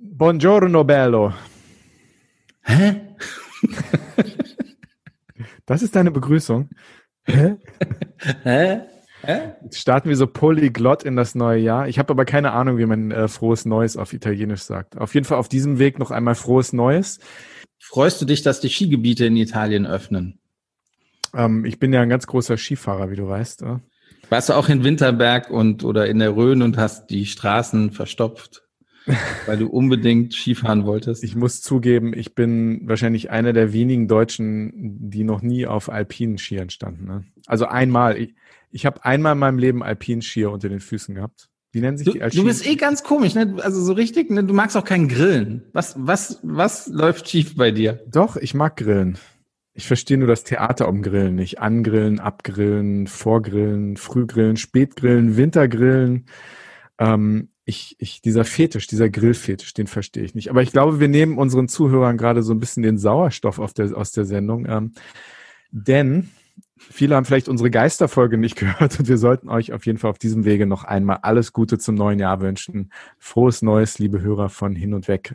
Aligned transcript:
Buongiorno, 0.00 0.84
bello. 0.84 1.32
Hä? 2.62 3.00
Das 5.66 5.82
ist 5.82 5.96
deine 5.96 6.10
Begrüßung. 6.10 6.70
Hä? 7.24 7.56
Hä? 8.42 8.80
Jetzt 9.62 9.80
starten 9.80 10.08
wir 10.08 10.16
so 10.16 10.26
polyglott 10.26 11.02
in 11.02 11.16
das 11.16 11.34
neue 11.34 11.60
Jahr. 11.60 11.88
Ich 11.88 11.98
habe 11.98 12.10
aber 12.10 12.24
keine 12.24 12.52
Ahnung, 12.52 12.78
wie 12.78 12.86
man 12.86 13.10
äh, 13.10 13.26
frohes 13.26 13.64
Neues 13.64 13.96
auf 13.96 14.12
Italienisch 14.12 14.62
sagt. 14.62 14.96
Auf 14.98 15.14
jeden 15.14 15.26
Fall 15.26 15.38
auf 15.38 15.48
diesem 15.48 15.78
Weg 15.78 15.98
noch 15.98 16.12
einmal 16.12 16.36
frohes 16.36 16.72
Neues. 16.72 17.18
Freust 17.78 18.20
du 18.20 18.26
dich, 18.26 18.42
dass 18.42 18.60
die 18.60 18.68
Skigebiete 18.68 19.26
in 19.26 19.36
Italien 19.36 19.86
öffnen? 19.86 20.38
Ähm, 21.34 21.64
ich 21.64 21.80
bin 21.80 21.92
ja 21.92 22.00
ein 22.00 22.08
ganz 22.08 22.26
großer 22.26 22.56
Skifahrer, 22.56 23.10
wie 23.10 23.16
du 23.16 23.26
weißt. 23.26 23.62
Äh. 23.62 23.78
Warst 24.28 24.50
du 24.50 24.52
auch 24.52 24.68
in 24.68 24.84
Winterberg 24.84 25.50
und 25.50 25.82
oder 25.82 26.06
in 26.06 26.20
der 26.20 26.36
Rhön 26.36 26.62
und 26.62 26.76
hast 26.76 27.08
die 27.08 27.26
Straßen 27.26 27.90
verstopft? 27.90 28.65
Weil 29.46 29.58
du 29.58 29.68
unbedingt 29.68 30.34
Skifahren 30.34 30.84
wolltest. 30.84 31.22
Ich 31.22 31.36
muss 31.36 31.62
zugeben, 31.62 32.12
ich 32.12 32.34
bin 32.34 32.88
wahrscheinlich 32.88 33.30
einer 33.30 33.52
der 33.52 33.72
wenigen 33.72 34.08
Deutschen, 34.08 34.72
die 35.10 35.24
noch 35.24 35.42
nie 35.42 35.66
auf 35.66 35.88
alpinen 35.88 36.38
Skiern 36.38 36.70
standen. 36.70 37.06
Ne? 37.06 37.24
Also 37.46 37.66
einmal. 37.66 38.18
Ich, 38.18 38.34
ich 38.70 38.84
habe 38.84 39.04
einmal 39.04 39.32
in 39.34 39.38
meinem 39.38 39.58
Leben 39.58 39.82
Alpinskier 39.82 40.50
unter 40.50 40.68
den 40.68 40.80
Füßen 40.80 41.14
gehabt. 41.14 41.48
Wie 41.72 41.80
nennen 41.80 41.98
sich 41.98 42.06
Du, 42.06 42.12
die 42.12 42.22
als 42.22 42.34
du 42.34 42.44
bist 42.44 42.66
eh 42.66 42.76
ganz 42.76 43.02
komisch, 43.02 43.34
ne? 43.34 43.56
Also 43.62 43.82
so 43.82 43.92
richtig, 43.92 44.30
ne? 44.30 44.42
Du 44.42 44.54
magst 44.54 44.76
auch 44.76 44.84
kein 44.84 45.08
Grillen. 45.08 45.64
Was, 45.72 45.94
was, 45.98 46.40
was 46.42 46.86
läuft 46.88 47.28
schief 47.28 47.54
bei 47.54 47.70
dir? 47.70 48.02
Doch, 48.08 48.36
ich 48.36 48.54
mag 48.54 48.76
Grillen. 48.76 49.18
Ich 49.74 49.86
verstehe 49.86 50.16
nur 50.16 50.28
das 50.28 50.42
Theater 50.42 50.88
um 50.88 51.02
Grillen 51.02 51.34
nicht. 51.34 51.58
Angrillen, 51.60 52.18
abgrillen, 52.18 53.06
vorgrillen, 53.06 53.98
frühgrillen, 53.98 54.56
spätgrillen, 54.56 55.36
wintergrillen. 55.36 56.26
Ähm, 56.98 57.50
ich, 57.68 57.96
ich, 57.98 58.22
dieser 58.22 58.44
Fetisch, 58.44 58.86
dieser 58.86 59.10
Grillfetisch, 59.10 59.74
den 59.74 59.88
verstehe 59.88 60.22
ich 60.22 60.36
nicht. 60.36 60.50
Aber 60.50 60.62
ich 60.62 60.70
glaube, 60.70 61.00
wir 61.00 61.08
nehmen 61.08 61.36
unseren 61.36 61.66
Zuhörern 61.66 62.16
gerade 62.16 62.44
so 62.44 62.54
ein 62.54 62.60
bisschen 62.60 62.84
den 62.84 62.96
Sauerstoff 62.96 63.60
der, 63.74 63.96
aus 63.96 64.12
der 64.12 64.24
Sendung. 64.24 64.66
Ähm, 64.66 64.92
denn 65.72 66.30
viele 66.78 67.16
haben 67.16 67.24
vielleicht 67.24 67.48
unsere 67.48 67.72
Geisterfolge 67.72 68.38
nicht 68.38 68.54
gehört 68.56 69.00
und 69.00 69.08
wir 69.08 69.18
sollten 69.18 69.48
euch 69.48 69.72
auf 69.72 69.84
jeden 69.84 69.98
Fall 69.98 70.10
auf 70.10 70.18
diesem 70.18 70.44
Wege 70.44 70.64
noch 70.64 70.84
einmal 70.84 71.18
alles 71.22 71.52
Gute 71.52 71.76
zum 71.76 71.96
neuen 71.96 72.20
Jahr 72.20 72.40
wünschen. 72.40 72.92
Frohes 73.18 73.62
Neues, 73.62 73.98
liebe 73.98 74.20
Hörer 74.20 74.48
von 74.48 74.76
hin 74.76 74.94
und 74.94 75.08
weg. 75.08 75.34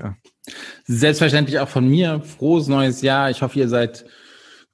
Selbstverständlich 0.86 1.59
auch 1.59 1.69
von 1.69 1.86
mir. 1.89 2.22
Frohes 2.22 2.67
neues 2.67 3.02
Jahr. 3.02 3.30
Ich 3.30 3.41
hoffe, 3.41 3.59
ihr 3.59 3.67
seid 3.67 4.06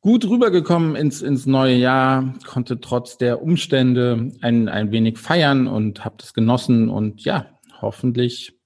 gut 0.08 0.24
rübergekommen 0.24 0.96
ins, 0.96 1.22
ins 1.22 1.46
neue 1.46 1.76
Jahr, 1.76 2.34
konnte 2.48 2.80
trotz 2.80 3.18
der 3.18 3.42
Umstände 3.42 4.32
ein, 4.40 4.70
ein 4.70 4.90
wenig 4.94 5.18
feiern 5.18 5.68
und 5.68 6.06
habt 6.06 6.24
es 6.24 6.34
genossen 6.34 6.88
und 6.88 7.26
ja, 7.26 7.48
hoffentlich 7.82 8.58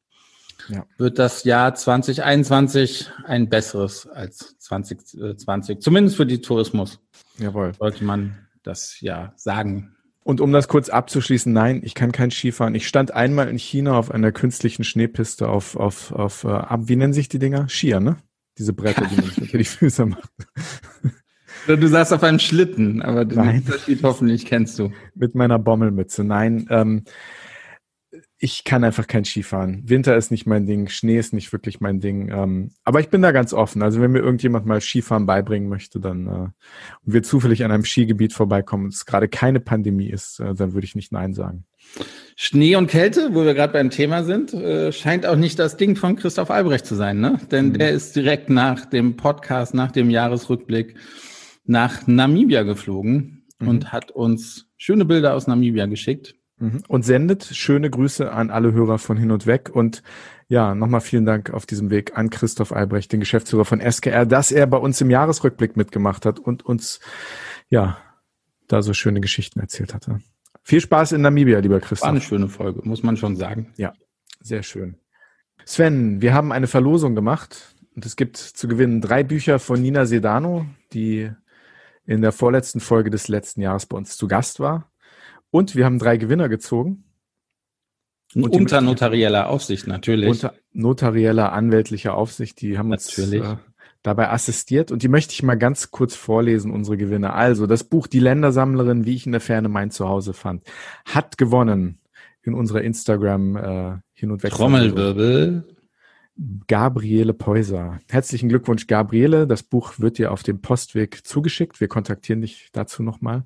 Ja. 0.70 0.86
wird 1.00 1.18
das 1.18 1.44
Jahr 1.44 1.74
2021 1.74 3.10
ein 3.26 3.50
besseres 3.50 4.06
als 4.06 4.56
2020. 4.60 5.80
Zumindest 5.80 6.16
für 6.16 6.28
die 6.28 6.42
Tourismus 6.42 7.00
Jawohl. 7.40 7.74
sollte 7.74 8.04
man 8.04 8.38
das 8.62 9.02
ja 9.02 9.34
sagen. 9.36 9.96
Und 10.24 10.42
um 10.42 10.52
das 10.52 10.68
kurz 10.68 10.90
abzuschließen, 10.90 11.52
nein, 11.52 11.82
ich 11.84 11.96
kann 11.96 12.12
kein 12.12 12.30
Skifahren. 12.30 12.76
Ich 12.76 12.88
stand 12.88 13.16
einmal 13.16 13.48
in 13.50 13.58
China 13.58 13.98
auf 13.98 14.12
einer 14.12 14.32
künstlichen 14.32 14.84
Schneepiste 14.84 15.50
auf, 15.50 15.76
auf, 15.76 16.12
auf, 16.12 16.44
äh, 16.44 16.64
wie 16.82 16.98
nennen 16.98 17.14
sich 17.14 17.30
die 17.30 17.40
Dinger? 17.40 17.68
Skier, 17.68 18.00
ne? 18.00 18.18
Diese 18.60 18.74
Bretter, 18.74 19.08
die 19.08 19.16
man 19.16 19.26
sich 19.32 19.42
unter 19.42 19.58
die 19.58 19.64
Füße 19.64 20.06
macht. 20.06 20.30
Du 21.68 21.88
saßt 21.88 22.14
auf 22.14 22.24
einem 22.24 22.40
Schlitten, 22.40 23.02
aber 23.02 23.26
den 23.26 23.38
Nein. 23.38 23.64
Unterschied 23.66 24.02
hoffentlich 24.04 24.46
kennst 24.46 24.80
du. 24.80 24.92
Mit 25.16 25.36
meiner 25.36 25.60
Bommelmütze. 25.60 26.24
Nein, 26.24 26.68
ähm, 26.70 27.04
ich 28.44 28.64
kann 28.64 28.84
einfach 28.84 29.06
kein 29.06 29.24
Skifahren. 29.24 29.84
Winter 29.86 30.18
ist 30.18 30.32
nicht 30.32 30.48
mein 30.48 30.66
Ding, 30.66 30.90
Schnee 30.90 31.18
ist 31.18 31.32
nicht 31.32 31.54
wirklich 31.54 31.80
mein 31.80 32.00
Ding. 32.00 32.30
Ähm, 32.30 32.72
aber 32.84 33.00
ich 33.00 33.10
bin 33.10 33.22
da 33.22 33.32
ganz 33.32 33.54
offen. 33.54 33.84
Also 33.84 34.02
wenn 34.02 34.12
mir 34.12 34.20
irgendjemand 34.20 34.66
mal 34.66 34.82
Skifahren 34.82 35.28
beibringen 35.28 35.70
möchte, 35.70 36.00
dann 36.00 36.26
äh, 36.28 36.30
und 36.32 36.52
wir 37.06 37.22
zufällig 37.24 37.64
an 37.64 37.72
einem 37.72 37.86
Skigebiet 37.86 38.34
vorbeikommen 38.34 38.86
und 38.86 38.94
es 38.94 39.06
gerade 39.06 39.28
keine 39.30 39.60
Pandemie 39.60 40.10
ist, 40.10 40.40
äh, 40.40 40.56
dann 40.56 40.74
würde 40.74 40.86
ich 40.86 40.96
nicht 40.96 41.12
Nein 41.12 41.34
sagen. 41.34 41.66
Schnee 42.36 42.76
und 42.76 42.88
Kälte, 42.88 43.30
wo 43.34 43.46
wir 43.46 43.54
gerade 43.54 43.74
beim 43.74 43.92
Thema 43.92 44.24
sind, 44.24 44.54
äh, 44.54 44.92
scheint 44.92 45.26
auch 45.28 45.36
nicht 45.36 45.60
das 45.60 45.78
Ding 45.78 45.96
von 45.96 46.16
Christoph 46.16 46.50
Albrecht 46.50 46.86
zu 46.88 46.96
sein, 46.96 47.20
ne? 47.20 47.40
Denn 47.52 47.70
Mhm. 47.70 47.74
der 47.78 47.92
ist 47.92 48.16
direkt 48.16 48.50
nach 48.50 48.86
dem 48.86 49.16
Podcast, 49.18 49.74
nach 49.76 49.92
dem 49.92 50.10
Jahresrückblick 50.10 50.96
nach 51.66 52.08
Namibia 52.08 52.64
geflogen 52.64 53.38
Mhm. 53.60 53.68
und 53.68 53.94
hat 53.94 54.12
uns 54.12 54.68
schöne 54.78 55.06
Bilder 55.06 55.36
aus 55.36 55.48
Namibia 55.48 55.86
geschickt. 55.86 56.36
Mhm. 56.58 56.84
Und 56.88 57.04
sendet 57.04 57.44
schöne 57.44 57.90
Grüße 57.90 58.32
an 58.32 58.50
alle 58.50 58.72
Hörer 58.74 58.98
von 59.00 59.18
hin 59.18 59.32
und 59.32 59.46
weg. 59.48 59.72
Und 59.74 60.04
ja, 60.48 60.76
nochmal 60.76 61.02
vielen 61.02 61.26
Dank 61.26 61.52
auf 61.52 61.66
diesem 61.66 61.90
Weg 61.90 62.18
an 62.18 62.30
Christoph 62.30 62.72
Albrecht, 62.72 63.12
den 63.12 63.20
Geschäftsführer 63.20 63.66
von 63.66 63.80
SKR, 63.82 64.26
dass 64.26 64.52
er 64.52 64.68
bei 64.68 64.78
uns 64.78 65.00
im 65.02 65.10
Jahresrückblick 65.10 65.76
mitgemacht 65.78 66.26
hat 66.26 66.40
und 66.40 66.64
uns 66.66 67.00
ja 67.70 67.98
da 68.68 68.82
so 68.82 68.94
schöne 68.94 69.22
Geschichten 69.22 69.60
erzählt 69.60 69.94
hatte. 69.94 70.20
Viel 70.64 70.82
Spaß 70.82 71.14
in 71.14 71.22
Namibia, 71.22 71.60
lieber 71.60 71.76
War 71.76 71.82
Christoph. 71.82 72.10
eine 72.10 72.22
schöne 72.22 72.48
Folge, 72.48 72.82
muss 72.84 73.02
man 73.04 73.18
schon 73.18 73.36
sagen. 73.36 73.74
Sehr 74.42 74.64
schön. 74.64 74.98
Sven, 75.66 76.22
wir 76.22 76.34
haben 76.34 76.52
eine 76.52 76.68
Verlosung 76.68 77.16
gemacht 77.16 77.76
und 77.96 78.06
es 78.06 78.16
gibt 78.16 78.38
zu 78.38 78.68
gewinnen 78.68 79.02
drei 79.02 79.24
Bücher 79.24 79.60
von 79.60 79.82
Nina 79.82 80.06
Sedano, 80.06 80.66
die 80.94 81.32
in 82.06 82.22
der 82.22 82.32
vorletzten 82.32 82.80
Folge 82.80 83.10
des 83.10 83.28
letzten 83.28 83.62
Jahres 83.62 83.86
bei 83.86 83.98
uns 83.98 84.18
zu 84.18 84.28
Gast 84.28 84.60
war. 84.60 84.92
Und 85.52 85.76
wir 85.76 85.86
haben 85.86 86.00
drei 86.00 86.18
Gewinner 86.18 86.50
gezogen. 86.50 87.04
Und 88.34 88.50
Unter 88.50 88.80
notarieller 88.80 89.50
Aufsicht 89.50 89.88
natürlich. 89.88 90.30
unter 90.30 90.54
notarieller, 90.72 91.52
anwältlicher 91.52 92.16
Aufsicht. 92.16 92.62
Die 92.62 92.78
haben 92.78 92.92
uns 92.92 93.18
Natürlich. 93.18 93.44
äh, 93.44 93.58
dabei 94.04 94.30
assistiert 94.30 94.92
und 94.92 95.04
die 95.04 95.10
möchte 95.10 95.34
ich 95.34 95.44
mal 95.44 95.58
ganz 95.58 95.92
kurz 95.92 96.16
vorlesen, 96.16 96.72
unsere 96.72 96.96
Gewinner. 96.96 97.36
Also, 97.36 97.68
das 97.68 97.84
Buch 97.84 98.08
Die 98.08 98.20
Ländersammlerin, 98.20 99.06
wie 99.06 99.16
ich 99.16 99.26
in 99.26 99.34
der 99.34 99.42
Ferne 99.42 99.68
mein 99.68 99.92
Zuhause 99.92 100.34
fand, 100.34 100.64
hat 101.06 101.38
gewonnen 101.38 102.00
in 102.42 102.54
unserer 102.54 102.82
Instagram 102.82 103.56
äh, 103.58 103.98
hin 104.14 104.32
und 104.32 104.44
weg. 104.44 104.52
Trommelwirbel. 104.52 105.66
Gabriele 106.68 107.34
Peuser. 107.34 108.00
Herzlichen 108.10 108.50
Glückwunsch, 108.50 108.88
Gabriele. 108.88 109.46
Das 109.46 109.62
Buch 109.64 110.00
wird 110.00 110.18
dir 110.18 110.32
auf 110.32 110.42
dem 110.42 110.62
Postweg 110.62 111.24
zugeschickt. 111.26 111.80
Wir 111.80 111.88
kontaktieren 111.88 112.42
dich 112.42 112.70
dazu 112.72 113.04
nochmal. 113.04 113.44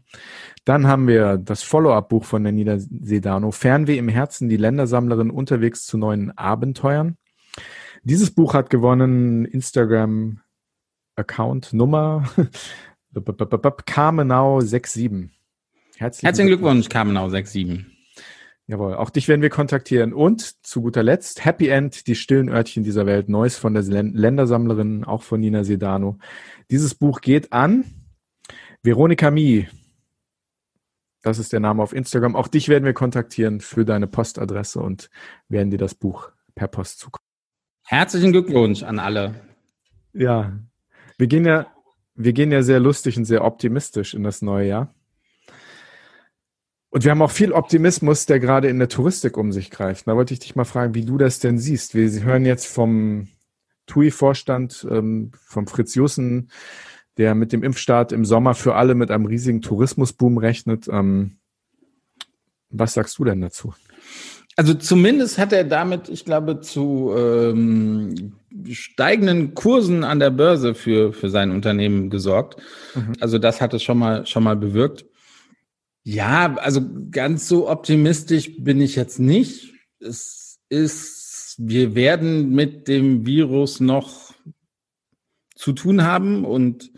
Dann 0.64 0.88
haben 0.88 1.08
wir 1.08 1.38
das 1.38 1.64
Follow-up-Buch 1.64 2.24
von 2.24 2.44
der 2.44 2.54
Nina 2.54 2.78
Sedano. 2.80 3.52
Fernweh 3.52 3.98
im 3.98 4.08
Herzen, 4.08 4.48
die 4.48 4.58
Ländersammlerin 4.58 5.30
unterwegs 5.30 5.86
zu 5.86 5.98
neuen 5.98 6.32
Abenteuern. 6.38 7.18
Dieses 8.04 8.32
Buch 8.32 8.54
hat 8.54 8.70
gewonnen 8.70 9.44
Instagram-Account 9.46 11.74
Nummer 11.74 12.30
Kamenau67. 13.14 15.30
Herzlichen, 15.98 16.26
Herzlichen 16.26 16.48
Glückwunsch, 16.48 16.90
Kamenau 16.90 17.30
67. 17.30 17.95
Jawohl, 18.68 18.96
auch 18.96 19.12
dich 19.12 19.28
werden 19.28 19.44
wir 19.44 19.50
kontaktieren. 19.50 20.12
Und 20.12 20.66
zu 20.66 20.82
guter 20.82 21.04
Letzt, 21.04 21.46
Happy 21.46 21.68
End, 21.68 22.08
die 22.08 22.16
stillen 22.16 22.50
Örtchen 22.50 22.84
dieser 22.84 23.06
Welt, 23.06 23.30
Neues 23.30 23.58
von 23.58 23.76
der 23.76 23.84
Län- 23.84 24.14
Ländersammlerin, 24.16 25.04
auch 25.04 25.22
von 25.22 25.40
Nina 25.40 25.64
Sedano. 25.64 26.18
Dieses 26.72 26.96
Buch 26.96 27.22
geht 27.22 27.54
an 27.54 27.86
Veronika 28.82 29.30
Mie. 29.30 29.68
Das 31.22 31.38
ist 31.38 31.54
der 31.54 31.60
Name 31.60 31.82
auf 31.84 31.94
Instagram. 31.94 32.36
Auch 32.36 32.48
dich 32.48 32.68
werden 32.70 32.86
wir 32.86 32.94
kontaktieren 32.94 33.62
für 33.62 33.86
deine 33.86 34.08
Postadresse 34.08 34.80
und 34.80 35.10
werden 35.48 35.70
dir 35.70 35.80
das 35.80 35.94
Buch 35.94 36.32
per 36.56 36.68
Post 36.68 37.00
zukommen. 37.00 37.26
Herzlichen 37.86 38.32
Glückwunsch 38.32 38.82
an 38.82 38.98
alle. 38.98 39.36
Ja, 40.14 40.54
wir 41.18 41.28
gehen 41.28 41.46
ja, 41.46 41.68
wir 42.16 42.34
gehen 42.34 42.52
ja 42.52 42.64
sehr 42.64 42.80
lustig 42.80 43.18
und 43.18 43.26
sehr 43.26 43.44
optimistisch 43.44 44.16
in 44.16 44.24
das 44.24 44.42
neue 44.42 44.68
Jahr. 44.68 44.94
Und 46.90 47.04
wir 47.04 47.12
haben 47.12 47.22
auch 47.22 47.32
viel 47.32 47.52
Optimismus, 47.52 48.26
der 48.26 48.40
gerade 48.40 48.70
in 48.70 48.80
der 48.80 48.88
Touristik 48.88 49.38
um 49.38 49.52
sich 49.52 49.70
greift. 49.70 50.08
Da 50.08 50.16
wollte 50.16 50.34
ich 50.34 50.40
dich 50.40 50.56
mal 50.56 50.66
fragen, 50.66 50.96
wie 50.96 51.04
du 51.04 51.18
das 51.18 51.40
denn 51.40 51.58
siehst. 51.58 51.94
Wir 51.94 52.10
hören 52.24 52.46
jetzt 52.46 52.68
vom 52.68 53.28
TUI-Vorstand, 53.88 54.88
ähm, 54.90 55.32
vom 55.34 55.68
Fritz 55.68 55.96
Jussen, 55.96 56.50
der 57.18 57.36
mit 57.36 57.52
dem 57.52 57.64
Impfstart 57.64 58.12
im 58.12 58.26
Sommer 58.26 58.56
für 58.56 58.76
alle 58.76 58.96
mit 58.96 59.12
einem 59.12 59.26
riesigen 59.26 59.62
Tourismusboom 59.62 60.38
rechnet. 60.38 60.88
Ähm, 60.88 61.38
was 62.70 62.94
sagst 62.94 63.18
du 63.18 63.24
denn 63.24 63.42
dazu? 63.42 63.74
Also 64.58 64.74
zumindest 64.74 65.38
hat 65.38 65.52
er 65.52 65.66
damit, 65.66 66.08
ich 66.08 66.24
glaube, 66.24 66.62
zu 66.62 67.14
ähm, 67.18 68.34
steigenden 68.70 69.54
Kursen 69.54 70.04
an 70.06 70.20
der 70.20 70.30
Börse 70.30 70.76
für, 70.76 71.12
für 71.12 71.30
sein 71.30 71.52
Unternehmen 71.52 72.10
gesorgt. 72.10 72.62
Mhm. 72.96 73.14
Also 73.20 73.38
das 73.38 73.60
hat 73.60 73.74
es 73.74 73.84
schon 73.84 73.98
mal, 73.98 74.26
schon 74.26 74.44
mal 74.44 74.56
bewirkt. 74.56 75.06
Ja, 76.08 76.56
also 76.58 76.82
ganz 77.10 77.48
so 77.48 77.68
optimistisch 77.68 78.64
bin 78.64 78.80
ich 78.80 78.96
jetzt 78.96 79.18
nicht. 79.18 79.74
Es 80.00 80.60
ist, 80.70 81.56
wir 81.58 81.96
werden 81.96 82.52
mit 82.52 82.88
dem 82.88 83.26
Virus 83.26 83.80
noch 83.80 84.32
zu 85.56 85.74
tun 85.74 86.04
haben 86.04 86.46
und 86.46 86.92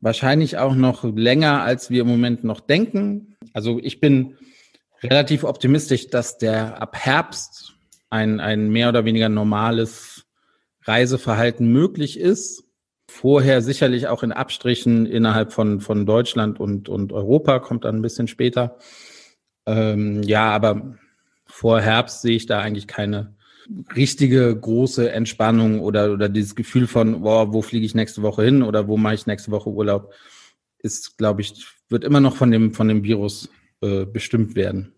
wahrscheinlich 0.00 0.58
auch 0.58 0.74
noch 0.74 1.04
länger, 1.04 1.62
als 1.62 1.90
wir 1.90 2.00
im 2.00 2.08
Moment 2.08 2.42
noch 2.42 2.58
denken. 2.58 3.36
Also 3.52 3.78
ich 3.80 4.00
bin 4.00 4.36
relativ 5.00 5.44
optimistisch, 5.44 6.08
dass 6.08 6.36
der 6.36 6.82
ab 6.82 6.96
Herbst 6.96 7.74
ein, 8.10 8.40
ein 8.40 8.68
mehr 8.68 8.88
oder 8.88 9.04
weniger 9.04 9.28
normales 9.28 10.26
Reiseverhalten 10.82 11.70
möglich 11.72 12.18
ist. 12.18 12.64
Vorher 13.16 13.62
sicherlich 13.62 14.08
auch 14.08 14.24
in 14.24 14.32
Abstrichen 14.32 15.06
innerhalb 15.06 15.52
von, 15.52 15.80
von 15.80 16.04
Deutschland 16.04 16.58
und, 16.58 16.88
und 16.88 17.12
Europa, 17.12 17.60
kommt 17.60 17.84
dann 17.84 17.94
ein 17.94 18.02
bisschen 18.02 18.26
später. 18.26 18.76
Ähm, 19.66 20.24
ja, 20.24 20.50
aber 20.50 20.96
vor 21.46 21.80
Herbst 21.80 22.22
sehe 22.22 22.34
ich 22.34 22.46
da 22.46 22.58
eigentlich 22.58 22.88
keine 22.88 23.36
richtige 23.94 24.54
große 24.58 25.12
Entspannung 25.12 25.78
oder, 25.78 26.12
oder 26.12 26.28
dieses 26.28 26.56
Gefühl 26.56 26.88
von, 26.88 27.22
boah, 27.22 27.52
wo 27.52 27.62
fliege 27.62 27.86
ich 27.86 27.94
nächste 27.94 28.22
Woche 28.22 28.42
hin 28.42 28.64
oder 28.64 28.88
wo 28.88 28.96
mache 28.96 29.14
ich 29.14 29.28
nächste 29.28 29.52
Woche 29.52 29.70
Urlaub, 29.70 30.12
ist, 30.80 31.16
glaube 31.16 31.40
ich, 31.40 31.64
wird 31.88 32.02
immer 32.02 32.20
noch 32.20 32.34
von 32.34 32.50
dem, 32.50 32.74
von 32.74 32.88
dem 32.88 33.04
Virus 33.04 33.48
äh, 33.80 34.06
bestimmt 34.06 34.56
werden. 34.56 34.92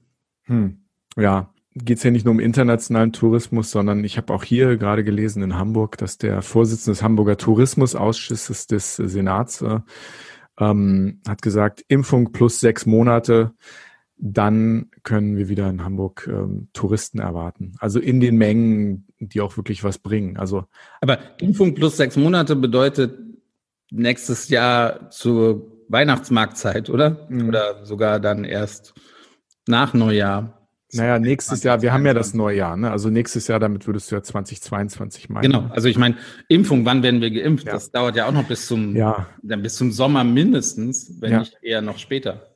Hm. 0.45 0.79
Ja, 1.19 1.53
geht 1.77 1.99
es 1.99 2.05
ja 2.05 2.11
nicht 2.11 2.25
nur 2.25 2.33
um 2.33 2.41
internationalen 2.41 3.13
Tourismus, 3.13 3.71
sondern 3.71 4.03
ich 4.03 4.17
habe 4.17 4.33
auch 4.33 4.43
hier 4.43 4.77
gerade 4.79 5.05
gelesen 5.05 5.43
in 5.43 5.57
Hamburg, 5.57 5.99
dass 5.99 6.17
der 6.17 6.41
Vorsitzende 6.41 6.97
des 6.97 7.03
Hamburger 7.03 7.37
Tourismusausschusses 7.37 8.67
des 8.67 8.97
Senats 8.97 9.61
äh, 9.61 9.81
ähm, 10.59 11.21
hat 11.29 11.43
gesagt, 11.43 11.85
Impfung 11.89 12.33
plus 12.33 12.61
sechs 12.61 12.87
Monate, 12.87 13.53
dann 14.17 14.91
können 15.03 15.37
wir 15.37 15.51
wieder 15.51 15.69
in 15.69 15.85
Hamburg 15.85 16.27
ähm, 16.31 16.69
Touristen 16.73 17.19
erwarten. 17.19 17.75
Also 17.79 18.01
in 18.01 18.21
den 18.21 18.37
Mengen, 18.37 19.07
die 19.19 19.43
auch 19.43 19.59
wirklich 19.59 19.85
was 19.85 19.99
bringen. 19.99 20.39
Also 20.39 20.65
aber 21.03 21.19
Impfung 21.41 21.75
plus 21.75 21.99
sechs 21.99 22.17
Monate 22.17 22.57
bedeutet 22.57 23.19
nächstes 23.91 24.49
Jahr 24.49 25.11
zur 25.11 25.71
Weihnachtsmarktzeit, 25.89 26.89
oder? 26.89 27.27
Mhm. 27.29 27.49
Oder 27.49 27.85
sogar 27.85 28.19
dann 28.19 28.45
erst 28.45 28.95
nach 29.69 29.93
Neujahr. 29.93 30.56
Naja, 30.93 31.19
nächstes 31.19 31.65
Jahr, 31.65 31.83
wir 31.83 31.93
haben 31.93 32.07
ja 32.07 32.15
das 32.15 32.33
neue 32.33 32.57
Jahr, 32.57 32.77
ne? 32.77 32.91
Also 32.91 33.11
nächstes 33.11 33.49
Jahr, 33.49 33.59
damit 33.59 33.87
würdest 33.87 34.11
du 34.11 34.15
ja 34.15 34.23
2022 34.23 35.29
meinen. 35.29 35.43
Genau, 35.43 35.69
also 35.71 35.89
ich 35.89 35.99
meine, 35.99 36.17
Impfung, 36.49 36.85
wann 36.85 37.03
werden 37.03 37.21
wir 37.21 37.31
geimpft? 37.31 37.67
Ja. 37.67 37.73
Das 37.73 37.91
dauert 37.91 38.15
ja 38.15 38.27
auch 38.27 38.33
noch 38.33 38.45
bis 38.45 38.67
zum, 38.67 38.95
ja. 38.95 39.27
bis 39.43 39.75
zum 39.75 39.91
Sommer 39.91 40.23
mindestens, 40.23 41.21
wenn 41.21 41.33
ja. 41.33 41.39
nicht 41.41 41.57
eher 41.63 41.83
noch 41.83 41.99
später. 41.99 42.47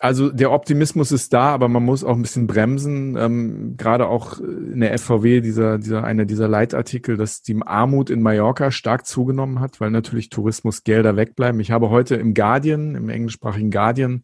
Also 0.00 0.30
der 0.30 0.52
Optimismus 0.52 1.10
ist 1.10 1.32
da, 1.32 1.48
aber 1.48 1.68
man 1.68 1.84
muss 1.84 2.04
auch 2.04 2.14
ein 2.14 2.22
bisschen 2.22 2.46
bremsen. 2.46 3.16
Ähm, 3.16 3.74
Gerade 3.76 4.06
auch 4.06 4.38
in 4.38 4.80
der 4.80 4.96
FVW, 4.96 5.40
dieser, 5.40 5.78
dieser, 5.78 6.04
einer 6.04 6.24
dieser 6.24 6.46
Leitartikel, 6.46 7.16
dass 7.16 7.42
die 7.42 7.56
Armut 7.64 8.10
in 8.10 8.22
Mallorca 8.22 8.70
stark 8.70 9.06
zugenommen 9.06 9.58
hat, 9.60 9.80
weil 9.80 9.90
natürlich 9.90 10.28
Tourismusgelder 10.28 11.16
wegbleiben. 11.16 11.60
Ich 11.60 11.72
habe 11.72 11.90
heute 11.90 12.14
im 12.14 12.34
Guardian, 12.34 12.94
im 12.94 13.08
englischsprachigen 13.08 13.72
Guardian, 13.72 14.22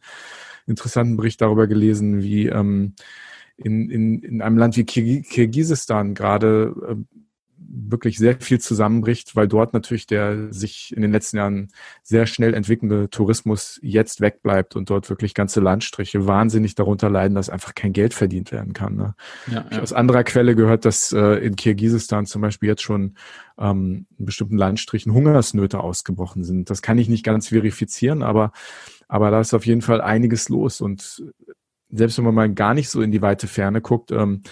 interessanten 0.67 1.17
Bericht 1.17 1.41
darüber 1.41 1.67
gelesen, 1.67 2.23
wie 2.23 2.47
ähm, 2.47 2.95
in, 3.57 3.91
in, 3.91 4.23
in 4.23 4.43
einem 4.43 4.59
Land 4.59 4.77
wie 4.77 4.85
Kirgisistan 4.85 6.15
gerade 6.15 6.75
äh, 6.89 7.17
wirklich 7.77 8.19
sehr 8.19 8.41
viel 8.41 8.61
zusammenbricht, 8.61 9.37
weil 9.37 9.49
dort 9.49 9.73
natürlich 9.75 10.07
der 10.07 10.53
sich 10.53 10.95
in 10.95 11.03
den 11.03 11.13
letzten 11.13 11.39
Jahren 11.39 11.69
sehr 12.03 12.27
schnell 12.27 12.55
entwickelnde 12.55 13.11
Tourismus 13.11 13.81
jetzt 13.83 14.21
wegbleibt 14.21 14.77
und 14.77 14.91
dort 14.91 15.11
wirklich 15.11 15.35
ganze 15.35 15.61
Landstriche 15.61 16.27
wahnsinnig 16.27 16.75
darunter 16.75 17.11
leiden, 17.11 17.35
dass 17.35 17.51
einfach 17.51 17.75
kein 17.75 17.93
Geld 17.93 18.15
verdient 18.15 18.53
werden 18.53 18.73
kann. 18.73 18.97
Ne? 18.97 19.15
Ja, 19.51 19.65
ja. 19.71 19.83
Aus 19.83 19.93
anderer 19.93 20.25
Quelle 20.25 20.55
gehört, 20.55 20.85
dass 20.85 21.13
äh, 21.13 21.45
in 21.45 21.57
Kirgisistan 21.57 22.27
zum 22.27 22.43
Beispiel 22.43 22.69
jetzt 22.69 22.83
schon 22.83 23.15
ähm, 23.59 24.07
in 24.19 24.27
bestimmten 24.27 24.57
Landstrichen 24.57 25.13
Hungersnöte 25.13 25.81
ausgebrochen 25.81 26.45
sind. 26.45 26.71
Das 26.71 26.83
kann 26.83 26.99
ich 26.99 27.09
nicht 27.09 27.25
ganz 27.25 27.49
verifizieren, 27.49 28.23
aber, 28.23 28.53
aber 29.09 29.31
da 29.31 29.41
ist 29.41 29.55
auf 29.55 29.67
jeden 29.67 29.83
Fall 29.83 30.01
einiges 30.01 30.49
los 30.49 30.81
und 30.81 31.25
selbst 31.91 32.19
wenn 32.19 32.25
man 32.25 32.35
mal 32.35 32.53
gar 32.53 32.75
nicht 32.75 32.89
so 32.89 33.03
in 33.03 33.13
die 33.13 33.23
weite 33.23 33.47
Ferne 33.47 33.81
guckt, 33.81 34.11
ähm, 34.11 34.43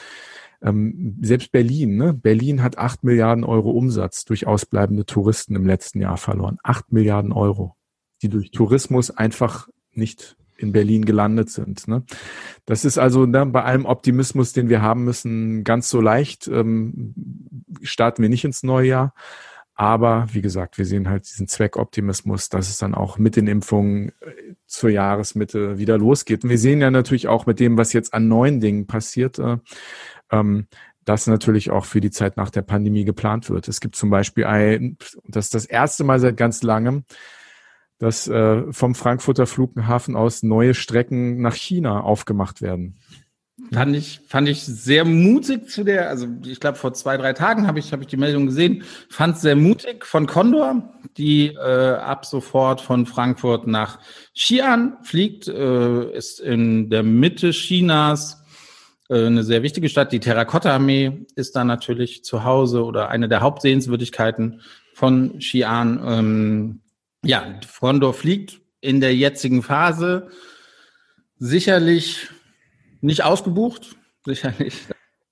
ähm, 0.63 1.19
selbst 1.21 1.51
Berlin, 1.51 1.97
ne? 1.97 2.15
Berlin 2.15 2.63
hat 2.63 2.79
acht 2.79 3.03
Milliarden 3.03 3.45
Euro 3.45 3.71
Umsatz 3.71 4.25
durch 4.25 4.47
ausbleibende 4.47 5.05
Touristen 5.05 5.57
im 5.57 5.67
letzten 5.67 6.01
Jahr 6.01 6.17
verloren. 6.17 6.59
Acht 6.63 6.93
Milliarden 6.93 7.33
Euro, 7.33 7.77
die 8.23 8.29
durch 8.29 8.53
Tourismus 8.53 9.11
einfach 9.11 9.69
nicht 9.93 10.37
in 10.57 10.73
Berlin 10.73 11.05
gelandet 11.05 11.51
sind. 11.51 11.89
Ne? 11.89 12.05
Das 12.65 12.85
ist 12.85 12.97
also 12.97 13.27
ne, 13.27 13.45
bei 13.47 13.65
allem 13.65 13.85
Optimismus, 13.85 14.53
den 14.53 14.69
wir 14.69 14.81
haben 14.81 15.05
müssen, 15.05 15.65
ganz 15.65 15.91
so 15.91 16.01
leicht. 16.01 16.47
Ähm, 16.47 17.15
starten 17.83 18.23
wir 18.23 18.29
nicht 18.29 18.45
ins 18.45 18.63
neue 18.63 18.89
Jahr. 18.89 19.15
Aber 19.75 20.27
wie 20.33 20.43
gesagt, 20.43 20.77
wir 20.77 20.85
sehen 20.85 21.09
halt 21.09 21.25
diesen 21.25 21.49
Zweckoptimismus, 21.49 22.49
dass 22.49 22.69
es 22.69 22.77
dann 22.77 22.95
auch 22.95 23.19
mit 23.19 23.37
den 23.37 23.47
Impfungen 23.47 24.11
äh, 24.21 24.55
zur 24.67 24.91
Jahresmitte 24.91 25.79
wieder 25.79 25.99
losgeht. 25.99 26.45
Und 26.45 26.51
wir 26.51 26.59
sehen 26.59 26.81
ja 26.81 26.91
natürlich 26.91 27.29
auch 27.29 27.47
mit 27.47 27.59
dem, 27.59 27.79
was 27.79 27.93
jetzt 27.93 28.13
an 28.13 28.29
neuen 28.29 28.61
Dingen 28.61 28.87
passiert, 28.87 29.39
äh, 29.39 29.57
ähm, 30.31 30.67
das 31.05 31.27
natürlich 31.27 31.71
auch 31.71 31.85
für 31.85 32.01
die 32.01 32.11
Zeit 32.11 32.37
nach 32.37 32.51
der 32.51 32.63
Pandemie 32.63 33.05
geplant 33.05 33.51
wird. 33.51 33.67
Es 33.67 33.81
gibt 33.81 33.97
zum 33.97 34.11
Beispiel 34.11 34.45
ein, 34.45 34.99
das 35.25 35.47
ist 35.47 35.55
das 35.55 35.65
erste 35.65 36.05
Mal 36.05 36.21
seit 36.21 36.37
ganz 36.37 36.63
langem, 36.63 37.05
dass 37.99 38.29
äh, 38.29 38.65
vom 38.73 38.95
Frankfurter 38.95 39.47
Flughafen 39.47 40.17
aus 40.17 40.43
neue 40.43 40.75
Strecken 40.75 41.41
nach 41.41 41.55
China 41.55 42.01
aufgemacht 42.01 42.61
werden. 42.61 42.99
Fand 43.71 43.97
ich, 43.97 44.21
fand 44.27 44.49
ich 44.49 44.63
sehr 44.63 45.05
mutig 45.05 45.71
zu 45.71 45.85
der, 45.85 46.11
also 46.11 46.27
ich 46.45 46.61
glaube 46.61 46.77
vor 46.77 46.93
zwei, 46.95 47.17
drei 47.17 47.33
Tagen 47.33 47.67
habe 47.67 47.79
ich, 47.79 47.93
habe 47.93 48.03
ich 48.03 48.09
die 48.09 48.17
Meldung 48.17 48.47
gesehen, 48.47 48.85
fand 49.09 49.39
sehr 49.39 49.57
mutig 49.57 50.05
von 50.05 50.27
Condor, 50.27 50.93
die 51.17 51.49
äh, 51.49 51.95
ab 51.95 52.27
sofort 52.27 52.81
von 52.81 53.07
Frankfurt 53.07 53.67
nach 53.67 53.99
Xi'an 54.37 55.03
fliegt, 55.03 55.49
äh, 55.49 56.13
ist 56.13 56.41
in 56.41 56.91
der 56.91 57.03
Mitte 57.03 57.51
Chinas, 57.51 58.43
äh, 59.09 59.27
eine 59.27 59.45
sehr 59.45 59.63
wichtige 59.63 59.89
Stadt. 59.89 60.13
Die 60.13 60.21
Terrakotta-Armee 60.21 61.27
ist 61.37 61.57
da 61.57 61.65
natürlich 61.65 62.25
zu 62.25 62.45
Hause 62.45 62.85
oder 62.85 63.09
eine 63.09 63.29
der 63.29 63.41
Hauptsehenswürdigkeiten 63.41 64.61
von 64.93 65.39
Xi'an. 65.39 66.01
Ähm, 66.07 66.81
ja, 67.25 67.59
Frondor 67.67 68.15
fliegt 68.15 68.61
in 68.81 69.01
der 69.01 69.15
jetzigen 69.15 69.63
Phase 69.63 70.29
sicherlich 71.39 72.29
nicht 73.03 73.25
ausgebucht, 73.25 73.97
sicherlich. 74.25 74.87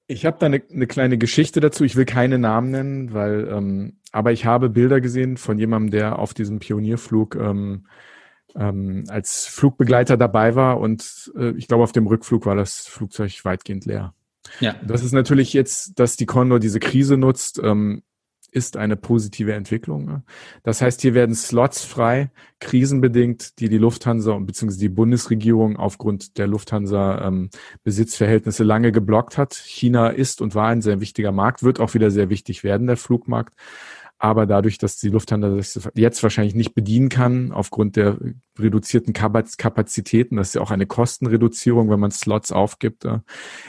Ich 0.06 0.26
habe 0.26 0.36
da 0.40 0.46
eine, 0.46 0.60
eine 0.70 0.86
kleine 0.86 1.18
Geschichte 1.18 1.60
dazu. 1.60 1.84
Ich 1.84 1.94
will 1.94 2.04
keine 2.04 2.38
Namen 2.38 2.70
nennen, 2.70 3.14
weil, 3.14 3.48
ähm, 3.48 3.98
aber 4.12 4.32
ich 4.32 4.44
habe 4.44 4.68
Bilder 4.68 5.00
gesehen 5.00 5.36
von 5.36 5.58
jemandem, 5.58 5.92
der 5.92 6.18
auf 6.18 6.34
diesem 6.34 6.58
Pionierflug 6.58 7.36
ähm, 7.36 7.86
ähm, 8.56 9.04
als 9.08 9.46
Flugbegleiter 9.46 10.16
dabei 10.16 10.56
war 10.56 10.80
und 10.80 11.32
äh, 11.36 11.50
ich 11.50 11.68
glaube, 11.68 11.84
auf 11.84 11.92
dem 11.92 12.08
Rückflug 12.08 12.46
war 12.46 12.56
das 12.56 12.86
Flugzeug 12.86 13.44
weitgehend 13.44 13.86
leer. 13.86 14.12
Ja. 14.58 14.74
Das 14.84 15.04
ist 15.04 15.12
natürlich 15.12 15.52
jetzt, 15.52 15.98
dass 16.00 16.16
die 16.16 16.26
Condor 16.26 16.58
diese 16.58 16.80
Krise 16.80 17.16
nutzt, 17.16 17.60
ähm, 17.62 18.02
ist 18.52 18.76
eine 18.76 18.96
positive 18.96 19.52
Entwicklung. 19.52 20.04
Ne? 20.04 20.22
Das 20.62 20.80
heißt, 20.80 21.00
hier 21.00 21.14
werden 21.14 21.34
Slots 21.34 21.84
frei, 21.84 22.30
krisenbedingt, 22.58 23.58
die 23.58 23.68
die 23.68 23.78
Lufthansa 23.78 24.36
beziehungsweise 24.38 24.80
die 24.80 24.88
Bundesregierung 24.88 25.76
aufgrund 25.76 26.38
der 26.38 26.46
Lufthansa 26.46 27.26
ähm, 27.26 27.50
lange 28.64 28.92
geblockt 28.92 29.38
hat. 29.38 29.54
China 29.54 30.08
ist 30.08 30.40
und 30.40 30.54
war 30.54 30.68
ein 30.68 30.82
sehr 30.82 31.00
wichtiger 31.00 31.32
Markt, 31.32 31.62
wird 31.62 31.80
auch 31.80 31.94
wieder 31.94 32.10
sehr 32.10 32.30
wichtig 32.30 32.64
werden, 32.64 32.86
der 32.86 32.96
Flugmarkt. 32.96 33.54
Aber 34.22 34.44
dadurch, 34.44 34.76
dass 34.76 34.98
die 34.98 35.08
Lufthansa 35.08 35.48
das 35.48 35.90
jetzt 35.94 36.22
wahrscheinlich 36.22 36.54
nicht 36.54 36.74
bedienen 36.74 37.08
kann, 37.08 37.52
aufgrund 37.52 37.96
der 37.96 38.18
reduzierten 38.58 39.14
Kapazitäten, 39.14 40.36
das 40.36 40.48
ist 40.48 40.54
ja 40.56 40.60
auch 40.60 40.70
eine 40.70 40.84
Kostenreduzierung, 40.84 41.88
wenn 41.88 42.00
man 42.00 42.10
Slots 42.10 42.52
aufgibt, 42.52 43.06
äh, 43.06 43.20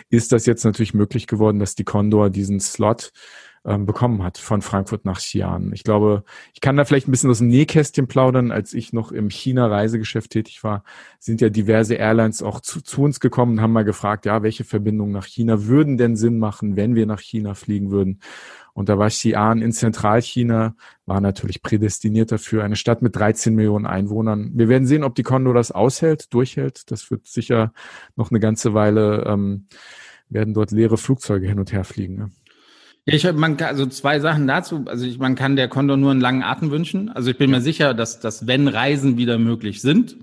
ist 0.09 0.33
das 0.33 0.45
jetzt 0.45 0.65
natürlich 0.65 0.93
möglich 0.93 1.27
geworden, 1.27 1.59
dass 1.59 1.75
die 1.75 1.85
Condor 1.85 2.29
diesen 2.29 2.59
Slot 2.59 3.13
ähm, 3.63 3.85
bekommen 3.85 4.23
hat 4.23 4.37
von 4.37 4.61
Frankfurt 4.61 5.05
nach 5.05 5.19
Xi'an. 5.19 5.71
Ich 5.73 5.83
glaube, 5.83 6.23
ich 6.53 6.61
kann 6.61 6.77
da 6.77 6.85
vielleicht 6.85 7.07
ein 7.07 7.11
bisschen 7.11 7.29
aus 7.29 7.37
dem 7.37 7.47
Nähkästchen 7.47 8.07
plaudern. 8.07 8.51
Als 8.51 8.73
ich 8.73 8.91
noch 8.91 9.11
im 9.11 9.29
China-Reisegeschäft 9.29 10.31
tätig 10.31 10.63
war, 10.63 10.83
sind 11.19 11.41
ja 11.41 11.49
diverse 11.49 11.95
Airlines 11.95 12.41
auch 12.41 12.61
zu, 12.61 12.81
zu 12.81 13.03
uns 13.03 13.19
gekommen 13.19 13.53
und 13.53 13.61
haben 13.61 13.73
mal 13.73 13.85
gefragt, 13.85 14.25
ja, 14.25 14.41
welche 14.41 14.63
Verbindungen 14.63 15.11
nach 15.11 15.25
China 15.25 15.65
würden 15.65 15.97
denn 15.97 16.15
Sinn 16.15 16.39
machen, 16.39 16.75
wenn 16.75 16.95
wir 16.95 17.05
nach 17.05 17.19
China 17.19 17.53
fliegen 17.53 17.91
würden? 17.91 18.19
Und 18.73 18.89
da 18.89 18.97
war 18.97 19.09
Xi'an 19.09 19.61
in 19.61 19.73
Zentralchina, 19.73 20.75
war 21.05 21.21
natürlich 21.21 21.61
prädestiniert 21.61 22.31
dafür, 22.31 22.63
eine 22.63 22.75
Stadt 22.75 23.01
mit 23.01 23.15
13 23.15 23.53
Millionen 23.53 23.85
Einwohnern. 23.85 24.51
Wir 24.55 24.69
werden 24.69 24.87
sehen, 24.87 25.03
ob 25.03 25.13
die 25.13 25.23
Kondo 25.23 25.53
das 25.53 25.71
aushält, 25.71 26.33
durchhält. 26.33 26.89
Das 26.89 27.11
wird 27.11 27.27
sicher 27.27 27.73
noch 28.15 28.31
eine 28.31 28.39
ganze 28.39 28.73
Weile, 28.73 29.25
ähm, 29.27 29.67
werden 30.29 30.53
dort 30.53 30.71
leere 30.71 30.97
Flugzeuge 30.97 31.47
hin 31.47 31.59
und 31.59 31.73
her 31.73 31.83
fliegen. 31.83 32.15
Ne? 32.15 32.31
Ich 33.05 33.31
man 33.33 33.57
kann, 33.57 33.69
also 33.69 33.87
zwei 33.87 34.19
Sachen 34.19 34.47
dazu. 34.47 34.85
Also 34.87 35.05
ich, 35.05 35.17
man 35.17 35.35
kann 35.35 35.55
der 35.55 35.67
Condor 35.67 35.97
nur 35.97 36.11
einen 36.11 36.21
langen 36.21 36.43
Atem 36.43 36.69
wünschen. 36.69 37.09
Also 37.09 37.31
ich 37.31 37.37
bin 37.37 37.49
mir 37.49 37.61
sicher, 37.61 37.93
dass, 37.93 38.19
dass 38.19 38.45
wenn 38.45 38.67
Reisen 38.67 39.17
wieder 39.17 39.39
möglich 39.39 39.81
sind, 39.81 40.17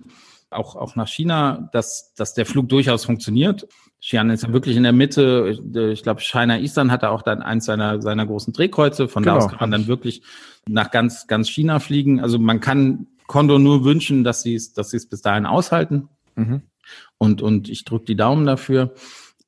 auch, 0.50 0.76
auch 0.76 0.96
nach 0.96 1.08
China, 1.08 1.68
dass, 1.72 2.14
dass 2.14 2.34
der 2.34 2.46
Flug 2.46 2.68
durchaus 2.68 3.04
funktioniert. 3.04 3.68
Xi'an 4.02 4.32
ist 4.32 4.44
ja 4.44 4.52
wirklich 4.52 4.76
in 4.76 4.84
der 4.84 4.92
Mitte. 4.92 5.58
Ich 5.92 6.02
glaube, 6.02 6.20
China 6.20 6.58
Eastern 6.58 6.92
hatte 6.92 7.10
auch 7.10 7.22
dann 7.22 7.42
eins 7.42 7.64
seiner, 7.64 8.00
seiner 8.00 8.26
großen 8.26 8.52
Drehkreuze. 8.52 9.08
Von 9.08 9.24
genau. 9.24 9.38
da 9.38 9.44
aus 9.44 9.50
kann 9.50 9.58
man 9.60 9.70
dann 9.72 9.86
wirklich 9.88 10.22
nach 10.68 10.90
ganz, 10.90 11.26
ganz 11.26 11.48
China 11.48 11.80
fliegen. 11.80 12.20
Also 12.20 12.38
man 12.38 12.60
kann 12.60 13.08
Condor 13.26 13.58
nur 13.58 13.84
wünschen, 13.84 14.24
dass 14.24 14.42
sie 14.42 14.54
es, 14.54 14.72
dass 14.72 14.90
sie 14.90 14.98
es 14.98 15.08
bis 15.08 15.20
dahin 15.20 15.46
aushalten. 15.46 16.08
Mhm. 16.36 16.62
Und, 17.18 17.42
und 17.42 17.68
ich 17.68 17.84
drücke 17.84 18.06
die 18.06 18.16
Daumen 18.16 18.46
dafür. 18.46 18.94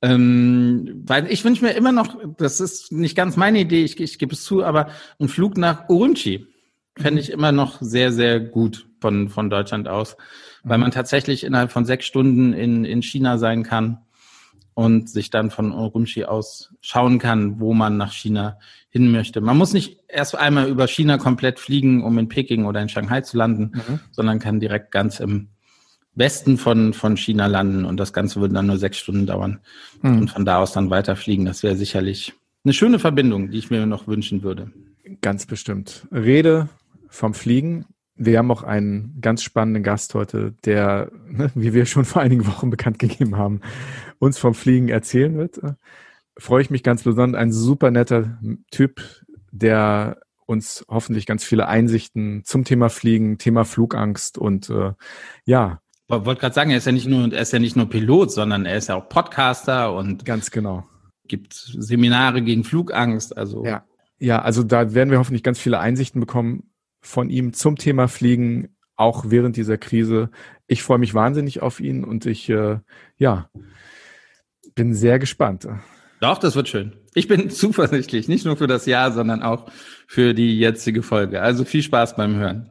Ähm, 0.02 1.02
weil 1.04 1.30
ich 1.30 1.44
wünsche 1.44 1.64
mir 1.64 1.72
immer 1.72 1.92
noch, 1.92 2.16
das 2.38 2.60
ist 2.60 2.90
nicht 2.90 3.14
ganz 3.16 3.36
meine 3.36 3.60
Idee, 3.60 3.84
ich, 3.84 4.00
ich 4.00 4.18
gebe 4.18 4.32
es 4.32 4.42
zu, 4.44 4.64
aber 4.64 4.88
ein 5.18 5.28
Flug 5.28 5.58
nach 5.58 5.88
Urumqi 5.90 6.46
fände 6.96 7.20
ich 7.20 7.30
immer 7.30 7.52
noch 7.52 7.78
sehr, 7.80 8.10
sehr 8.12 8.40
gut 8.40 8.86
von, 9.00 9.28
von 9.28 9.50
Deutschland 9.50 9.88
aus, 9.88 10.16
weil 10.62 10.78
man 10.78 10.90
tatsächlich 10.90 11.44
innerhalb 11.44 11.70
von 11.70 11.84
sechs 11.84 12.06
Stunden 12.06 12.52
in, 12.54 12.84
in 12.84 13.02
China 13.02 13.36
sein 13.36 13.62
kann 13.62 13.98
und 14.74 15.10
sich 15.10 15.28
dann 15.28 15.50
von 15.50 15.72
Urumqi 15.72 16.24
aus 16.24 16.74
schauen 16.80 17.18
kann, 17.18 17.60
wo 17.60 17.74
man 17.74 17.98
nach 17.98 18.12
China 18.12 18.58
hin 18.88 19.10
möchte. 19.10 19.42
Man 19.42 19.58
muss 19.58 19.74
nicht 19.74 20.00
erst 20.08 20.34
einmal 20.34 20.68
über 20.68 20.86
China 20.86 21.18
komplett 21.18 21.60
fliegen, 21.60 22.02
um 22.02 22.18
in 22.18 22.28
Peking 22.28 22.64
oder 22.64 22.80
in 22.80 22.88
Shanghai 22.88 23.20
zu 23.20 23.36
landen, 23.36 23.72
mhm. 23.74 24.00
sondern 24.10 24.38
kann 24.38 24.60
direkt 24.60 24.90
ganz 24.90 25.20
im 25.20 25.48
Westen 26.14 26.58
von, 26.58 26.92
von 26.92 27.16
China 27.16 27.46
landen 27.46 27.84
und 27.84 27.98
das 27.98 28.12
Ganze 28.12 28.40
würde 28.40 28.54
dann 28.54 28.66
nur 28.66 28.78
sechs 28.78 28.98
Stunden 28.98 29.26
dauern 29.26 29.60
mhm. 30.02 30.18
und 30.18 30.30
von 30.30 30.44
da 30.44 30.58
aus 30.58 30.72
dann 30.72 30.90
weiterfliegen. 30.90 31.44
Das 31.44 31.62
wäre 31.62 31.76
sicherlich 31.76 32.34
eine 32.64 32.74
schöne 32.74 32.98
Verbindung, 32.98 33.50
die 33.50 33.58
ich 33.58 33.70
mir 33.70 33.86
noch 33.86 34.06
wünschen 34.06 34.42
würde. 34.42 34.72
Ganz 35.22 35.46
bestimmt. 35.46 36.06
Rede 36.12 36.68
vom 37.08 37.34
Fliegen. 37.34 37.86
Wir 38.16 38.38
haben 38.38 38.50
auch 38.50 38.62
einen 38.62 39.18
ganz 39.20 39.42
spannenden 39.42 39.82
Gast 39.82 40.14
heute, 40.14 40.54
der, 40.64 41.10
ne, 41.26 41.50
wie 41.54 41.72
wir 41.72 41.86
schon 41.86 42.04
vor 42.04 42.22
einigen 42.22 42.46
Wochen 42.46 42.70
bekannt 42.70 42.98
gegeben 42.98 43.36
haben, 43.36 43.60
uns 44.18 44.38
vom 44.38 44.54
Fliegen 44.54 44.88
erzählen 44.88 45.36
wird. 45.38 45.60
Freue 46.36 46.62
ich 46.62 46.70
mich 46.70 46.82
ganz 46.82 47.02
besonders. 47.02 47.40
Ein 47.40 47.52
super 47.52 47.90
netter 47.90 48.38
Typ, 48.70 49.02
der 49.52 50.20
uns 50.44 50.84
hoffentlich 50.88 51.26
ganz 51.26 51.44
viele 51.44 51.68
Einsichten 51.68 52.42
zum 52.44 52.64
Thema 52.64 52.90
Fliegen, 52.90 53.38
Thema 53.38 53.64
Flugangst 53.64 54.36
und 54.36 54.68
äh, 54.68 54.92
ja. 55.44 55.80
Ich 56.12 56.24
wollte 56.24 56.40
gerade 56.40 56.54
sagen, 56.54 56.70
er 56.70 56.78
ist 56.78 56.86
ja 56.86 56.92
nicht 56.92 57.06
nur, 57.06 57.32
er 57.32 57.42
ist 57.42 57.52
ja 57.52 57.58
nicht 57.58 57.76
nur 57.76 57.88
Pilot, 57.88 58.32
sondern 58.32 58.66
er 58.66 58.76
ist 58.76 58.88
ja 58.88 58.96
auch 58.96 59.08
Podcaster 59.08 59.94
und 59.94 60.24
ganz 60.24 60.50
genau. 60.50 60.86
Gibt 61.28 61.54
Seminare 61.54 62.42
gegen 62.42 62.64
Flugangst. 62.64 63.36
Also 63.36 63.64
ja, 63.64 63.84
ja, 64.18 64.42
also 64.42 64.62
da 64.62 64.94
werden 64.94 65.10
wir 65.10 65.18
hoffentlich 65.18 65.42
ganz 65.42 65.58
viele 65.58 65.78
Einsichten 65.78 66.20
bekommen 66.20 66.70
von 67.00 67.30
ihm 67.30 67.52
zum 67.52 67.76
Thema 67.76 68.08
Fliegen, 68.08 68.76
auch 68.96 69.26
während 69.28 69.56
dieser 69.56 69.78
Krise. 69.78 70.30
Ich 70.66 70.82
freue 70.82 70.98
mich 70.98 71.14
wahnsinnig 71.14 71.62
auf 71.62 71.80
ihn 71.80 72.04
und 72.04 72.26
ich 72.26 72.48
äh, 72.50 72.78
ja 73.16 73.48
bin 74.74 74.94
sehr 74.94 75.18
gespannt. 75.18 75.66
Doch, 76.20 76.38
das 76.38 76.54
wird 76.54 76.68
schön. 76.68 76.92
Ich 77.14 77.28
bin 77.28 77.50
zuversichtlich, 77.50 78.28
nicht 78.28 78.44
nur 78.44 78.56
für 78.56 78.66
das 78.66 78.86
Jahr, 78.86 79.12
sondern 79.12 79.42
auch 79.42 79.70
für 80.06 80.34
die 80.34 80.58
jetzige 80.58 81.02
Folge. 81.02 81.40
Also 81.40 81.64
viel 81.64 81.82
Spaß 81.82 82.16
beim 82.16 82.36
Hören. 82.36 82.70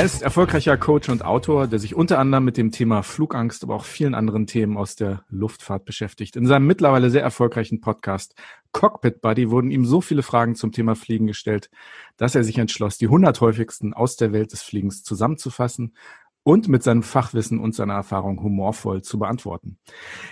Er 0.00 0.06
ist 0.06 0.22
erfolgreicher 0.22 0.78
Coach 0.78 1.10
und 1.10 1.26
Autor, 1.26 1.66
der 1.66 1.78
sich 1.78 1.94
unter 1.94 2.18
anderem 2.18 2.46
mit 2.46 2.56
dem 2.56 2.70
Thema 2.70 3.02
Flugangst, 3.02 3.62
aber 3.64 3.74
auch 3.74 3.84
vielen 3.84 4.14
anderen 4.14 4.46
Themen 4.46 4.78
aus 4.78 4.96
der 4.96 5.26
Luftfahrt 5.28 5.84
beschäftigt. 5.84 6.36
In 6.36 6.46
seinem 6.46 6.66
mittlerweile 6.66 7.10
sehr 7.10 7.20
erfolgreichen 7.20 7.82
Podcast 7.82 8.34
Cockpit 8.72 9.20
Buddy 9.20 9.50
wurden 9.50 9.70
ihm 9.70 9.84
so 9.84 10.00
viele 10.00 10.22
Fragen 10.22 10.54
zum 10.54 10.72
Thema 10.72 10.94
Fliegen 10.94 11.26
gestellt, 11.26 11.68
dass 12.16 12.34
er 12.34 12.44
sich 12.44 12.56
entschloss, 12.56 12.96
die 12.96 13.08
100 13.08 13.42
häufigsten 13.42 13.92
aus 13.92 14.16
der 14.16 14.32
Welt 14.32 14.52
des 14.52 14.62
Fliegens 14.62 15.02
zusammenzufassen 15.02 15.94
und 16.44 16.66
mit 16.66 16.82
seinem 16.82 17.02
Fachwissen 17.02 17.58
und 17.58 17.74
seiner 17.74 17.92
Erfahrung 17.92 18.42
humorvoll 18.42 19.02
zu 19.02 19.18
beantworten. 19.18 19.76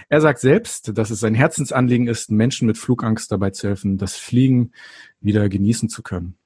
Er 0.08 0.22
sagt 0.22 0.38
selbst, 0.38 0.96
dass 0.96 1.10
es 1.10 1.20
sein 1.20 1.34
Herzensanliegen 1.34 2.06
ist, 2.06 2.30
Menschen 2.30 2.66
mit 2.66 2.78
Flugangst 2.78 3.30
dabei 3.30 3.50
zu 3.50 3.68
helfen, 3.68 3.98
das 3.98 4.16
Fliegen 4.16 4.72
wieder 5.20 5.50
genießen 5.50 5.90
zu 5.90 6.02
können. 6.02 6.38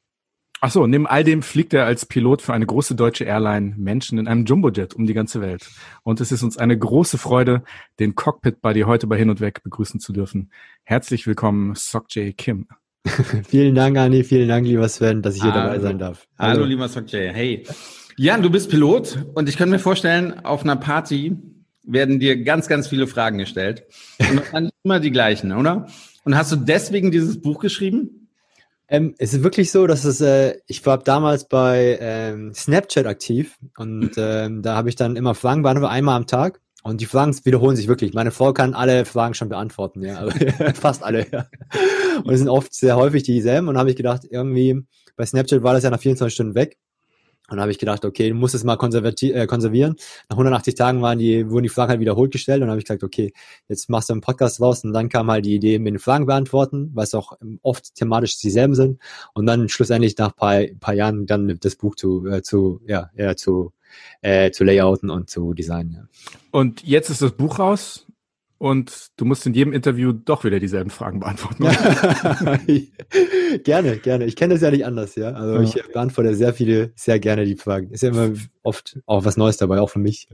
Ach 0.65 0.71
so, 0.71 0.87
neben 0.87 1.09
all 1.09 1.25
dem 1.25 1.43
fliegt 1.43 1.75
er 1.75 1.87
als 1.87 2.07
Pilot 2.07 2.41
für 2.41 2.53
eine 2.53 2.67
große 2.67 2.95
deutsche 2.95 3.25
Airline 3.25 3.75
Menschen 3.77 4.17
in 4.17 4.29
einem 4.29 4.45
Jumbojet 4.45 4.95
um 4.95 5.07
die 5.07 5.13
ganze 5.13 5.41
Welt. 5.41 5.69
Und 6.05 6.21
es 6.21 6.31
ist 6.31 6.45
uns 6.45 6.57
eine 6.57 6.79
große 6.79 7.19
Freude, 7.19 7.65
den 7.99 8.15
Cockpit 8.15 8.61
Buddy 8.63 8.83
heute 8.83 9.09
bei 9.09 9.19
Hin 9.19 9.29
und 9.29 9.41
Weg 9.41 9.65
begrüßen 9.65 9.99
zu 9.99 10.13
dürfen. 10.13 10.53
Herzlich 10.85 11.27
willkommen, 11.27 11.75
Sokjay 11.75 12.33
Kim. 12.33 12.69
vielen 13.49 13.75
Dank, 13.75 13.99
Anni, 13.99 14.23
vielen 14.23 14.49
Dank, 14.49 14.65
lieber 14.65 14.89
Sven, 14.89 15.21
dass 15.21 15.35
ich 15.35 15.43
hier 15.43 15.53
Hallo. 15.53 15.67
dabei 15.67 15.81
sein 15.81 15.99
darf. 15.99 16.29
Hallo, 16.39 16.59
Hallo 16.59 16.65
lieber 16.65 16.89
Sokjay. 16.89 17.33
Hey. 17.35 17.67
Jan, 18.17 18.41
du 18.41 18.49
bist 18.49 18.71
Pilot 18.71 19.19
und 19.35 19.49
ich 19.49 19.57
kann 19.57 19.69
mir 19.69 19.81
vorstellen, 19.81 20.45
auf 20.45 20.63
einer 20.63 20.77
Party 20.77 21.39
werden 21.83 22.21
dir 22.21 22.41
ganz, 22.45 22.69
ganz 22.69 22.87
viele 22.87 23.09
Fragen 23.09 23.39
gestellt. 23.39 23.83
Und 24.21 24.43
dann 24.53 24.71
immer 24.85 25.01
die 25.01 25.11
gleichen, 25.11 25.51
oder? 25.51 25.89
Und 26.23 26.37
hast 26.37 26.53
du 26.53 26.57
deswegen 26.57 27.11
dieses 27.11 27.43
Buch 27.43 27.59
geschrieben? 27.59 28.22
Ähm, 28.93 29.15
es 29.17 29.33
ist 29.33 29.43
wirklich 29.43 29.73
so, 29.73 29.87
dass 29.87 30.05
es, 30.05 30.21
äh, 30.21 30.59
ich 30.67 30.85
war 30.85 30.99
damals 30.99 31.49
bei 31.49 31.97
ähm, 31.99 32.53
Snapchat 32.53 33.07
aktiv 33.07 33.57
und 33.79 34.11
ähm, 34.19 34.61
da 34.61 34.77
habe 34.77 34.91
ich 34.91 34.97
dann 34.97 35.17
immer 35.17 35.35
Fragen 35.35 35.63
beantwortet, 35.63 35.95
einmal 35.95 36.17
am 36.17 36.27
Tag. 36.27 36.61
Und 36.83 37.01
die 37.01 37.07
Fragen 37.07 37.35
wiederholen 37.45 37.75
sich 37.75 37.89
wirklich. 37.89 38.13
Meine 38.13 38.33
Frau 38.33 38.53
kann 38.53 38.75
alle 38.75 39.07
Fragen 39.07 39.33
schon 39.33 39.49
beantworten, 39.49 40.03
ja. 40.03 40.17
Also, 40.17 40.37
fast 40.75 41.03
alle, 41.05 41.27
ja. 41.31 41.47
Und 42.23 42.35
es 42.35 42.41
sind 42.41 42.51
oft 42.51 42.75
sehr 42.75 42.97
häufig 42.97 43.23
dieselben. 43.23 43.69
Und 43.69 43.79
habe 43.79 43.89
ich 43.89 43.97
gedacht, 43.97 44.27
irgendwie, 44.29 44.85
bei 45.17 45.25
Snapchat 45.25 45.63
war 45.63 45.73
das 45.73 45.85
ja 45.85 45.91
nach 45.91 46.01
24 46.01 46.35
Stunden 46.35 46.55
weg. 46.55 46.77
Und 47.53 47.59
dann 47.59 47.65
habe 47.65 47.73
ich 47.73 47.79
gedacht, 47.79 48.07
okay, 48.07 48.31
du 48.31 48.35
musst 48.35 48.55
es 48.55 48.65
mal 48.65 48.75
äh, 48.75 49.47
konservieren. 49.47 49.95
Nach 50.31 50.37
180 50.39 50.75
Tagen 50.75 51.03
waren 51.03 51.19
die, 51.19 51.51
wurden 51.51 51.65
die 51.65 51.69
Fragen 51.69 51.91
halt 51.91 52.01
wiederholt 52.01 52.33
gestellt 52.33 52.57
und 52.57 52.63
dann 52.63 52.71
habe 52.71 52.79
ich 52.79 52.87
gesagt, 52.87 53.05
okay, 53.05 53.35
jetzt 53.69 53.91
machst 53.91 54.09
du 54.09 54.15
einen 54.15 54.23
Podcast 54.23 54.59
raus 54.59 54.83
und 54.85 54.95
dann 54.95 55.11
kam 55.11 55.31
halt 55.31 55.45
die 55.45 55.55
Idee 55.55 55.79
mit 55.79 55.93
den 55.93 55.99
Fragen 55.99 56.25
beantworten, 56.25 56.91
weil 56.95 57.05
es 57.05 57.15
auch 57.15 57.35
oft 57.61 57.95
thematisch 57.95 58.39
dieselben 58.39 58.75
sind 58.75 59.01
und 59.35 59.45
dann 59.45 59.69
schlussendlich 59.69 60.17
nach 60.17 60.35
paar, 60.35 60.63
paar 60.81 60.95
Jahren 60.95 61.27
dann 61.27 61.59
das 61.61 61.77
Buch 61.77 61.95
zu, 61.95 62.27
äh, 62.27 62.41
zu, 62.41 62.81
ja, 62.87 63.11
ja, 63.15 63.37
zu, 63.37 63.75
äh, 64.23 64.51
zu 64.51 64.65
layouten 64.65 65.11
und 65.11 65.29
zu 65.29 65.53
designen. 65.53 65.93
Ja. 65.93 66.09
Und 66.53 66.83
jetzt 66.83 67.11
ist 67.11 67.21
das 67.21 67.33
Buch 67.33 67.59
raus 67.59 68.07
und 68.63 69.09
du 69.17 69.25
musst 69.25 69.45
in 69.45 69.55
jedem 69.55 69.73
Interview 69.73 70.13
doch 70.13 70.45
wieder 70.45 70.61
dieselben 70.61 70.91
Fragen 70.91 71.19
beantworten. 71.19 71.65
gerne, 73.65 73.97
gerne. 73.97 74.25
Ich 74.25 74.37
kenne 74.37 74.55
das 74.55 74.63
ja 74.63 74.71
nicht 74.71 74.87
anders, 74.87 75.17
ja. 75.17 75.33
Also 75.33 75.55
ja. 75.55 75.63
ich 75.63 75.93
beantworte 75.93 76.37
sehr 76.37 76.55
viele, 76.55 76.93
sehr 76.95 77.19
gerne 77.19 77.45
die 77.45 77.57
Fragen. 77.57 77.91
Ist 77.91 78.05
ja 78.05 78.11
immer 78.11 78.31
oft 78.63 79.01
auch 79.07 79.25
was 79.25 79.37
Neues 79.37 79.57
dabei, 79.57 79.81
auch 79.81 79.91
für 79.91 79.99
mich. 79.99 80.29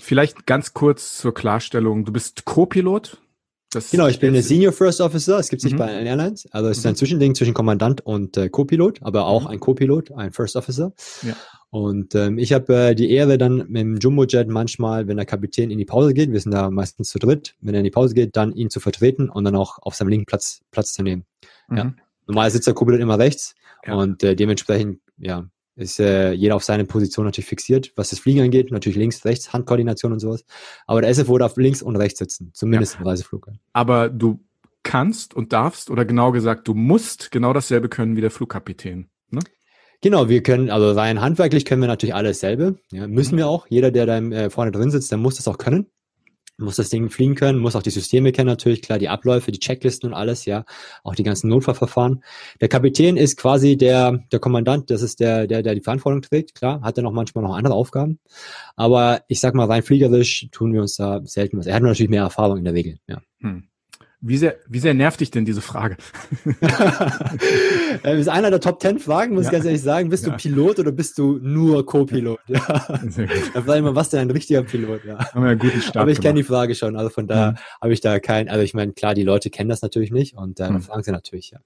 Vielleicht 0.00 0.46
ganz 0.46 0.74
kurz 0.74 1.18
zur 1.18 1.32
Klarstellung. 1.32 2.04
Du 2.04 2.12
bist 2.12 2.44
Co-Pilot? 2.44 3.18
genau, 3.92 4.08
ich 4.08 4.18
bin 4.18 4.42
Senior 4.42 4.72
First 4.72 5.00
Officer. 5.00 5.38
Es 5.38 5.48
gibt 5.48 5.60
es 5.60 5.64
nicht 5.64 5.74
mhm. 5.74 5.78
bei 5.78 5.94
allen 5.94 6.08
Airlines. 6.08 6.48
Also 6.50 6.70
es 6.70 6.78
ist 6.78 6.86
ein 6.86 6.94
mhm. 6.94 6.96
Zwischending 6.96 7.34
zwischen 7.36 7.54
Kommandant 7.54 8.04
und 8.04 8.36
äh, 8.36 8.48
Co-Pilot, 8.48 8.98
aber 9.02 9.26
auch 9.26 9.42
mhm. 9.42 9.46
ein 9.46 9.60
Co-Pilot, 9.60 10.10
ein 10.10 10.32
First 10.32 10.56
Officer. 10.56 10.92
Ja. 11.22 11.36
Und 11.70 12.16
ähm, 12.16 12.38
ich 12.38 12.52
habe 12.52 12.74
äh, 12.74 12.94
die 12.94 13.10
Ehre 13.12 13.38
dann 13.38 13.58
mit 13.68 13.80
dem 13.80 13.96
Jumbo-Jet 13.98 14.48
manchmal, 14.48 15.06
wenn 15.06 15.16
der 15.16 15.26
Kapitän 15.26 15.70
in 15.70 15.78
die 15.78 15.84
Pause 15.84 16.14
geht, 16.14 16.32
wir 16.32 16.40
sind 16.40 16.52
da 16.52 16.68
meistens 16.68 17.10
zu 17.10 17.20
dritt, 17.20 17.54
wenn 17.60 17.74
er 17.74 17.80
in 17.80 17.84
die 17.84 17.92
Pause 17.92 18.14
geht, 18.14 18.36
dann 18.36 18.52
ihn 18.52 18.70
zu 18.70 18.80
vertreten 18.80 19.30
und 19.30 19.44
dann 19.44 19.54
auch 19.54 19.78
auf 19.82 19.94
seinem 19.94 20.08
linken 20.08 20.26
Platz 20.26 20.62
Platz 20.72 20.92
zu 20.92 21.04
nehmen. 21.04 21.24
Mhm. 21.68 21.76
Ja. 21.76 21.94
Normal 22.26 22.50
sitzt 22.50 22.66
der 22.66 22.74
Co-Pilot 22.74 23.00
immer 23.00 23.18
rechts 23.18 23.54
ja. 23.86 23.94
und 23.94 24.22
äh, 24.24 24.34
dementsprechend, 24.34 25.00
ja, 25.18 25.48
ist 25.76 26.00
äh, 26.00 26.32
jeder 26.32 26.56
auf 26.56 26.64
seine 26.64 26.84
Position 26.84 27.24
natürlich 27.24 27.48
fixiert, 27.48 27.92
was 27.96 28.10
das 28.10 28.18
Fliegen 28.18 28.40
angeht, 28.40 28.70
natürlich 28.70 28.98
links, 28.98 29.24
rechts, 29.24 29.52
Handkoordination 29.52 30.12
und 30.12 30.18
sowas. 30.18 30.44
Aber 30.86 31.00
der 31.00 31.10
SF 31.10 31.28
darf 31.38 31.56
links 31.56 31.82
und 31.82 31.96
rechts 31.96 32.18
sitzen, 32.18 32.50
zumindest 32.52 32.94
ja. 32.94 33.00
im 33.00 33.06
Reiseflug. 33.06 33.48
Aber 33.72 34.08
du 34.08 34.44
kannst 34.82 35.34
und 35.34 35.52
darfst 35.52 35.90
oder 35.90 36.04
genau 36.04 36.32
gesagt, 36.32 36.68
du 36.68 36.74
musst 36.74 37.30
genau 37.30 37.52
dasselbe 37.52 37.88
können 37.88 38.16
wie 38.16 38.20
der 38.20 38.30
Flugkapitän. 38.30 39.08
Ne? 39.30 39.40
Genau, 40.02 40.28
wir 40.30 40.42
können, 40.42 40.70
also 40.70 40.92
rein 40.92 41.20
handwerklich 41.20 41.66
können 41.66 41.82
wir 41.82 41.88
natürlich 41.88 42.14
alles 42.14 42.40
dasselbe. 42.40 42.78
Ja, 42.90 43.06
müssen 43.06 43.36
wir 43.36 43.48
auch. 43.48 43.66
Jeder, 43.68 43.90
der 43.90 44.06
da 44.06 44.18
äh, 44.18 44.50
vorne 44.50 44.72
drin 44.72 44.90
sitzt, 44.90 45.10
der 45.10 45.18
muss 45.18 45.36
das 45.36 45.46
auch 45.46 45.58
können. 45.58 45.86
Muss 46.56 46.76
das 46.76 46.90
Ding 46.90 47.08
fliegen 47.08 47.36
können, 47.36 47.58
muss 47.58 47.74
auch 47.74 47.82
die 47.82 47.90
Systeme 47.90 48.32
kennen 48.32 48.48
natürlich, 48.48 48.82
klar, 48.82 48.98
die 48.98 49.08
Abläufe, 49.08 49.50
die 49.50 49.58
Checklisten 49.58 50.10
und 50.10 50.14
alles, 50.14 50.44
ja, 50.44 50.66
auch 51.04 51.14
die 51.14 51.22
ganzen 51.22 51.48
Notfallverfahren. 51.48 52.22
Der 52.60 52.68
Kapitän 52.68 53.16
ist 53.16 53.38
quasi 53.38 53.78
der, 53.78 54.22
der 54.30 54.40
Kommandant, 54.40 54.90
das 54.90 55.00
ist 55.00 55.20
der, 55.20 55.46
der, 55.46 55.62
der 55.62 55.74
die 55.74 55.80
Verantwortung 55.80 56.20
trägt, 56.20 56.54
klar, 56.54 56.82
hat 56.82 56.98
er 56.98 57.02
noch 57.02 57.12
manchmal 57.12 57.44
noch 57.44 57.54
andere 57.54 57.72
Aufgaben. 57.72 58.18
Aber 58.76 59.22
ich 59.28 59.40
sag 59.40 59.54
mal, 59.54 59.66
rein 59.68 59.82
fliegerisch 59.82 60.48
tun 60.52 60.74
wir 60.74 60.82
uns 60.82 60.96
da 60.96 61.22
selten 61.24 61.56
was. 61.56 61.64
Er 61.64 61.76
hat 61.76 61.82
natürlich 61.82 62.10
mehr 62.10 62.24
Erfahrung 62.24 62.58
in 62.58 62.64
der 62.64 62.74
Regel, 62.74 62.98
ja. 63.08 63.22
Hm. 63.40 63.69
Wie 64.22 64.36
sehr, 64.36 64.56
wie 64.68 64.80
sehr 64.80 64.92
nervt 64.92 65.20
dich 65.20 65.30
denn 65.30 65.46
diese 65.46 65.62
Frage? 65.62 65.96
das 68.02 68.18
ist 68.18 68.28
einer 68.28 68.50
der 68.50 68.60
Top 68.60 68.78
Ten 68.78 68.98
Fragen, 68.98 69.34
muss 69.34 69.44
ja. 69.44 69.48
ich 69.48 69.52
ganz 69.54 69.64
ehrlich 69.64 69.80
sagen. 69.80 70.10
Bist 70.10 70.26
ja. 70.26 70.32
du 70.32 70.36
Pilot 70.36 70.78
oder 70.78 70.92
bist 70.92 71.16
du 71.16 71.38
nur 71.40 71.86
Co-Pilot? 71.86 72.38
Ja. 72.46 72.60
Sehr 73.08 73.26
gut. 73.26 73.50
Dann 73.54 73.64
frage 73.64 73.78
ich 73.78 73.84
mal, 73.84 73.94
was 73.94 74.10
denn 74.10 74.20
ein 74.20 74.30
richtiger 74.30 74.62
Pilot? 74.62 75.06
Ja. 75.06 75.32
Haben 75.32 75.42
wir 75.42 75.50
einen 75.50 75.58
guten 75.58 75.80
Start 75.80 75.96
Aber 75.96 76.10
ich 76.10 76.20
kenne 76.20 76.34
die 76.34 76.42
Frage 76.42 76.74
schon, 76.74 76.96
also 76.96 77.08
von 77.08 77.26
daher 77.28 77.52
mhm. 77.52 77.56
habe 77.80 77.92
ich 77.94 78.02
da 78.02 78.20
kein, 78.20 78.50
also 78.50 78.62
ich 78.62 78.74
meine, 78.74 78.92
klar, 78.92 79.14
die 79.14 79.24
Leute 79.24 79.48
kennen 79.48 79.70
das 79.70 79.80
natürlich 79.80 80.10
nicht 80.10 80.36
und 80.36 80.60
äh, 80.60 80.70
mhm. 80.70 80.82
fragen 80.82 81.02
sie 81.02 81.12
natürlich, 81.12 81.52
ja. 81.52 81.60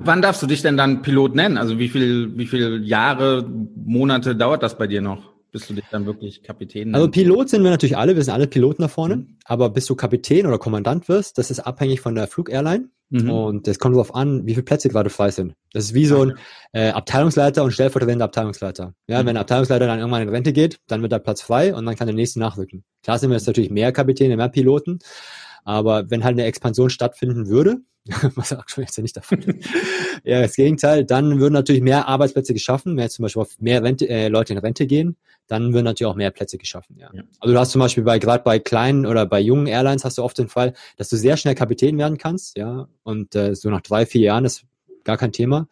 Wann 0.00 0.22
darfst 0.22 0.42
du 0.42 0.46
dich 0.46 0.62
denn 0.62 0.76
dann 0.76 1.02
Pilot 1.02 1.34
nennen? 1.34 1.58
Also 1.58 1.78
wie 1.78 1.88
viel, 1.88 2.36
wie 2.36 2.46
viele 2.46 2.78
Jahre, 2.78 3.48
Monate 3.76 4.34
dauert 4.34 4.62
das 4.62 4.78
bei 4.78 4.86
dir 4.86 5.00
noch? 5.00 5.35
Bis 5.56 5.68
du 5.68 5.72
dich 5.72 5.86
dann 5.90 6.04
wirklich 6.04 6.42
Kapitän 6.42 6.94
Also 6.94 7.10
Pilot 7.10 7.48
sind 7.48 7.64
wir 7.64 7.70
natürlich 7.70 7.96
alle, 7.96 8.14
wir 8.14 8.22
sind 8.22 8.34
alle 8.34 8.46
Piloten 8.46 8.82
da 8.82 8.88
vorne, 8.88 9.16
mhm. 9.16 9.38
aber 9.46 9.70
bis 9.70 9.86
du 9.86 9.94
Kapitän 9.94 10.46
oder 10.46 10.58
Kommandant 10.58 11.08
wirst, 11.08 11.38
das 11.38 11.50
ist 11.50 11.60
abhängig 11.60 12.02
von 12.02 12.14
der 12.14 12.26
Flugairline. 12.26 12.90
Mhm. 13.08 13.30
Und 13.30 13.68
es 13.68 13.78
kommt 13.78 13.94
darauf 13.94 14.14
an, 14.14 14.44
wie 14.46 14.52
viele 14.52 14.64
Plätze 14.64 14.90
gerade 14.90 15.08
frei 15.08 15.30
sind. 15.30 15.54
Das 15.72 15.84
ist 15.84 15.94
wie 15.94 16.04
so 16.04 16.24
ein 16.24 16.34
äh, 16.72 16.90
Abteilungsleiter 16.90 17.64
und 17.64 17.70
stellvertretender 17.70 18.26
Abteilungsleiter. 18.26 18.92
Ja, 19.06 19.22
mhm. 19.22 19.28
wenn 19.28 19.34
der 19.36 19.40
Abteilungsleiter 19.40 19.86
dann 19.86 19.98
irgendwann 19.98 20.20
in 20.20 20.28
Rente 20.28 20.52
geht, 20.52 20.76
dann 20.88 21.00
wird 21.00 21.12
der 21.12 21.20
Platz 21.20 21.40
frei 21.40 21.74
und 21.74 21.86
dann 21.86 21.96
kann 21.96 22.06
der 22.06 22.14
nächste 22.14 22.38
nachrücken. 22.38 22.84
Klar 23.02 23.18
sind 23.18 23.30
wir 23.30 23.36
jetzt 23.36 23.46
natürlich 23.46 23.70
mehr 23.70 23.92
Kapitäne, 23.92 24.36
mehr 24.36 24.50
Piloten, 24.50 24.98
aber 25.66 26.08
wenn 26.10 26.22
halt 26.22 26.34
eine 26.34 26.44
Expansion 26.44 26.90
stattfinden 26.90 27.48
würde, 27.48 27.78
was 28.36 28.52
aktuell 28.52 28.86
jetzt 28.86 28.96
ja 28.96 29.02
nicht 29.02 29.16
der 29.16 29.24
Fall 29.24 29.40
ist, 29.40 29.68
ja, 30.24 30.40
das 30.40 30.54
Gegenteil, 30.54 31.04
dann 31.04 31.40
würden 31.40 31.54
natürlich 31.54 31.82
mehr 31.82 32.06
Arbeitsplätze 32.06 32.54
geschaffen, 32.54 32.94
mehr 32.94 33.10
zum 33.10 33.24
Beispiel 33.24 33.42
auf 33.42 33.58
mehr 33.58 33.82
Rente, 33.82 34.08
äh, 34.08 34.28
Leute 34.28 34.52
in 34.52 34.60
Rente 34.60 34.86
gehen, 34.86 35.16
dann 35.48 35.74
würden 35.74 35.84
natürlich 35.84 36.10
auch 36.10 36.14
mehr 36.14 36.30
Plätze 36.30 36.56
geschaffen, 36.56 36.96
ja. 36.98 37.10
ja. 37.12 37.24
Also 37.40 37.52
du 37.52 37.58
hast 37.58 37.72
zum 37.72 37.80
Beispiel 37.80 38.04
bei, 38.04 38.20
gerade 38.20 38.44
bei 38.44 38.60
kleinen 38.60 39.06
oder 39.06 39.26
bei 39.26 39.40
jungen 39.40 39.66
Airlines 39.66 40.04
hast 40.04 40.18
du 40.18 40.22
oft 40.22 40.38
den 40.38 40.48
Fall, 40.48 40.72
dass 40.98 41.08
du 41.08 41.16
sehr 41.16 41.36
schnell 41.36 41.56
Kapitän 41.56 41.98
werden 41.98 42.16
kannst, 42.16 42.56
ja, 42.56 42.88
und 43.02 43.34
äh, 43.34 43.56
so 43.56 43.68
nach 43.68 43.82
drei, 43.82 44.06
vier 44.06 44.22
Jahren 44.22 44.44
ist 44.44 44.64
gar 45.02 45.16
kein 45.16 45.32
Thema. 45.32 45.68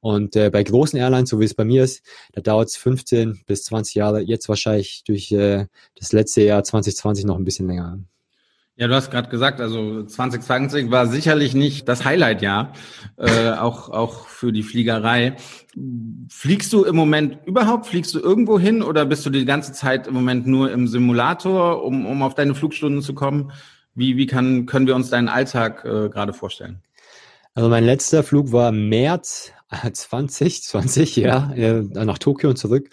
Und 0.00 0.36
äh, 0.36 0.50
bei 0.50 0.62
großen 0.62 0.98
Airlines, 0.98 1.30
so 1.30 1.40
wie 1.40 1.44
es 1.44 1.54
bei 1.54 1.64
mir 1.64 1.84
ist, 1.84 2.04
da 2.32 2.40
dauert 2.40 2.68
es 2.68 2.76
15 2.76 3.42
bis 3.46 3.64
20 3.64 3.94
Jahre, 3.94 4.20
jetzt 4.20 4.48
wahrscheinlich 4.48 5.02
durch 5.04 5.32
äh, 5.32 5.66
das 5.94 6.12
letzte 6.12 6.42
Jahr 6.42 6.62
2020 6.62 7.24
noch 7.24 7.36
ein 7.36 7.44
bisschen 7.44 7.68
länger. 7.68 8.00
Ja, 8.76 8.88
du 8.88 8.94
hast 8.94 9.10
gerade 9.10 9.28
gesagt, 9.28 9.60
also 9.60 10.02
2020 10.02 10.90
war 10.90 11.06
sicherlich 11.06 11.54
nicht 11.54 11.88
das 11.88 12.06
Highlight-Jahr, 12.06 12.72
äh, 13.18 13.50
auch, 13.50 13.90
auch 13.90 14.26
für 14.26 14.50
die 14.50 14.62
Fliegerei. 14.62 15.36
Fliegst 16.30 16.72
du 16.72 16.84
im 16.84 16.96
Moment 16.96 17.38
überhaupt, 17.44 17.86
fliegst 17.86 18.14
du 18.14 18.20
irgendwo 18.20 18.58
hin 18.58 18.82
oder 18.82 19.04
bist 19.04 19.26
du 19.26 19.30
die 19.30 19.44
ganze 19.44 19.72
Zeit 19.72 20.06
im 20.06 20.14
Moment 20.14 20.46
nur 20.46 20.72
im 20.72 20.88
Simulator, 20.88 21.84
um, 21.84 22.06
um 22.06 22.22
auf 22.22 22.34
deine 22.34 22.54
Flugstunden 22.54 23.02
zu 23.02 23.14
kommen? 23.14 23.52
Wie, 23.94 24.16
wie 24.16 24.26
kann, 24.26 24.64
können 24.64 24.86
wir 24.86 24.96
uns 24.96 25.10
deinen 25.10 25.28
Alltag 25.28 25.84
äh, 25.84 26.08
gerade 26.08 26.32
vorstellen? 26.32 26.82
Also 27.54 27.68
mein 27.68 27.84
letzter 27.84 28.22
Flug 28.22 28.52
war 28.52 28.72
März 28.72 29.52
2020, 29.92 31.16
ja, 31.16 31.52
äh, 31.52 31.82
nach 31.82 32.18
Tokio 32.18 32.48
und 32.48 32.56
zurück. 32.56 32.88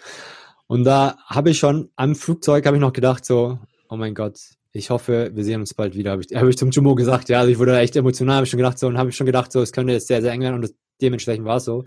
Und 0.66 0.84
da 0.84 1.16
habe 1.24 1.50
ich 1.50 1.58
schon 1.58 1.88
am 1.96 2.14
Flugzeug 2.14 2.66
habe 2.66 2.76
ich 2.76 2.82
noch 2.82 2.92
gedacht 2.92 3.24
so, 3.24 3.58
oh 3.88 3.96
mein 3.96 4.14
Gott, 4.14 4.38
ich 4.72 4.90
hoffe, 4.90 5.30
wir 5.34 5.44
sehen 5.44 5.60
uns 5.60 5.74
bald 5.74 5.96
wieder, 5.96 6.12
habe 6.12 6.22
ich, 6.22 6.28
hab 6.36 6.46
ich 6.46 6.56
zum 6.56 6.70
Jumbo 6.70 6.94
gesagt. 6.94 7.28
Ja, 7.28 7.40
also 7.40 7.50
ich 7.50 7.58
wurde 7.58 7.78
echt 7.78 7.96
emotional, 7.96 8.36
habe 8.36 8.44
ich 8.44 8.50
schon 8.50 8.58
gedacht 8.58 8.78
so 8.78 8.86
und 8.86 8.98
habe 8.98 9.10
ich 9.10 9.16
schon 9.16 9.26
gedacht 9.26 9.52
so, 9.52 9.60
es 9.60 9.72
könnte 9.72 9.92
jetzt 9.92 10.08
sehr, 10.08 10.22
sehr 10.22 10.32
eng 10.32 10.42
werden 10.42 10.56
und 10.56 10.62
das, 10.62 10.74
dementsprechend 11.00 11.44
war 11.44 11.56
es 11.56 11.64
so. 11.64 11.84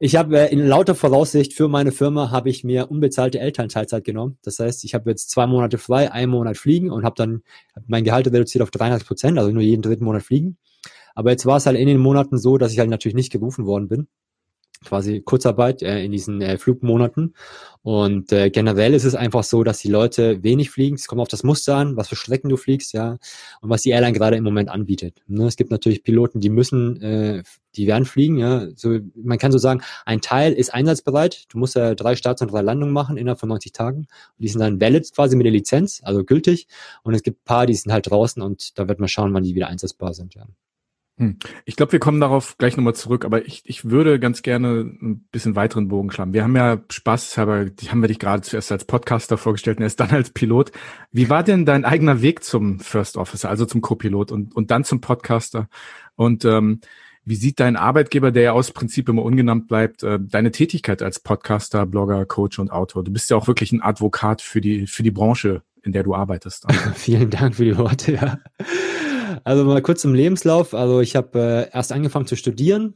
Ich 0.00 0.16
habe 0.16 0.38
äh, 0.38 0.52
in 0.52 0.66
lauter 0.66 0.94
Voraussicht 0.94 1.52
für 1.54 1.68
meine 1.68 1.92
Firma 1.92 2.30
habe 2.30 2.50
ich 2.50 2.64
mir 2.64 2.90
unbezahlte 2.90 3.38
Elternteilzeit 3.38 4.04
genommen. 4.04 4.38
Das 4.42 4.58
heißt, 4.58 4.84
ich 4.84 4.94
habe 4.94 5.10
jetzt 5.10 5.30
zwei 5.30 5.46
Monate 5.46 5.78
frei, 5.78 6.10
einen 6.10 6.30
Monat 6.30 6.56
fliegen 6.56 6.90
und 6.90 7.04
habe 7.04 7.14
dann 7.16 7.42
mein 7.86 8.04
Gehalt 8.04 8.26
reduziert 8.26 8.62
auf 8.62 8.70
300 8.70 9.06
Prozent, 9.06 9.38
also 9.38 9.50
nur 9.50 9.62
jeden 9.62 9.82
dritten 9.82 10.04
Monat 10.04 10.22
fliegen. 10.22 10.56
Aber 11.14 11.30
jetzt 11.30 11.46
war 11.46 11.58
es 11.58 11.66
halt 11.66 11.78
in 11.78 11.86
den 11.86 11.98
Monaten 11.98 12.38
so, 12.38 12.58
dass 12.58 12.72
ich 12.72 12.78
halt 12.78 12.90
natürlich 12.90 13.14
nicht 13.14 13.30
gerufen 13.30 13.66
worden 13.66 13.88
bin 13.88 14.08
quasi 14.84 15.20
Kurzarbeit 15.20 15.82
äh, 15.82 16.04
in 16.04 16.12
diesen 16.12 16.40
äh, 16.40 16.58
Flugmonaten. 16.58 17.34
Und 17.82 18.30
äh, 18.30 18.50
generell 18.50 18.94
ist 18.94 19.04
es 19.04 19.16
einfach 19.16 19.42
so, 19.42 19.64
dass 19.64 19.78
die 19.78 19.90
Leute 19.90 20.42
wenig 20.44 20.70
fliegen. 20.70 20.94
Es 20.94 21.08
kommt 21.08 21.20
auf 21.20 21.28
das 21.28 21.42
Muster 21.42 21.76
an, 21.76 21.96
was 21.96 22.08
für 22.08 22.14
Strecken 22.14 22.48
du 22.48 22.56
fliegst, 22.56 22.92
ja, 22.92 23.18
und 23.60 23.70
was 23.70 23.82
die 23.82 23.90
Airline 23.90 24.12
gerade 24.12 24.36
im 24.36 24.44
Moment 24.44 24.68
anbietet. 24.68 25.20
Ne? 25.26 25.46
Es 25.46 25.56
gibt 25.56 25.72
natürlich 25.72 26.04
Piloten, 26.04 26.40
die 26.40 26.48
müssen, 26.48 27.02
äh, 27.02 27.42
die 27.74 27.88
werden 27.88 28.04
fliegen, 28.04 28.38
ja. 28.38 28.68
So, 28.76 28.98
man 29.16 29.38
kann 29.38 29.50
so 29.50 29.58
sagen, 29.58 29.82
ein 30.04 30.20
Teil 30.20 30.52
ist 30.52 30.72
einsatzbereit. 30.72 31.46
Du 31.48 31.58
musst 31.58 31.74
ja 31.74 31.94
drei 31.96 32.14
Starts 32.14 32.40
und 32.42 32.52
drei 32.52 32.62
Landungen 32.62 32.92
machen 32.92 33.16
innerhalb 33.16 33.40
von 33.40 33.48
90 33.48 33.72
Tagen. 33.72 33.98
Und 33.98 34.08
die 34.38 34.48
sind 34.48 34.60
dann 34.60 34.80
valid 34.80 35.12
quasi 35.12 35.34
mit 35.34 35.46
der 35.46 35.52
Lizenz, 35.52 36.00
also 36.04 36.22
gültig. 36.24 36.68
Und 37.02 37.14
es 37.14 37.22
gibt 37.22 37.44
paar, 37.44 37.66
die 37.66 37.74
sind 37.74 37.92
halt 37.92 38.08
draußen 38.08 38.40
und 38.42 38.78
da 38.78 38.86
wird 38.86 39.00
man 39.00 39.08
schauen, 39.08 39.34
wann 39.34 39.42
die 39.42 39.56
wieder 39.56 39.68
einsatzbar 39.68 40.14
sind, 40.14 40.34
ja. 40.34 40.46
Hm. 41.18 41.36
Ich 41.66 41.76
glaube, 41.76 41.92
wir 41.92 41.98
kommen 41.98 42.20
darauf 42.20 42.56
gleich 42.56 42.76
nochmal 42.76 42.94
zurück, 42.94 43.24
aber 43.24 43.46
ich, 43.46 43.62
ich 43.66 43.90
würde 43.90 44.18
ganz 44.18 44.42
gerne 44.42 44.80
ein 44.80 45.26
bisschen 45.30 45.56
weiteren 45.56 45.88
Bogen 45.88 46.10
schlagen. 46.10 46.32
Wir 46.32 46.42
haben 46.42 46.56
ja 46.56 46.80
Spaß, 46.90 47.38
aber 47.38 47.66
die 47.66 47.90
haben 47.90 48.00
wir 48.00 48.08
dich 48.08 48.18
gerade 48.18 48.42
zuerst 48.42 48.72
als 48.72 48.86
Podcaster 48.86 49.36
vorgestellt 49.36 49.78
und 49.78 49.84
erst 49.84 50.00
dann 50.00 50.10
als 50.10 50.30
Pilot. 50.30 50.72
Wie 51.10 51.28
war 51.28 51.42
denn 51.42 51.66
dein 51.66 51.84
eigener 51.84 52.22
Weg 52.22 52.42
zum 52.42 52.80
First 52.80 53.16
Officer, 53.16 53.50
also 53.50 53.66
zum 53.66 53.82
Co-Pilot 53.82 54.32
und, 54.32 54.56
und 54.56 54.70
dann 54.70 54.84
zum 54.84 55.00
Podcaster? 55.00 55.68
Und 56.16 56.44
ähm, 56.44 56.80
wie 57.24 57.36
sieht 57.36 57.60
dein 57.60 57.76
Arbeitgeber, 57.76 58.32
der 58.32 58.42
ja 58.42 58.52
aus 58.52 58.72
Prinzip 58.72 59.08
immer 59.08 59.22
ungenannt 59.22 59.68
bleibt, 59.68 60.02
äh, 60.02 60.18
deine 60.20 60.50
Tätigkeit 60.50 61.02
als 61.02 61.20
Podcaster, 61.20 61.86
Blogger, 61.86 62.24
Coach 62.26 62.58
und 62.58 62.72
Autor? 62.72 63.04
Du 63.04 63.12
bist 63.12 63.30
ja 63.30 63.36
auch 63.36 63.46
wirklich 63.46 63.70
ein 63.70 63.82
Advokat 63.82 64.42
für 64.42 64.60
die, 64.60 64.86
für 64.86 65.02
die 65.02 65.12
Branche, 65.12 65.62
in 65.82 65.92
der 65.92 66.02
du 66.02 66.14
arbeitest. 66.14 66.66
Vielen 66.94 67.30
Dank 67.30 67.56
für 67.56 67.64
die 67.64 67.76
Worte, 67.76 68.12
ja. 68.14 68.38
Also 69.44 69.64
mal 69.64 69.82
kurz 69.82 70.02
zum 70.02 70.14
Lebenslauf. 70.14 70.74
Also 70.74 71.00
ich 71.00 71.16
habe 71.16 71.68
äh, 71.72 71.76
erst 71.76 71.92
angefangen 71.92 72.26
zu 72.26 72.36
studieren, 72.36 72.94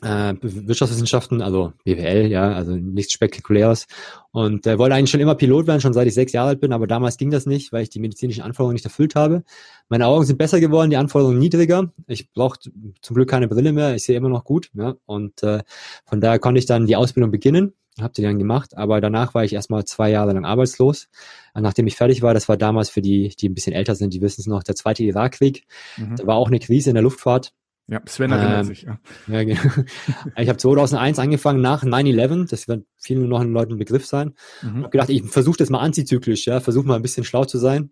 äh, 0.00 0.34
Wirtschaftswissenschaften, 0.40 1.42
also 1.42 1.72
BWL, 1.84 2.26
ja, 2.26 2.52
also 2.52 2.72
nichts 2.72 3.12
Spektakuläres. 3.12 3.86
Und 4.30 4.66
äh, 4.66 4.78
wollte 4.78 4.94
eigentlich 4.94 5.10
schon 5.10 5.20
immer 5.20 5.34
Pilot 5.34 5.66
werden, 5.66 5.80
schon 5.80 5.92
seit 5.92 6.06
ich 6.06 6.14
sechs 6.14 6.32
Jahre 6.32 6.50
alt 6.50 6.60
bin, 6.60 6.72
aber 6.72 6.86
damals 6.86 7.18
ging 7.18 7.30
das 7.30 7.46
nicht, 7.46 7.72
weil 7.72 7.82
ich 7.82 7.90
die 7.90 8.00
medizinischen 8.00 8.42
Anforderungen 8.42 8.74
nicht 8.74 8.84
erfüllt 8.84 9.14
habe. 9.14 9.44
Meine 9.88 10.06
Augen 10.06 10.24
sind 10.24 10.38
besser 10.38 10.60
geworden, 10.60 10.90
die 10.90 10.96
Anforderungen 10.96 11.38
niedriger. 11.38 11.92
Ich 12.06 12.32
brauche 12.32 12.58
zum 12.58 13.14
Glück 13.14 13.28
keine 13.28 13.48
Brille 13.48 13.72
mehr, 13.72 13.94
ich 13.94 14.04
sehe 14.04 14.16
immer 14.16 14.30
noch 14.30 14.44
gut. 14.44 14.70
Ja, 14.74 14.94
und 15.06 15.42
äh, 15.42 15.62
von 16.06 16.20
daher 16.20 16.38
konnte 16.38 16.58
ich 16.58 16.66
dann 16.66 16.86
die 16.86 16.96
Ausbildung 16.96 17.30
beginnen 17.30 17.74
habe 18.00 18.12
die 18.14 18.22
dann 18.22 18.38
gemacht, 18.38 18.76
aber 18.76 19.00
danach 19.00 19.34
war 19.34 19.44
ich 19.44 19.52
erstmal 19.52 19.84
zwei 19.84 20.10
Jahre 20.10 20.32
lang 20.32 20.44
arbeitslos. 20.44 21.08
Nachdem 21.54 21.86
ich 21.86 21.96
fertig 21.96 22.22
war, 22.22 22.32
das 22.32 22.48
war 22.48 22.56
damals 22.56 22.88
für 22.88 23.02
die, 23.02 23.28
die 23.38 23.48
ein 23.48 23.54
bisschen 23.54 23.74
älter 23.74 23.94
sind, 23.94 24.14
die 24.14 24.22
wissen 24.22 24.40
es 24.40 24.46
noch, 24.46 24.62
der 24.62 24.74
zweite 24.74 25.02
Irakkrieg. 25.02 25.66
Mhm. 25.98 26.16
Da 26.16 26.26
war 26.26 26.36
auch 26.36 26.48
eine 26.48 26.58
Krise 26.58 26.90
in 26.90 26.94
der 26.94 27.02
Luftfahrt. 27.02 27.52
Ja, 27.88 28.00
Sven 28.06 28.30
erinnert 28.30 28.60
ähm, 28.60 28.64
sich, 28.64 28.82
ja. 28.82 28.98
ja 29.26 29.44
genau. 29.44 29.60
ich 30.36 30.48
habe 30.48 30.56
2001 30.56 31.18
angefangen 31.18 31.60
nach 31.60 31.82
9-11, 31.84 32.48
das 32.48 32.68
wird 32.68 32.86
vielen 32.96 33.28
noch 33.28 33.44
Leuten 33.44 33.72
ein 33.72 33.78
Begriff 33.78 34.06
sein. 34.06 34.34
Mhm. 34.62 34.84
habe 34.84 34.90
gedacht, 34.90 35.10
ich 35.10 35.24
versuche 35.24 35.58
das 35.58 35.68
mal 35.68 35.80
antizyklisch, 35.80 36.46
ja, 36.46 36.60
versuche 36.60 36.86
mal 36.86 36.96
ein 36.96 37.02
bisschen 37.02 37.24
schlau 37.24 37.44
zu 37.44 37.58
sein 37.58 37.90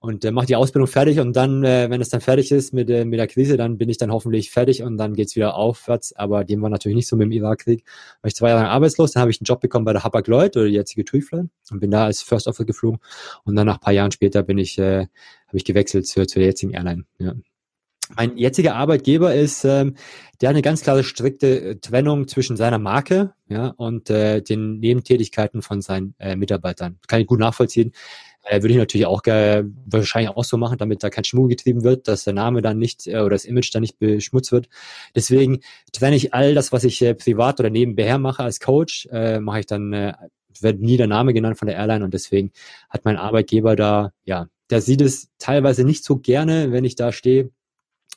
und 0.00 0.24
äh, 0.24 0.30
mache 0.30 0.46
die 0.46 0.56
Ausbildung 0.56 0.86
fertig 0.86 1.18
und 1.18 1.34
dann, 1.34 1.64
äh, 1.64 1.90
wenn 1.90 2.00
es 2.00 2.08
dann 2.08 2.20
fertig 2.20 2.52
ist 2.52 2.72
mit, 2.72 2.88
äh, 2.88 3.04
mit 3.04 3.18
der 3.18 3.26
Krise, 3.26 3.56
dann 3.56 3.78
bin 3.78 3.88
ich 3.88 3.98
dann 3.98 4.12
hoffentlich 4.12 4.50
fertig 4.50 4.82
und 4.82 4.96
dann 4.96 5.14
geht's 5.14 5.34
wieder 5.34 5.54
aufwärts. 5.54 6.14
Aber 6.14 6.44
dem 6.44 6.62
war 6.62 6.70
natürlich 6.70 6.96
nicht 6.96 7.08
so 7.08 7.16
mit 7.16 7.26
dem 7.26 7.32
Irakkrieg. 7.32 7.84
War 8.22 8.28
ich 8.28 8.34
zwei 8.34 8.50
Jahre 8.50 8.68
arbeitslos, 8.68 9.12
dann 9.12 9.22
habe 9.22 9.30
ich 9.30 9.40
einen 9.40 9.46
Job 9.46 9.60
bekommen 9.60 9.84
bei 9.84 9.92
der 9.92 10.04
Hapag-Lloyd 10.04 10.56
oder 10.56 10.66
die 10.66 10.74
jetzige 10.74 11.04
TUI 11.04 11.24
und 11.70 11.80
bin 11.80 11.90
da 11.90 12.04
als 12.04 12.22
First 12.22 12.46
Officer 12.46 12.64
geflogen 12.64 13.00
und 13.44 13.56
dann 13.56 13.66
nach 13.66 13.80
paar 13.80 13.92
Jahren 13.92 14.12
später 14.12 14.42
bin 14.42 14.58
ich, 14.58 14.78
äh, 14.78 15.06
habe 15.46 15.56
ich 15.56 15.64
gewechselt 15.64 16.06
zur, 16.06 16.26
zur 16.28 16.42
jetzigen 16.42 16.72
Airline. 16.74 17.04
Ja. 17.18 17.34
Mein 18.16 18.38
jetziger 18.38 18.74
Arbeitgeber 18.74 19.34
ist, 19.34 19.64
ähm, 19.64 19.94
der 20.40 20.48
hat 20.48 20.54
eine 20.54 20.62
ganz 20.62 20.82
klare 20.82 21.04
strikte 21.04 21.60
äh, 21.60 21.76
Trennung 21.76 22.26
zwischen 22.26 22.56
seiner 22.56 22.78
Marke 22.78 23.34
ja, 23.48 23.68
und 23.76 24.08
äh, 24.08 24.40
den 24.40 24.78
Nebentätigkeiten 24.78 25.60
von 25.60 25.82
seinen 25.82 26.14
äh, 26.18 26.34
Mitarbeitern. 26.34 26.98
Kann 27.06 27.20
ich 27.20 27.26
gut 27.26 27.40
nachvollziehen. 27.40 27.92
Äh, 28.48 28.62
würde 28.62 28.72
ich 28.72 28.78
natürlich 28.78 29.06
auch 29.06 29.22
äh, 29.26 29.64
wahrscheinlich 29.84 30.30
auch 30.34 30.44
so 30.44 30.56
machen, 30.56 30.78
damit 30.78 31.02
da 31.02 31.10
kein 31.10 31.24
Schmuck 31.24 31.50
getrieben 31.50 31.84
wird, 31.84 32.08
dass 32.08 32.24
der 32.24 32.32
Name 32.32 32.62
dann 32.62 32.78
nicht 32.78 33.06
äh, 33.06 33.18
oder 33.18 33.30
das 33.30 33.44
Image 33.44 33.74
dann 33.74 33.82
nicht 33.82 33.98
beschmutzt 33.98 34.52
wird. 34.52 34.68
Deswegen 35.14 35.60
trenne 35.92 36.16
ich 36.16 36.32
all 36.32 36.54
das, 36.54 36.72
was 36.72 36.84
ich 36.84 37.02
äh, 37.02 37.14
privat 37.14 37.60
oder 37.60 37.70
nebenher 37.70 38.18
mache 38.18 38.42
als 38.42 38.60
Coach, 38.60 39.06
äh, 39.12 39.38
mache 39.40 39.60
ich 39.60 39.66
dann, 39.66 39.92
äh, 39.92 40.14
wird 40.60 40.80
nie 40.80 40.96
der 40.96 41.06
Name 41.06 41.34
genannt 41.34 41.58
von 41.58 41.68
der 41.68 41.76
Airline 41.76 42.04
und 42.04 42.14
deswegen 42.14 42.52
hat 42.88 43.04
mein 43.04 43.16
Arbeitgeber 43.16 43.76
da, 43.76 44.12
ja, 44.24 44.48
der 44.70 44.80
sieht 44.80 45.02
es 45.02 45.28
teilweise 45.38 45.84
nicht 45.84 46.04
so 46.04 46.16
gerne, 46.18 46.72
wenn 46.72 46.84
ich 46.84 46.96
da 46.96 47.12
stehe 47.12 47.50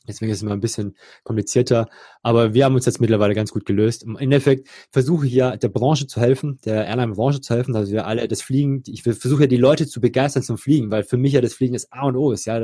Deswegen 0.08 0.32
ist 0.32 0.40
es 0.40 0.44
immer 0.44 0.54
ein 0.54 0.62
bisschen 0.62 0.96
komplizierter. 1.24 1.88
Aber 2.24 2.54
wir 2.54 2.66
haben 2.66 2.76
uns 2.76 2.86
jetzt 2.86 3.02
mittlerweile 3.02 3.34
ganz 3.34 3.52
gut 3.52 3.66
gelöst. 3.66 4.04
Im 4.04 4.18
Endeffekt 4.18 4.68
versuche 4.92 5.26
ich 5.28 5.34
ja 5.34 5.58
der 5.58 5.70
Branche 5.70 6.08
zu 6.08 6.22
helfen, 6.22 6.60
der 6.66 6.86
Airline-Branche 6.86 7.42
zu 7.42 7.56
helfen, 7.56 7.74
dass 7.74 7.92
wir 7.92 8.06
alle 8.06 8.28
das 8.28 8.42
Fliegen, 8.42 8.84
ich 8.88 9.04
versuche 9.04 9.42
ja 9.42 9.48
die 9.48 9.58
Leute 9.58 9.88
zu 9.88 10.02
begeistern 10.02 10.44
zum 10.44 10.58
Fliegen, 10.58 10.92
weil 10.92 11.04
für 11.04 11.18
mich 11.18 11.34
ja 11.34 11.42
das 11.42 11.54
Fliegen 11.54 11.74
das 11.74 11.92
A 11.92 12.08
und 12.08 12.16
O 12.16 12.32
ist. 12.32 12.46
Ja, 12.46 12.60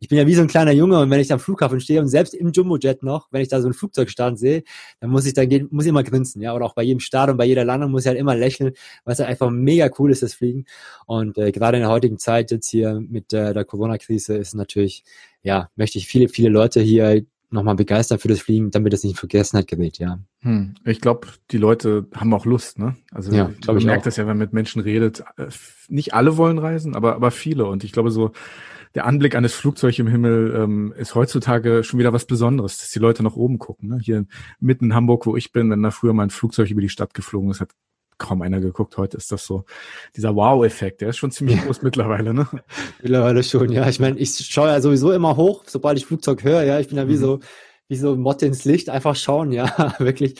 ich 0.00 0.08
bin 0.08 0.18
ja 0.18 0.26
wie 0.26 0.34
so 0.34 0.42
ein 0.42 0.48
kleiner 0.48 0.72
Junge 0.72 0.98
und 1.00 1.10
wenn 1.10 1.20
ich 1.20 1.32
am 1.32 1.40
Flughafen 1.40 1.80
stehe 1.80 2.00
und 2.00 2.08
selbst 2.08 2.34
im 2.34 2.52
Jumbojet 2.52 3.02
noch, 3.02 3.28
wenn 3.30 3.42
ich 3.42 3.48
da 3.48 3.60
so 3.60 3.68
ein 3.68 3.74
Flugzeugstart 3.74 4.38
sehe, 4.38 4.62
dann 5.00 5.10
muss 5.10 5.26
ich 5.26 5.34
da 5.34 5.44
gehen, 5.44 5.68
muss 5.70 5.84
ich 5.84 5.90
immer 5.90 6.02
grinsen. 6.02 6.40
Ja, 6.42 6.54
oder 6.54 6.64
auch 6.64 6.74
bei 6.74 6.82
jedem 6.82 7.00
Start 7.00 7.30
und 7.30 7.36
bei 7.36 7.44
jeder 7.44 7.64
Landung 7.64 7.90
muss 7.90 8.02
ich 8.02 8.08
halt 8.08 8.18
immer 8.18 8.36
lächeln, 8.36 8.72
weil 9.04 9.12
es 9.12 9.18
halt 9.18 9.28
einfach 9.28 9.50
mega 9.50 9.90
cool 9.98 10.10
ist, 10.10 10.22
das 10.22 10.34
Fliegen. 10.34 10.64
Und 11.06 11.38
äh, 11.38 11.52
gerade 11.52 11.76
in 11.76 11.82
der 11.82 11.90
heutigen 11.90 12.18
Zeit 12.18 12.50
jetzt 12.50 12.68
hier 12.70 13.00
mit 13.00 13.32
äh, 13.32 13.52
der 13.52 13.64
Corona-Krise 13.64 14.36
ist 14.36 14.54
natürlich 14.54 15.04
ja, 15.42 15.70
möchte 15.76 15.98
ich 15.98 16.06
viele, 16.06 16.28
viele 16.28 16.48
Leute 16.48 16.80
hier 16.80 17.22
nochmal 17.50 17.76
begeistern 17.76 18.18
für 18.18 18.28
das 18.28 18.40
Fliegen, 18.40 18.70
damit 18.70 18.92
es 18.92 19.02
nicht 19.02 19.12
in 19.12 19.18
Vergessenheit 19.18 19.66
gerät, 19.66 19.98
ja. 19.98 20.18
Hm. 20.40 20.74
Ich 20.84 21.00
glaube, 21.00 21.28
die 21.50 21.58
Leute 21.58 22.06
haben 22.14 22.32
auch 22.34 22.44
Lust, 22.44 22.78
ne? 22.78 22.96
Also 23.12 23.32
ja, 23.32 23.50
man 23.66 23.84
merkt 23.84 24.06
das 24.06 24.16
ja, 24.16 24.22
wenn 24.22 24.36
man 24.36 24.38
mit 24.38 24.52
Menschen 24.52 24.82
redet. 24.82 25.24
Äh, 25.36 25.48
nicht 25.88 26.14
alle 26.14 26.36
wollen 26.36 26.58
reisen, 26.58 26.94
aber, 26.94 27.14
aber 27.14 27.30
viele. 27.30 27.66
Und 27.66 27.84
ich 27.84 27.92
glaube, 27.92 28.10
so 28.10 28.32
der 28.94 29.06
Anblick 29.06 29.34
eines 29.34 29.54
Flugzeugs 29.54 29.98
im 29.98 30.06
Himmel 30.06 30.54
ähm, 30.56 30.94
ist 30.96 31.14
heutzutage 31.14 31.84
schon 31.84 31.98
wieder 31.98 32.12
was 32.12 32.24
Besonderes, 32.24 32.78
dass 32.78 32.90
die 32.90 32.98
Leute 32.98 33.22
nach 33.22 33.36
oben 33.36 33.58
gucken. 33.58 33.90
Ne? 33.90 33.98
Hier 34.00 34.26
mitten 34.60 34.86
in 34.86 34.94
Hamburg, 34.94 35.26
wo 35.26 35.36
ich 35.36 35.52
bin, 35.52 35.70
wenn 35.70 35.82
da 35.82 35.90
früher 35.90 36.12
mal 36.12 36.24
ein 36.24 36.30
Flugzeug 36.30 36.70
über 36.70 36.80
die 36.80 36.88
Stadt 36.88 37.14
geflogen 37.14 37.50
ist, 37.50 37.60
hat 37.60 37.70
kaum 38.18 38.42
einer 38.42 38.60
geguckt. 38.60 38.96
Heute 38.96 39.16
ist 39.16 39.32
das 39.32 39.46
so 39.46 39.64
dieser 40.16 40.34
Wow-Effekt. 40.34 41.00
Der 41.00 41.10
ist 41.10 41.16
schon 41.16 41.30
ziemlich 41.30 41.62
groß 41.64 41.82
mittlerweile, 41.82 42.34
ne? 42.34 42.48
Mittlerweile 43.02 43.42
schon, 43.42 43.70
ja. 43.72 43.88
Ich 43.88 44.00
meine, 44.00 44.18
ich 44.18 44.36
schaue 44.36 44.68
ja 44.68 44.80
sowieso 44.80 45.12
immer 45.12 45.36
hoch, 45.36 45.64
sobald 45.66 45.98
ich 45.98 46.06
Flugzeug 46.06 46.42
höre. 46.42 46.64
Ja, 46.64 46.78
ich 46.80 46.88
bin 46.88 46.98
ja 46.98 47.08
wie 47.08 47.14
mhm. 47.14 47.20
so 47.20 47.40
wie 47.88 47.96
so 47.96 48.16
Motte 48.16 48.46
ins 48.46 48.64
Licht. 48.64 48.90
Einfach 48.90 49.16
schauen, 49.16 49.50
ja, 49.50 49.94
wirklich. 49.98 50.34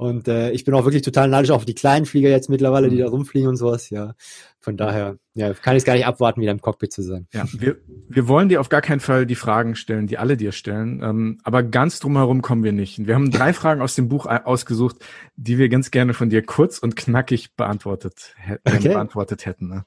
Und 0.00 0.28
äh, 0.28 0.50
ich 0.52 0.64
bin 0.64 0.72
auch 0.72 0.86
wirklich 0.86 1.02
total 1.02 1.28
neidisch 1.28 1.50
auf 1.50 1.66
die 1.66 1.74
kleinen 1.74 2.06
Flieger 2.06 2.30
jetzt 2.30 2.48
mittlerweile, 2.48 2.88
die 2.88 2.96
mhm. 2.96 3.00
da 3.00 3.08
rumfliegen 3.08 3.50
und 3.50 3.56
sowas. 3.56 3.90
Ja, 3.90 4.14
von 4.58 4.78
daher 4.78 5.18
ja, 5.34 5.52
kann 5.52 5.76
ich 5.76 5.82
es 5.82 5.84
gar 5.84 5.92
nicht 5.92 6.06
abwarten, 6.06 6.40
wieder 6.40 6.52
im 6.52 6.62
Cockpit 6.62 6.90
zu 6.90 7.02
sein. 7.02 7.26
Ja, 7.34 7.44
wir, 7.52 7.76
wir 8.08 8.26
wollen 8.26 8.48
dir 8.48 8.62
auf 8.62 8.70
gar 8.70 8.80
keinen 8.80 9.00
Fall 9.00 9.26
die 9.26 9.34
Fragen 9.34 9.74
stellen, 9.74 10.06
die 10.06 10.16
alle 10.16 10.38
dir 10.38 10.52
stellen. 10.52 11.02
Ähm, 11.02 11.38
aber 11.42 11.62
ganz 11.62 12.00
drumherum 12.00 12.40
kommen 12.40 12.64
wir 12.64 12.72
nicht. 12.72 13.06
Wir 13.06 13.14
haben 13.14 13.30
drei 13.30 13.52
Fragen 13.52 13.82
aus 13.82 13.94
dem 13.94 14.08
Buch 14.08 14.24
ausgesucht, 14.24 14.96
die 15.36 15.58
wir 15.58 15.68
ganz 15.68 15.90
gerne 15.90 16.14
von 16.14 16.30
dir 16.30 16.42
kurz 16.46 16.78
und 16.78 16.96
knackig 16.96 17.54
beantwortet, 17.54 18.34
äh, 18.48 18.56
okay. 18.64 18.88
beantwortet 18.88 19.44
hätten. 19.44 19.68
Ne? 19.68 19.84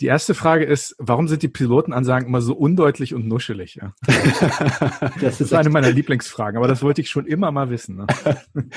Die 0.00 0.06
erste 0.06 0.34
Frage 0.34 0.64
ist, 0.64 0.94
warum 0.98 1.26
sind 1.26 1.42
die 1.42 1.48
Pilotenansagen 1.48 2.28
immer 2.28 2.42
so 2.42 2.54
undeutlich 2.54 3.14
und 3.14 3.26
nuschelig? 3.26 3.76
Ja? 3.76 3.94
das 5.20 5.40
ist 5.40 5.54
eine 5.54 5.70
meiner 5.70 5.90
Lieblingsfragen, 5.90 6.58
aber 6.58 6.68
das 6.68 6.82
wollte 6.82 7.00
ich 7.00 7.08
schon 7.08 7.26
immer 7.26 7.50
mal 7.50 7.70
wissen. 7.70 7.96
Ne? 7.96 8.06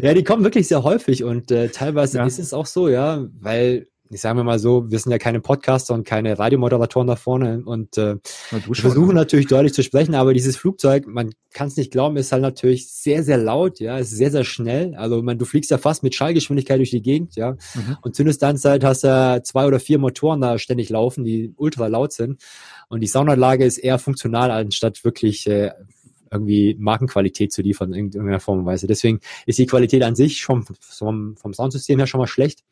ja, 0.00 0.14
die 0.14 0.22
kommen 0.22 0.44
wirklich 0.44 0.68
sehr 0.68 0.84
häufig 0.84 1.24
und 1.24 1.50
äh, 1.50 1.70
teilweise 1.70 2.18
ja. 2.18 2.26
ist 2.26 2.38
es 2.38 2.54
auch 2.54 2.66
so, 2.66 2.88
ja, 2.88 3.26
weil 3.40 3.88
ich 4.10 4.20
sage 4.20 4.42
mal 4.42 4.58
so, 4.58 4.90
wir 4.90 4.98
sind 4.98 5.12
ja 5.12 5.18
keine 5.18 5.40
Podcaster 5.40 5.94
und 5.94 6.04
keine 6.04 6.38
Radiomoderatoren 6.38 7.06
da 7.06 7.14
vorne 7.16 7.62
und 7.64 7.96
äh, 7.96 8.16
wir 8.50 8.74
versuchen 8.74 9.14
natürlich 9.14 9.46
deutlich 9.46 9.72
zu 9.72 9.84
sprechen, 9.84 10.16
aber 10.16 10.34
dieses 10.34 10.56
Flugzeug, 10.56 11.06
man 11.06 11.30
kann 11.52 11.68
es 11.68 11.76
nicht 11.76 11.92
glauben, 11.92 12.16
ist 12.16 12.32
halt 12.32 12.42
natürlich 12.42 12.90
sehr, 12.90 13.22
sehr 13.22 13.38
laut, 13.38 13.78
ja, 13.78 13.98
ist 13.98 14.10
sehr, 14.10 14.32
sehr 14.32 14.44
schnell. 14.44 14.94
Also 14.96 15.22
man, 15.22 15.38
du 15.38 15.44
fliegst 15.44 15.70
ja 15.70 15.78
fast 15.78 16.02
mit 16.02 16.14
Schallgeschwindigkeit 16.14 16.78
durch 16.78 16.90
die 16.90 17.02
Gegend, 17.02 17.36
ja, 17.36 17.52
mhm. 17.52 17.96
und 18.02 18.16
zündest 18.16 18.42
dann 18.42 18.58
halt, 18.58 18.82
hast 18.82 19.04
du 19.04 19.42
zwei 19.44 19.66
oder 19.66 19.78
vier 19.78 19.98
Motoren 19.98 20.40
da 20.40 20.58
ständig 20.58 20.88
laufen, 20.88 21.24
die 21.24 21.54
ultra 21.56 21.86
laut 21.86 22.12
sind. 22.12 22.42
Und 22.88 23.00
die 23.00 23.06
Soundanlage 23.06 23.64
ist 23.64 23.78
eher 23.78 24.00
funktional, 24.00 24.50
anstatt 24.50 25.04
wirklich 25.04 25.46
äh, 25.46 25.70
irgendwie 26.32 26.76
Markenqualität 26.78 27.52
zu 27.52 27.62
liefern 27.62 27.92
in 27.92 28.06
irgendeiner 28.06 28.40
Form 28.40 28.60
und 28.60 28.66
Weise. 28.66 28.86
Deswegen 28.86 29.20
ist 29.46 29.58
die 29.58 29.66
Qualität 29.66 30.02
an 30.02 30.16
sich 30.16 30.38
schon 30.38 30.64
vom, 30.64 31.36
vom 31.36 31.54
Soundsystem 31.54 31.98
her 31.98 32.06
schon 32.06 32.20
mal 32.20 32.26
schlecht. 32.26 32.64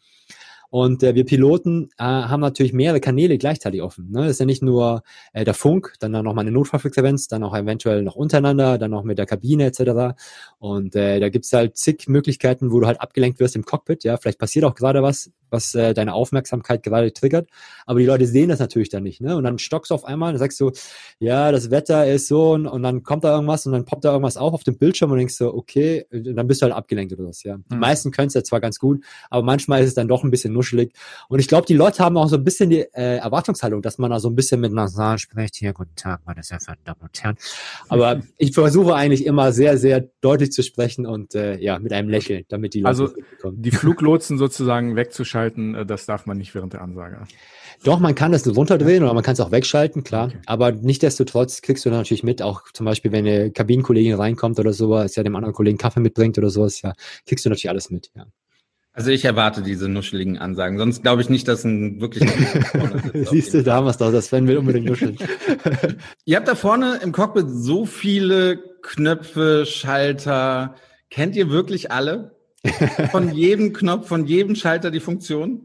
Und 0.71 1.03
äh, 1.03 1.15
wir 1.15 1.25
Piloten 1.25 1.89
äh, 1.99 2.05
haben 2.05 2.41
natürlich 2.41 2.73
mehrere 2.73 3.01
Kanäle 3.01 3.39
gleichzeitig 3.39 3.83
offen. 3.83 4.11
Ne? 4.11 4.23
Das 4.23 4.33
ist 4.33 4.41
ja 4.41 4.47
nicht 4.47 4.63
nur 4.63 5.03
äh, 5.33 5.45
der 5.45 5.55
Funk, 5.55 5.95
dann, 6.01 6.13
dann 6.13 6.25
noch 6.25 6.35
mal 6.35 6.43
eine 6.43 6.51
Notfallfrequenz, 6.51 7.29
dann 7.29 7.43
auch 7.43 7.55
eventuell 7.55 8.03
noch 8.03 8.17
untereinander, 8.17 8.79
dann 8.79 8.91
noch 8.91 9.05
mit 9.05 9.19
der 9.19 9.27
Kabine 9.27 9.67
etc. 9.67 10.19
Und 10.59 10.95
äh, 10.95 11.21
da 11.21 11.29
gibt's 11.31 11.53
halt 11.53 11.77
zig 11.77 12.07
Möglichkeiten, 12.09 12.71
wo 12.71 12.81
du 12.81 12.87
halt 12.87 13.01
abgelenkt 13.01 13.41
wirst 13.41 13.57
im 13.57 13.65
Cockpit. 13.65 14.05
Ja, 14.05 14.17
vielleicht 14.19 14.39
passiert 14.39 14.65
auch 14.65 14.75
gerade 14.75 15.03
was, 15.03 15.31
was 15.51 15.75
äh, 15.75 15.95
deine 15.95 16.15
Aufmerksamkeit 16.15 16.83
gerade 16.83 17.13
triggert. 17.13 17.49
Aber 17.87 17.99
die 17.99 18.07
Leute 18.07 18.27
sehen 18.27 18.49
das 18.49 18.59
natürlich 18.59 18.91
dann 18.91 19.03
nicht. 19.03 19.21
Ne? 19.21 19.37
Und 19.37 19.45
dann 19.45 19.59
stockst 19.59 19.91
du 19.91 19.95
auf 19.95 20.05
einmal 20.05 20.33
und 20.33 20.39
sagst 20.39 20.61
du, 20.61 20.73
ja, 21.19 21.53
das 21.53 21.71
Wetter 21.71 22.07
ist 22.07 22.29
so 22.29 22.53
und, 22.53 22.67
und 22.67 22.83
dann 22.83 23.03
kommt 23.03 23.25
da 23.25 23.35
irgendwas 23.35 23.67
und 23.67 23.73
dann 23.73 23.85
poppt 23.85 24.05
da 24.05 24.11
irgendwas 24.11 24.37
auf 24.37 24.55
auf 24.55 24.65
dem 24.65 24.77
Bildschirm 24.77 25.11
und 25.11 25.19
denkst 25.19 25.35
so, 25.35 25.55
okay, 25.55 26.05
dann 26.11 26.47
bist 26.47 26.61
du 26.61 26.65
halt 26.65 26.75
abgelenkt 26.75 27.13
oder 27.13 27.29
was. 27.29 27.43
Ja, 27.43 27.57
die 27.71 27.75
mhm. 27.75 27.81
meisten 27.81 28.11
können 28.11 28.29
es 28.29 28.35
ja 28.35 28.43
zwar 28.43 28.61
ganz 28.61 28.79
gut, 28.79 29.05
aber 29.31 29.43
manchmal 29.43 29.83
ist 29.83 29.89
es 29.89 29.95
dann 29.95 30.09
doch 30.09 30.25
ein 30.25 30.31
bisschen 30.31 30.53
nuschelig. 30.53 30.93
Und 31.29 31.39
ich 31.39 31.49
glaube, 31.49 31.67
die 31.67 31.75
Leute 31.75 32.05
haben 32.05 32.17
auch 32.17 32.29
so 32.29 32.37
ein 32.37 32.45
bisschen 32.45 32.71
die 32.71 32.81
äh, 32.81 33.19
Erwartungshaltung, 33.19 33.83
dass 33.83 33.99
man 33.99 34.11
da 34.11 34.19
so 34.21 34.29
ein 34.29 34.35
bisschen 34.35 34.61
mit 34.61 34.73
Nasal 34.73 35.19
spricht. 35.19 35.57
Hier, 35.57 35.73
guten 35.73 35.95
Tag, 35.95 36.21
meine 36.27 36.43
sehr 36.43 36.61
verehrten 36.61 36.85
Damen 36.85 37.01
und 37.03 37.23
Herren. 37.23 37.37
Aber 37.89 38.21
ich 38.37 38.53
versuche 38.53 38.95
eigentlich 38.95 39.25
immer 39.25 39.53
sehr, 39.53 39.79
sehr 39.79 40.09
deutlich 40.21 40.53
zu 40.53 40.63
sprechen 40.63 41.07
und 41.07 41.35
äh, 41.35 41.57
ja, 41.59 41.79
mit 41.79 41.93
einem 41.93 42.09
Lächeln, 42.09 42.45
damit 42.49 42.75
die 42.75 42.81
Leute 42.81 42.89
Also 42.89 43.13
die 43.53 43.71
Fluglotsen 43.71 44.39
sozusagen 44.39 44.97
wegzuschalten, 44.97 45.38
äh, 45.47 45.87
das 45.87 46.07
darf 46.07 46.27
man 46.27 46.39
nicht 46.39 46.55
während 46.55 46.73
der 46.73 46.83
Ansage. 46.83 47.19
Doch, 47.85 48.01
man 48.01 48.15
kann 48.15 48.33
das 48.33 48.47
runterdrehen 48.47 49.03
oder 49.05 49.15
man 49.15 49.23
kann 49.23 49.35
es 49.35 49.41
auch 49.41 49.53
wegschalten, 49.53 50.03
klar. 50.03 50.27
Okay. 50.27 50.39
Aber 50.47 50.73
nichtdestotrotz 50.73 51.63
kriegst 51.63 51.85
du 51.85 51.91
natürlich 51.91 52.25
mit, 52.25 52.43
auch 52.43 52.63
zum 52.73 52.87
Beispiel, 52.87 53.13
wenn 53.13 53.27
eine 53.27 53.51
Kabinenkollegin 53.51 54.15
reinkommt 54.15 54.59
oder 54.59 54.73
sowas, 54.73 55.15
ja, 55.17 55.23
dem 55.23 55.37
anderen 55.37 55.55
Kollegen 55.55 55.79
Kaffee 55.79 56.01
mitbringt 56.01 56.39
oder 56.39 56.51
sowas, 56.51 56.83
ja, 56.83 56.95
kriegst 57.27 57.45
du 57.45 57.51
natürlich 57.51 57.71
alles 57.71 57.91
mit, 57.91 58.11
ja. 58.17 58.27
Also 58.99 59.13
ich 59.13 59.25
erwarte 59.25 59.63
diese 59.63 59.89
nuscheligen 59.89 60.39
Ansagen. 60.39 60.77
Sonst 60.77 61.03
glaube 61.03 61.23
ich 61.23 61.29
nicht, 61.29 61.47
dass 61.47 61.63
ein 61.63 62.01
wirklich. 62.01 62.29
Siehst 63.31 63.55
du, 63.55 63.63
da 63.63 63.75
haben 63.75 63.87
wir 63.87 63.91
es 63.91 63.97
doch. 63.97 64.11
Das 64.11 64.27
Sven 64.27 64.49
will 64.49 64.59
unbedingt 64.59 64.87
nuscheln. 64.87 65.17
Ihr 66.25 66.37
habt 66.37 66.49
da 66.49 66.57
vorne 66.57 66.99
im 67.05 67.13
Cockpit 67.13 67.47
so 67.49 67.87
viele 67.87 68.59
Knöpfe, 68.83 69.67
Schalter. 69.67 70.75
Kennt 71.11 71.37
ihr 71.37 71.49
wirklich 71.49 71.93
alle? 71.93 72.38
Von 73.11 73.33
jedem 73.35 73.73
Knopf, 73.73 74.09
von 74.09 74.27
jedem 74.27 74.55
Schalter 74.55 74.91
die 74.91 75.01
Funktion? 75.01 75.65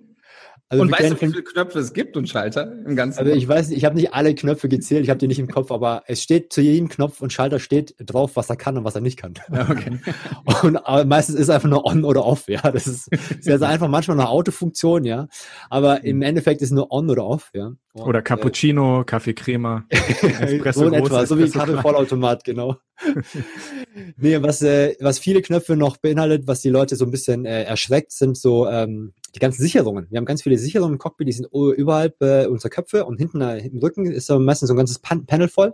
Also 0.73 0.81
und 0.81 0.91
weißt 0.91 1.11
du, 1.11 1.21
wie 1.21 1.27
viele 1.27 1.43
Knöpfe 1.43 1.77
es 1.77 1.93
gibt 1.93 2.17
und 2.17 2.27
Schalter 2.27 2.73
im 2.83 2.95
Ganzen? 2.95 3.19
Also 3.19 3.31
ich 3.31 3.47
weiß, 3.47 3.69
ich 3.69 3.85
habe 3.85 3.95
nicht 3.95 4.11
alle 4.15 4.33
Knöpfe 4.33 4.67
gezählt, 4.67 5.03
ich 5.03 5.11
habe 5.11 5.19
die 5.19 5.27
nicht 5.27 5.37
im 5.37 5.47
Kopf, 5.47 5.71
aber 5.71 6.01
es 6.07 6.23
steht 6.23 6.51
zu 6.51 6.61
jedem 6.61 6.89
Knopf 6.89 7.21
und 7.21 7.31
Schalter 7.31 7.59
steht 7.59 7.93
drauf, 7.99 8.31
was 8.33 8.49
er 8.49 8.55
kann 8.55 8.75
und 8.75 8.83
was 8.83 8.95
er 8.95 9.01
nicht 9.01 9.17
kann. 9.19 9.35
Okay. 9.51 9.99
Und 10.63 10.77
aber 10.77 11.05
meistens 11.05 11.35
ist 11.35 11.43
es 11.43 11.49
einfach 11.49 11.69
nur 11.69 11.85
on 11.85 12.03
oder 12.03 12.25
off, 12.25 12.47
ja. 12.47 12.61
Das 12.71 12.87
ist, 12.87 13.07
ist 13.11 13.49
also 13.49 13.65
einfach 13.65 13.87
manchmal 13.87 14.19
eine 14.19 14.29
Autofunktion, 14.29 15.03
ja. 15.03 15.27
Aber 15.69 16.03
im 16.03 16.21
Endeffekt 16.21 16.61
ist 16.61 16.69
es 16.69 16.73
nur 16.73 16.91
on 16.91 17.09
oder 17.09 17.25
off, 17.25 17.51
ja. 17.53 17.73
Und, 17.93 18.01
oder 18.01 18.23
Cappuccino, 18.23 19.01
äh, 19.01 19.03
Kaffee 19.03 19.33
Crema, 19.33 19.85
Espresso 19.89 20.79
so 20.79 20.87
in 20.87 20.93
etwa, 20.93 21.25
so 21.27 21.37
wie 21.37 21.47
Kaffeevollautomat, 21.49 22.43
genau. 22.45 22.77
nee, 24.17 24.41
was, 24.41 24.63
äh, 24.63 24.95
was 24.99 25.19
viele 25.19 25.43
Knöpfe 25.43 25.75
noch 25.75 25.97
beinhaltet, 25.97 26.47
was 26.47 26.61
die 26.61 26.69
Leute 26.69 26.95
so 26.95 27.05
ein 27.05 27.11
bisschen 27.11 27.45
äh, 27.45 27.63
erschreckt, 27.63 28.11
sind 28.11 28.35
so 28.35 28.67
ähm, 28.67 29.13
die 29.35 29.39
ganzen 29.39 29.61
Sicherungen. 29.61 30.07
Wir 30.09 30.17
haben 30.17 30.25
ganz 30.25 30.43
viele 30.43 30.57
Sicherungen 30.57 30.93
im 30.93 30.99
Cockpit, 30.99 31.27
die 31.27 31.33
sind 31.33 31.47
überhalb 31.51 32.21
äh, 32.21 32.45
unserer 32.47 32.69
Köpfe 32.69 33.05
und 33.05 33.17
hinten 33.17 33.41
äh, 33.41 33.59
im 33.59 33.79
Rücken 33.79 34.05
ist 34.05 34.27
so 34.27 34.39
meistens 34.39 34.67
so 34.67 34.73
ein 34.73 34.77
ganzes 34.77 34.99
Pan 34.99 35.25
Panel 35.25 35.47
voll 35.47 35.73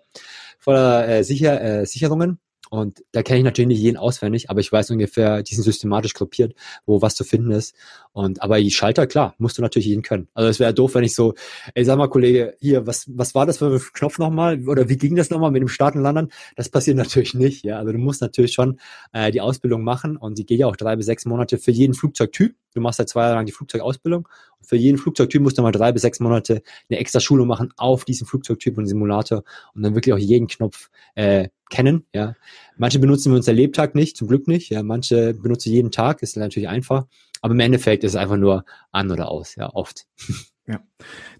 voller 0.59 1.07
äh, 1.07 1.23
Sicher 1.23 1.61
äh, 1.61 1.85
Sicherungen. 1.85 2.39
Und 2.69 3.03
da 3.13 3.23
kenne 3.23 3.39
ich 3.39 3.43
natürlich 3.43 3.69
nicht 3.69 3.79
jeden 3.79 3.97
auswendig, 3.97 4.51
aber 4.51 4.59
ich 4.59 4.71
weiß 4.71 4.91
ungefähr, 4.91 5.41
die 5.41 5.55
sind 5.55 5.63
systematisch 5.63 6.13
gruppiert, 6.13 6.53
wo 6.85 7.01
was 7.01 7.15
zu 7.15 7.23
finden 7.23 7.49
ist. 7.49 7.73
Und 8.11 8.43
aber 8.43 8.59
die 8.59 8.69
Schalter, 8.69 9.07
klar, 9.07 9.33
musst 9.39 9.57
du 9.57 9.63
natürlich 9.63 9.87
jeden 9.87 10.03
können. 10.03 10.27
Also 10.35 10.49
es 10.49 10.59
wäre 10.59 10.71
doof, 10.71 10.93
wenn 10.93 11.03
ich 11.03 11.15
so, 11.15 11.33
ey, 11.73 11.83
sag 11.83 11.97
mal, 11.97 12.09
Kollege, 12.09 12.55
hier, 12.59 12.85
was, 12.85 13.05
was 13.09 13.33
war 13.33 13.47
das 13.47 13.57
für 13.57 13.73
ein 13.73 13.81
Knopf 13.93 14.19
nochmal? 14.19 14.67
Oder 14.67 14.87
wie 14.87 14.97
ging 14.97 15.15
das 15.15 15.31
nochmal 15.31 15.49
mit 15.49 15.63
dem 15.63 15.67
Starten 15.67 16.01
Landern? 16.01 16.29
Das 16.55 16.69
passiert 16.69 16.97
natürlich 16.97 17.33
nicht, 17.33 17.63
ja. 17.63 17.79
Also 17.79 17.91
du 17.91 17.97
musst 17.97 18.21
natürlich 18.21 18.53
schon 18.53 18.79
äh, 19.13 19.31
die 19.31 19.41
Ausbildung 19.41 19.83
machen 19.83 20.15
und 20.15 20.37
die 20.37 20.45
geht 20.45 20.59
ja 20.59 20.67
auch 20.67 20.75
drei 20.75 20.95
bis 20.95 21.07
sechs 21.07 21.25
Monate 21.25 21.57
für 21.57 21.71
jeden 21.71 21.95
Flugzeugtyp. 21.95 22.55
Du 22.73 22.81
machst 22.81 22.99
halt 22.99 23.09
zwei 23.09 23.21
Jahre 23.21 23.35
lang 23.35 23.45
die 23.45 23.51
Flugzeugausbildung. 23.51 24.27
Und 24.59 24.65
für 24.65 24.75
jeden 24.75 24.97
Flugzeugtyp 24.97 25.41
musst 25.41 25.57
du 25.57 25.61
mal 25.61 25.71
drei 25.71 25.91
bis 25.91 26.01
sechs 26.01 26.19
Monate 26.19 26.61
eine 26.89 26.99
extra 26.99 27.19
Schulung 27.19 27.47
machen 27.47 27.73
auf 27.77 28.05
diesem 28.05 28.27
Flugzeugtyp 28.27 28.77
und 28.77 28.85
Simulator 28.85 29.43
und 29.73 29.83
dann 29.83 29.95
wirklich 29.95 30.13
auch 30.13 30.19
jeden 30.19 30.47
Knopf 30.47 30.89
äh, 31.15 31.49
kennen. 31.69 32.05
Ja, 32.13 32.35
manche 32.77 32.99
benutzen 32.99 33.31
wir 33.31 33.37
unser 33.37 33.53
Lebtag 33.53 33.95
nicht, 33.95 34.17
zum 34.17 34.27
Glück 34.27 34.47
nicht. 34.47 34.69
Ja, 34.69 34.83
manche 34.83 35.33
benutzen 35.33 35.71
jeden 35.71 35.91
Tag, 35.91 36.21
ist 36.21 36.37
natürlich 36.37 36.69
einfach. 36.69 37.05
Aber 37.41 37.53
im 37.53 37.59
Endeffekt 37.59 38.03
ist 38.03 38.11
es 38.11 38.15
einfach 38.17 38.37
nur 38.37 38.65
an 38.91 39.11
oder 39.11 39.29
aus. 39.29 39.55
Ja, 39.55 39.69
oft. 39.73 40.05
Ja. 40.69 40.81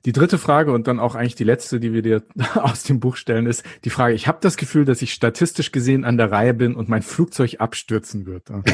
Die 0.06 0.12
dritte 0.12 0.40
Frage 0.40 0.72
und 0.72 0.88
dann 0.88 1.00
auch 1.00 1.14
eigentlich 1.14 1.36
die 1.36 1.44
letzte, 1.44 1.80
die 1.80 1.94
wir 1.94 2.02
dir 2.02 2.24
aus 2.56 2.82
dem 2.82 3.00
Buch 3.00 3.16
stellen, 3.16 3.46
ist 3.46 3.64
die 3.86 3.92
Frage, 3.92 4.16
ich 4.16 4.28
habe 4.28 4.40
das 4.42 4.58
Gefühl, 4.58 4.86
dass 4.86 5.04
ich 5.04 5.14
statistisch 5.14 5.72
gesehen 5.72 6.04
an 6.04 6.18
der 6.18 6.32
Reihe 6.32 6.56
bin 6.56 6.74
und 6.74 6.90
mein 6.90 7.04
Flugzeug 7.04 7.58
abstürzen 7.60 8.26
wird. 8.26 8.50
Und 8.50 8.68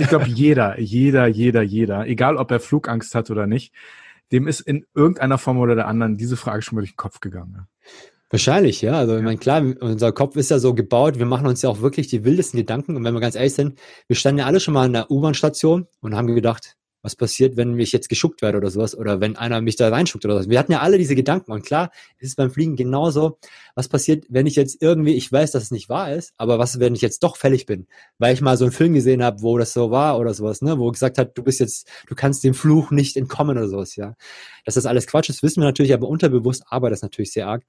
ich 0.00 0.08
glaube, 0.08 0.28
jeder, 0.28 0.78
jeder, 0.78 1.26
jeder, 1.26 1.62
jeder, 1.62 2.06
egal 2.06 2.36
ob 2.36 2.50
er 2.50 2.60
Flugangst 2.60 3.14
hat 3.14 3.30
oder 3.30 3.46
nicht, 3.46 3.72
dem 4.32 4.48
ist 4.48 4.60
in 4.60 4.84
irgendeiner 4.94 5.38
Form 5.38 5.58
oder 5.58 5.74
der 5.74 5.88
anderen 5.88 6.18
diese 6.18 6.36
Frage 6.36 6.60
schon 6.60 6.76
mal 6.76 6.82
durch 6.82 6.92
den 6.92 6.96
Kopf 6.96 7.20
gegangen. 7.20 7.66
Wahrscheinlich, 8.28 8.82
ja. 8.82 8.92
Also, 8.92 9.16
ich 9.16 9.22
meine, 9.22 9.38
klar, 9.38 9.62
unser 9.80 10.12
Kopf 10.12 10.36
ist 10.36 10.50
ja 10.50 10.58
so 10.58 10.74
gebaut, 10.74 11.18
wir 11.18 11.26
machen 11.26 11.46
uns 11.46 11.62
ja 11.62 11.70
auch 11.70 11.80
wirklich 11.80 12.08
die 12.08 12.24
wildesten 12.24 12.58
Gedanken. 12.58 12.96
Und 12.96 13.04
wenn 13.04 13.14
wir 13.14 13.20
ganz 13.20 13.34
ehrlich 13.34 13.54
sind, 13.54 13.78
wir 14.08 14.16
standen 14.16 14.40
ja 14.40 14.46
alle 14.46 14.60
schon 14.60 14.74
mal 14.74 14.86
in 14.86 14.92
der 14.92 15.10
U-Bahn-Station 15.10 15.86
und 16.00 16.16
haben 16.16 16.34
gedacht, 16.34 16.76
was 17.02 17.16
passiert, 17.16 17.56
wenn 17.56 17.78
ich 17.78 17.92
jetzt 17.92 18.08
geschuckt 18.08 18.42
werde 18.42 18.58
oder 18.58 18.70
sowas 18.70 18.96
oder 18.96 19.20
wenn 19.20 19.36
einer 19.36 19.60
mich 19.60 19.76
da 19.76 19.88
reinschuckt 19.88 20.24
oder 20.24 20.34
sowas. 20.34 20.48
Wir 20.48 20.58
hatten 20.58 20.72
ja 20.72 20.80
alle 20.80 20.98
diese 20.98 21.14
Gedanken 21.14 21.52
und 21.52 21.64
klar 21.64 21.90
ist 22.18 22.30
es 22.30 22.36
beim 22.36 22.50
Fliegen 22.50 22.76
genauso, 22.76 23.38
was 23.74 23.88
passiert, 23.88 24.24
wenn 24.28 24.46
ich 24.46 24.56
jetzt 24.56 24.80
irgendwie, 24.80 25.14
ich 25.14 25.30
weiß, 25.30 25.50
dass 25.50 25.64
es 25.64 25.70
nicht 25.70 25.88
wahr 25.88 26.14
ist, 26.14 26.32
aber 26.36 26.58
was, 26.58 26.78
wenn 26.78 26.94
ich 26.94 27.00
jetzt 27.00 27.22
doch 27.22 27.36
fällig 27.36 27.66
bin, 27.66 27.86
weil 28.18 28.34
ich 28.34 28.40
mal 28.40 28.56
so 28.56 28.64
einen 28.64 28.72
Film 28.72 28.94
gesehen 28.94 29.22
habe, 29.22 29.42
wo 29.42 29.58
das 29.58 29.72
so 29.72 29.90
war 29.90 30.18
oder 30.18 30.32
sowas, 30.32 30.62
ne, 30.62 30.78
wo 30.78 30.90
gesagt 30.90 31.18
hat, 31.18 31.36
du 31.36 31.42
bist 31.42 31.60
jetzt, 31.60 31.88
du 32.06 32.14
kannst 32.14 32.44
dem 32.44 32.54
Fluch 32.54 32.90
nicht 32.90 33.16
entkommen 33.16 33.58
oder 33.58 33.68
sowas, 33.68 33.96
ja. 33.96 34.14
Dass 34.64 34.74
das 34.74 34.86
alles 34.86 35.06
Quatsch 35.06 35.28
ist, 35.28 35.42
wissen 35.42 35.60
wir 35.60 35.66
natürlich, 35.66 35.92
aber 35.92 36.08
unterbewusst 36.08 36.64
arbeitet 36.68 36.94
das 36.94 37.02
natürlich 37.02 37.32
sehr 37.32 37.48
arg. 37.48 37.64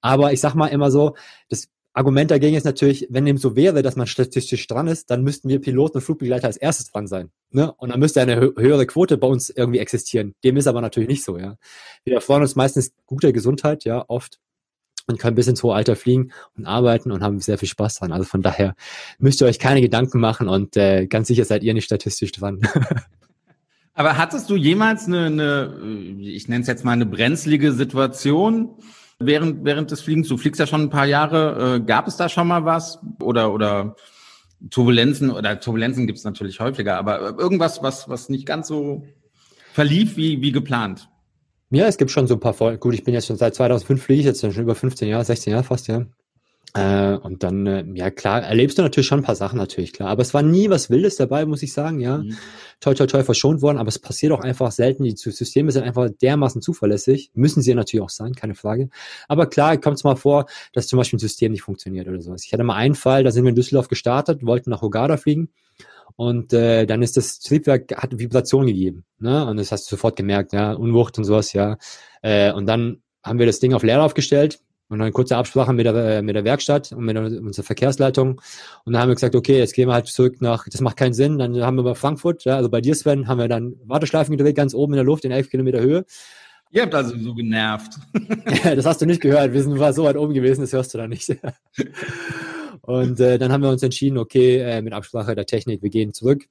Aber 0.00 0.32
ich 0.32 0.40
sag 0.40 0.54
mal 0.54 0.68
immer 0.68 0.90
so, 0.90 1.16
das 1.48 1.68
Argument 1.92 2.30
dagegen 2.30 2.56
ist 2.56 2.64
natürlich, 2.64 3.06
wenn 3.10 3.24
dem 3.24 3.36
so 3.36 3.56
wäre, 3.56 3.82
dass 3.82 3.96
man 3.96 4.06
statistisch 4.06 4.66
dran 4.68 4.86
ist, 4.86 5.10
dann 5.10 5.22
müssten 5.22 5.48
wir 5.48 5.60
Piloten 5.60 5.98
und 5.98 6.02
Flugbegleiter 6.02 6.46
als 6.46 6.56
erstes 6.56 6.90
dran 6.90 7.08
sein. 7.08 7.30
Ne? 7.50 7.72
Und 7.72 7.90
dann 7.90 7.98
müsste 7.98 8.20
eine 8.20 8.40
höhere 8.40 8.86
Quote 8.86 9.18
bei 9.18 9.26
uns 9.26 9.50
irgendwie 9.50 9.80
existieren. 9.80 10.34
Dem 10.44 10.56
ist 10.56 10.68
aber 10.68 10.80
natürlich 10.80 11.08
nicht 11.08 11.24
so, 11.24 11.36
ja. 11.36 11.56
Wir 12.04 12.20
freuen 12.20 12.42
uns 12.42 12.54
meistens 12.54 12.92
guter 13.06 13.32
Gesundheit, 13.32 13.84
ja, 13.84 14.04
oft 14.06 14.38
und 15.06 15.18
können 15.18 15.34
bis 15.34 15.48
ins 15.48 15.62
hohe 15.62 15.74
Alter 15.74 15.96
fliegen 15.96 16.30
und 16.56 16.66
arbeiten 16.66 17.10
und 17.10 17.22
haben 17.22 17.40
sehr 17.40 17.58
viel 17.58 17.68
Spaß 17.68 17.96
dran. 17.96 18.12
Also 18.12 18.24
von 18.24 18.42
daher 18.42 18.74
müsst 19.18 19.40
ihr 19.40 19.46
euch 19.46 19.58
keine 19.58 19.80
Gedanken 19.80 20.20
machen 20.20 20.48
und 20.48 20.76
äh, 20.76 21.06
ganz 21.06 21.26
sicher 21.26 21.44
seid 21.44 21.62
ihr 21.64 21.74
nicht 21.74 21.84
statistisch 21.84 22.32
dran. 22.32 22.60
Aber 23.94 24.16
hattest 24.16 24.48
du 24.48 24.56
jemals 24.56 25.06
eine, 25.06 25.26
eine 25.26 26.16
ich 26.20 26.48
nenne 26.48 26.62
es 26.62 26.68
jetzt 26.68 26.84
mal 26.84 26.92
eine 26.92 27.06
brenzlige 27.06 27.72
Situation 27.72 28.76
während, 29.20 29.64
während 29.64 29.90
des 29.90 30.00
Fliegens? 30.00 30.28
Du 30.28 30.36
fliegst 30.36 30.58
ja 30.58 30.66
schon 30.66 30.82
ein 30.82 30.90
paar 30.90 31.06
Jahre. 31.06 31.76
Äh, 31.76 31.80
gab 31.80 32.08
es 32.08 32.16
da 32.16 32.28
schon 32.28 32.48
mal 32.48 32.64
was? 32.64 32.98
Oder, 33.20 33.52
oder 33.52 33.94
Turbulenzen, 34.68 35.30
oder 35.30 35.58
Turbulenzen 35.58 36.06
gibt 36.06 36.18
es 36.18 36.24
natürlich 36.24 36.60
häufiger, 36.60 36.98
aber 36.98 37.38
irgendwas, 37.38 37.82
was, 37.82 38.08
was 38.08 38.28
nicht 38.28 38.44
ganz 38.44 38.68
so 38.68 39.04
verlief 39.72 40.16
wie, 40.16 40.42
wie 40.42 40.52
geplant? 40.52 41.08
Ja, 41.70 41.86
es 41.86 41.96
gibt 41.96 42.10
schon 42.10 42.26
so 42.26 42.34
ein 42.34 42.40
paar 42.40 42.52
Folgen. 42.52 42.80
Gut, 42.80 42.94
ich 42.94 43.04
bin 43.04 43.14
jetzt 43.14 43.28
schon 43.28 43.36
seit 43.36 43.54
2005 43.54 44.02
fliege 44.02 44.20
ich 44.20 44.26
jetzt 44.26 44.40
schon 44.40 44.50
über 44.50 44.74
15 44.74 45.08
Jahre, 45.08 45.24
16 45.24 45.52
Jahre 45.52 45.64
fast, 45.64 45.86
ja. 45.86 46.04
Äh, 46.74 47.14
und 47.16 47.42
dann, 47.42 47.66
äh, 47.66 47.84
ja 47.94 48.10
klar, 48.10 48.42
erlebst 48.42 48.78
du 48.78 48.82
natürlich 48.82 49.06
schon 49.06 49.20
ein 49.20 49.24
paar 49.24 49.34
Sachen, 49.34 49.58
natürlich 49.58 49.92
klar. 49.92 50.08
Aber 50.08 50.22
es 50.22 50.34
war 50.34 50.42
nie 50.42 50.70
was 50.70 50.88
Wildes 50.88 51.16
dabei, 51.16 51.44
muss 51.44 51.62
ich 51.62 51.72
sagen, 51.72 52.00
ja. 52.00 52.18
Mhm. 52.18 52.36
Toi, 52.80 52.94
toi, 52.94 53.06
toi 53.06 53.24
verschont 53.24 53.60
worden, 53.60 53.78
aber 53.78 53.88
es 53.88 53.98
passiert 53.98 54.32
auch 54.32 54.40
einfach 54.40 54.70
selten. 54.70 55.04
Die 55.04 55.16
Systeme 55.16 55.72
sind 55.72 55.82
einfach 55.82 56.08
dermaßen 56.22 56.62
zuverlässig. 56.62 57.30
Müssen 57.34 57.62
sie 57.62 57.74
natürlich 57.74 58.02
auch 58.02 58.10
sein, 58.10 58.34
keine 58.34 58.54
Frage. 58.54 58.88
Aber 59.28 59.46
klar, 59.46 59.76
kommt 59.78 59.96
es 59.96 60.04
mal 60.04 60.16
vor, 60.16 60.46
dass 60.72 60.86
zum 60.86 60.96
Beispiel 60.98 61.16
ein 61.16 61.20
System 61.20 61.52
nicht 61.52 61.62
funktioniert 61.62 62.08
oder 62.08 62.20
sowas. 62.20 62.44
Ich 62.44 62.52
hatte 62.52 62.64
mal 62.64 62.76
einen 62.76 62.94
Fall, 62.94 63.24
da 63.24 63.32
sind 63.32 63.44
wir 63.44 63.50
in 63.50 63.56
Düsseldorf 63.56 63.88
gestartet, 63.88 64.46
wollten 64.46 64.70
nach 64.70 64.82
Hogada 64.82 65.16
fliegen. 65.16 65.50
Und 66.16 66.52
äh, 66.52 66.86
dann 66.86 67.02
ist 67.02 67.16
das 67.16 67.40
Triebwerk, 67.40 67.96
hat 67.96 68.18
Vibration 68.18 68.66
gegeben. 68.66 69.04
Ne? 69.18 69.46
Und 69.46 69.56
das 69.56 69.72
hast 69.72 69.86
du 69.86 69.96
sofort 69.96 70.16
gemerkt, 70.16 70.52
ja, 70.52 70.72
Unwucht 70.72 71.18
und 71.18 71.24
sowas, 71.24 71.52
ja. 71.52 71.78
Äh, 72.22 72.52
und 72.52 72.66
dann 72.66 73.02
haben 73.22 73.38
wir 73.38 73.46
das 73.46 73.60
Ding 73.60 73.74
auf 73.74 73.82
Leer 73.82 74.02
aufgestellt 74.02 74.60
und 74.90 74.98
dann 74.98 75.12
kurze 75.12 75.36
Absprache 75.36 75.72
mit 75.72 75.86
der, 75.86 75.94
äh, 75.94 76.22
mit 76.22 76.34
der 76.34 76.44
Werkstatt 76.44 76.92
und 76.92 77.04
mit 77.04 77.16
unserer 77.16 77.64
Verkehrsleitung. 77.64 78.40
Und 78.84 78.92
dann 78.92 79.00
haben 79.00 79.08
wir 79.08 79.14
gesagt, 79.14 79.36
okay, 79.36 79.56
jetzt 79.56 79.72
gehen 79.72 79.88
wir 79.88 79.94
halt 79.94 80.08
zurück 80.08 80.42
nach, 80.42 80.66
das 80.68 80.80
macht 80.80 80.96
keinen 80.96 81.14
Sinn. 81.14 81.38
Dann 81.38 81.62
haben 81.62 81.76
wir 81.76 81.84
bei 81.84 81.94
Frankfurt, 81.94 82.44
ja, 82.44 82.56
also 82.56 82.68
bei 82.68 82.80
dir, 82.80 82.94
Sven, 82.96 83.28
haben 83.28 83.38
wir 83.38 83.48
dann 83.48 83.76
Warteschleifen 83.84 84.36
gedreht, 84.36 84.56
ganz 84.56 84.74
oben 84.74 84.94
in 84.94 84.96
der 84.96 85.04
Luft, 85.04 85.24
in 85.24 85.30
elf 85.30 85.48
Kilometer 85.48 85.80
Höhe. 85.80 86.04
Ihr 86.72 86.82
habt 86.82 86.94
also 86.94 87.16
so 87.16 87.34
genervt. 87.34 87.94
ja, 88.64 88.74
das 88.74 88.84
hast 88.84 89.00
du 89.00 89.06
nicht 89.06 89.20
gehört. 89.20 89.52
Wir 89.52 89.62
sind 89.62 89.78
war 89.78 89.92
so 89.92 90.04
weit 90.04 90.16
oben 90.16 90.34
gewesen, 90.34 90.60
das 90.60 90.72
hörst 90.72 90.92
du 90.92 90.98
da 90.98 91.06
nicht. 91.06 91.36
und 92.82 93.20
äh, 93.20 93.38
dann 93.38 93.52
haben 93.52 93.62
wir 93.62 93.70
uns 93.70 93.84
entschieden, 93.84 94.18
okay, 94.18 94.58
äh, 94.58 94.82
mit 94.82 94.92
Absprache 94.92 95.36
der 95.36 95.46
Technik, 95.46 95.82
wir 95.82 95.90
gehen 95.90 96.12
zurück. 96.12 96.46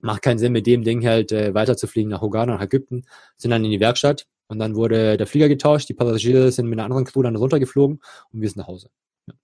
Macht 0.00 0.20
keinen 0.20 0.38
Sinn, 0.38 0.52
mit 0.52 0.66
dem 0.66 0.84
Ding 0.84 1.06
halt 1.06 1.32
äh, 1.32 1.54
weiterzufliegen 1.54 2.10
nach 2.10 2.20
Hogana, 2.20 2.54
nach 2.54 2.62
Ägypten. 2.62 3.04
Sind 3.38 3.50
dann 3.50 3.64
in 3.64 3.70
die 3.70 3.80
Werkstatt 3.80 4.26
und 4.52 4.58
dann 4.58 4.74
wurde 4.74 5.16
der 5.16 5.26
Flieger 5.26 5.48
getauscht, 5.48 5.88
die 5.88 5.94
Passagiere 5.94 6.52
sind 6.52 6.66
mit 6.68 6.78
einer 6.78 6.84
anderen 6.84 7.06
Crew 7.06 7.22
dann 7.22 7.36
runtergeflogen 7.36 8.02
und 8.32 8.40
wir 8.42 8.48
sind 8.50 8.58
nach 8.58 8.66
Hause. 8.66 8.90
Ja. 9.26 9.34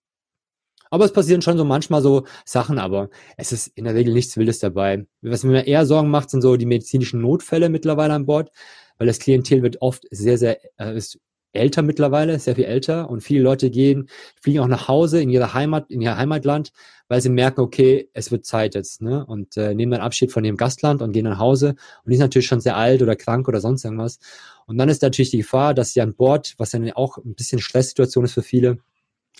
Aber 0.90 1.06
es 1.06 1.14
passieren 1.14 1.40
schon 1.40 1.56
so 1.56 1.64
manchmal 1.64 2.02
so 2.02 2.26
Sachen, 2.44 2.78
aber 2.78 3.08
es 3.38 3.50
ist 3.50 3.68
in 3.68 3.84
der 3.84 3.94
Regel 3.94 4.12
nichts 4.12 4.36
Wildes 4.36 4.58
dabei. 4.58 5.06
Was 5.22 5.44
mir 5.44 5.66
eher 5.66 5.86
Sorgen 5.86 6.10
macht, 6.10 6.28
sind 6.28 6.42
so 6.42 6.58
die 6.58 6.66
medizinischen 6.66 7.22
Notfälle 7.22 7.70
mittlerweile 7.70 8.12
an 8.12 8.26
Bord, 8.26 8.50
weil 8.98 9.06
das 9.06 9.18
Klientel 9.18 9.62
wird 9.62 9.80
oft 9.80 10.04
sehr, 10.10 10.36
sehr, 10.36 10.58
äh, 10.78 10.94
ist 10.94 11.18
älter 11.52 11.82
mittlerweile, 11.82 12.38
sehr 12.38 12.56
viel 12.56 12.64
älter 12.64 13.08
und 13.10 13.22
viele 13.22 13.42
Leute 13.42 13.70
gehen, 13.70 14.08
fliegen 14.40 14.60
auch 14.60 14.68
nach 14.68 14.88
Hause 14.88 15.20
in 15.20 15.30
ihre 15.30 15.54
Heimat, 15.54 15.90
in 15.90 16.00
ihr 16.00 16.16
Heimatland, 16.16 16.72
weil 17.08 17.20
sie 17.20 17.30
merken, 17.30 17.60
okay, 17.60 18.08
es 18.12 18.30
wird 18.30 18.44
Zeit 18.46 18.74
jetzt, 18.74 19.02
ne? 19.02 19.24
Und 19.26 19.56
äh, 19.56 19.74
nehmen 19.74 19.92
dann 19.92 20.00
Abschied 20.00 20.32
von 20.32 20.44
ihrem 20.44 20.56
Gastland 20.56 21.02
und 21.02 21.12
gehen 21.12 21.24
nach 21.24 21.38
Hause 21.38 21.70
und 22.04 22.10
die 22.10 22.16
sind 22.16 22.24
natürlich 22.24 22.46
schon 22.46 22.60
sehr 22.60 22.76
alt 22.76 23.02
oder 23.02 23.16
krank 23.16 23.48
oder 23.48 23.60
sonst 23.60 23.84
irgendwas. 23.84 24.18
Und 24.66 24.78
dann 24.78 24.88
ist 24.88 25.02
natürlich 25.02 25.30
die 25.30 25.38
Gefahr, 25.38 25.74
dass 25.74 25.92
sie 25.92 26.00
an 26.02 26.14
Bord, 26.14 26.54
was 26.58 26.70
dann 26.70 26.90
auch 26.92 27.18
ein 27.18 27.34
bisschen 27.34 27.60
Stresssituation 27.60 28.24
ist 28.24 28.34
für 28.34 28.42
viele, 28.42 28.78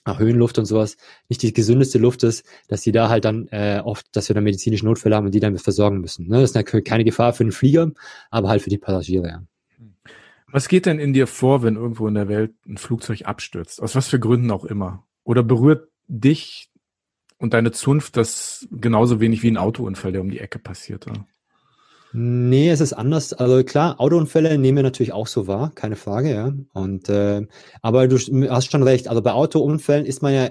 nach 0.07 0.19
Höhenluft 0.19 0.59
und 0.59 0.65
sowas, 0.65 0.97
nicht 1.29 1.43
die 1.43 1.53
gesündeste 1.53 1.99
Luft 1.99 2.23
ist, 2.23 2.45
dass 2.69 2.83
sie 2.83 2.93
da 2.93 3.09
halt 3.09 3.25
dann 3.25 3.49
äh, 3.49 3.81
oft, 3.85 4.07
dass 4.13 4.29
wir 4.29 4.35
dann 4.35 4.45
medizinische 4.45 4.85
Notfälle 4.85 5.15
haben 5.17 5.27
und 5.27 5.35
die 5.35 5.41
dann 5.41 5.57
versorgen 5.59 6.01
müssen. 6.01 6.29
Ne? 6.29 6.41
Das 6.41 6.53
ist 6.53 6.85
keine 6.85 7.05
Gefahr 7.05 7.33
für 7.33 7.45
den 7.45 7.53
Flieger, 7.53 7.93
aber 8.31 8.49
halt 8.49 8.63
für 8.63 8.71
die 8.71 8.79
Passagiere, 8.79 9.29
ja. 9.29 9.43
Was 10.51 10.69
geht 10.69 10.87
denn 10.87 10.99
in 10.99 11.13
dir 11.13 11.27
vor, 11.27 11.63
wenn 11.63 11.77
irgendwo 11.77 12.09
in 12.09 12.15
der 12.15 12.29
Welt 12.29 12.55
ein 12.67 12.79
Flugzeug 12.79 13.27
abstürzt? 13.27 13.83
Aus 13.83 13.95
was 13.95 14.09
für 14.09 14.19
Gründen 14.19 14.51
auch 14.51 14.65
immer? 14.65 15.07
Oder 15.23 15.43
berührt 15.43 15.91
dich 16.07 16.71
und 17.37 17.53
deine 17.53 17.71
Zunft 17.71 18.17
das 18.17 18.67
genauso 18.71 19.21
wenig 19.21 19.43
wie 19.43 19.51
ein 19.51 19.59
Autounfall, 19.59 20.13
der 20.13 20.23
um 20.23 20.31
die 20.31 20.41
Ecke 20.41 20.59
passiert? 20.59 21.07
Nee, 22.13 22.71
es 22.71 22.81
ist 22.81 22.95
anders. 22.95 23.35
Also 23.35 23.63
klar, 23.65 24.01
Autounfälle 24.01 24.57
nehmen 24.57 24.77
wir 24.77 24.83
natürlich 24.83 25.13
auch 25.13 25.27
so 25.27 25.47
wahr, 25.47 25.73
keine 25.75 25.95
Frage, 25.95 26.33
ja. 26.33 26.55
Und 26.73 27.11
äh, 27.11 27.47
aber 27.83 28.09
du 28.09 28.17
hast 28.49 28.71
schon 28.71 28.83
recht. 28.83 29.09
Also 29.09 29.21
bei 29.21 29.33
Autounfällen 29.33 30.07
ist 30.07 30.23
man 30.23 30.33
ja 30.33 30.49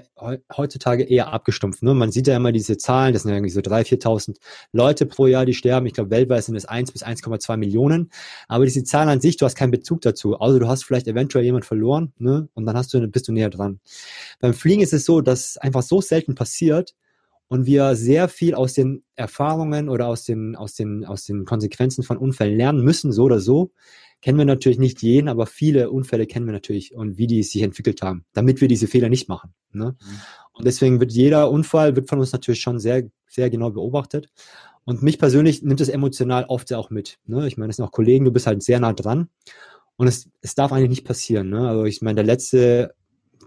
heutzutage 0.56 1.04
eher 1.04 1.34
abgestumpft. 1.34 1.82
Ne? 1.82 1.96
Man 1.96 2.12
sieht 2.12 2.28
ja 2.28 2.36
immer 2.36 2.52
diese 2.52 2.78
Zahlen, 2.78 3.14
das 3.14 3.24
sind 3.24 3.32
ja 3.32 3.38
irgendwie 3.38 3.54
so 3.54 3.62
3.000, 3.62 4.04
4.000 4.04 4.36
Leute 4.72 5.08
pro 5.08 5.26
Jahr, 5.26 5.48
die 5.48 5.56
sterben. 5.56 5.88
Ich 5.88 5.94
glaube, 5.94 6.12
weltweit 6.12 6.44
sind 6.44 6.56
es 6.56 6.66
1 6.66 6.92
bis 6.92 7.04
1,2 7.04 7.58
Millionen. 7.58 8.12
Aber 8.48 8.66
diese 8.66 8.84
Zahlen 8.84 9.10
an 9.10 9.22
sich, 9.22 9.38
du 9.38 9.46
hast 9.46 9.56
keinen 9.56 9.72
Bezug 9.72 10.02
dazu. 10.02 10.40
Also 10.40 10.60
du 10.60 10.68
hast 10.68 10.84
vielleicht 10.84 11.08
eventuell 11.08 11.44
jemand 11.44 11.66
verloren, 11.66 12.14
ne? 12.20 12.50
Und 12.54 12.68
dann 12.68 12.78
hast 12.78 12.94
du, 12.94 13.08
bist 13.08 13.28
du 13.28 13.32
näher 13.32 13.50
dran. 13.50 13.80
Beim 14.40 14.54
Fliegen 14.54 14.84
ist 14.84 14.94
es 14.94 15.06
so, 15.06 15.22
dass 15.22 15.58
einfach 15.58 15.82
so 15.82 16.02
selten 16.02 16.36
passiert, 16.36 16.94
und 17.48 17.66
wir 17.66 17.96
sehr 17.96 18.28
viel 18.28 18.56
aus 18.56 18.74
den 18.74 19.04
Erfahrungen 19.16 19.90
oder 19.90 20.08
aus 20.08 20.24
den, 20.24 20.56
aus 20.56 20.76
den, 20.76 21.06
aus 21.06 21.24
den 21.24 21.46
Konsequenzen 21.46 22.04
von 22.04 22.18
Unfällen 22.18 22.58
lernen 22.58 22.84
müssen, 22.84 23.12
so 23.12 23.24
oder 23.24 23.40
so, 23.40 23.72
kennen 24.22 24.38
wir 24.38 24.46
natürlich 24.46 24.80
nicht 24.80 25.02
jeden, 25.02 25.28
aber 25.28 25.46
viele 25.46 25.92
Unfälle 25.92 26.26
kennen 26.26 26.46
wir 26.46 26.54
natürlich 26.54 26.94
und 26.94 27.18
wie 27.18 27.28
die 27.28 27.44
sich 27.44 27.62
entwickelt 27.62 28.02
haben, 28.02 28.26
damit 28.34 28.62
wir 28.62 28.68
diese 28.68 28.88
Fehler 28.88 29.10
nicht 29.10 29.30
machen. 29.30 29.54
Ne? 29.72 29.96
Mhm. 30.00 30.18
Und 30.54 30.66
deswegen 30.66 31.00
wird 31.00 31.12
jeder 31.12 31.52
Unfall, 31.52 31.96
wird 31.96 32.10
von 32.10 32.20
uns 32.20 32.32
natürlich 32.32 32.62
schon 32.62 32.80
sehr, 32.80 33.04
sehr 33.28 33.50
genau 33.50 33.70
beobachtet. 33.70 34.30
Und 34.86 35.04
mich 35.04 35.20
persönlich 35.20 35.62
nimmt 35.62 35.82
es 35.82 35.90
emotional 35.90 36.46
oft 36.46 36.74
auch 36.74 36.90
mit. 36.90 37.20
Ne? 37.26 37.48
Ich 37.48 37.58
meine, 37.58 37.70
es 37.70 37.76
sind 37.76 37.86
auch 37.86 37.92
Kollegen, 37.92 38.26
du 38.26 38.32
bist 38.32 38.48
halt 38.48 38.64
sehr 38.64 38.80
nah 38.80 38.94
dran. 38.94 39.30
Und 39.98 40.08
es, 40.08 40.30
es 40.42 40.56
darf 40.56 40.72
eigentlich 40.72 40.90
nicht 40.90 41.06
passieren. 41.06 41.50
Ne? 41.50 41.68
Also 41.68 41.86
ich 41.86 42.02
meine, 42.02 42.16
der 42.16 42.24
letzte, 42.24 42.96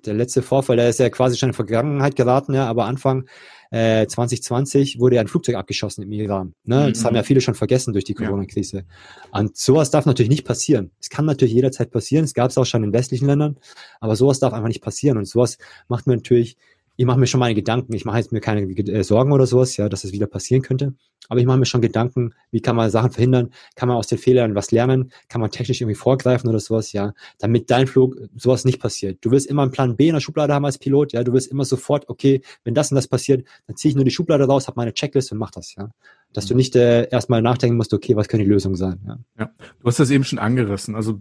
der 0.07 0.15
letzte 0.15 0.43
Vorfall, 0.43 0.77
der 0.77 0.89
ist 0.89 1.01
ja 1.01 1.09
quasi 1.11 1.37
schon 1.37 1.51
in 1.51 1.55
Vergangenheit 1.55 2.17
geraten, 2.17 2.55
ja, 2.55 2.67
aber 2.67 2.87
Anfang 2.87 3.27
äh, 3.71 4.07
2020 4.07 4.99
wurde 4.99 5.17
ja 5.17 5.21
ein 5.21 5.29
Flugzeug 5.29 5.55
abgeschossen 5.55 6.03
im 6.03 6.13
Iran. 6.13 6.55
Ne? 6.65 6.87
Mhm. 6.87 6.93
Das 6.93 7.05
haben 7.05 7.15
ja 7.15 7.23
viele 7.23 7.41
schon 7.41 7.55
vergessen 7.55 7.93
durch 7.93 8.05
die 8.05 8.15
Corona-Krise. 8.15 8.79
Ja. 8.79 9.41
Und 9.41 9.57
sowas 9.57 9.91
darf 9.91 10.07
natürlich 10.07 10.31
nicht 10.31 10.45
passieren. 10.45 10.91
Es 11.01 11.09
kann 11.09 11.25
natürlich 11.25 11.55
jederzeit 11.55 11.91
passieren. 11.91 12.25
Es 12.25 12.35
gab 12.35 12.51
es 12.51 12.59
auch 12.59 12.67
schon 12.67 12.83
in 12.83 12.93
westlichen 12.93 13.27
Ländern, 13.27 13.59
aber 14.01 14.17
sowas 14.17 14.41
darf 14.41 14.53
einfach 14.53 14.69
nicht 14.69 14.83
passieren. 14.83 15.19
Und 15.19 15.27
sowas 15.27 15.59
macht 15.89 16.07
mir 16.07 16.17
natürlich 16.17 16.57
ich 17.01 17.07
mache 17.07 17.19
mir 17.19 17.27
schon 17.27 17.41
meine 17.41 17.55
Gedanken. 17.55 17.95
Ich 17.95 18.05
mache 18.05 18.19
jetzt 18.19 18.31
mir 18.31 18.41
keine 18.41 18.61
äh, 18.61 19.03
Sorgen 19.03 19.33
oder 19.33 19.47
sowas, 19.47 19.75
ja, 19.79 19.89
dass 19.89 20.05
es 20.05 20.13
wieder 20.13 20.27
passieren 20.27 20.61
könnte. 20.61 20.93
Aber 21.31 21.41
ich 21.41 21.47
mache 21.47 21.57
mir 21.57 21.65
schon 21.65 21.81
Gedanken, 21.81 22.35
wie 22.51 22.61
kann 22.61 22.77
man 22.77 22.91
Sachen 22.91 23.11
verhindern? 23.11 23.55
Kann 23.75 23.89
man 23.89 23.97
aus 23.97 24.09
den 24.09 24.19
Fehlern 24.19 24.55
was 24.55 24.71
lernen? 24.71 25.11
Kann 25.29 25.41
man 25.41 25.51
technisch 25.51 25.81
irgendwie 25.81 25.95
vorgreifen 25.95 26.51
oder 26.51 26.61
sowas, 26.61 26.93
ja, 26.93 27.15
damit 27.39 27.71
dein 27.71 27.87
Flug 27.87 28.17
sowas 28.37 28.67
nicht 28.67 28.81
passiert. 28.81 29.17
Du 29.23 29.31
willst 29.31 29.47
immer 29.47 29.63
einen 29.63 29.71
Plan 29.71 29.97
B 29.97 30.09
in 30.09 30.13
der 30.13 30.21
Schublade 30.21 30.53
haben 30.53 30.67
als 30.67 30.77
Pilot, 30.77 31.15
ja, 31.15 31.25
du 31.25 31.33
willst 31.33 31.51
immer 31.51 31.65
sofort, 31.65 32.07
okay, 32.11 32.43
wenn 32.65 32.75
das 32.75 32.91
und 32.91 32.97
das 32.97 33.09
passiert, 33.09 33.47
dann 33.67 33.77
ziehe 33.77 33.91
ich 33.91 33.97
nur 33.97 34.05
die 34.05 34.11
Schublade 34.11 34.45
raus, 34.45 34.67
habe 34.67 34.79
meine 34.79 34.93
Checklist 34.93 35.33
und 35.33 35.39
mach 35.39 35.53
das, 35.53 35.75
ja. 35.77 35.89
Dass 36.35 36.45
du 36.45 36.53
mhm. 36.53 36.59
nicht 36.59 36.77
äh, 36.77 37.09
erstmal 37.09 37.41
nachdenken 37.41 37.79
musst, 37.79 37.95
okay, 37.95 38.15
was 38.15 38.29
könnte 38.29 38.45
die 38.45 38.51
Lösung 38.51 38.77
sein, 38.77 39.01
ja. 39.07 39.19
Ja, 39.39 39.51
du 39.59 39.87
hast 39.87 40.01
das 40.01 40.11
eben 40.11 40.25
schon 40.25 40.39
angerissen. 40.39 40.95
Also 40.95 41.19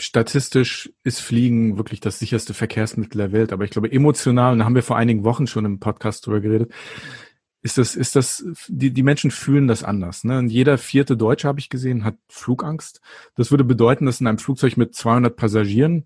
statistisch 0.00 0.92
ist 1.04 1.20
Fliegen 1.20 1.76
wirklich 1.76 2.00
das 2.00 2.18
sicherste 2.18 2.54
Verkehrsmittel 2.54 3.18
der 3.18 3.32
Welt. 3.32 3.52
Aber 3.52 3.64
ich 3.64 3.70
glaube, 3.70 3.92
emotional, 3.92 4.52
und 4.52 4.60
da 4.60 4.64
haben 4.64 4.74
wir 4.74 4.82
vor 4.82 4.96
einigen 4.96 5.24
Wochen 5.24 5.46
schon 5.46 5.64
im 5.64 5.80
Podcast 5.80 6.26
drüber 6.26 6.40
geredet, 6.40 6.72
ist 7.62 7.76
das, 7.76 7.94
ist 7.94 8.16
das, 8.16 8.44
die, 8.68 8.90
die 8.90 9.02
Menschen 9.02 9.30
fühlen 9.30 9.68
das 9.68 9.84
anders. 9.84 10.24
Ne? 10.24 10.38
Und 10.38 10.48
jeder 10.48 10.78
vierte 10.78 11.16
Deutsche, 11.16 11.46
habe 11.46 11.60
ich 11.60 11.68
gesehen, 11.68 12.04
hat 12.04 12.16
Flugangst. 12.28 13.02
Das 13.34 13.50
würde 13.50 13.64
bedeuten, 13.64 14.06
dass 14.06 14.20
in 14.20 14.26
einem 14.26 14.38
Flugzeug 14.38 14.76
mit 14.76 14.94
200 14.94 15.36
Passagieren 15.36 16.04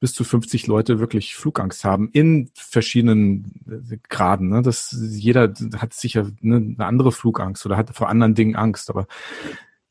bis 0.00 0.14
zu 0.14 0.24
50 0.24 0.66
Leute 0.66 1.00
wirklich 1.00 1.34
Flugangst 1.34 1.84
haben 1.84 2.08
in 2.12 2.50
verschiedenen 2.54 3.60
äh, 3.90 3.98
Graden. 4.08 4.48
Ne? 4.48 4.62
Das, 4.62 4.96
jeder 4.98 5.52
hat 5.76 5.92
sicher 5.92 6.30
ne, 6.40 6.56
eine 6.56 6.86
andere 6.86 7.12
Flugangst 7.12 7.64
oder 7.66 7.76
hat 7.76 7.94
vor 7.94 8.08
anderen 8.08 8.34
Dingen 8.34 8.56
Angst. 8.56 8.88
Aber 8.88 9.06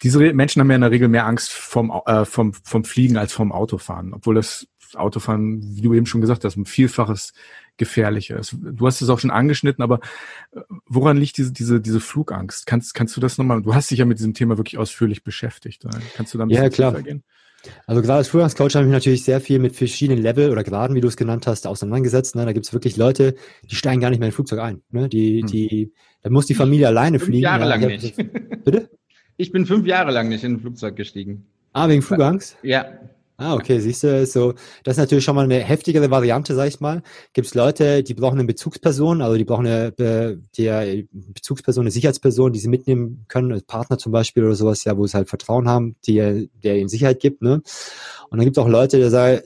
diese 0.03 0.19
Menschen 0.33 0.59
haben 0.59 0.69
ja 0.69 0.75
in 0.75 0.81
der 0.81 0.91
Regel 0.91 1.07
mehr 1.07 1.25
Angst 1.25 1.51
vom, 1.51 1.91
äh, 2.05 2.25
vom, 2.25 2.53
vom 2.53 2.83
Fliegen 2.83 3.17
als 3.17 3.33
vom 3.33 3.51
Autofahren, 3.51 4.13
obwohl 4.13 4.35
das 4.35 4.67
Autofahren, 4.95 5.61
wie 5.75 5.81
du 5.81 5.93
eben 5.93 6.05
schon 6.05 6.21
gesagt 6.21 6.43
hast, 6.43 6.55
ein 6.55 6.65
Vielfaches 6.65 7.33
gefährlicher 7.77 8.37
ist. 8.37 8.55
Du 8.61 8.85
hast 8.85 9.01
es 9.01 9.09
auch 9.09 9.19
schon 9.19 9.31
angeschnitten, 9.31 9.83
aber 9.83 9.99
äh, 10.51 10.59
woran 10.85 11.17
liegt 11.17 11.37
diese, 11.37 11.51
diese, 11.51 11.81
diese 11.81 11.99
Flugangst? 11.99 12.67
Kannst, 12.67 12.93
kannst 12.93 13.15
du 13.17 13.21
das 13.21 13.37
nochmal, 13.37 13.61
du 13.61 13.73
hast 13.73 13.89
dich 13.89 13.99
ja 13.99 14.05
mit 14.05 14.19
diesem 14.19 14.33
Thema 14.33 14.57
wirklich 14.57 14.77
ausführlich 14.77 15.23
beschäftigt. 15.23 15.85
Oder? 15.85 15.99
Kannst 16.15 16.33
du 16.33 16.37
da 16.37 16.45
ein 16.45 16.49
bisschen 16.49 16.63
ja, 16.63 16.69
klar. 16.69 17.01
gehen? 17.01 17.23
Also 17.87 18.01
gerade 18.01 18.17
als 18.17 18.27
Frühjahrscoach 18.27 18.75
habe 18.75 18.83
ich 18.83 18.89
mich 18.89 18.93
natürlich 18.93 19.23
sehr 19.23 19.39
viel 19.39 19.57
mit 19.57 19.75
verschiedenen 19.75 20.21
Level 20.21 20.51
oder 20.51 20.65
Graden, 20.65 20.95
wie 20.95 21.01
du 21.01 21.07
es 21.07 21.15
genannt 21.15 21.47
hast, 21.47 21.65
auseinandergesetzt. 21.65 22.35
Ne? 22.35 22.45
Da 22.45 22.51
gibt 22.51 22.65
es 22.65 22.73
wirklich 22.73 22.97
Leute, 22.97 23.35
die 23.71 23.75
steigen 23.75 24.01
gar 24.01 24.09
nicht 24.09 24.19
mehr 24.19 24.27
in 24.27 24.31
ein 24.31 24.35
Flugzeug 24.35 24.59
ein. 24.59 24.81
Ne? 24.91 25.07
Die, 25.07 25.41
hm. 25.41 25.47
die, 25.47 25.93
da 26.21 26.29
muss 26.29 26.45
die 26.45 26.55
Familie 26.55 26.87
alleine 26.87 27.19
fliegen. 27.19 27.43
Jahre 27.43 27.69
ja, 27.69 27.77
nicht. 27.77 28.17
Bitte? 28.65 28.89
Ich 29.37 29.51
bin 29.51 29.65
fünf 29.65 29.85
Jahre 29.87 30.11
lang 30.11 30.29
nicht 30.29 30.43
in 30.43 30.53
ein 30.53 30.59
Flugzeug 30.59 30.95
gestiegen. 30.95 31.45
Ah, 31.73 31.89
wegen 31.89 32.01
Flugangst? 32.01 32.57
Ja. 32.61 32.85
Ah, 33.35 33.55
okay, 33.55 33.79
siehst 33.79 34.03
du, 34.03 34.25
so, 34.27 34.53
das 34.83 34.93
ist 34.93 34.99
natürlich 34.99 35.23
schon 35.23 35.35
mal 35.35 35.45
eine 35.45 35.57
heftigere 35.57 36.11
Variante, 36.11 36.53
sag 36.53 36.67
ich 36.67 36.79
mal. 36.79 37.01
Gibt 37.33 37.47
es 37.47 37.55
Leute, 37.55 38.03
die 38.03 38.13
brauchen 38.13 38.37
eine 38.37 38.45
Bezugsperson, 38.45 39.23
also 39.23 39.37
die 39.37 39.43
brauchen 39.43 39.65
eine, 39.65 39.91
die 40.55 41.07
Bezugsperson, 41.11 41.81
eine 41.81 41.91
Sicherheitsperson, 41.91 42.53
die 42.53 42.59
sie 42.59 42.67
mitnehmen 42.67 43.25
können, 43.27 43.51
als 43.51 43.63
Partner 43.63 43.97
zum 43.97 44.11
Beispiel 44.11 44.45
oder 44.45 44.53
sowas, 44.53 44.83
ja, 44.83 44.95
wo 44.97 45.07
sie 45.07 45.17
halt 45.17 45.29
Vertrauen 45.29 45.67
haben, 45.67 45.95
die, 46.05 46.47
der 46.63 46.77
ihnen 46.77 46.89
Sicherheit 46.89 47.19
gibt, 47.19 47.41
ne? 47.41 47.63
Und 48.29 48.37
dann 48.37 48.45
gibt 48.45 48.55
es 48.55 48.63
auch 48.63 48.69
Leute, 48.69 48.99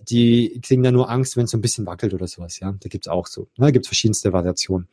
die, 0.03 0.51
die 0.51 0.61
kriegen 0.61 0.83
dann 0.83 0.93
nur 0.93 1.09
Angst, 1.09 1.37
wenn 1.37 1.45
es 1.45 1.51
so 1.51 1.57
ein 1.57 1.61
bisschen 1.61 1.85
wackelt 1.85 2.13
oder 2.13 2.27
sowas, 2.27 2.59
ja. 2.59 2.73
Da 2.77 2.89
gibt's 2.89 3.07
auch 3.07 3.25
so, 3.25 3.43
ne? 3.57 3.67
Da 3.67 3.71
gibt's 3.71 3.87
verschiedenste 3.87 4.33
Variationen. 4.33 4.89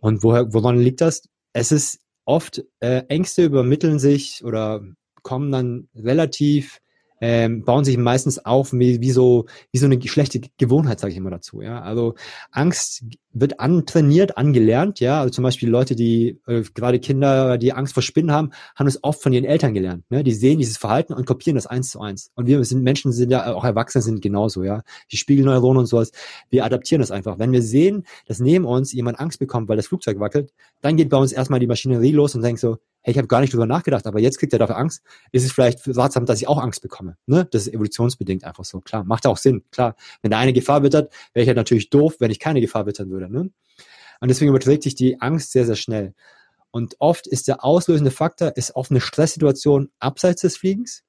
Und 0.00 0.24
woher, 0.24 0.52
woran 0.52 0.78
liegt 0.78 1.00
das? 1.00 1.22
Es 1.52 1.70
ist 1.70 2.00
oft, 2.28 2.62
äh, 2.80 3.04
Ängste 3.08 3.44
übermitteln 3.44 3.98
sich 3.98 4.44
oder 4.44 4.82
kommen 5.22 5.50
dann 5.50 5.88
relativ 5.94 6.78
ähm, 7.20 7.64
bauen 7.64 7.84
sich 7.84 7.96
meistens 7.96 8.44
auf 8.44 8.72
wie, 8.72 9.00
wie 9.00 9.10
so 9.10 9.46
wie 9.72 9.78
so 9.78 9.86
eine 9.86 10.00
schlechte 10.02 10.40
Gewohnheit, 10.58 11.00
sage 11.00 11.12
ich 11.12 11.18
immer 11.18 11.30
dazu. 11.30 11.60
Ja, 11.60 11.80
also 11.80 12.14
Angst 12.50 13.04
wird 13.32 13.60
antrainiert, 13.60 14.36
angelernt. 14.36 15.00
Ja, 15.00 15.20
also 15.20 15.30
zum 15.30 15.44
Beispiel 15.44 15.68
Leute, 15.68 15.94
die 15.94 16.40
äh, 16.46 16.62
gerade 16.74 16.98
Kinder, 16.98 17.58
die 17.58 17.72
Angst 17.72 17.94
vor 17.94 18.02
Spinnen 18.02 18.32
haben, 18.32 18.50
haben 18.74 18.86
es 18.86 19.02
oft 19.02 19.22
von 19.22 19.32
ihren 19.32 19.44
Eltern 19.44 19.74
gelernt. 19.74 20.04
Ne? 20.10 20.24
Die 20.24 20.32
sehen 20.32 20.58
dieses 20.58 20.76
Verhalten 20.76 21.12
und 21.12 21.26
kopieren 21.26 21.56
das 21.56 21.66
eins 21.66 21.90
zu 21.90 22.00
eins. 22.00 22.30
Und 22.34 22.46
wir 22.46 22.62
sind 22.64 22.82
Menschen, 22.82 23.12
sind 23.12 23.30
ja 23.30 23.54
auch 23.54 23.64
Erwachsene 23.64 24.02
sind 24.02 24.22
genauso. 24.22 24.64
Ja, 24.64 24.82
die 25.12 25.16
Spiegelneuronen 25.16 25.80
und 25.80 25.86
sowas. 25.86 26.12
Wir 26.50 26.64
adaptieren 26.64 27.00
das 27.00 27.10
einfach. 27.10 27.38
Wenn 27.38 27.52
wir 27.52 27.62
sehen, 27.62 28.04
dass 28.26 28.40
neben 28.40 28.64
uns 28.64 28.92
jemand 28.92 29.20
Angst 29.20 29.38
bekommt, 29.38 29.68
weil 29.68 29.76
das 29.76 29.86
Flugzeug 29.86 30.20
wackelt, 30.20 30.52
dann 30.80 30.96
geht 30.96 31.08
bei 31.08 31.16
uns 31.16 31.32
erstmal 31.32 31.60
die 31.60 31.66
Maschinerie 31.66 32.12
los 32.12 32.34
und 32.34 32.42
denkt 32.42 32.60
so, 32.60 32.78
hey, 33.08 33.12
ich 33.12 33.18
habe 33.18 33.28
gar 33.28 33.40
nicht 33.40 33.54
drüber 33.54 33.66
nachgedacht, 33.66 34.06
aber 34.06 34.20
jetzt 34.20 34.38
kriegt 34.38 34.52
er 34.52 34.58
dafür 34.58 34.76
Angst, 34.76 35.02
ist 35.32 35.44
es 35.44 35.52
vielleicht 35.52 35.80
ratsam, 35.96 36.26
dass 36.26 36.40
ich 36.40 36.46
auch 36.46 36.58
Angst 36.58 36.82
bekomme. 36.82 37.16
Ne? 37.26 37.48
Das 37.50 37.66
ist 37.66 37.72
evolutionsbedingt 37.72 38.44
einfach 38.44 38.64
so. 38.64 38.80
Klar, 38.80 39.04
macht 39.04 39.26
auch 39.26 39.38
Sinn. 39.38 39.64
Klar, 39.72 39.96
wenn 40.20 40.30
der 40.30 40.38
eine 40.38 40.52
Gefahr 40.52 40.82
wittert, 40.82 41.10
wäre 41.32 41.42
ich 41.42 41.48
halt 41.48 41.56
natürlich 41.56 41.88
doof, 41.88 42.16
wenn 42.18 42.30
ich 42.30 42.38
keine 42.38 42.60
Gefahr 42.60 42.84
wittern 42.84 43.08
würde. 43.08 43.30
Ne? 43.32 43.50
Und 44.20 44.28
deswegen 44.28 44.50
überträgt 44.50 44.82
sich 44.82 44.94
die 44.94 45.20
Angst 45.22 45.52
sehr, 45.52 45.64
sehr 45.64 45.76
schnell. 45.76 46.14
Und 46.70 46.96
oft 46.98 47.26
ist 47.26 47.48
der 47.48 47.64
auslösende 47.64 48.10
Faktor, 48.10 48.56
ist 48.56 48.76
oft 48.76 48.90
eine 48.90 49.00
Stresssituation 49.00 49.88
abseits 50.00 50.42
des 50.42 50.58
Fliegens. 50.58 51.02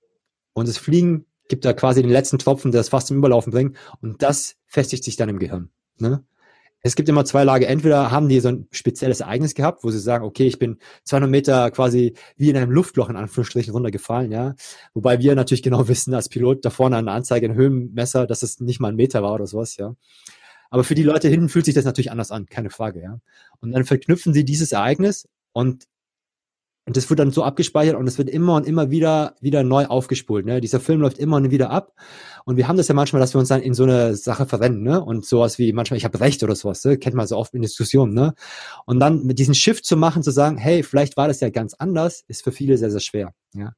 Und 0.54 0.70
das 0.70 0.78
Fliegen 0.78 1.26
gibt 1.50 1.66
da 1.66 1.74
quasi 1.74 2.02
den 2.02 2.12
letzten 2.12 2.40
Tropfen, 2.40 2.72
der 2.72 2.80
es 2.80 2.90
fast 2.90 3.08
zum 3.08 3.18
Überlaufen 3.18 3.52
bringt. 3.52 3.76
Und 4.02 4.22
das 4.24 4.56
festigt 4.68 5.04
sich 5.04 5.18
dann 5.18 5.28
im 5.28 5.40
Gehirn. 5.40 5.70
Ne? 5.98 6.24
Es 6.82 6.96
gibt 6.96 7.10
immer 7.10 7.26
zwei 7.26 7.44
Lager. 7.44 7.68
Entweder 7.68 8.12
haben 8.12 8.30
die 8.30 8.40
so 8.40 8.50
ein 8.50 8.68
spezielles 8.72 9.20
Ereignis 9.20 9.54
gehabt, 9.54 9.84
wo 9.84 9.92
sie 9.92 10.00
sagen, 10.00 10.24
okay, 10.24 10.48
ich 10.48 10.60
bin 10.60 10.78
200 11.04 11.30
Meter 11.30 11.72
quasi 11.72 12.14
wie 12.38 12.50
in 12.50 12.58
einem 12.58 12.72
Luftloch 12.72 13.10
in 13.10 13.18
Anführungsstrichen 13.18 13.74
runtergefallen, 13.74 14.32
ja. 14.32 14.56
Wobei 14.94 15.20
wir 15.20 15.36
natürlich 15.36 15.64
genau 15.64 15.88
wissen, 15.90 16.14
als 16.14 16.30
Pilot 16.30 16.64
da 16.64 16.70
vorne 16.70 17.04
der 17.04 17.14
Anzeige, 17.14 17.48
ein 17.48 17.56
Höhenmesser, 17.56 18.28
dass 18.28 18.44
es 18.44 18.60
nicht 18.60 18.80
mal 18.80 18.90
ein 18.90 18.96
Meter 18.96 19.22
war 19.24 19.34
oder 19.34 19.48
sowas, 19.48 19.76
ja. 19.78 19.96
Aber 20.70 20.84
für 20.84 20.96
die 20.96 21.04
Leute 21.04 21.28
hinten 21.28 21.50
fühlt 21.50 21.66
sich 21.66 21.74
das 21.74 21.86
natürlich 21.86 22.12
anders 22.12 22.32
an, 22.32 22.46
keine 22.46 22.70
Frage, 22.70 23.02
ja. 23.02 23.20
Und 23.60 23.72
dann 23.72 23.86
verknüpfen 23.86 24.34
sie 24.34 24.46
dieses 24.46 24.72
Ereignis 24.72 25.28
und 25.52 25.86
und 26.86 26.98
das 26.98 27.10
wird 27.10 27.20
dann 27.20 27.32
so 27.32 27.44
abgespeichert 27.44 27.96
und 27.96 28.08
es 28.08 28.18
wird 28.18 28.30
immer 28.30 28.56
und 28.56 28.66
immer 28.66 28.90
wieder, 28.90 29.36
wieder 29.42 29.64
neu 29.64 29.86
aufgespult. 29.86 30.46
Ne? 30.46 30.60
Dieser 30.60 30.80
Film 30.80 31.02
läuft 31.02 31.20
immer 31.20 31.38
und 31.38 31.52
wieder 31.52 31.70
ab. 31.70 31.94
Und 32.46 32.58
wir 32.58 32.68
haben 32.68 32.78
das 32.78 32.88
ja 32.88 32.96
manchmal, 32.96 33.20
dass 33.20 33.36
wir 33.36 33.40
uns 33.40 33.50
dann 33.50 33.62
in 33.62 33.76
so 33.76 33.84
eine 33.84 34.16
Sache 34.16 34.48
verwenden, 34.48 34.82
ne? 34.82 35.04
Und 35.04 35.24
sowas 35.24 35.60
wie 35.60 35.72
manchmal, 35.72 35.98
ich 35.98 36.06
habe 36.06 36.20
Recht 36.20 36.42
oder 36.42 36.56
sowas, 36.56 36.84
ne? 36.84 36.98
kennt 36.98 37.16
man 37.16 37.28
so 37.28 37.38
oft 37.38 37.54
in 37.54 37.62
Diskussionen, 37.62 38.14
ne? 38.16 38.34
Und 38.86 39.00
dann 39.00 39.24
mit 39.24 39.38
diesem 39.38 39.54
Shift 39.54 39.86
zu 39.86 39.98
machen, 39.98 40.24
zu 40.24 40.32
sagen, 40.32 40.58
hey, 40.58 40.82
vielleicht 40.82 41.16
war 41.16 41.28
das 41.28 41.42
ja 41.42 41.50
ganz 41.50 41.76
anders, 41.76 42.24
ist 42.28 42.44
für 42.44 42.52
viele 42.52 42.78
sehr, 42.78 42.90
sehr 42.90 43.02
schwer. 43.02 43.36
Ja. 43.54 43.74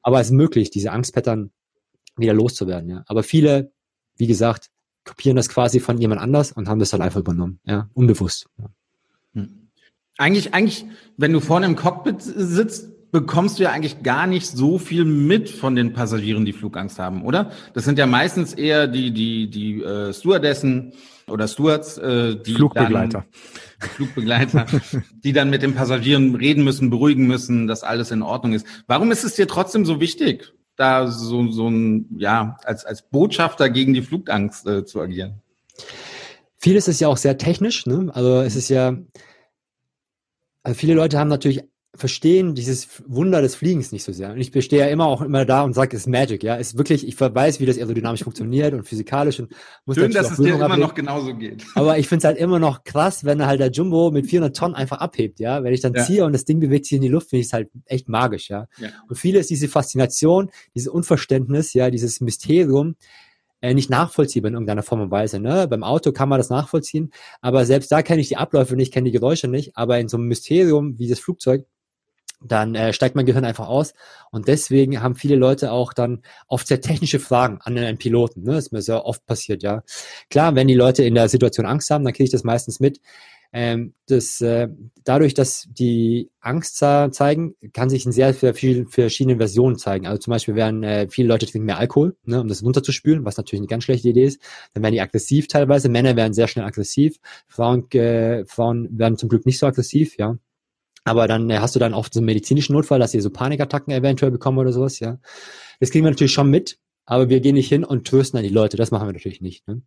Aber 0.00 0.20
es 0.20 0.28
ist 0.28 0.32
möglich, 0.32 0.70
diese 0.70 0.92
Angstpattern 0.92 1.50
wieder 2.16 2.32
loszuwerden, 2.32 2.88
ja. 2.88 3.04
Aber 3.06 3.22
viele, 3.22 3.72
wie 4.16 4.28
gesagt, 4.28 4.70
kopieren 5.04 5.36
das 5.36 5.50
quasi 5.50 5.78
von 5.78 5.98
jemand 5.98 6.22
anders 6.22 6.52
und 6.52 6.68
haben 6.68 6.78
das 6.78 6.90
dann 6.90 7.02
einfach 7.02 7.20
übernommen, 7.20 7.60
ja, 7.64 7.90
unbewusst. 7.92 8.46
Ja. 8.56 8.70
Eigentlich, 10.18 10.54
eigentlich, 10.54 10.86
wenn 11.16 11.32
du 11.32 11.40
vorne 11.40 11.66
im 11.66 11.76
Cockpit 11.76 12.16
sitzt, 12.20 12.96
bekommst 13.12 13.58
du 13.58 13.64
ja 13.64 13.70
eigentlich 13.70 14.02
gar 14.02 14.26
nicht 14.26 14.46
so 14.46 14.78
viel 14.78 15.04
mit 15.04 15.48
von 15.48 15.76
den 15.76 15.92
Passagieren, 15.92 16.44
die 16.44 16.52
Flugangst 16.52 16.98
haben, 16.98 17.22
oder? 17.24 17.50
Das 17.74 17.84
sind 17.84 17.98
ja 17.98 18.06
meistens 18.06 18.52
eher 18.52 18.88
die, 18.88 19.10
die, 19.10 19.48
die 19.48 19.82
äh, 19.82 20.12
Stewardessen 20.12 20.92
oder 21.28 21.48
Stewards, 21.48 21.98
äh, 21.98 22.36
die 22.36 22.54
Flugbegleiter. 22.54 23.24
Dann, 23.80 23.90
Flugbegleiter, 23.90 24.66
die 25.24 25.32
dann 25.32 25.50
mit 25.50 25.62
den 25.62 25.74
Passagieren 25.74 26.34
reden 26.34 26.64
müssen, 26.64 26.90
beruhigen 26.90 27.26
müssen, 27.26 27.66
dass 27.66 27.82
alles 27.82 28.10
in 28.10 28.22
Ordnung 28.22 28.52
ist. 28.52 28.66
Warum 28.86 29.10
ist 29.10 29.24
es 29.24 29.34
dir 29.34 29.48
trotzdem 29.48 29.84
so 29.84 30.00
wichtig, 30.00 30.52
da 30.76 31.06
so, 31.08 31.50
so 31.50 31.68
ein, 31.68 32.06
ja, 32.18 32.58
als, 32.64 32.84
als 32.84 33.02
Botschafter 33.02 33.70
gegen 33.70 33.94
die 33.94 34.02
Flugangst 34.02 34.66
äh, 34.66 34.84
zu 34.84 35.00
agieren? 35.00 35.40
Vieles 36.58 36.88
ist 36.88 37.00
ja 37.00 37.08
auch 37.08 37.16
sehr 37.16 37.38
technisch, 37.38 37.86
ne? 37.86 38.10
Also 38.12 38.40
es 38.40 38.56
ist 38.56 38.68
ja, 38.68 38.96
also 40.66 40.76
viele 40.76 40.94
Leute 40.94 41.16
haben 41.16 41.28
natürlich 41.28 41.62
verstehen 41.94 42.56
dieses 42.56 42.88
Wunder 43.06 43.40
des 43.40 43.54
Fliegens 43.54 43.92
nicht 43.92 44.02
so 44.02 44.12
sehr. 44.12 44.32
Und 44.32 44.38
ich 44.38 44.50
bestehe 44.50 44.80
ja 44.80 44.86
immer 44.88 45.06
auch 45.06 45.22
immer 45.22 45.44
da 45.44 45.62
und 45.62 45.74
sage, 45.74 45.96
es 45.96 46.02
ist 46.02 46.08
Magic, 46.08 46.42
ja. 46.42 46.58
Es 46.58 46.70
ist 46.72 46.78
wirklich, 46.78 47.06
ich 47.06 47.18
weiß, 47.18 47.60
wie 47.60 47.66
das 47.66 47.78
aerodynamisch 47.78 48.24
funktioniert 48.24 48.74
und 48.74 48.82
physikalisch 48.82 49.38
und 49.38 49.54
muss 49.86 49.96
Schön, 49.96 50.10
dass 50.10 50.32
es 50.32 50.38
dir 50.38 50.56
immer 50.56 50.76
noch 50.76 50.94
genauso 50.94 51.34
geht. 51.36 51.64
Aber 51.76 51.98
ich 51.98 52.08
finde 52.08 52.18
es 52.18 52.24
halt 52.24 52.36
immer 52.36 52.58
noch 52.58 52.82
krass, 52.82 53.24
wenn 53.24 53.46
halt 53.46 53.60
der 53.60 53.70
Jumbo 53.70 54.10
mit 54.10 54.26
400 54.26 54.54
Tonnen 54.54 54.74
einfach 54.74 54.98
abhebt, 54.98 55.38
ja. 55.38 55.62
Wenn 55.62 55.72
ich 55.72 55.80
dann 55.80 55.94
ja. 55.94 56.04
ziehe 56.04 56.24
und 56.24 56.32
das 56.32 56.44
Ding 56.44 56.58
bewegt 56.58 56.86
sich 56.86 56.96
in 56.96 57.02
die 57.02 57.08
Luft, 57.08 57.30
finde 57.30 57.42
ich 57.42 57.46
es 57.46 57.52
halt 57.52 57.70
echt 57.86 58.08
magisch, 58.08 58.50
ja? 58.50 58.66
ja. 58.78 58.88
Und 59.08 59.16
viele 59.16 59.38
ist 59.38 59.50
diese 59.50 59.68
Faszination, 59.68 60.50
dieses 60.74 60.88
Unverständnis, 60.88 61.72
ja, 61.74 61.90
dieses 61.90 62.20
Mysterium, 62.20 62.96
äh, 63.60 63.74
nicht 63.74 63.90
nachvollziehbar 63.90 64.48
in 64.48 64.54
irgendeiner 64.54 64.82
Form 64.82 65.00
und 65.00 65.10
Weise. 65.10 65.40
Ne? 65.40 65.66
Beim 65.68 65.82
Auto 65.82 66.12
kann 66.12 66.28
man 66.28 66.38
das 66.38 66.50
nachvollziehen, 66.50 67.12
aber 67.40 67.64
selbst 67.66 67.90
da 67.92 68.02
kenne 68.02 68.20
ich 68.20 68.28
die 68.28 68.36
Abläufe 68.36 68.76
nicht, 68.76 68.92
kenne 68.92 69.06
die 69.06 69.18
Geräusche 69.18 69.48
nicht. 69.48 69.76
Aber 69.76 69.98
in 69.98 70.08
so 70.08 70.16
einem 70.16 70.28
Mysterium 70.28 70.98
wie 70.98 71.08
das 71.08 71.20
Flugzeug, 71.20 71.66
dann 72.42 72.74
äh, 72.74 72.92
steigt 72.92 73.16
mein 73.16 73.26
Gehirn 73.26 73.44
einfach 73.44 73.68
aus. 73.68 73.94
Und 74.30 74.48
deswegen 74.48 75.02
haben 75.02 75.14
viele 75.14 75.36
Leute 75.36 75.72
auch 75.72 75.92
dann 75.92 76.22
oft 76.48 76.66
sehr 76.66 76.80
technische 76.80 77.18
Fragen 77.18 77.58
an 77.62 77.76
einen 77.78 77.98
Piloten. 77.98 78.42
Ne? 78.42 78.52
Das 78.54 78.66
ist 78.66 78.72
mir 78.72 78.82
sehr 78.82 79.04
oft 79.04 79.24
passiert, 79.26 79.62
ja. 79.62 79.82
Klar, 80.30 80.54
wenn 80.54 80.68
die 80.68 80.74
Leute 80.74 81.04
in 81.04 81.14
der 81.14 81.28
Situation 81.28 81.66
Angst 81.66 81.90
haben, 81.90 82.04
dann 82.04 82.12
kriege 82.12 82.24
ich 82.24 82.30
das 82.30 82.44
meistens 82.44 82.80
mit. 82.80 83.00
Ähm, 83.52 83.94
das, 84.06 84.40
äh, 84.40 84.68
dadurch, 85.04 85.34
dass 85.34 85.66
die 85.70 86.30
Angst 86.40 86.76
zeigen, 86.76 87.54
kann 87.72 87.88
sich 87.88 88.06
in 88.06 88.12
sehr 88.12 88.34
vielen 88.34 88.88
verschiedenen 88.88 89.38
Versionen 89.38 89.76
zeigen. 89.76 90.06
Also 90.06 90.18
zum 90.18 90.32
Beispiel 90.32 90.54
werden 90.54 90.82
äh, 90.82 91.08
viele 91.08 91.28
Leute 91.28 91.46
trinken 91.46 91.66
mehr 91.66 91.78
Alkohol, 91.78 92.16
ne, 92.24 92.40
um 92.40 92.48
das 92.48 92.62
runterzuspülen, 92.62 93.24
was 93.24 93.36
natürlich 93.36 93.60
eine 93.60 93.68
ganz 93.68 93.84
schlechte 93.84 94.08
Idee 94.08 94.24
ist. 94.24 94.40
Dann 94.74 94.82
werden 94.82 94.94
die 94.94 95.00
aggressiv 95.00 95.48
teilweise. 95.48 95.88
Männer 95.88 96.16
werden 96.16 96.34
sehr 96.34 96.48
schnell 96.48 96.64
aggressiv. 96.64 97.18
Frauen, 97.48 97.90
äh, 97.92 98.44
Frauen 98.46 98.88
werden 98.98 99.16
zum 99.16 99.28
Glück 99.28 99.46
nicht 99.46 99.58
so 99.58 99.66
aggressiv, 99.66 100.16
ja. 100.18 100.38
Aber 101.04 101.28
dann 101.28 101.48
äh, 101.50 101.58
hast 101.58 101.74
du 101.76 101.78
dann 101.78 101.94
oft 101.94 102.12
so 102.12 102.20
einen 102.20 102.26
medizinischen 102.26 102.72
Notfall, 102.72 102.98
dass 102.98 103.12
sie 103.12 103.20
so 103.20 103.30
Panikattacken 103.30 103.92
eventuell 103.92 104.32
bekommen 104.32 104.58
oder 104.58 104.72
sowas, 104.72 104.98
ja. 105.00 105.18
Das 105.80 105.90
kriegen 105.90 106.04
wir 106.04 106.10
natürlich 106.10 106.32
schon 106.32 106.50
mit, 106.50 106.78
aber 107.04 107.28
wir 107.28 107.40
gehen 107.40 107.54
nicht 107.54 107.68
hin 107.68 107.84
und 107.84 108.06
trösten 108.06 108.38
dann 108.38 108.44
die 108.44 108.54
Leute. 108.54 108.76
Das 108.76 108.90
machen 108.90 109.08
wir 109.08 109.12
natürlich 109.12 109.40
nicht. 109.40 109.66
Ne? 109.68 109.82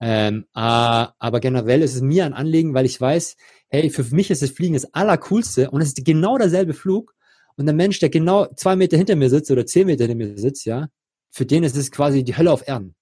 Ähm, 0.00 0.46
äh, 0.54 0.60
aber 0.60 1.40
generell 1.40 1.82
ist 1.82 1.94
es 1.94 2.00
mir 2.00 2.24
ein 2.24 2.34
Anliegen, 2.34 2.74
weil 2.74 2.86
ich 2.86 3.00
weiß, 3.00 3.36
hey, 3.68 3.90
für 3.90 4.04
mich 4.14 4.30
ist 4.30 4.42
das 4.42 4.50
Fliegen 4.50 4.74
das 4.74 4.92
Allercoolste 4.94 5.70
und 5.70 5.80
es 5.80 5.88
ist 5.88 6.04
genau 6.04 6.38
derselbe 6.38 6.74
Flug. 6.74 7.14
Und 7.56 7.66
der 7.66 7.74
Mensch, 7.74 8.00
der 8.00 8.10
genau 8.10 8.46
zwei 8.56 8.76
Meter 8.76 8.96
hinter 8.96 9.16
mir 9.16 9.30
sitzt 9.30 9.50
oder 9.50 9.66
zehn 9.66 9.86
Meter 9.86 10.06
hinter 10.06 10.16
mir 10.16 10.38
sitzt, 10.38 10.64
ja, 10.64 10.88
für 11.30 11.46
den 11.46 11.64
ist 11.64 11.76
es 11.76 11.90
quasi 11.90 12.24
die 12.24 12.36
Hölle 12.36 12.52
auf 12.52 12.66
Erden. 12.66 12.94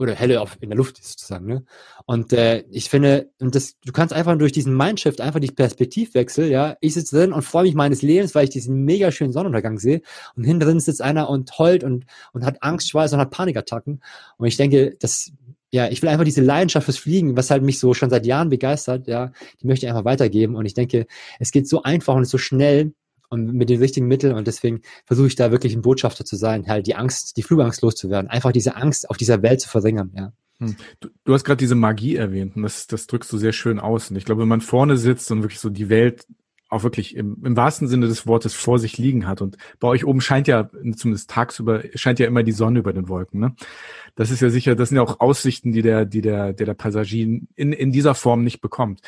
Oder 0.00 0.18
Hölle 0.18 0.40
auf, 0.40 0.56
in 0.60 0.70
der 0.70 0.76
Luft 0.76 0.96
sozusagen, 1.02 1.46
ne? 1.46 1.64
Und 2.04 2.32
äh, 2.32 2.64
ich 2.70 2.90
finde, 2.90 3.30
und 3.38 3.54
das, 3.54 3.78
du 3.84 3.92
kannst 3.92 4.12
einfach 4.12 4.36
durch 4.36 4.50
diesen 4.50 4.76
Mindshift, 4.76 5.20
einfach 5.20 5.38
die 5.38 5.52
Perspektivwechsel, 5.52 6.50
ja, 6.50 6.76
ich 6.80 6.94
sitze 6.94 7.16
drin 7.16 7.32
und 7.32 7.42
freue 7.42 7.62
mich 7.62 7.74
meines 7.74 8.02
Lebens, 8.02 8.34
weil 8.34 8.44
ich 8.44 8.50
diesen 8.50 8.84
mega 8.84 9.12
schönen 9.12 9.32
Sonnenuntergang 9.32 9.78
sehe. 9.78 10.02
Und 10.34 10.44
hinten 10.44 10.60
drin 10.64 10.80
sitzt 10.80 11.00
einer 11.00 11.30
und 11.30 11.56
heult 11.58 11.84
und, 11.84 12.06
und 12.32 12.44
hat 12.44 12.60
Angst, 12.62 12.88
Schweiß 12.88 13.12
und 13.12 13.20
hat 13.20 13.30
Panikattacken. 13.30 14.02
Und 14.36 14.46
ich 14.46 14.56
denke, 14.56 14.96
das 14.98 15.30
ja, 15.74 15.88
ich 15.88 16.00
will 16.02 16.08
einfach 16.08 16.24
diese 16.24 16.40
Leidenschaft 16.40 16.84
fürs 16.84 16.98
Fliegen, 16.98 17.36
was 17.36 17.50
halt 17.50 17.64
mich 17.64 17.80
so 17.80 17.94
schon 17.94 18.08
seit 18.08 18.26
Jahren 18.26 18.48
begeistert, 18.48 19.08
ja, 19.08 19.32
die 19.60 19.66
möchte 19.66 19.86
ich 19.86 19.90
einfach 19.90 20.04
weitergeben. 20.04 20.54
Und 20.54 20.66
ich 20.66 20.74
denke, 20.74 21.08
es 21.40 21.50
geht 21.50 21.68
so 21.68 21.82
einfach 21.82 22.14
und 22.14 22.26
so 22.26 22.38
schnell 22.38 22.94
und 23.28 23.52
mit 23.52 23.70
den 23.70 23.80
richtigen 23.80 24.06
Mitteln. 24.06 24.36
Und 24.36 24.46
deswegen 24.46 24.82
versuche 25.04 25.26
ich 25.26 25.34
da 25.34 25.50
wirklich 25.50 25.74
ein 25.74 25.82
Botschafter 25.82 26.24
zu 26.24 26.36
sein, 26.36 26.68
halt 26.68 26.86
die 26.86 26.94
Angst, 26.94 27.36
die 27.36 27.42
Flugangst 27.42 27.82
loszuwerden, 27.82 28.30
einfach 28.30 28.52
diese 28.52 28.76
Angst 28.76 29.10
auf 29.10 29.16
dieser 29.16 29.42
Welt 29.42 29.60
zu 29.60 29.68
verringern, 29.68 30.12
ja. 30.14 30.32
Hm. 30.60 30.76
Du, 31.00 31.08
du, 31.24 31.34
hast 31.34 31.42
gerade 31.42 31.58
diese 31.58 31.74
Magie 31.74 32.14
erwähnt 32.14 32.54
und 32.54 32.62
das, 32.62 32.86
das 32.86 33.08
drückst 33.08 33.32
du 33.32 33.38
sehr 33.38 33.52
schön 33.52 33.80
aus. 33.80 34.10
Und 34.10 34.16
ich 34.16 34.24
glaube, 34.24 34.42
wenn 34.42 34.48
man 34.48 34.60
vorne 34.60 34.96
sitzt 34.96 35.28
und 35.32 35.42
wirklich 35.42 35.58
so 35.58 35.70
die 35.70 35.88
Welt 35.88 36.24
auch 36.68 36.82
wirklich 36.82 37.16
im, 37.16 37.36
im 37.44 37.56
wahrsten 37.56 37.88
Sinne 37.88 38.06
des 38.06 38.26
Wortes 38.26 38.54
vor 38.54 38.78
sich 38.78 38.98
liegen 38.98 39.26
hat. 39.26 39.40
Und 39.40 39.56
bei 39.80 39.88
euch 39.88 40.04
oben 40.04 40.20
scheint 40.20 40.48
ja, 40.48 40.68
zumindest 40.96 41.30
tagsüber, 41.30 41.82
scheint 41.94 42.18
ja 42.18 42.26
immer 42.26 42.42
die 42.42 42.52
Sonne 42.52 42.80
über 42.80 42.92
den 42.92 43.08
Wolken. 43.08 43.40
Ne? 43.40 43.54
Das 44.16 44.30
ist 44.30 44.40
ja 44.40 44.50
sicher, 44.50 44.74
das 44.74 44.88
sind 44.88 44.96
ja 44.96 45.02
auch 45.02 45.20
Aussichten, 45.20 45.72
die 45.72 45.82
der, 45.82 46.04
die 46.04 46.20
der, 46.20 46.52
der, 46.52 46.66
der 46.66 46.74
Passagier 46.74 47.40
in, 47.54 47.72
in 47.72 47.92
dieser 47.92 48.14
Form 48.14 48.42
nicht 48.42 48.60
bekommt. 48.60 49.00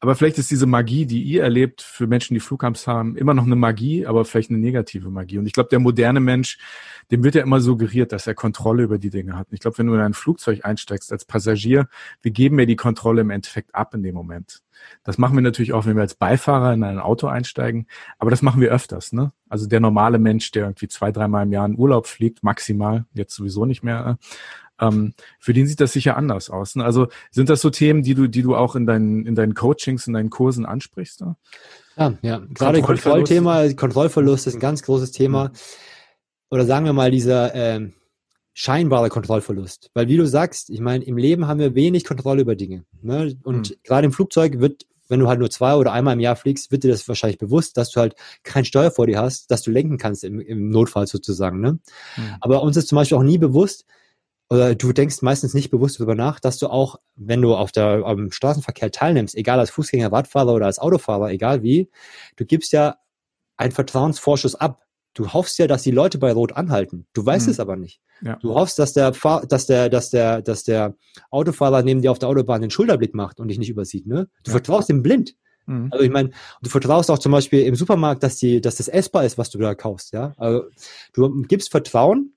Aber 0.00 0.14
vielleicht 0.14 0.36
ist 0.36 0.50
diese 0.50 0.66
Magie, 0.66 1.06
die 1.06 1.22
ihr 1.22 1.42
erlebt, 1.42 1.80
für 1.80 2.06
Menschen, 2.06 2.34
die 2.34 2.40
Flugangst 2.40 2.86
haben, 2.86 3.16
immer 3.16 3.32
noch 3.32 3.44
eine 3.44 3.56
Magie, 3.56 4.04
aber 4.06 4.26
vielleicht 4.26 4.50
eine 4.50 4.58
negative 4.58 5.10
Magie. 5.10 5.38
Und 5.38 5.46
ich 5.46 5.54
glaube, 5.54 5.70
der 5.70 5.78
moderne 5.78 6.20
Mensch, 6.20 6.58
dem 7.10 7.24
wird 7.24 7.34
ja 7.34 7.42
immer 7.42 7.60
suggeriert, 7.60 8.12
dass 8.12 8.26
er 8.26 8.34
Kontrolle 8.34 8.82
über 8.82 8.98
die 8.98 9.10
Dinge 9.10 9.36
hat. 9.36 9.48
Und 9.48 9.54
ich 9.54 9.60
glaube, 9.60 9.78
wenn 9.78 9.86
du 9.86 9.94
in 9.94 10.00
ein 10.00 10.12
Flugzeug 10.12 10.64
einsteigst 10.64 11.12
als 11.12 11.24
Passagier, 11.24 11.88
wir 12.20 12.30
geben 12.30 12.58
ja 12.58 12.66
die 12.66 12.76
Kontrolle 12.76 13.22
im 13.22 13.30
Endeffekt 13.30 13.74
ab 13.74 13.94
in 13.94 14.02
dem 14.02 14.14
Moment. 14.14 14.62
Das 15.04 15.16
machen 15.16 15.34
wir 15.34 15.42
natürlich 15.42 15.72
auch, 15.72 15.86
wenn 15.86 15.96
wir 15.96 16.02
als 16.02 16.14
Beifahrer 16.14 16.74
in 16.74 16.84
ein 16.84 16.98
Auto 16.98 17.26
einsteigen, 17.28 17.86
aber 18.18 18.30
das 18.30 18.42
machen 18.42 18.60
wir 18.60 18.70
öfters. 18.70 19.12
Ne? 19.12 19.32
Also 19.48 19.66
der 19.66 19.80
normale 19.80 20.18
Mensch, 20.18 20.50
der 20.50 20.64
irgendwie 20.64 20.88
zwei, 20.88 21.10
dreimal 21.10 21.44
im 21.44 21.52
Jahr 21.52 21.64
in 21.64 21.78
Urlaub 21.78 22.06
fliegt, 22.06 22.42
maximal, 22.42 23.06
jetzt 23.14 23.34
sowieso 23.34 23.64
nicht 23.64 23.82
mehr, 23.82 24.18
ähm, 24.80 25.14
für 25.38 25.52
den 25.52 25.66
sieht 25.66 25.80
das 25.80 25.92
sicher 25.92 26.16
anders 26.16 26.50
aus. 26.50 26.76
Ne? 26.76 26.84
Also 26.84 27.08
sind 27.30 27.48
das 27.48 27.60
so 27.60 27.70
Themen, 27.70 28.02
die 28.02 28.14
du, 28.14 28.26
die 28.26 28.42
du 28.42 28.56
auch 28.56 28.76
in 28.76 28.86
deinen, 28.86 29.26
in 29.26 29.34
deinen 29.34 29.54
Coachings, 29.54 30.06
in 30.06 30.12
deinen 30.12 30.30
Kursen 30.30 30.66
ansprichst? 30.66 31.20
Ne? 31.22 31.36
Ja, 31.96 32.14
ja. 32.22 32.42
Gerade 32.52 32.82
Kontrollthema, 32.82 33.72
Kontrollverlust 33.72 34.46
ist 34.46 34.54
ein 34.54 34.60
ganz 34.60 34.82
großes 34.82 35.12
Thema. 35.12 35.50
Oder 36.50 36.66
sagen 36.66 36.84
wir 36.84 36.92
mal 36.92 37.10
dieser 37.10 37.54
ähm, 37.54 37.94
scheinbare 38.54 39.08
Kontrollverlust. 39.08 39.90
Weil 39.94 40.08
wie 40.08 40.16
du 40.16 40.26
sagst, 40.26 40.70
ich 40.70 40.80
meine, 40.80 41.04
im 41.04 41.16
Leben 41.16 41.46
haben 41.46 41.60
wir 41.60 41.74
wenig 41.74 42.04
Kontrolle 42.04 42.42
über 42.42 42.56
Dinge. 42.56 42.84
Ne? 43.02 43.36
Und 43.42 43.70
mhm. 43.70 43.74
gerade 43.84 44.06
im 44.06 44.12
Flugzeug 44.12 44.60
wird, 44.60 44.86
wenn 45.08 45.20
du 45.20 45.28
halt 45.28 45.38
nur 45.38 45.50
zwei 45.50 45.74
oder 45.74 45.92
einmal 45.92 46.14
im 46.14 46.20
Jahr 46.20 46.36
fliegst, 46.36 46.72
wird 46.72 46.84
dir 46.84 46.90
das 46.90 47.06
wahrscheinlich 47.06 47.38
bewusst, 47.38 47.76
dass 47.76 47.90
du 47.90 48.00
halt 48.00 48.14
kein 48.42 48.64
Steuer 48.64 48.90
vor 48.90 49.06
dir 49.06 49.20
hast, 49.20 49.50
dass 49.50 49.62
du 49.62 49.70
lenken 49.70 49.98
kannst 49.98 50.24
im, 50.24 50.40
im 50.40 50.70
Notfall 50.70 51.06
sozusagen. 51.06 51.60
Ne? 51.60 51.72
Mhm. 52.16 52.36
Aber 52.40 52.62
uns 52.62 52.76
ist 52.76 52.88
zum 52.88 52.96
Beispiel 52.96 53.18
auch 53.18 53.22
nie 53.22 53.38
bewusst, 53.38 53.84
oder 54.48 54.74
du 54.74 54.92
denkst 54.92 55.22
meistens 55.22 55.54
nicht 55.54 55.70
bewusst 55.70 55.98
darüber 55.98 56.14
nach, 56.14 56.40
dass 56.40 56.58
du 56.58 56.68
auch, 56.68 56.96
wenn 57.16 57.42
du 57.42 57.54
auf 57.54 57.72
der 57.72 58.04
am 58.04 58.30
Straßenverkehr 58.30 58.92
teilnimmst, 58.92 59.34
egal 59.34 59.58
als 59.58 59.70
Fußgänger, 59.70 60.12
Radfahrer 60.12 60.54
oder 60.54 60.66
als 60.66 60.78
Autofahrer, 60.78 61.30
egal 61.30 61.62
wie, 61.62 61.90
du 62.36 62.44
gibst 62.44 62.72
ja 62.72 62.96
einen 63.56 63.72
Vertrauensvorschuss 63.72 64.54
ab 64.54 64.86
du 65.16 65.32
hoffst 65.32 65.58
ja, 65.58 65.66
dass 65.66 65.82
die 65.82 65.90
Leute 65.90 66.18
bei 66.18 66.32
Rot 66.32 66.52
anhalten. 66.52 67.06
Du 67.14 67.24
weißt 67.24 67.46
mhm. 67.46 67.52
es 67.52 67.60
aber 67.60 67.76
nicht. 67.76 68.00
Ja. 68.20 68.36
Du 68.36 68.54
hoffst, 68.54 68.78
dass 68.78 68.92
der, 68.92 69.14
Fahr 69.14 69.46
dass 69.46 69.66
der, 69.66 69.88
dass 69.88 70.10
der, 70.10 70.42
dass 70.42 70.62
der 70.62 70.94
Autofahrer 71.30 71.82
neben 71.82 72.02
dir 72.02 72.10
auf 72.10 72.18
der 72.18 72.28
Autobahn 72.28 72.60
den 72.60 72.70
Schulterblick 72.70 73.14
macht 73.14 73.40
und 73.40 73.48
dich 73.48 73.58
nicht 73.58 73.70
übersieht. 73.70 74.06
Ne? 74.06 74.28
Du 74.44 74.50
ja. 74.50 74.52
vertraust 74.52 74.90
ihm 74.90 75.02
blind. 75.02 75.34
Mhm. 75.66 75.88
Also 75.90 76.04
ich 76.04 76.10
meine, 76.10 76.30
du 76.62 76.70
vertraust 76.70 77.10
auch 77.10 77.18
zum 77.18 77.32
Beispiel 77.32 77.62
im 77.62 77.74
Supermarkt, 77.74 78.22
dass 78.22 78.36
die, 78.36 78.60
dass 78.60 78.76
das 78.76 78.88
essbar 78.88 79.24
ist, 79.24 79.38
was 79.38 79.50
du 79.50 79.58
da 79.58 79.74
kaufst. 79.74 80.12
Ja, 80.12 80.34
also 80.36 80.64
du 81.14 81.42
gibst 81.42 81.70
Vertrauen 81.70 82.35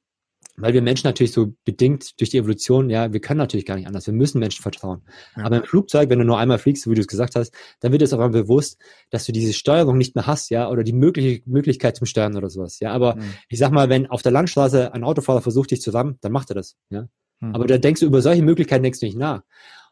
weil 0.62 0.74
wir 0.74 0.82
Menschen 0.82 1.08
natürlich 1.08 1.32
so 1.32 1.54
bedingt 1.66 2.20
durch 2.20 2.30
die 2.30 2.38
Evolution, 2.38 2.90
ja, 2.90 3.12
wir 3.12 3.20
können 3.20 3.38
natürlich 3.38 3.66
gar 3.66 3.76
nicht 3.76 3.88
anders. 3.88 4.06
Wir 4.06 4.14
müssen 4.14 4.40
Menschen 4.40 4.62
vertrauen. 4.62 5.02
Ja. 5.36 5.46
Aber 5.46 5.58
im 5.58 5.64
Flugzeug, 5.64 6.10
wenn 6.10 6.20
du 6.20 6.26
nur 6.26 6.38
einmal 6.38 6.60
fliegst, 6.60 6.84
so 6.84 6.92
wie 6.92 6.96
du 6.96 7.02
es 7.02 7.08
gesagt 7.08 7.36
hast, 7.36 7.54
dann 7.80 7.92
wird 7.92 8.02
es 8.02 8.14
auch 8.14 8.20
einmal 8.20 8.42
bewusst, 8.44 8.80
dass 9.10 9.26
du 9.26 9.32
diese 9.32 9.54
Steuerung 9.54 9.98
nicht 9.98 10.16
mehr 10.16 10.28
hast, 10.28 10.50
ja, 10.50 10.70
oder 10.70 10.84
die 10.84 10.94
mögliche 10.94 11.42
Möglichkeit 11.46 11.96
zum 11.96 12.08
Steuern 12.08 12.36
oder 12.36 12.50
sowas, 12.50 12.80
ja. 12.80 12.92
Aber 12.92 13.16
mhm. 13.16 13.34
ich 13.50 13.60
sag 13.60 13.72
mal, 13.72 13.90
wenn 13.90 14.08
auf 14.08 14.22
der 14.22 14.32
Landstraße 14.32 14.94
ein 14.94 15.04
Autofahrer 15.04 15.42
versucht, 15.42 15.72
dich 15.72 15.82
zu 15.82 15.92
rammen, 15.92 16.18
dann 16.22 16.32
macht 16.32 16.52
er 16.52 16.56
das, 16.56 16.76
ja. 16.90 17.08
Mhm. 17.40 17.56
Aber 17.56 17.68
da 17.68 17.78
denkst 17.78 18.02
du 18.02 18.06
über 18.06 18.22
solche 18.22 18.42
Möglichkeiten 18.42 18.84
denkst 18.84 19.00
du 19.00 19.06
nicht 19.06 19.18
nach. 19.18 19.42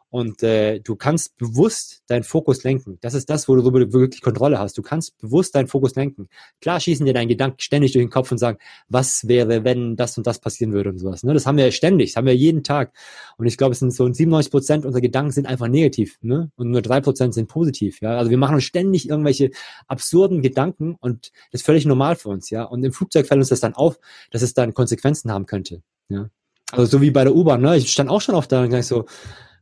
Und 0.10 0.42
äh, 0.42 0.80
du 0.80 0.96
kannst 0.96 1.38
bewusst 1.38 2.02
deinen 2.08 2.24
Fokus 2.24 2.64
lenken. 2.64 2.98
Das 3.02 3.14
ist 3.14 3.30
das, 3.30 3.50
wo 3.50 3.56
du 3.56 3.74
wirklich 3.94 4.22
Kontrolle 4.22 4.58
hast. 4.58 4.78
Du 4.78 4.82
kannst 4.82 5.18
bewusst 5.18 5.54
deinen 5.54 5.68
Fokus 5.68 5.96
lenken. 5.96 6.30
Klar 6.62 6.80
schießen 6.80 7.06
dir 7.06 7.14
deine 7.14 7.28
Gedanken 7.28 7.60
ständig 7.60 7.92
durch 7.92 8.06
den 8.06 8.10
Kopf 8.10 8.32
und 8.32 8.38
sagen, 8.38 8.58
was 8.88 9.28
wäre, 9.28 9.66
wenn 9.66 9.98
das 9.98 10.18
und 10.18 10.26
das 10.26 10.40
passieren 10.40 10.72
würde 10.72 10.92
und 10.92 10.98
sowas. 10.98 11.24
Ne? 11.24 11.34
Das 11.34 11.46
haben 11.46 11.58
wir 11.58 11.70
ständig, 11.72 12.12
das 12.12 12.18
haben 12.18 12.26
wir 12.26 12.36
jeden 12.36 12.64
Tag. 12.64 12.94
Und 13.38 13.48
ich 13.48 13.58
glaube, 13.58 13.74
es 13.74 13.80
sind 13.80 13.94
so 13.94 14.12
97 14.12 14.50
Prozent 14.50 14.86
unserer 14.86 15.02
Gedanken 15.02 15.32
sind 15.32 15.46
einfach 15.46 15.68
negativ. 15.68 16.18
Ne? 16.22 16.52
Und 16.56 16.72
nur 16.72 16.82
drei 16.82 17.02
Prozent 17.02 17.34
sind 17.34 17.50
positiv. 17.50 18.00
Ja? 18.00 18.18
Also 18.18 18.30
wir 18.30 18.38
machen 18.38 18.56
uns 18.56 18.64
ständig 18.64 19.10
irgendwelche 19.10 19.52
absurden 19.88 20.42
Gedanken 20.42 20.96
und 21.00 21.32
das 21.52 21.62
ist 21.62 21.66
völlig 21.66 21.86
normal 21.86 22.16
für 22.16 22.30
uns. 22.30 22.50
Ja? 22.50 22.64
Und 22.64 22.84
im 22.84 22.94
Flugzeug 22.94 23.28
fällt 23.28 23.40
uns 23.40 23.50
das 23.50 23.60
dann 23.60 23.74
auf, 23.74 24.00
dass 24.32 24.42
es 24.42 24.54
dann 24.54 24.74
Konsequenzen 24.74 25.32
haben 25.32 25.46
könnte. 25.46 25.82
Ja? 26.08 26.30
Also 26.72 26.86
so 26.98 27.02
wie 27.02 27.12
bei 27.12 27.24
der 27.24 27.36
U-Bahn. 27.36 27.62
Ne? 27.62 27.78
Ich 27.78 27.92
stand 27.92 28.10
auch 28.10 28.22
schon 28.22 28.36
oft 28.36 28.52
da 28.52 28.64
und 28.64 28.70
gleich 28.70 28.88
so, 28.88 29.06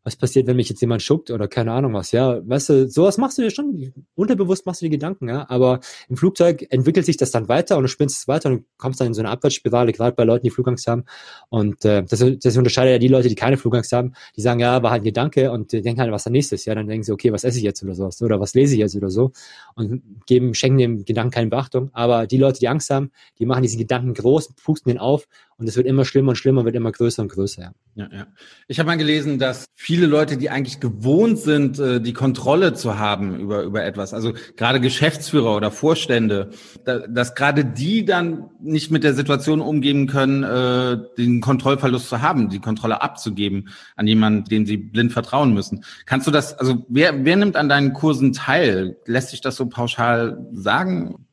was 0.06 0.16
passiert, 0.16 0.46
wenn 0.46 0.56
mich 0.56 0.70
jetzt 0.70 0.82
jemand 0.82 1.02
schuckt 1.02 1.32
oder 1.32 1.48
keine 1.48 1.72
Ahnung 1.72 1.94
was, 1.94 2.12
ja, 2.12 2.40
weißt 2.48 2.70
du, 2.70 2.90
sowas 2.90 3.18
machst 3.18 3.40
du 3.40 3.42
dir 3.42 3.50
schon, 3.50 3.92
unterbewusst 4.14 4.66
machst 4.68 4.82
du 4.82 4.86
dir 4.86 4.92
Gedanken, 4.92 5.28
ja, 5.28 5.50
aber 5.50 5.80
im 6.08 6.16
Flugzeug 6.16 6.66
entwickelt 6.70 7.08
sich 7.08 7.18
das 7.18 7.32
dann 7.32 7.48
weiter 7.50 7.76
und 7.76 7.84
du 7.84 7.88
spinnst 7.90 8.20
es 8.20 8.28
weiter 8.28 8.50
und 8.50 8.66
kommst 8.78 9.02
dann 9.02 9.08
in 9.08 9.14
so 9.16 9.22
eine 9.22 9.30
Abwärtsspirale, 9.30 9.92
gerade 9.94 10.16
bei 10.16 10.24
Leuten, 10.24 10.44
die 10.44 10.52
Flugangst 10.52 10.86
haben. 10.86 11.06
Und 11.50 11.84
äh, 11.86 12.04
das, 12.04 12.24
das 12.40 12.56
unterscheidet 12.56 12.92
ja 12.92 13.00
die 13.00 13.08
Leute, 13.08 13.30
die 13.30 13.36
keine 13.36 13.58
Flugangst 13.58 13.92
haben, 13.94 14.14
die 14.36 14.42
sagen, 14.42 14.60
ja, 14.60 14.84
war 14.84 14.92
halt 14.92 15.02
ein 15.02 15.06
Gedanke 15.06 15.52
und 15.52 15.72
die 15.72 15.82
denken 15.82 16.02
halt, 16.02 16.12
was 16.12 16.24
da 16.24 16.30
nächstes, 16.30 16.66
ja, 16.66 16.76
dann 16.76 16.88
denken 16.88 17.04
sie, 17.04 17.12
okay, 17.12 17.32
was 17.32 17.44
esse 17.44 17.58
ich 17.58 17.64
jetzt 17.64 17.82
oder 17.82 17.96
sowas 17.96 18.22
oder 18.22 18.40
was 18.40 18.54
lese 18.54 18.76
ich 18.76 18.80
jetzt 18.80 18.96
oder 18.96 19.10
so? 19.10 19.32
Und 19.74 20.04
geben, 20.28 20.54
schenken 20.54 20.78
dem 20.78 21.06
Gedanken 21.06 21.32
keine 21.32 21.50
Beachtung, 21.50 21.90
aber 21.94 22.28
die 22.28 22.38
Leute, 22.38 22.60
die 22.60 22.68
Angst 22.68 22.92
haben, 22.92 23.12
die 23.40 23.48
machen 23.48 23.64
diesen 23.64 23.80
Gedanken 23.80 24.14
groß, 24.14 24.54
pusten 24.54 24.92
den 24.92 25.00
auf 25.00 25.28
und 25.58 25.68
es 25.70 25.78
wird 25.78 25.88
immer 25.88 26.04
schlimmer 26.04 26.30
und 26.30 26.36
schlimmer, 26.36 26.66
wird 26.66 26.76
immer 26.76 26.92
größer 26.92 27.22
und 27.22 27.32
größer. 27.32 27.72
Ja, 27.96 28.10
ja. 28.12 28.28
Ich 28.68 28.78
habe 28.80 28.88
mal 28.88 28.98
gelesen, 28.98 29.40
dass 29.40 29.66
viele 29.74 30.06
Leute, 30.06 30.36
die 30.36 30.50
eigentlich 30.50 30.82
gewohnt 30.82 31.40
sind, 31.40 31.80
äh, 31.80 32.02
die 32.02 32.12
Kontrolle 32.12 32.74
zu 32.74 33.00
haben 33.00 33.40
über, 33.40 33.64
über 33.64 33.86
etwas, 33.86 34.14
also 34.14 34.34
gerade 34.58 34.82
Geschäftsführer 34.82 35.56
oder 35.56 35.72
Vorstände, 35.72 36.50
dass 36.84 37.36
gerade 37.36 37.64
die 37.64 38.04
dann 38.04 38.50
nicht 38.62 38.92
mit 38.92 39.06
der 39.06 39.14
Situation 39.14 39.62
umgehen 39.62 40.08
können, 40.08 40.44
äh, 40.44 40.98
den 41.18 41.40
Kontrollverlust 41.40 42.10
zu 42.10 42.22
haben, 42.22 42.50
die 42.50 42.60
Kontrolle 42.60 43.02
abzugeben 43.02 43.70
an 43.96 44.08
jemanden, 44.08 44.44
dem 44.46 44.66
sie 44.66 44.76
blind 44.76 45.14
vertrauen 45.14 45.54
müssen. 45.54 45.86
Kannst 46.06 46.28
du 46.28 46.32
das, 46.32 46.60
also 46.60 46.86
wer, 46.90 47.24
wer 47.24 47.38
nimmt 47.38 47.56
an 47.56 47.70
deinen 47.70 47.94
Kursen 47.94 48.34
teil? 48.34 48.98
Lässt 49.06 49.30
sich 49.30 49.40
das 49.40 49.56
so 49.56 49.68
pauschal 49.68 50.46
sagen? 50.52 51.25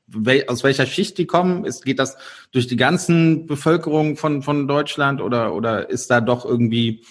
Aus 0.47 0.65
welcher 0.65 0.87
Schicht 0.87 1.19
die 1.19 1.27
kommen? 1.27 1.65
Ist, 1.65 1.85
geht 1.85 1.99
das 1.99 2.17
durch 2.51 2.67
die 2.67 2.77
ganzen 2.77 3.47
Bevölkerung 3.47 4.17
von, 4.17 4.43
von 4.43 4.69
Deutschland 4.69 5.21
oder, 5.21 5.55
oder 5.55 5.91
ist 5.91 6.11
da 6.11 6.21
doch 6.21 6.45
irgendwie, 6.45 7.05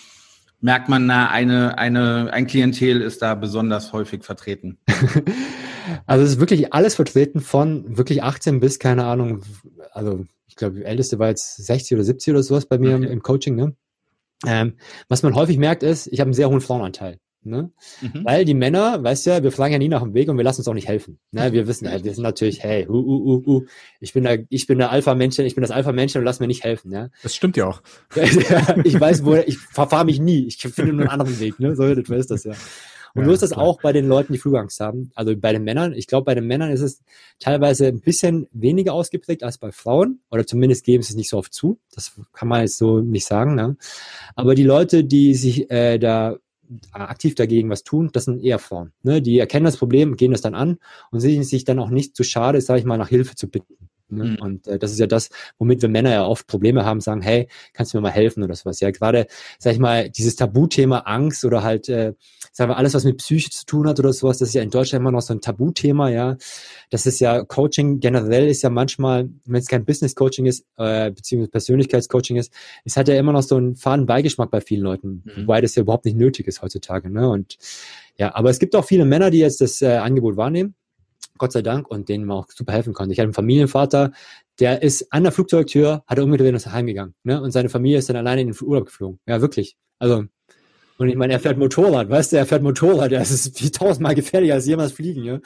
merkt 0.59 0.89
man, 0.89 1.05
na, 1.05 1.29
eine, 1.29 1.77
eine, 1.77 2.31
ein 2.31 2.47
Klientel 2.47 3.01
ist 3.01 3.21
da 3.21 3.35
besonders 3.35 3.93
häufig 3.93 4.23
vertreten? 4.23 4.77
also 6.05 6.23
es 6.23 6.31
ist 6.31 6.39
wirklich 6.39 6.73
alles 6.73 6.95
vertreten 6.95 7.41
von 7.41 7.97
wirklich 7.97 8.23
18 8.23 8.59
bis, 8.59 8.79
keine 8.79 9.05
Ahnung, 9.05 9.43
also 9.91 10.25
ich 10.47 10.55
glaube, 10.55 10.75
die 10.75 10.85
älteste 10.85 11.17
war 11.17 11.29
jetzt 11.29 11.57
60 11.65 11.95
oder 11.95 12.03
70 12.03 12.33
oder 12.33 12.43
sowas 12.43 12.65
bei 12.65 12.77
mir 12.77 12.95
okay. 12.95 13.05
im, 13.05 13.11
im, 13.11 13.21
Coaching, 13.23 13.55
ne? 13.55 13.75
Ähm, 14.45 14.73
was 15.07 15.23
man 15.23 15.35
häufig 15.35 15.57
merkt 15.57 15.81
ist, 15.81 16.07
ich 16.07 16.19
habe 16.19 16.27
einen 16.27 16.33
sehr 16.33 16.49
hohen 16.49 16.61
Frauenanteil. 16.61 17.19
Ne? 17.43 17.71
Mhm. 18.01 18.23
Weil 18.23 18.45
die 18.45 18.53
Männer, 18.53 19.03
weißt 19.03 19.25
du 19.25 19.29
ja, 19.31 19.43
wir 19.43 19.51
fragen 19.51 19.73
ja 19.73 19.79
nie 19.79 19.87
nach 19.87 20.03
dem 20.03 20.13
Weg 20.13 20.29
und 20.29 20.37
wir 20.37 20.43
lassen 20.43 20.61
uns 20.61 20.67
auch 20.67 20.73
nicht 20.73 20.87
helfen. 20.87 21.19
Ne? 21.31 21.51
Wir 21.51 21.67
wissen 21.67 21.85
ja, 21.85 22.03
wir 22.03 22.13
sind 22.13 22.23
natürlich, 22.23 22.61
hey, 22.61 22.87
uh, 22.87 22.93
uh, 22.93 23.33
uh, 23.33 23.43
uh, 23.47 23.65
ich 23.99 24.13
bin 24.13 24.23
der, 24.23 24.43
ich 24.49 24.67
bin 24.67 24.77
der 24.77 24.91
Alpha-Männchen, 24.91 25.45
ich 25.45 25.55
bin 25.55 25.63
das 25.63 25.71
Alpha-Männchen 25.71 26.19
und 26.19 26.25
lass 26.25 26.39
mir 26.39 26.47
nicht 26.47 26.63
helfen. 26.63 26.91
Ja? 26.91 27.09
Das 27.23 27.35
stimmt 27.35 27.57
ja 27.57 27.67
auch. 27.67 27.81
ich 28.15 28.99
weiß, 28.99 29.25
wo, 29.25 29.35
ich 29.35 29.57
verfahre 29.57 30.05
mich 30.05 30.19
nie. 30.19 30.45
Ich 30.47 30.57
finde 30.57 30.93
nur 30.93 31.01
einen 31.01 31.09
anderen 31.09 31.39
Weg. 31.39 31.59
Ne? 31.59 31.75
So 31.75 31.83
ist 31.85 32.31
das 32.31 32.43
ja. 32.43 32.53
Und 33.13 33.23
ja, 33.23 33.27
so 33.27 33.33
ist 33.33 33.41
das 33.41 33.51
klar. 33.51 33.65
auch 33.65 33.81
bei 33.81 33.91
den 33.91 34.07
Leuten, 34.07 34.33
die 34.33 34.39
Flugangst 34.39 34.79
haben. 34.79 35.11
Also 35.15 35.35
bei 35.35 35.51
den 35.51 35.63
Männern. 35.63 35.93
Ich 35.93 36.07
glaube, 36.07 36.25
bei 36.25 36.35
den 36.35 36.47
Männern 36.47 36.71
ist 36.71 36.81
es 36.81 37.01
teilweise 37.39 37.87
ein 37.87 37.99
bisschen 37.99 38.47
weniger 38.51 38.93
ausgeprägt 38.93 39.43
als 39.43 39.57
bei 39.57 39.71
Frauen. 39.71 40.21
Oder 40.29 40.45
zumindest 40.45 40.85
geben 40.85 41.03
sie 41.03 41.13
es 41.13 41.17
nicht 41.17 41.29
so 41.29 41.37
oft 41.37 41.53
zu. 41.53 41.79
Das 41.93 42.13
kann 42.33 42.47
man 42.47 42.61
jetzt 42.61 42.77
so 42.77 42.99
nicht 42.99 43.25
sagen. 43.25 43.55
Ne? 43.55 43.75
Aber 44.35 44.55
die 44.55 44.63
Leute, 44.63 45.03
die 45.03 45.35
sich 45.35 45.69
äh, 45.69 45.97
da 45.97 46.37
aktiv 46.91 47.35
dagegen 47.35 47.69
was 47.69 47.83
tun, 47.83 48.09
das 48.13 48.25
sind 48.25 48.43
eher 48.43 48.59
Frauen. 48.59 48.93
Ne? 49.03 49.21
Die 49.21 49.39
erkennen 49.39 49.65
das 49.65 49.77
Problem, 49.77 50.15
gehen 50.15 50.31
das 50.31 50.41
dann 50.41 50.55
an 50.55 50.77
und 51.11 51.19
sind 51.19 51.43
sich 51.43 51.65
dann 51.65 51.79
auch 51.79 51.89
nicht 51.89 52.15
zu 52.15 52.23
schade, 52.23 52.61
sage 52.61 52.79
ich 52.79 52.85
mal, 52.85 52.97
nach 52.97 53.09
Hilfe 53.09 53.35
zu 53.35 53.49
bitten. 53.49 53.75
Ne? 54.11 54.25
Mhm. 54.25 54.35
Und 54.41 54.67
äh, 54.67 54.79
das 54.79 54.91
ist 54.91 54.99
ja 54.99 55.07
das, 55.07 55.29
womit 55.57 55.81
wir 55.81 55.89
Männer 55.89 56.11
ja 56.11 56.25
oft 56.25 56.47
Probleme 56.47 56.85
haben, 56.85 57.01
sagen, 57.01 57.21
hey, 57.21 57.47
kannst 57.73 57.93
du 57.93 57.97
mir 57.97 58.01
mal 58.01 58.11
helfen 58.11 58.43
oder 58.43 58.55
sowas. 58.55 58.79
Ja, 58.79 58.91
gerade, 58.91 59.27
sag 59.59 59.73
ich 59.73 59.79
mal, 59.79 60.09
dieses 60.09 60.35
Tabuthema 60.35 60.99
Angst 60.99 61.45
oder 61.45 61.63
halt, 61.63 61.89
äh, 61.89 62.13
sagen 62.51 62.71
wir, 62.71 62.77
alles, 62.77 62.93
was 62.93 63.03
mit 63.03 63.17
Psyche 63.17 63.49
zu 63.49 63.65
tun 63.65 63.87
hat 63.87 63.99
oder 63.99 64.13
sowas, 64.13 64.37
das 64.37 64.49
ist 64.49 64.55
ja 64.55 64.61
in 64.61 64.69
Deutschland 64.69 65.01
immer 65.01 65.11
noch 65.11 65.21
so 65.21 65.33
ein 65.33 65.41
Tabuthema, 65.41 66.09
ja. 66.09 66.37
Das 66.89 67.05
ist 67.05 67.19
ja, 67.19 67.43
Coaching 67.43 67.99
generell 67.99 68.47
ist 68.47 68.61
ja 68.61 68.69
manchmal, 68.69 69.29
wenn 69.45 69.59
es 69.59 69.67
kein 69.67 69.85
Business-Coaching 69.85 70.45
ist, 70.45 70.65
äh, 70.77 71.11
beziehungsweise 71.11 71.51
Persönlichkeitscoaching 71.51 72.37
ist, 72.37 72.53
es 72.85 72.97
hat 72.97 73.07
ja 73.07 73.15
immer 73.15 73.33
noch 73.33 73.43
so 73.43 73.55
einen 73.55 73.75
faden 73.75 74.05
Beigeschmack 74.05 74.51
bei 74.51 74.61
vielen 74.61 74.83
Leuten, 74.83 75.23
mhm. 75.25 75.43
wobei 75.43 75.61
das 75.61 75.75
ja 75.75 75.81
überhaupt 75.81 76.05
nicht 76.05 76.17
nötig 76.17 76.47
ist 76.47 76.61
heutzutage, 76.61 77.09
ne. 77.09 77.29
Und 77.29 77.57
ja, 78.17 78.35
aber 78.35 78.49
es 78.49 78.59
gibt 78.59 78.75
auch 78.75 78.85
viele 78.85 79.05
Männer, 79.05 79.31
die 79.31 79.39
jetzt 79.39 79.61
das 79.61 79.81
äh, 79.81 79.97
Angebot 79.97 80.37
wahrnehmen 80.37 80.75
Gott 81.41 81.53
sei 81.53 81.63
Dank, 81.63 81.89
und 81.89 82.07
denen 82.07 82.25
man 82.25 82.37
auch 82.37 82.47
super 82.51 82.71
helfen 82.71 82.93
konnte. 82.93 83.13
Ich 83.13 83.19
hatte 83.19 83.25
einen 83.25 83.33
Familienvater, 83.33 84.11
der 84.59 84.83
ist 84.83 85.11
an 85.11 85.23
der 85.23 85.31
Flugzeugtür, 85.31 86.03
hat 86.05 86.19
er 86.19 86.23
umgedreht 86.23 86.49
und 86.49 86.55
ist 86.55 86.71
heimgegangen. 86.71 87.15
Ne? 87.23 87.41
Und 87.41 87.49
seine 87.49 87.67
Familie 87.67 87.97
ist 87.97 88.09
dann 88.09 88.15
alleine 88.15 88.41
in 88.41 88.51
den 88.51 88.55
Urlaub 88.61 88.85
geflogen. 88.85 89.19
Ja, 89.25 89.41
wirklich. 89.41 89.75
Also, 89.97 90.25
und 90.99 91.09
ich 91.09 91.15
meine, 91.15 91.33
er 91.33 91.39
fährt 91.39 91.57
Motorrad, 91.57 92.11
weißt 92.11 92.31
du, 92.33 92.37
er 92.37 92.45
fährt 92.45 92.61
Motorrad, 92.61 93.11
das 93.11 93.31
ist 93.31 93.59
wie 93.59 93.71
tausendmal 93.71 94.13
gefährlicher 94.13 94.53
als 94.53 94.67
jemals 94.67 94.91
fliegen, 94.91 95.23
ja. 95.23 95.39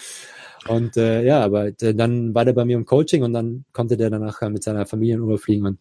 Und 0.67 0.97
äh, 0.97 1.23
ja, 1.23 1.41
aber 1.41 1.71
dann 1.71 2.35
war 2.35 2.43
der 2.43 2.51
bei 2.51 2.65
mir 2.65 2.75
im 2.75 2.85
Coaching 2.85 3.23
und 3.23 3.31
dann 3.31 3.63
konnte 3.71 3.95
der 3.95 4.09
danach 4.09 4.41
mit 4.49 4.63
seiner 4.63 4.85
Familie 4.85 5.15
überfliegen 5.15 5.65
und 5.65 5.79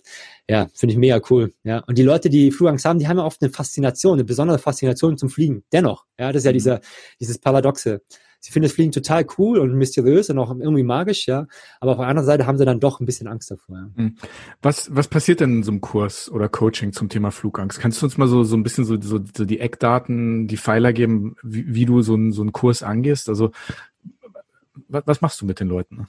ja, 0.49 0.69
finde 0.75 0.93
ich 0.93 0.99
mega 0.99 1.21
cool. 1.29 1.53
Ja, 1.65 1.79
und 1.89 1.99
die 1.99 2.05
Leute, 2.05 2.31
die 2.31 2.53
Flugangst 2.53 2.85
haben, 2.85 3.01
die 3.01 3.09
haben 3.09 3.19
ja 3.19 3.25
oft 3.25 3.43
eine 3.43 3.51
Faszination, 3.51 4.15
eine 4.15 4.25
besondere 4.25 4.59
Faszination 4.61 5.19
zum 5.19 5.29
Fliegen. 5.29 5.65
Dennoch, 5.73 6.05
ja, 6.21 6.31
das 6.31 6.43
ist 6.43 6.45
ja 6.45 6.53
mhm. 6.53 6.55
dieser 6.55 6.81
dieses 7.19 7.39
Paradoxe. 7.39 8.03
Sie 8.45 8.53
finden 8.53 8.65
das 8.65 8.75
Fliegen 8.75 8.93
total 8.93 9.25
cool 9.39 9.59
und 9.59 9.73
mysteriös 9.73 10.29
und 10.29 10.39
auch 10.39 10.55
irgendwie 10.55 10.83
magisch, 10.83 11.27
ja. 11.27 11.47
Aber 11.81 11.93
auf 11.93 11.97
der 11.97 12.09
anderen 12.09 12.27
Seite 12.27 12.47
haben 12.47 12.59
sie 12.59 12.67
dann 12.67 12.79
doch 12.79 13.01
ein 13.01 13.07
bisschen 13.07 13.27
Angst 13.27 13.51
davor. 13.51 13.77
Ja. 13.79 13.91
Mhm. 13.95 14.17
Was, 14.61 14.95
was 14.95 15.09
passiert 15.09 15.41
denn 15.41 15.57
in 15.57 15.63
so 15.63 15.71
einem 15.71 15.81
Kurs 15.81 16.31
oder 16.31 16.51
Coaching 16.51 16.93
zum 16.93 17.09
Thema 17.09 17.31
Flugangst? 17.31 17.81
Kannst 17.81 18.03
du 18.03 18.07
uns 18.07 18.19
mal 18.19 18.29
so, 18.29 18.45
so 18.45 18.55
ein 18.55 18.63
bisschen 18.63 18.85
so, 18.85 19.01
so, 19.01 19.19
so 19.35 19.47
die 19.47 19.61
Eckdaten, 19.61 20.47
die 20.47 20.59
Pfeiler 20.59 20.93
geben, 20.93 21.37
wie, 21.43 21.75
wie 21.75 21.87
du 21.87 22.03
so, 22.03 22.17
ein, 22.17 22.33
so 22.33 22.43
einen 22.43 22.53
Kurs 22.53 22.83
angehst? 22.83 23.31
Also 23.31 23.51
was, 24.89 25.05
was 25.07 25.21
machst 25.23 25.41
du 25.41 25.47
mit 25.47 25.59
den 25.59 25.69
Leuten? 25.69 26.09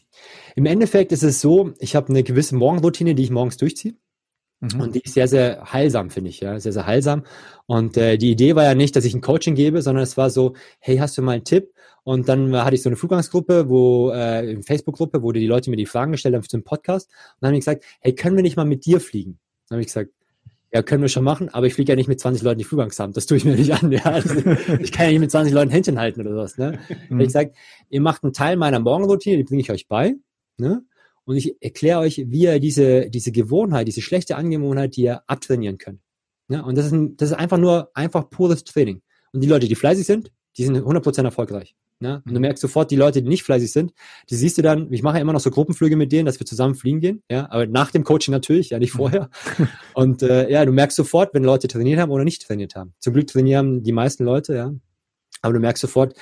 Im 0.58 0.66
Endeffekt 0.66 1.14
ist 1.14 1.24
es 1.24 1.40
so, 1.40 1.72
ich 1.80 1.96
habe 1.96 2.10
eine 2.10 2.22
gewisse 2.24 2.58
Morgenroutine, 2.58 3.16
die 3.16 3.24
ich 3.24 3.32
morgens 3.32 3.56
durchziehe. 3.56 3.96
Mhm. 4.74 4.82
Und 4.82 4.96
die 4.96 5.02
ist 5.02 5.14
sehr, 5.14 5.28
sehr 5.28 5.72
heilsam, 5.72 6.10
finde 6.10 6.30
ich, 6.30 6.40
ja, 6.40 6.60
sehr, 6.60 6.74
sehr 6.74 6.86
heilsam. 6.86 7.24
Und 7.66 7.98
äh, 7.98 8.18
die 8.18 8.32
Idee 8.32 8.56
war 8.56 8.64
ja 8.64 8.76
nicht, 8.76 8.96
dass 8.96 9.06
ich 9.06 9.14
ein 9.14 9.22
Coaching 9.22 9.56
gebe, 9.56 9.82
sondern 9.82 10.04
es 10.04 10.18
war 10.18 10.30
so, 10.30 10.54
hey, 10.80 10.98
hast 10.98 11.18
du 11.18 11.22
mal 11.22 11.34
einen 11.34 11.44
Tipp? 11.44 11.74
Und 12.04 12.30
dann 12.30 12.56
hatte 12.56 12.76
ich 12.76 12.84
so 12.84 12.90
eine 12.90 12.98
Fluggangsgruppe, 12.98 13.68
wo, 13.68 14.12
äh, 14.12 14.14
eine 14.14 14.64
Facebook-Gruppe, 14.64 15.24
wo 15.24 15.32
die 15.32 15.48
Leute 15.48 15.70
mir 15.72 15.76
die 15.76 15.88
Fragen 15.88 16.12
gestellt 16.12 16.36
haben 16.36 16.44
für 16.44 16.50
den 16.50 16.64
Podcast. 16.64 17.10
Und 17.10 17.38
dann 17.42 17.48
habe 17.50 17.58
ich 17.58 17.66
gesagt, 17.66 17.84
hey, 18.00 18.14
können 18.14 18.36
wir 18.36 18.44
nicht 18.44 18.58
mal 18.58 18.66
mit 18.66 18.86
dir 18.86 19.00
fliegen? 19.00 19.40
Dann 19.68 19.78
habe 19.78 19.82
ich 19.82 19.88
gesagt, 19.88 20.12
ja, 20.72 20.82
können 20.84 21.02
wir 21.02 21.10
schon 21.10 21.24
machen, 21.24 21.48
aber 21.50 21.68
ich 21.68 21.74
fliege 21.74 21.94
ja 21.94 21.96
nicht 21.96 22.10
mit 22.10 22.20
20 22.20 22.44
Leuten, 22.44 22.60
die 22.60 22.66
Flugangst 22.66 23.00
haben. 23.00 23.14
Das 23.14 23.26
tue 23.26 23.38
ich 23.38 23.46
mir 23.46 23.56
nicht 23.56 23.72
an. 23.72 23.92
Ja. 23.92 24.04
Also, 24.04 24.36
ich 24.80 24.92
kann 24.92 25.06
ja 25.06 25.12
nicht 25.12 25.22
mit 25.22 25.32
20 25.32 25.54
Leuten 25.54 25.72
Händchen 25.72 25.98
halten 25.98 26.20
oder 26.20 26.32
sowas. 26.32 26.58
Ne? 26.58 26.80
Mhm. 27.10 27.22
Ich 27.22 27.32
sage, 27.32 27.54
ihr 27.90 28.02
macht 28.02 28.24
einen 28.24 28.34
Teil 28.34 28.58
meiner 28.58 28.80
Morgenroutine, 28.80 29.38
die 29.38 29.44
bringe 29.44 29.62
ich 29.62 29.72
euch 29.72 29.88
bei. 29.88 30.16
Ne? 30.58 30.84
Und 31.26 31.38
ich 31.38 31.62
erkläre 31.62 32.00
euch, 32.00 32.24
wie 32.28 32.44
ihr 32.44 32.60
diese, 32.60 33.10
diese 33.10 33.32
Gewohnheit, 33.32 33.88
diese 33.88 34.02
schlechte 34.02 34.36
Angewohnheit, 34.36 34.96
die 34.96 35.04
ihr 35.04 35.22
abtrainieren 35.28 35.78
könnt. 35.78 36.02
Ne? 36.48 36.64
Und 36.64 36.78
das 36.78 36.88
ist, 36.88 36.92
ein, 36.92 37.18
das 37.18 37.32
ist 37.32 37.36
einfach 37.36 37.58
nur 37.58 37.90
einfach 37.94 38.30
pures 38.30 38.64
Training. 38.64 39.02
Und 39.34 39.42
die 39.42 39.48
Leute, 39.48 39.68
die 39.68 39.76
fleißig 39.76 40.06
sind, 40.06 40.32
die 40.58 40.64
sind 40.64 40.78
100% 40.78 41.24
erfolgreich. 41.24 41.76
Ne? 42.00 42.22
Und 42.26 42.34
du 42.34 42.40
merkst 42.40 42.62
sofort, 42.62 42.92
die 42.92 42.98
Leute, 42.98 43.22
die 43.22 43.30
nicht 43.30 43.44
fleißig 43.44 43.72
sind, 43.72 43.94
die 44.30 44.36
siehst 44.36 44.58
du 44.58 44.62
dann, 44.62 44.92
ich 44.92 45.02
mache 45.02 45.16
ja 45.16 45.22
immer 45.22 45.34
noch 45.34 45.40
so 45.40 45.50
Gruppenflüge 45.50 45.96
mit 45.96 46.12
denen, 46.12 46.26
dass 46.26 46.40
wir 46.40 46.46
zusammen 46.46 46.76
fliegen 46.76 47.00
gehen, 47.00 47.24
ja, 47.32 47.50
aber 47.50 47.68
nach 47.68 47.92
dem 47.92 48.04
Coaching 48.04 48.34
natürlich, 48.34 48.72
ja, 48.72 48.80
nicht 48.80 48.94
mhm. 48.94 48.98
vorher. 48.98 49.30
Und 49.94 50.22
äh, 50.22 50.50
ja, 50.52 50.66
du 50.66 50.74
merkst 50.74 50.98
sofort, 50.98 51.34
wenn 51.34 51.44
Leute 51.44 51.70
trainiert 51.70 52.00
haben 52.00 52.12
oder 52.12 52.26
nicht 52.26 52.46
trainiert 52.46 52.76
haben. 52.76 52.94
Zum 53.00 53.14
Glück 53.14 53.28
trainieren 53.28 53.82
die 53.82 53.94
meisten 53.94 54.26
Leute, 54.26 54.56
ja. 54.56 54.74
Aber 55.42 55.54
du 55.54 55.60
merkst 55.60 55.82
sofort, 55.82 56.16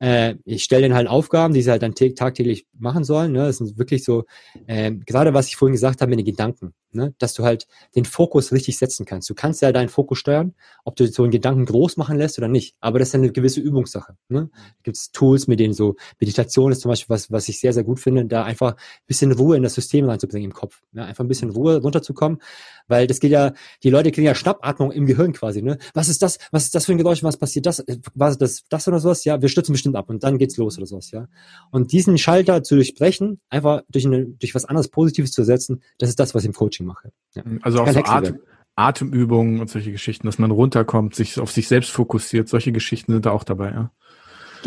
äh, 0.00 0.36
ich 0.44 0.64
stelle 0.64 0.82
denen 0.82 0.94
halt 0.94 1.08
Aufgaben, 1.08 1.54
die 1.54 1.62
sie 1.62 1.70
halt 1.70 1.82
dann 1.82 1.94
tagtäglich 1.94 2.66
machen 2.78 3.04
sollen. 3.04 3.32
Ne? 3.32 3.46
Das 3.46 3.58
sind 3.58 3.78
wirklich 3.78 4.04
so, 4.04 4.24
äh, 4.66 4.92
gerade 4.92 5.34
was 5.34 5.48
ich 5.48 5.56
vorhin 5.56 5.74
gesagt 5.74 6.00
habe, 6.00 6.10
mit 6.10 6.18
den 6.18 6.26
Gedanken 6.26 6.74
ne? 6.92 7.14
dass 7.18 7.34
du 7.34 7.44
halt 7.44 7.66
den 7.94 8.04
Fokus 8.04 8.52
richtig 8.52 8.78
setzen 8.78 9.04
kannst. 9.04 9.28
Du 9.28 9.34
kannst 9.34 9.62
ja 9.62 9.72
deinen 9.72 9.88
Fokus 9.88 10.18
steuern, 10.18 10.54
ob 10.84 10.96
du 10.96 11.06
so 11.06 11.22
einen 11.22 11.32
Gedanken 11.32 11.66
groß 11.66 11.96
machen 11.96 12.16
lässt 12.16 12.38
oder 12.38 12.48
nicht. 12.48 12.76
Aber 12.80 12.98
das 12.98 13.08
ist 13.08 13.14
eine 13.14 13.32
gewisse 13.32 13.60
Übungssache. 13.60 14.16
Ne? 14.28 14.50
Da 14.52 14.82
gibt 14.82 14.96
es 14.96 15.10
Tools, 15.12 15.46
mit 15.46 15.60
denen 15.60 15.74
so 15.74 15.96
Meditation 16.20 16.72
ist 16.72 16.80
zum 16.80 16.90
Beispiel 16.90 17.14
was, 17.14 17.30
was 17.30 17.48
ich 17.48 17.60
sehr, 17.60 17.72
sehr 17.72 17.84
gut 17.84 18.00
finde, 18.00 18.26
da 18.26 18.44
einfach 18.44 18.74
ein 18.74 19.06
bisschen 19.06 19.32
Ruhe 19.32 19.56
in 19.56 19.62
das 19.62 19.74
System 19.74 20.08
reinzubringen 20.08 20.50
im 20.50 20.54
Kopf. 20.54 20.80
Ne? 20.92 21.04
Einfach 21.04 21.24
ein 21.24 21.28
bisschen 21.28 21.50
Ruhe 21.50 21.80
runterzukommen, 21.80 22.40
weil 22.86 23.06
das 23.06 23.20
geht 23.20 23.32
ja, 23.32 23.52
die 23.82 23.90
Leute 23.90 24.10
kriegen 24.10 24.26
ja 24.26 24.34
Schnappatmung 24.34 24.92
im 24.92 25.06
Gehirn 25.06 25.32
quasi. 25.32 25.62
Ne? 25.62 25.78
Was 25.94 26.08
ist 26.08 26.22
das? 26.22 26.38
Was 26.50 26.64
ist 26.64 26.74
das 26.74 26.86
für 26.86 26.92
ein 26.92 26.98
Geräusch? 26.98 27.22
Was 27.22 27.36
passiert 27.36 27.66
das? 27.66 27.84
Was 28.14 28.38
das, 28.38 28.64
das 28.68 28.88
oder 28.88 29.00
sowas? 29.00 29.24
Ja, 29.24 29.40
wir 29.40 29.48
stützen 29.48 29.72
bestimmt 29.72 29.87
ab 29.96 30.10
und 30.10 30.24
dann 30.24 30.38
geht's 30.38 30.56
los 30.56 30.78
oder 30.78 30.86
sowas. 30.86 31.10
Ja. 31.10 31.28
Und 31.70 31.92
diesen 31.92 32.18
Schalter 32.18 32.62
zu 32.62 32.74
durchbrechen, 32.74 33.40
einfach 33.48 33.82
durch, 33.88 34.06
eine, 34.06 34.26
durch 34.26 34.54
was 34.54 34.64
anderes 34.64 34.88
Positives 34.88 35.32
zu 35.32 35.44
setzen, 35.44 35.82
das 35.98 36.08
ist 36.08 36.18
das, 36.20 36.34
was 36.34 36.44
im 36.44 36.52
Coaching 36.52 36.86
mache. 36.86 37.12
Ja. 37.34 37.42
Also 37.62 37.80
auch 37.80 37.88
so 37.88 38.00
Atem, 38.04 38.40
Atemübungen 38.76 39.60
und 39.60 39.68
solche 39.68 39.92
Geschichten, 39.92 40.26
dass 40.26 40.38
man 40.38 40.50
runterkommt, 40.50 41.14
sich 41.14 41.40
auf 41.40 41.50
sich 41.50 41.68
selbst 41.68 41.90
fokussiert, 41.90 42.48
solche 42.48 42.72
Geschichten 42.72 43.12
sind 43.12 43.26
da 43.26 43.32
auch 43.32 43.44
dabei, 43.44 43.70
ja. 43.70 43.90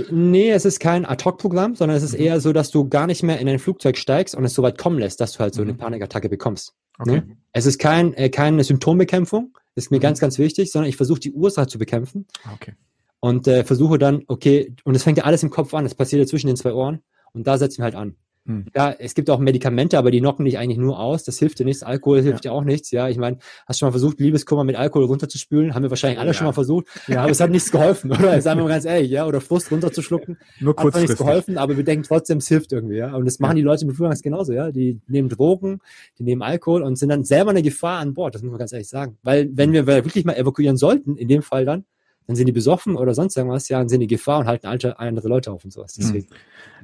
Nee, 0.10 0.52
es 0.52 0.66
ist 0.66 0.80
kein 0.80 1.06
Ad-Hoc-Programm, 1.06 1.76
sondern 1.76 1.98
es 1.98 2.04
ist 2.04 2.14
mhm. 2.14 2.26
eher 2.26 2.40
so, 2.40 2.54
dass 2.54 2.72
du 2.72 2.88
gar 2.88 3.08
nicht 3.08 3.24
mehr 3.24 3.40
in 3.40 3.50
ein 3.50 3.60
Flugzeug 3.60 3.98
steigst 3.98 4.36
und 4.36 4.46
es 4.46 4.54
so 4.54 4.64
weit 4.64 4.78
kommen 4.78 5.00
lässt, 5.00 5.20
dass 5.20 5.34
du 5.34 5.40
halt 5.40 5.54
so 5.54 5.62
eine 5.62 5.74
mhm. 5.74 5.78
Panikattacke 5.78 6.30
bekommst. 6.30 6.74
Okay. 6.98 7.12
Ne? 7.12 7.38
Es 7.52 7.66
ist 7.66 7.80
kein, 7.80 8.14
äh, 8.14 8.30
keine 8.30 8.64
Symptombekämpfung, 8.64 9.58
ist 9.76 9.92
mir 9.92 9.98
mhm. 9.98 10.02
ganz, 10.02 10.20
ganz 10.20 10.38
wichtig, 10.38 10.72
sondern 10.72 10.90
ich 10.90 10.98
versuche 10.98 11.20
die 11.20 11.34
Ursache 11.34 11.68
zu 11.68 11.78
bekämpfen. 11.78 12.26
Okay. 12.54 12.74
Und 13.22 13.48
äh, 13.48 13.64
versuche 13.64 13.98
dann, 13.98 14.24
okay, 14.28 14.76
und 14.84 14.96
es 14.96 15.04
fängt 15.04 15.18
ja 15.18 15.24
alles 15.24 15.44
im 15.44 15.52
Kopf 15.52 15.74
an, 15.74 15.86
es 15.86 15.96
passiert 15.96 16.20
ja 16.22 16.28
zwischen 16.28 16.48
den 16.48 16.58
zwei 16.58 16.74
Ohren 16.74 17.02
und 17.34 17.48
da 17.48 17.58
setzen 17.58 17.78
wir 17.80 17.86
halt 17.86 17.96
an. 17.96 18.16
Hm. 18.48 18.66
Ja, 18.76 18.92
es 18.98 19.14
gibt 19.14 19.30
auch 19.30 19.38
Medikamente, 19.38 20.00
aber 20.00 20.10
die 20.10 20.20
knocken 20.20 20.46
dich 20.46 20.58
eigentlich 20.58 20.80
nur 20.80 21.00
aus. 21.00 21.24
Das 21.24 21.38
hilft 21.38 21.60
dir 21.60 21.66
nichts. 21.66 21.84
Alkohol 21.84 22.24
hilft 22.24 22.44
ja. 22.44 22.52
dir 22.52 22.56
auch 22.56 22.64
nichts. 22.64 22.90
Ja, 22.90 23.08
ich 23.08 23.18
meine, 23.18 23.38
hast 23.68 23.78
du 23.78 23.80
schon 23.82 23.88
mal 23.88 23.92
versucht, 23.92 24.20
Liebeskummer 24.20 24.64
mit 24.64 24.76
Alkohol 24.76 25.06
runterzuspülen? 25.06 25.76
Haben 25.76 25.84
wir 25.84 25.92
wahrscheinlich 25.92 26.20
alle 26.20 26.30
ja. 26.30 26.34
schon 26.34 26.48
mal 26.48 26.54
versucht. 26.54 26.88
Ja, 27.08 27.22
aber 27.22 27.32
es 27.32 27.40
hat 27.40 27.52
nichts 27.52 27.72
geholfen, 27.72 28.12
oder? 28.12 28.42
Sagen 28.42 28.60
wir 28.60 28.64
mal 28.64 28.70
ganz 28.70 28.86
ehrlich, 28.86 29.12
ja, 29.12 29.28
oder 29.28 29.42
Frust 29.42 29.72
runterzuschlucken. 29.72 30.40
Nur 30.60 30.76
kurz. 30.76 30.96
Hat 30.96 31.02
nichts 31.02 31.18
geholfen, 31.18 31.60
aber 31.60 31.78
wir 31.78 31.84
denken 31.84 32.04
trotzdem, 32.04 32.40
es 32.40 32.48
hilft 32.48 32.72
irgendwie, 32.72 32.98
ja. 32.98 33.14
Und 33.16 33.26
das 33.26 33.38
machen 33.38 33.58
ja. 33.58 33.62
die 33.62 33.66
Leute 33.68 33.86
mit 33.86 33.96
Flugangst 33.96 34.24
genauso, 34.24 34.54
ja. 34.54 34.72
Die 34.72 35.00
nehmen 35.08 35.30
Drogen, 35.30 35.80
die 36.18 36.24
nehmen 36.24 36.42
Alkohol 36.42 36.82
und 36.82 36.96
sind 36.96 37.10
dann 37.10 37.24
selber 37.24 37.52
eine 37.52 37.62
Gefahr 37.62 38.00
an 38.00 38.16
Bord. 38.16 38.34
Das 38.34 38.42
muss 38.42 38.50
man 38.50 38.60
ganz 38.60 38.74
ehrlich 38.74 38.90
sagen. 38.90 39.20
Weil, 39.22 39.50
wenn 39.54 39.72
wir 39.72 39.86
wirklich 39.86 40.26
mal 40.26 40.36
evakuieren 40.36 40.78
sollten, 40.78 41.16
in 41.16 41.28
dem 41.28 41.44
Fall 41.44 41.66
dann, 41.66 41.86
dann 42.32 42.38
sind 42.38 42.46
die 42.46 42.54
besoffen 42.54 42.96
oder 42.96 43.14
sonst 43.14 43.36
irgendwas, 43.36 43.68
ja, 43.68 43.80
dann 43.80 43.90
sind 43.90 44.00
die 44.00 44.08
Gefahr 44.08 44.40
und 44.40 44.48
halten 44.48 44.66
andere 44.66 45.28
Leute 45.28 45.52
auf 45.52 45.66
und 45.66 45.72
sowas. 45.72 45.96
Deswegen. 45.96 46.28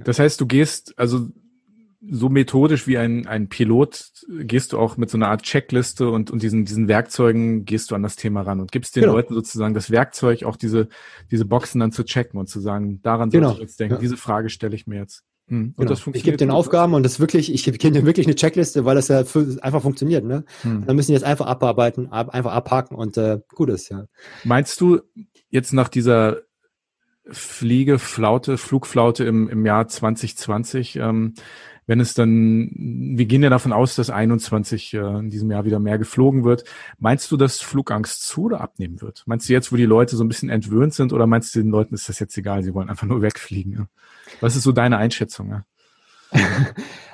Das 0.03 0.19
heißt, 0.19 0.41
du 0.41 0.45
gehst, 0.45 0.93
also 0.99 1.29
so 2.09 2.27
methodisch 2.27 2.85
wie 2.85 2.97
ein, 2.97 3.25
ein 3.27 3.47
Pilot 3.47 4.11
gehst 4.41 4.73
du 4.73 4.77
auch 4.77 4.97
mit 4.97 5.09
so 5.09 5.17
einer 5.17 5.29
Art 5.29 5.43
Checkliste 5.43 6.09
und, 6.09 6.31
und 6.31 6.43
diesen, 6.43 6.65
diesen 6.65 6.89
Werkzeugen 6.89 7.63
gehst 7.63 7.89
du 7.89 7.95
an 7.95 8.03
das 8.03 8.17
Thema 8.17 8.41
ran 8.41 8.59
und 8.59 8.73
gibst 8.73 8.97
den 8.97 9.03
genau. 9.03 9.15
Leuten 9.15 9.33
sozusagen 9.33 9.73
das 9.73 9.89
Werkzeug, 9.89 10.43
auch 10.43 10.57
diese, 10.57 10.89
diese 11.31 11.45
Boxen 11.45 11.79
dann 11.79 11.93
zu 11.93 12.03
checken 12.03 12.37
und 12.39 12.47
zu 12.47 12.59
sagen, 12.59 13.01
daran 13.03 13.31
soll 13.31 13.39
genau. 13.39 13.53
ich 13.53 13.59
jetzt 13.59 13.79
denken, 13.79 13.95
ja. 13.95 13.99
diese 14.01 14.17
Frage 14.17 14.49
stelle 14.49 14.75
ich 14.75 14.85
mir 14.85 14.99
jetzt. 14.99 15.23
Hm. 15.47 15.57
Und 15.57 15.75
genau. 15.77 15.89
das 15.89 15.99
funktioniert. 15.99 16.17
Ich 16.17 16.23
gebe 16.23 16.37
den 16.37 16.51
Aufgaben 16.51 16.93
und 16.93 17.03
das 17.03 17.19
wirklich, 17.19 17.53
ich 17.53 17.63
gebe 17.63 17.77
denen 17.77 18.05
wirklich 18.05 18.27
eine 18.27 18.35
Checkliste, 18.35 18.85
weil 18.85 18.95
das 18.95 19.07
ja 19.07 19.19
einfach 19.19 19.81
funktioniert. 19.81 20.25
Ne? 20.25 20.43
Hm. 20.61 20.85
Dann 20.85 20.95
müssen 20.95 21.11
die 21.11 21.13
jetzt 21.13 21.23
einfach 21.23 21.45
abarbeiten, 21.45 22.11
ab, 22.11 22.29
einfach 22.29 22.53
abhaken 22.53 22.95
und 22.95 23.17
äh, 23.17 23.39
gut 23.55 23.69
ist, 23.69 23.89
ja. 23.89 24.05
Meinst 24.43 24.79
du 24.81 25.01
jetzt 25.49 25.73
nach 25.73 25.87
dieser 25.87 26.41
Fliegeflaute, 27.29 28.57
Flugflaute 28.57 29.23
im, 29.23 29.49
im 29.49 29.65
Jahr 29.65 29.87
2020, 29.87 30.97
ähm, 30.97 31.33
wenn 31.87 32.01
es 32.01 32.13
dann, 32.13 32.69
wir 32.75 33.25
gehen 33.25 33.41
ja 33.41 33.49
davon 33.49 33.73
aus, 33.73 33.95
dass 33.95 34.09
21 34.09 34.93
äh, 34.93 34.97
in 34.97 35.29
diesem 35.29 35.49
Jahr 35.49 35.65
wieder 35.65 35.79
mehr 35.79 35.97
geflogen 35.97 36.43
wird. 36.43 36.65
Meinst 36.99 37.31
du, 37.31 37.37
dass 37.37 37.61
Flugangst 37.61 38.27
zu 38.27 38.43
oder 38.43 38.61
abnehmen 38.61 39.01
wird? 39.01 39.23
Meinst 39.25 39.47
du 39.47 39.53
jetzt, 39.53 39.71
wo 39.71 39.77
die 39.77 39.85
Leute 39.85 40.17
so 40.17 40.23
ein 40.23 40.27
bisschen 40.27 40.49
entwöhnt 40.49 40.93
sind, 40.93 41.13
oder 41.13 41.25
meinst 41.25 41.55
du, 41.55 41.59
den 41.59 41.71
Leuten 41.71 41.95
ist 41.95 42.09
das 42.09 42.19
jetzt 42.19 42.37
egal, 42.37 42.61
sie 42.61 42.73
wollen 42.73 42.89
einfach 42.89 43.07
nur 43.07 43.21
wegfliegen? 43.23 43.73
Ja? 43.73 43.87
Was 44.41 44.55
ist 44.55 44.63
so 44.63 44.73
deine 44.73 44.97
Einschätzung? 44.97 45.49
Ja? 45.49 45.65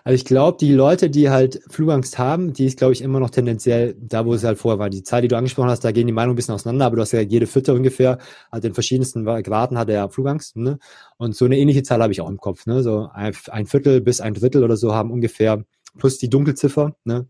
Also 0.06 0.16
ich 0.16 0.26
glaube, 0.26 0.58
die 0.60 0.74
Leute, 0.74 1.10
die 1.10 1.30
halt 1.30 1.62
Flugangst 1.70 2.18
haben, 2.18 2.52
die 2.52 2.66
ist, 2.66 2.78
glaube 2.78 2.92
ich, 2.92 3.02
immer 3.02 3.22
noch 3.22 3.30
tendenziell 3.30 3.96
da, 3.98 4.26
wo 4.26 4.34
es 4.34 4.44
halt 4.44 4.58
vorher 4.58 4.78
war. 4.78 4.90
Die 4.90 5.04
Zahl, 5.04 5.22
die 5.22 5.30
du 5.30 5.38
angesprochen 5.38 5.70
hast, 5.70 5.86
da 5.86 5.94
gehen 5.94 6.08
die 6.08 6.14
Meinungen 6.14 6.34
ein 6.34 6.36
bisschen 6.36 6.56
auseinander, 6.56 6.86
aber 6.88 6.98
du 6.98 7.04
hast 7.04 7.14
ja 7.14 7.22
jede 7.22 7.48
Vierte 7.48 7.74
ungefähr, 7.74 8.18
halt 8.52 8.66
in 8.66 8.74
verschiedensten 8.74 9.24
Graden 9.24 9.78
hat 9.78 9.90
er 9.90 10.10
Flugangst. 10.10 10.58
Ne? 10.58 10.78
Und 11.16 11.38
so 11.38 11.46
eine 11.46 11.58
ähnliche 11.58 11.84
Zahl 11.84 12.02
habe 12.02 12.12
ich 12.12 12.20
auch 12.20 12.30
im 12.30 12.38
Kopf. 12.38 12.66
Ne? 12.66 12.84
So 12.84 13.10
ein, 13.14 13.34
ein 13.50 13.66
Viertel 13.66 14.02
bis 14.02 14.20
ein 14.20 14.34
Drittel 14.34 14.66
oder 14.66 14.76
so 14.76 14.94
haben 14.94 15.10
ungefähr 15.10 15.64
plus 15.98 16.18
die 16.18 16.30
Dunkelziffer, 16.30 16.98
ne? 17.06 17.28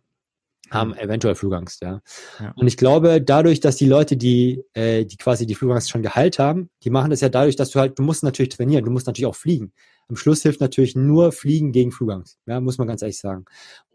haben 0.72 0.92
mhm. 0.92 0.98
eventuell 0.98 1.36
Flugangst, 1.36 1.82
ja. 1.82 2.02
ja. 2.40 2.54
Und 2.56 2.66
ich 2.66 2.78
glaube, 2.78 3.22
dadurch, 3.22 3.60
dass 3.60 3.76
die 3.76 3.86
Leute, 3.86 4.18
die, 4.18 4.64
äh, 4.74 5.06
die 5.06 5.18
quasi 5.18 5.46
die 5.46 5.54
Flugangst 5.54 5.92
schon 5.92 6.02
geheilt 6.02 6.40
haben, 6.40 6.70
die 6.84 6.90
machen 6.90 7.12
das 7.12 7.22
ja 7.22 7.30
dadurch, 7.30 7.56
dass 7.56 7.70
du 7.70 7.80
halt, 7.80 8.00
du 8.00 8.04
musst 8.04 8.24
natürlich 8.24 8.56
trainieren, 8.56 8.84
du 8.84 8.90
musst 8.90 9.06
natürlich 9.06 9.28
auch 9.28 9.36
fliegen. 9.36 9.74
Am 10.10 10.16
Schluss 10.16 10.44
hilft 10.44 10.62
natürlich 10.62 10.96
nur 10.96 11.32
Fliegen 11.32 11.72
gegen 11.72 11.92
Flugangst, 11.92 12.38
ja, 12.46 12.60
muss 12.60 12.78
man 12.78 12.88
ganz 12.88 13.02
ehrlich 13.02 13.20
sagen. 13.20 13.46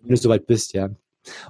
Wenn 0.00 0.10
du 0.10 0.16
soweit 0.16 0.46
bist, 0.46 0.72
ja. 0.74 0.90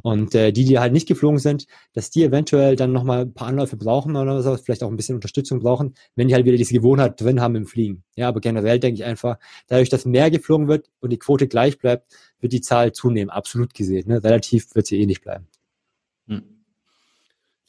Und 0.02 0.34
äh, 0.34 0.52
die, 0.52 0.64
die 0.64 0.78
halt 0.78 0.92
nicht 0.92 1.08
geflogen 1.08 1.38
sind, 1.38 1.66
dass 1.92 2.10
die 2.10 2.24
eventuell 2.24 2.76
dann 2.76 2.92
nochmal 2.92 3.20
ein 3.20 3.34
paar 3.34 3.48
Anläufe 3.48 3.76
brauchen 3.76 4.16
oder 4.16 4.42
so, 4.42 4.56
vielleicht 4.56 4.82
auch 4.82 4.90
ein 4.90 4.96
bisschen 4.96 5.14
Unterstützung 5.14 5.60
brauchen, 5.60 5.94
wenn 6.16 6.28
die 6.28 6.34
halt 6.34 6.46
wieder 6.46 6.56
diese 6.56 6.74
Gewohnheit 6.74 7.20
drin 7.20 7.40
haben 7.40 7.54
im 7.56 7.66
Fliegen. 7.66 8.02
Ja, 8.16 8.28
aber 8.28 8.40
generell 8.40 8.80
denke 8.80 9.00
ich 9.00 9.04
einfach, 9.04 9.38
dadurch, 9.68 9.88
dass 9.88 10.04
mehr 10.04 10.30
geflogen 10.30 10.68
wird 10.68 10.90
und 11.00 11.10
die 11.10 11.18
Quote 11.18 11.48
gleich 11.48 11.78
bleibt, 11.78 12.12
wird 12.40 12.52
die 12.52 12.60
Zahl 12.60 12.92
zunehmen, 12.92 13.30
absolut 13.30 13.74
gesehen. 13.74 14.08
Ne? 14.08 14.22
Relativ 14.22 14.74
wird 14.74 14.86
sie 14.86 15.00
eh 15.00 15.06
nicht 15.06 15.22
bleiben. 15.22 15.46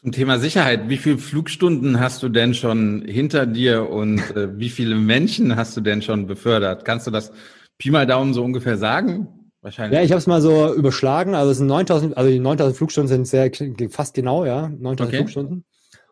Zum 0.01 0.13
Thema 0.13 0.39
Sicherheit, 0.39 0.87
wie 0.87 0.95
viele 0.95 1.17
Flugstunden 1.17 1.99
hast 1.99 2.23
du 2.23 2.29
denn 2.29 2.53
schon 2.53 3.03
hinter 3.05 3.45
dir 3.45 3.89
und 3.89 4.19
äh, 4.33 4.57
wie 4.57 4.69
viele 4.69 4.95
Menschen 4.95 5.57
hast 5.57 5.75
du 5.75 5.81
denn 5.81 6.01
schon 6.01 6.25
befördert? 6.25 6.85
Kannst 6.85 7.05
du 7.05 7.11
das 7.11 7.33
Pi 7.77 7.91
mal 7.91 8.07
Daumen 8.07 8.33
so 8.33 8.41
ungefähr 8.41 8.77
sagen? 8.77 9.27
Wahrscheinlich. 9.61 9.97
Ja, 9.97 10.05
ich 10.05 10.11
habe 10.11 10.19
es 10.19 10.27
mal 10.27 10.41
so 10.41 10.73
überschlagen. 10.73 11.35
Also 11.35 11.51
es 11.51 11.57
sind 11.57 11.67
9000, 11.67 12.15
also 12.15 12.29
die 12.29 12.39
9000 12.39 12.77
Flugstunden 12.77 13.09
sind 13.09 13.27
sehr 13.27 13.51
fast 13.89 14.13
genau, 14.13 14.45
ja, 14.45 14.69
9000 14.69 15.01
okay. 15.01 15.17
Flugstunden. 15.17 15.65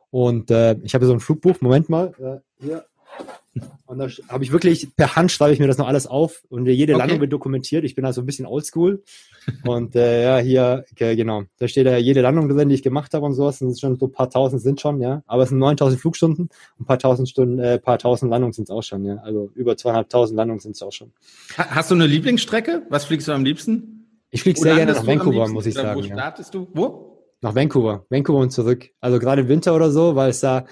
Und 0.09 0.51
äh, 0.51 0.75
ich 0.83 0.93
habe 0.93 1.05
so 1.05 1.13
ein 1.13 1.21
Flugbuch. 1.21 1.61
Moment 1.61 1.87
mal, 1.87 2.13
äh, 2.19 2.65
hier 2.65 2.85
Und 3.87 3.97
da 3.99 4.07
habe 4.29 4.43
ich 4.43 4.51
wirklich, 4.51 4.95
per 4.95 5.15
Hand 5.15 5.31
schreibe 5.31 5.53
ich 5.53 5.59
mir 5.59 5.65
das 5.67 5.77
noch 5.79 5.87
alles 5.87 6.05
auf 6.05 6.43
und 6.49 6.67
jede 6.67 6.93
Okay. 6.93 6.99
Landung 7.01 7.21
wird 7.21 7.33
dokumentiert. 7.33 7.83
Ich 7.85 7.95
bin 7.95 8.05
also 8.05 8.21
ein 8.21 8.25
bisschen 8.27 8.45
oldschool. 8.45 9.01
Und 9.63 9.95
äh, 9.95 10.23
ja, 10.23 10.37
hier, 10.39 10.85
okay, 10.91 11.15
genau, 11.15 11.43
da 11.57 11.67
steht 11.67 11.87
ja 11.87 11.97
jede 11.97 12.21
Landung 12.21 12.49
drin, 12.49 12.67
die 12.69 12.75
ich 12.75 12.83
gemacht 12.83 13.13
habe 13.13 13.25
und 13.25 13.33
sowas. 13.33 13.59
Das 13.59 13.67
sind 13.67 13.79
schon 13.79 13.97
so 13.97 14.07
ein 14.07 14.11
paar 14.11 14.29
tausend 14.29 14.61
sind 14.61 14.79
schon, 14.81 14.99
ja. 15.01 15.23
Aber 15.25 15.43
es 15.43 15.49
sind 15.49 15.57
9000 15.59 15.99
Flugstunden 15.99 16.49
und 16.77 16.81
ein 16.81 16.85
paar 16.85 16.99
tausend 16.99 17.29
Stunden, 17.29 17.57
äh, 17.59 17.79
paar 17.79 17.97
tausend 17.97 18.29
Landungen 18.29 18.51
sind 18.53 18.65
es 18.65 18.69
auch 18.69 18.83
schon, 18.83 19.05
ja. 19.05 19.15
Also 19.23 19.49
über 19.55 19.75
zweieinhalbtausend 19.77 20.35
Landungen 20.37 20.59
sind 20.59 20.75
es 20.75 20.81
auch 20.83 20.91
schon. 20.91 21.11
Ha- 21.57 21.67
Hast 21.69 21.89
du 21.89 21.95
eine 21.95 22.05
Lieblingsstrecke? 22.05 22.83
Was 22.89 23.05
fliegst 23.05 23.27
du 23.27 23.31
am 23.31 23.45
liebsten? 23.45 24.05
Ich 24.29 24.43
fliege 24.43 24.59
sehr 24.59 24.75
gerne 24.75 24.91
nach 24.91 25.07
Vancouver, 25.07 25.47
muss 25.47 25.65
ich 25.65 25.73
sagen. 25.73 25.97
Wo 25.99 26.03
Ja. 26.05 26.13
startest 26.13 26.53
du? 26.53 26.67
Wo? 26.73 27.23
Nach 27.41 27.55
Vancouver, 27.55 28.05
Vancouver 28.09 28.39
und 28.39 28.51
zurück. 28.51 28.89
Also 28.99 29.17
gerade 29.19 29.43
im 29.43 29.47
Winter 29.47 29.73
oder 29.75 29.89
so, 29.91 30.15
weil 30.15 30.29
es 30.31 30.41
da, 30.41 30.65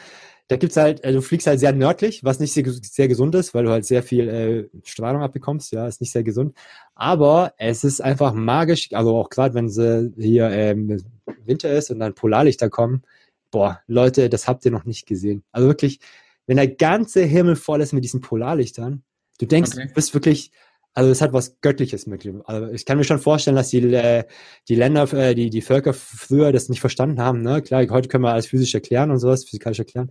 da 0.48 0.58
gibt's 0.58 0.78
halt, 0.78 1.04
äh, 1.04 1.12
du 1.12 1.22
fliegst 1.22 1.48
halt 1.48 1.60
sehr 1.60 1.74
nördlich, 1.74 2.24
was 2.24 2.40
nicht 2.40 2.54
sehr, 2.54 2.66
sehr 2.68 3.08
gesund 3.08 3.34
ist, 3.36 3.54
weil 3.54 3.64
du 3.64 3.72
halt 3.72 3.86
sehr 3.86 4.04
viel 4.04 4.30
äh, 4.30 4.70
Strahlung 4.84 5.22
abbekommst, 5.24 5.72
ja, 5.72 5.88
ist 5.88 6.02
nicht 6.02 6.12
sehr 6.12 6.24
gesund. 6.24 6.56
Aber 6.94 7.54
es 7.58 7.84
ist 7.84 8.02
einfach 8.02 8.34
magisch, 8.34 8.90
also 8.94 9.16
auch 9.18 9.30
gerade 9.30 9.56
wenn 9.56 9.70
sie 9.70 10.14
hier 10.18 10.50
ähm, 10.52 11.04
Winter 11.44 11.72
ist 11.72 11.90
und 11.90 12.00
dann 12.00 12.14
Polarlichter 12.14 12.70
kommen, 12.70 13.04
boah, 13.52 13.82
Leute, 13.88 14.30
das 14.30 14.48
habt 14.48 14.66
ihr 14.66 14.72
noch 14.72 14.86
nicht 14.86 15.08
gesehen. 15.08 15.44
Also 15.52 15.68
wirklich, 15.68 16.00
wenn 16.46 16.58
der 16.58 16.68
ganze 16.68 17.24
Himmel 17.24 17.56
voll 17.56 17.82
ist 17.82 17.94
mit 17.94 18.04
diesen 18.04 18.22
Polarlichtern, 18.22 19.04
du 19.40 19.46
denkst, 19.48 19.72
Okay. 19.74 19.88
du 19.88 19.94
bist 19.94 20.14
wirklich, 20.14 20.52
also 20.96 21.12
es 21.12 21.22
hat 21.22 21.34
was 21.34 21.60
Göttliches 21.60 22.08
mit. 22.08 22.28
Also 22.46 22.72
ich 22.72 22.86
kann 22.86 22.98
mir 22.98 23.04
schon 23.04 23.20
vorstellen, 23.20 23.58
dass 23.58 23.70
die, 23.70 23.82
die 23.82 24.76
Länder, 24.76 25.14
äh, 25.14 25.36
die, 25.36 25.50
die 25.50 25.62
Völker 25.62 25.94
früher 25.94 26.54
das 26.54 26.70
nicht 26.70 26.80
verstanden 26.80 27.20
haben. 27.20 27.42
Ne? 27.42 27.62
Klar, 27.62 27.86
heute 27.90 28.08
können 28.08 28.24
wir 28.24 28.32
alles 28.32 28.48
physisch 28.48 28.74
erklären 28.74 29.12
und 29.12 29.20
sowas, 29.20 29.44
physikalisch 29.44 29.80
erklären. 29.80 30.10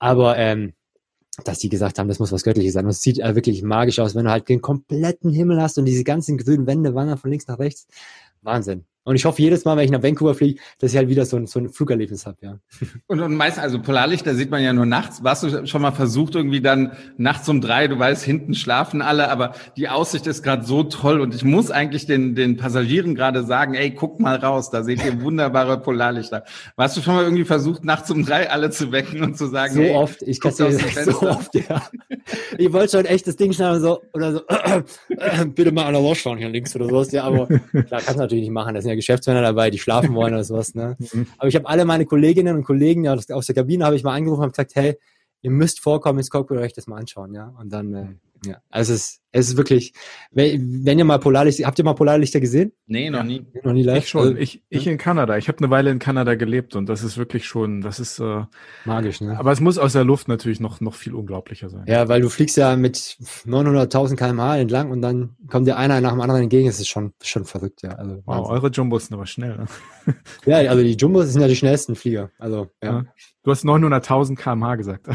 Aber 0.00 0.36
ähm, 0.36 0.74
dass 1.44 1.60
die 1.60 1.68
gesagt 1.68 1.98
haben, 1.98 2.08
das 2.08 2.18
muss 2.18 2.32
was 2.32 2.42
Göttliches 2.42 2.74
sein. 2.74 2.86
Und 2.86 2.90
es 2.90 3.00
sieht 3.00 3.20
äh, 3.20 3.36
wirklich 3.36 3.62
magisch 3.62 4.00
aus, 4.00 4.16
wenn 4.16 4.24
du 4.24 4.30
halt 4.32 4.48
den 4.48 4.60
kompletten 4.60 5.32
Himmel 5.32 5.62
hast 5.62 5.78
und 5.78 5.84
diese 5.84 6.02
ganzen 6.02 6.38
grünen 6.38 6.66
Wände 6.66 6.94
wandern 6.94 7.18
von 7.18 7.30
links 7.30 7.46
nach 7.46 7.60
rechts. 7.60 7.86
Wahnsinn. 8.42 8.84
Und 9.06 9.14
ich 9.14 9.24
hoffe 9.24 9.40
jedes 9.40 9.64
Mal, 9.64 9.76
wenn 9.76 9.84
ich 9.84 9.92
nach 9.92 10.02
Vancouver 10.02 10.34
fliege, 10.34 10.60
dass 10.80 10.90
ich 10.90 10.96
halt 10.96 11.08
wieder 11.08 11.24
so 11.24 11.36
ein, 11.36 11.46
so 11.46 11.60
ein 11.60 11.68
Flugerlebnis 11.68 12.26
habe, 12.26 12.38
ja. 12.42 12.58
Und, 13.06 13.20
und 13.20 13.36
meist, 13.36 13.58
also 13.58 13.80
Polarlichter 13.80 14.34
sieht 14.34 14.50
man 14.50 14.62
ja 14.62 14.72
nur 14.72 14.84
nachts. 14.84 15.22
Warst 15.22 15.44
du 15.44 15.66
schon 15.66 15.82
mal 15.82 15.92
versucht, 15.92 16.34
irgendwie 16.34 16.60
dann 16.60 16.92
nachts 17.16 17.48
um 17.48 17.60
drei, 17.60 17.86
du 17.86 17.98
weißt, 17.98 18.24
hinten 18.24 18.54
schlafen 18.54 19.00
alle, 19.02 19.30
aber 19.30 19.52
die 19.76 19.88
Aussicht 19.88 20.26
ist 20.26 20.42
gerade 20.42 20.64
so 20.64 20.82
toll 20.82 21.20
und 21.20 21.34
ich 21.34 21.44
muss 21.44 21.70
eigentlich 21.70 22.06
den, 22.06 22.34
den 22.34 22.56
Passagieren 22.56 23.14
gerade 23.14 23.44
sagen, 23.44 23.74
ey, 23.74 23.92
guck 23.92 24.18
mal 24.18 24.36
raus, 24.36 24.70
da 24.70 24.82
seht 24.82 25.04
ihr 25.04 25.20
wunderbare 25.22 25.80
Polarlichter. 25.80 26.44
Warst 26.74 26.96
du 26.96 27.00
schon 27.00 27.14
mal 27.14 27.22
irgendwie 27.22 27.44
versucht, 27.44 27.84
nachts 27.84 28.10
um 28.10 28.24
drei 28.24 28.50
alle 28.50 28.70
zu 28.70 28.90
wecken 28.90 29.22
und 29.22 29.38
zu 29.38 29.46
sagen, 29.46 29.74
So 29.74 29.82
hey, 29.82 29.94
oft, 29.94 30.22
ich 30.22 30.40
kann 30.40 30.54
dir 30.54 30.72
so 30.72 31.22
oft, 31.22 31.54
ja. 31.54 31.82
Ich 32.58 32.72
wollte 32.72 32.96
schon 32.96 33.04
echt 33.04 33.26
das 33.28 33.36
Ding 33.36 33.52
schneiden 33.52 33.76
und 33.76 33.82
so, 33.82 34.02
oder 34.12 34.32
so, 34.32 34.40
bitte 35.54 35.70
mal 35.70 35.84
an 35.84 35.92
der 35.92 36.02
Loschfahren 36.02 36.38
hier 36.38 36.48
links 36.48 36.74
oder 36.74 36.88
sowas, 36.88 37.12
ja, 37.12 37.22
aber 37.22 37.46
klar, 37.46 38.00
kannst 38.00 38.14
du 38.14 38.18
natürlich 38.18 38.44
nicht 38.44 38.52
machen, 38.52 38.74
da 38.74 38.80
sind 38.80 38.90
ja 38.90 38.95
Geschäftsmänner 38.96 39.42
dabei, 39.42 39.70
die 39.70 39.78
schlafen 39.78 40.14
wollen 40.14 40.34
oder 40.34 40.44
sowas, 40.44 40.74
ne. 40.74 40.96
Mhm. 41.12 41.26
Aber 41.38 41.48
ich 41.48 41.54
habe 41.54 41.68
alle 41.68 41.84
meine 41.84 42.04
Kolleginnen 42.04 42.56
und 42.56 42.64
Kollegen 42.64 43.06
aus 43.08 43.26
der 43.26 43.54
Kabine 43.54 43.84
habe 43.84 43.96
ich 43.96 44.02
mal 44.02 44.14
angerufen 44.14 44.42
und 44.42 44.50
gesagt, 44.50 44.74
hey, 44.74 44.96
ihr 45.42 45.50
müsst 45.50 45.80
vorkommen 45.80 46.18
ins 46.18 46.30
Cockpit 46.30 46.58
euch 46.58 46.72
das 46.72 46.86
mal 46.86 46.96
anschauen, 46.96 47.34
ja. 47.34 47.54
Und 47.60 47.72
dann, 47.72 47.94
äh, 47.94 48.06
ja, 48.44 48.58
also 48.70 48.92
es 48.92 49.00
ist, 49.00 49.22
es 49.32 49.48
ist 49.50 49.56
wirklich, 49.58 49.92
wenn, 50.30 50.84
wenn 50.84 50.98
ihr 50.98 51.04
mal 51.04 51.18
Polarlichter, 51.18 51.66
habt 51.66 51.78
ihr 51.78 51.84
mal 51.84 51.94
Polarlichter 51.94 52.40
gesehen? 52.40 52.72
nee, 52.86 53.10
noch 53.10 53.22
nie. 53.22 53.44
Noch 53.62 53.72
nie 53.74 53.82
live? 53.82 53.98
Ich 53.98 54.08
schon. 54.08 54.22
Also, 54.22 54.36
Ich, 54.36 54.62
ich 54.70 54.86
in 54.86 54.96
Kanada. 54.96 55.36
Ich 55.36 55.48
habe 55.48 55.58
eine 55.58 55.68
Weile 55.68 55.90
in 55.90 55.98
Kanada 55.98 56.34
gelebt 56.36 56.74
und 56.74 56.86
das 56.88 57.02
ist 57.02 57.18
wirklich 57.18 57.46
schon, 57.46 57.82
das 57.82 58.00
ist, 58.00 58.18
äh, 58.18 58.44
magisch, 58.86 59.20
ne? 59.20 59.38
aber 59.38 59.52
es 59.52 59.60
muss 59.60 59.76
aus 59.78 59.92
der 59.92 60.04
Luft 60.04 60.28
natürlich 60.28 60.58
noch, 60.60 60.80
noch 60.80 60.94
viel 60.94 61.14
unglaublicher 61.14 61.68
sein. 61.68 61.84
Ja, 61.86 62.08
weil 62.08 62.22
du 62.22 62.30
fliegst 62.30 62.56
ja 62.56 62.76
mit 62.76 62.96
900.000 62.96 64.16
kmh 64.16 64.58
entlang 64.58 64.90
und 64.90 65.02
dann 65.02 65.36
kommt 65.48 65.66
dir 65.66 65.76
einer 65.76 66.00
nach 66.00 66.12
dem 66.12 66.20
anderen 66.20 66.42
entgegen. 66.42 66.66
Das 66.66 66.80
ist 66.80 66.88
schon, 66.88 67.12
schon 67.22 67.44
verrückt, 67.44 67.82
ja. 67.82 67.90
Also, 67.90 68.22
Wow, 68.24 68.26
Wahnsinn. 68.26 68.52
eure 68.54 68.70
Jumbos 68.70 69.06
sind 69.06 69.14
aber 69.14 69.26
schnell. 69.26 69.56
Ne? 69.56 70.14
ja, 70.46 70.56
also 70.70 70.82
die 70.82 70.96
Jumbos 70.96 71.30
sind 71.30 71.42
ja 71.42 71.48
die 71.48 71.56
schnellsten 71.56 71.94
Flieger. 71.94 72.30
Also, 72.38 72.68
ja. 72.82 72.90
Ja. 73.00 73.04
Du 73.42 73.50
hast 73.50 73.64
900.000 73.64 74.34
kmh 74.36 74.76
gesagt. 74.76 75.06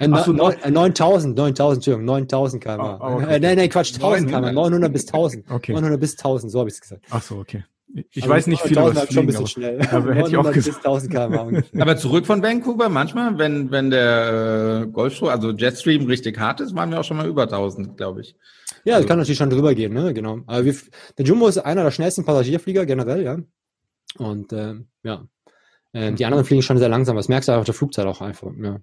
Ach 0.00 0.24
so, 0.24 0.32
neun- 0.32 0.56
äh, 0.62 0.70
9000, 0.70 1.36
9000, 1.36 1.76
Entschuldigung, 1.78 2.04
9000 2.06 2.62
km. 2.62 2.80
Oh, 2.80 2.96
oh, 3.00 3.04
okay. 3.16 3.34
äh, 3.36 3.40
nein, 3.40 3.56
nein, 3.58 3.68
Quatsch, 3.68 3.92
1000 3.94 4.28
km. 4.30 4.40
900. 4.40 4.54
900 4.54 4.92
bis 4.92 5.06
1000. 5.06 5.50
Okay. 5.50 5.72
900 5.72 6.00
bis 6.00 6.12
1000, 6.16 6.50
so 6.52 6.58
habe 6.60 6.68
ich 6.68 6.74
es 6.76 6.80
gesagt. 6.80 7.04
Ach 7.10 7.22
so, 7.22 7.36
okay. 7.36 7.64
Ich 8.12 8.22
Also 8.22 8.28
weiß 8.34 8.46
nicht 8.46 8.62
viel 8.62 8.72
über 8.72 8.82
900.000 8.82 8.94
das 8.94 8.94
schon 8.94 9.02
ein 9.02 9.06
Fliegen, 9.06 9.26
bisschen 9.26 9.40
aber, 9.40 9.48
schnell. 9.48 9.80
aber 9.90 10.14
hätte 10.14 10.28
ich 10.30 10.36
auch 10.36 10.42
900 10.44 10.54
gesagt. 10.54 10.76
bis 10.76 10.84
1000 10.86 11.12
km 11.12 11.34
ungefähr. 11.48 11.82
Aber 11.82 11.96
zurück 11.96 12.24
von 12.26 12.42
Vancouver, 12.42 12.88
manchmal, 12.88 13.36
wenn, 13.38 13.70
wenn 13.72 13.90
der 13.90 14.82
äh, 14.84 14.90
Golfstrom, 14.90 15.28
also 15.28 15.50
Jetstream 15.50 16.06
richtig 16.06 16.38
hart 16.38 16.60
ist, 16.60 16.74
waren 16.74 16.90
wir 16.90 17.00
auch 17.00 17.04
schon 17.04 17.16
mal 17.16 17.26
über 17.26 17.42
1000, 17.42 17.96
glaube 17.96 18.20
ich. 18.20 18.36
Ja, 18.84 18.92
das 18.92 18.94
Also- 18.96 19.08
kann 19.08 19.18
natürlich 19.18 19.38
schon 19.38 19.50
drüber 19.50 19.74
gehen, 19.74 19.92
ne, 19.92 20.14
genau. 20.14 20.38
Aber 20.46 20.64
wir, 20.64 20.74
der 21.18 21.24
Jumbo 21.26 21.48
ist 21.48 21.58
einer 21.58 21.82
der 21.82 21.90
schnellsten 21.90 22.24
Passagierflieger 22.24 22.86
generell, 22.86 23.22
ja. 23.24 23.38
Und, 24.18 24.52
ähm, 24.52 24.86
ja. 25.02 25.24
Ähm, 25.92 26.14
die 26.14 26.24
anderen 26.24 26.44
fliegen 26.44 26.62
schon 26.62 26.78
sehr 26.78 26.88
langsam. 26.88 27.16
Das 27.16 27.28
merkst 27.28 27.48
du 27.48 27.52
auf 27.52 27.64
der 27.64 27.74
Flugzeit 27.74 28.06
auch 28.06 28.20
einfach, 28.20 28.50
ja. 28.62 28.78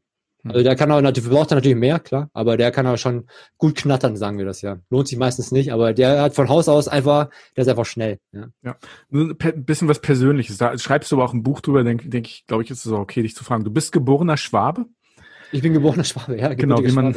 Also 0.50 0.64
der 0.64 0.76
kann 0.76 0.92
auch 0.92 1.02
natürlich, 1.02 1.30
braucht 1.30 1.52
er 1.52 1.56
natürlich 1.56 1.78
mehr, 1.78 2.00
klar, 2.00 2.30
aber 2.34 2.58
der 2.58 2.72
kann 2.72 2.88
auch 2.88 2.98
schon 2.98 3.28
gut 3.58 3.76
knattern, 3.76 4.16
sagen 4.16 4.38
wir 4.38 4.46
das 4.46 4.62
ja. 4.62 4.78
Lohnt 4.90 5.08
sich 5.08 5.18
meistens 5.18 5.52
nicht, 5.52 5.72
aber 5.72 5.94
der 5.94 6.22
hat 6.22 6.36
von 6.36 6.50
Haus 6.50 6.70
aus 6.70 6.88
einfach, 6.88 7.30
der 7.56 7.64
ist 7.64 7.68
einfach 7.68 7.86
schnell. 7.86 8.20
Ja. 8.32 8.78
Nur 9.10 9.36
ein 9.40 9.66
bisschen 9.66 9.88
was 9.88 10.00
Persönliches. 10.00 10.58
Da 10.58 10.78
schreibst 10.78 11.12
du 11.12 11.16
aber 11.16 11.26
auch 11.26 11.34
ein 11.34 11.44
Buch 11.44 11.62
drüber, 11.62 11.84
denke 11.84 12.10
denk 12.10 12.28
ich, 12.28 12.46
glaube 12.48 12.64
ich, 12.64 12.72
ist 12.72 12.86
es 12.86 12.92
auch 12.92 13.00
okay, 13.00 13.22
dich 13.22 13.36
zu 13.36 13.44
fragen. 13.44 13.64
Du 13.64 13.72
bist 13.72 13.92
geborener 13.92 14.38
Schwabe? 14.38 14.86
Ich 15.52 15.62
bin 15.62 15.74
geborener 15.74 16.04
Schwabe, 16.04 16.38
ja. 16.38 16.54
Genau, 16.54 16.84
wie 16.84 16.92
man, 16.92 17.16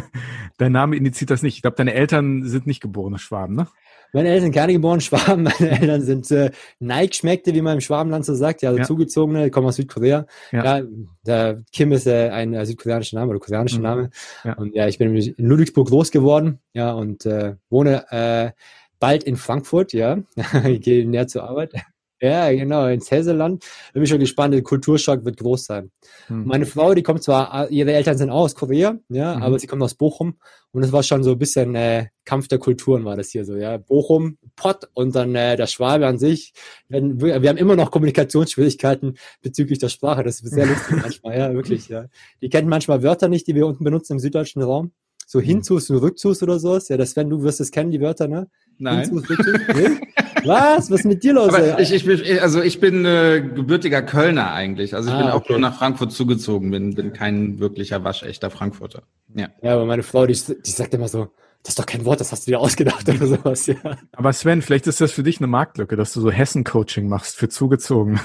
dein 0.58 0.72
Name 0.72 0.96
indiziert 0.96 1.30
das 1.30 1.42
nicht. 1.42 1.56
Ich 1.56 1.62
glaube, 1.62 1.76
deine 1.76 1.94
Eltern 1.94 2.44
sind 2.44 2.66
nicht 2.66 2.80
geborene 2.80 3.18
Schwaben, 3.18 3.56
ne? 3.56 3.66
Meine 4.14 4.28
Eltern 4.30 4.44
sind 4.44 4.54
keine 4.54 4.72
geborenen 4.72 5.00
Schwaben, 5.02 5.42
meine 5.42 5.70
Eltern 5.80 6.00
sind 6.02 6.30
äh, 6.30 6.50
Nike-Schmeckte, 6.78 7.52
wie 7.52 7.60
man 7.60 7.74
im 7.74 7.80
Schwabenland 7.82 8.24
so 8.24 8.34
sagt, 8.34 8.62
ja, 8.62 8.70
also 8.70 8.78
Ja. 8.78 8.84
zugezogene, 8.86 9.50
kommen 9.50 9.66
aus 9.66 9.76
Südkorea. 9.76 10.26
Ja. 10.52 10.78
Ja. 10.78 10.86
der 11.26 11.62
Kim 11.72 11.92
ist 11.92 12.06
äh, 12.06 12.30
ein 12.30 12.54
äh, 12.54 12.64
südkoreanischer 12.64 13.18
Name 13.18 13.30
oder 13.32 13.40
koreanischer 13.40 13.78
Mhm. 13.78 13.82
Name. 13.82 14.10
Ja. 14.44 14.52
Und 14.54 14.74
ja, 14.74 14.88
ich 14.88 14.96
bin 14.98 15.14
in 15.14 15.34
Ludwigsburg 15.36 15.88
groß 15.88 16.10
geworden, 16.10 16.60
ja, 16.72 16.92
und 16.92 17.26
äh, 17.26 17.56
wohne 17.68 18.04
äh, 18.10 18.52
bald 19.00 19.24
in 19.24 19.36
Frankfurt, 19.36 19.92
ja. 19.92 20.18
ich 20.66 20.80
gehe 20.80 21.06
näher 21.06 21.26
zur 21.28 21.44
Arbeit. 21.44 21.74
Ja, 22.20 22.50
genau, 22.52 22.86
ins 22.86 23.10
Hesseland. 23.10 23.64
Bin 23.92 24.02
ich 24.02 24.08
schon 24.08 24.20
gespannt, 24.20 24.54
der 24.54 24.62
Kulturschock 24.62 25.24
wird 25.24 25.36
groß 25.36 25.64
sein. 25.66 25.90
Hm. 26.28 26.46
Meine 26.46 26.64
Frau, 26.64 26.94
die 26.94 27.02
kommt 27.02 27.22
zwar, 27.22 27.68
ihre 27.70 27.92
Eltern 27.92 28.16
sind 28.16 28.30
auch 28.30 28.44
aus 28.44 28.54
Korea, 28.54 28.96
ja, 29.08 29.34
Mhm. 29.36 29.42
aber 29.42 29.58
sie 29.58 29.66
kommt 29.66 29.82
aus 29.82 29.94
Bochum 29.94 30.38
und 30.72 30.82
es 30.84 30.92
war 30.92 31.02
schon 31.02 31.22
so 31.22 31.32
ein 31.32 31.38
bisschen 31.38 31.74
äh, 31.74 32.06
Kampf 32.24 32.48
der 32.48 32.58
Kulturen 32.58 33.04
war 33.04 33.16
das 33.16 33.30
hier 33.30 33.44
so, 33.44 33.56
ja. 33.56 33.76
Bochum, 33.76 34.38
Pott 34.56 34.88
und 34.94 35.14
dann 35.14 35.34
äh, 35.34 35.56
der 35.56 35.66
Schwabe 35.66 36.06
an 36.06 36.18
sich. 36.18 36.54
Wir, 36.88 37.42
wir 37.42 37.48
haben 37.48 37.58
immer 37.58 37.76
noch 37.76 37.90
Kommunikationsschwierigkeiten 37.90 39.18
bezüglich 39.42 39.78
der 39.78 39.88
Sprache. 39.88 40.22
Das 40.22 40.40
ist 40.40 40.50
sehr 40.54 40.66
lustig 40.66 40.96
manchmal, 41.02 41.38
ja, 41.38 41.52
wirklich, 41.52 41.88
ja. 41.88 42.06
Die 42.40 42.48
kennen 42.48 42.68
manchmal 42.68 43.02
Wörter 43.02 43.28
nicht, 43.28 43.46
die 43.48 43.54
wir 43.54 43.66
unten 43.66 43.84
benutzen 43.84 44.14
im 44.14 44.18
süddeutschen 44.18 44.62
Raum. 44.62 44.92
So 45.26 45.38
Mhm. 45.40 45.44
Hinzus 45.44 45.90
und 45.90 45.96
Rückzus 45.98 46.42
oder 46.42 46.58
sowas. 46.58 46.88
Ja, 46.88 46.96
das 46.96 47.10
Sven, 47.10 47.28
du 47.28 47.42
wirst 47.42 47.60
es 47.60 47.70
kennen, 47.70 47.90
die 47.90 48.00
Wörter, 48.00 48.28
ne? 48.28 48.48
Nein. 48.78 49.00
Hinzus, 49.08 49.28
Rückzus. 49.28 49.54
Nee? 49.74 49.88
Was? 50.44 50.90
Was 50.90 51.00
ist 51.00 51.04
mit 51.06 51.22
dir 51.22 51.32
los? 51.34 51.52
Ich, 51.78 51.92
ich 51.92 52.04
bin, 52.04 52.20
also 52.40 52.62
ich 52.62 52.80
bin 52.80 53.04
äh, 53.04 53.40
gebürtiger 53.54 54.02
Kölner 54.02 54.52
eigentlich. 54.52 54.94
Also 54.94 55.08
ich 55.08 55.14
Ah, 55.14 55.18
bin 55.18 55.26
auch 55.28 55.36
okay. 55.36 55.52
nur 55.52 55.60
nach 55.60 55.76
Frankfurt 55.78 56.12
zugezogen, 56.12 56.70
bin, 56.70 56.94
bin 56.94 57.12
kein 57.12 57.58
wirklicher 57.60 58.04
waschechter 58.04 58.50
Frankfurter. 58.50 59.02
Ja. 59.34 59.48
ja, 59.62 59.74
aber 59.74 59.86
meine 59.86 60.02
Frau, 60.02 60.26
die, 60.26 60.34
die 60.34 60.70
sagt 60.70 60.94
immer 60.94 61.08
so, 61.08 61.28
das 61.62 61.70
ist 61.70 61.78
doch 61.78 61.86
kein 61.86 62.04
Wort, 62.04 62.20
das 62.20 62.30
hast 62.30 62.46
du 62.46 62.50
dir 62.50 62.60
ausgedacht 62.60 63.08
oder 63.08 63.26
sowas, 63.26 63.66
ja. 63.66 63.76
Aber 64.12 64.32
Sven, 64.32 64.60
vielleicht 64.62 64.86
ist 64.86 65.00
das 65.00 65.12
für 65.12 65.22
dich 65.22 65.38
eine 65.38 65.46
Marktlücke, 65.46 65.96
dass 65.96 66.12
du 66.12 66.20
so 66.20 66.30
Hessen-Coaching 66.30 67.08
machst 67.08 67.36
für 67.36 67.48
zugezogen. 67.48 68.20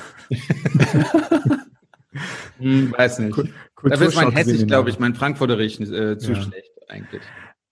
Hm, 2.60 2.94
weiß 2.98 3.20
nicht. 3.20 3.38
Dafür 3.84 4.08
ist 4.08 4.16
mein 4.16 4.32
Hessisch, 4.32 4.66
glaube 4.68 4.90
ich, 4.90 5.00
mein 5.00 5.16
Frankfurterisch 5.16 5.80
äh, 5.80 6.18
zu 6.18 6.34
Ja. 6.34 6.42
schlecht 6.42 6.72
eigentlich. 6.90 7.22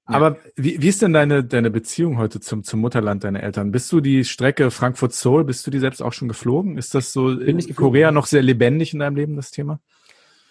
Aber 0.08 0.38
wie, 0.56 0.82
wie 0.82 0.88
ist 0.88 1.02
denn 1.02 1.14
deine, 1.14 1.44
deine 1.44 1.70
Beziehung 1.70 2.18
heute 2.18 2.40
zum, 2.40 2.64
zum 2.64 2.80
Mutterland 2.80 3.24
deiner 3.24 3.44
Eltern? 3.44 3.72
Bist 3.72 3.92
du 3.92 4.00
die 4.00 4.24
Strecke 4.24 4.72
Frankfurt-Seoul, 4.72 5.44
bist 5.44 5.68
du 5.68 5.72
die 5.72 5.80
selbst 5.80 6.02
auch 6.02 6.14
schon 6.14 6.30
geflogen? 6.30 6.78
Ist 6.78 6.96
das 6.96 7.12
so 7.12 7.30
in 7.30 7.58
nicht 7.58 7.68
geflogen. 7.68 7.92
Korea 7.92 8.12
noch 8.12 8.26
sehr 8.26 8.42
lebendig 8.42 8.94
in 8.94 9.00
deinem 9.00 9.18
Leben, 9.18 9.36
das 9.36 9.52
Thema? 9.52 9.80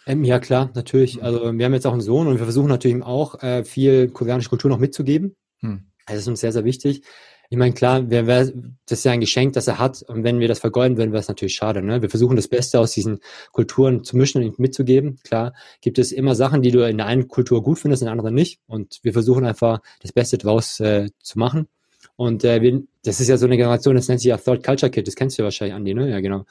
Ähm, 0.06 0.24
ja, 0.24 0.38
klar, 0.38 0.70
natürlich. 0.74 1.22
Also 1.22 1.52
wir 1.56 1.64
haben 1.64 1.74
jetzt 1.74 1.86
auch 1.86 1.92
einen 1.92 2.00
Sohn 2.02 2.26
und 2.26 2.38
wir 2.38 2.44
versuchen 2.44 2.68
natürlich 2.68 3.02
auch 3.02 3.42
äh, 3.42 3.64
viel 3.64 4.08
koreanische 4.08 4.50
Kultur 4.50 4.70
noch 4.70 4.78
mitzugeben. 4.78 5.34
Hm. 5.60 5.86
Das 6.06 6.18
ist 6.18 6.28
uns 6.28 6.40
sehr, 6.40 6.52
sehr 6.52 6.64
wichtig. 6.64 7.02
Ich 7.48 7.56
meine, 7.56 7.74
klar, 7.74 8.08
wer, 8.08 8.26
wer, 8.26 8.46
das 8.86 8.98
ist 8.98 9.04
ja 9.04 9.12
ein 9.12 9.20
Geschenk, 9.20 9.52
das 9.52 9.68
er 9.68 9.78
hat. 9.78 10.02
Und 10.02 10.24
wenn 10.24 10.40
wir 10.40 10.48
das 10.48 10.58
vergeuden 10.58 10.96
würden, 10.96 11.12
wäre 11.12 11.20
es 11.20 11.28
natürlich 11.28 11.54
schade. 11.54 11.82
Ne? 11.82 12.02
Wir 12.02 12.10
versuchen 12.10 12.36
das 12.36 12.48
Beste 12.48 12.80
aus 12.80 12.92
diesen 12.92 13.20
Kulturen 13.52 14.04
zu 14.04 14.16
mischen 14.16 14.42
und 14.42 14.58
mitzugeben. 14.58 15.18
Klar, 15.22 15.54
gibt 15.80 15.98
es 15.98 16.12
immer 16.12 16.34
Sachen, 16.34 16.62
die 16.62 16.70
du 16.70 16.86
in 16.88 16.96
der 16.96 17.06
einen 17.06 17.28
Kultur 17.28 17.62
gut 17.62 17.78
findest, 17.78 18.02
in 18.02 18.06
der 18.06 18.12
anderen 18.12 18.34
nicht. 18.34 18.60
Und 18.66 18.98
wir 19.02 19.12
versuchen 19.12 19.44
einfach 19.44 19.80
das 20.00 20.12
Beste 20.12 20.38
draus 20.38 20.80
äh, 20.80 21.08
zu 21.20 21.38
machen. 21.38 21.68
Und 22.16 22.44
äh, 22.44 22.62
wir, 22.62 22.82
das 23.04 23.20
ist 23.20 23.28
ja 23.28 23.36
so 23.36 23.46
eine 23.46 23.56
Generation, 23.56 23.94
das 23.94 24.08
nennt 24.08 24.20
sich 24.20 24.30
ja 24.30 24.38
Third 24.38 24.64
Culture 24.64 24.90
Kid. 24.90 25.06
Das 25.06 25.14
kennst 25.14 25.38
du 25.38 25.42
ja 25.42 25.44
wahrscheinlich, 25.44 25.74
Andi, 25.74 25.94
ne? 25.94 26.10
Ja, 26.10 26.20
genau. 26.20 26.44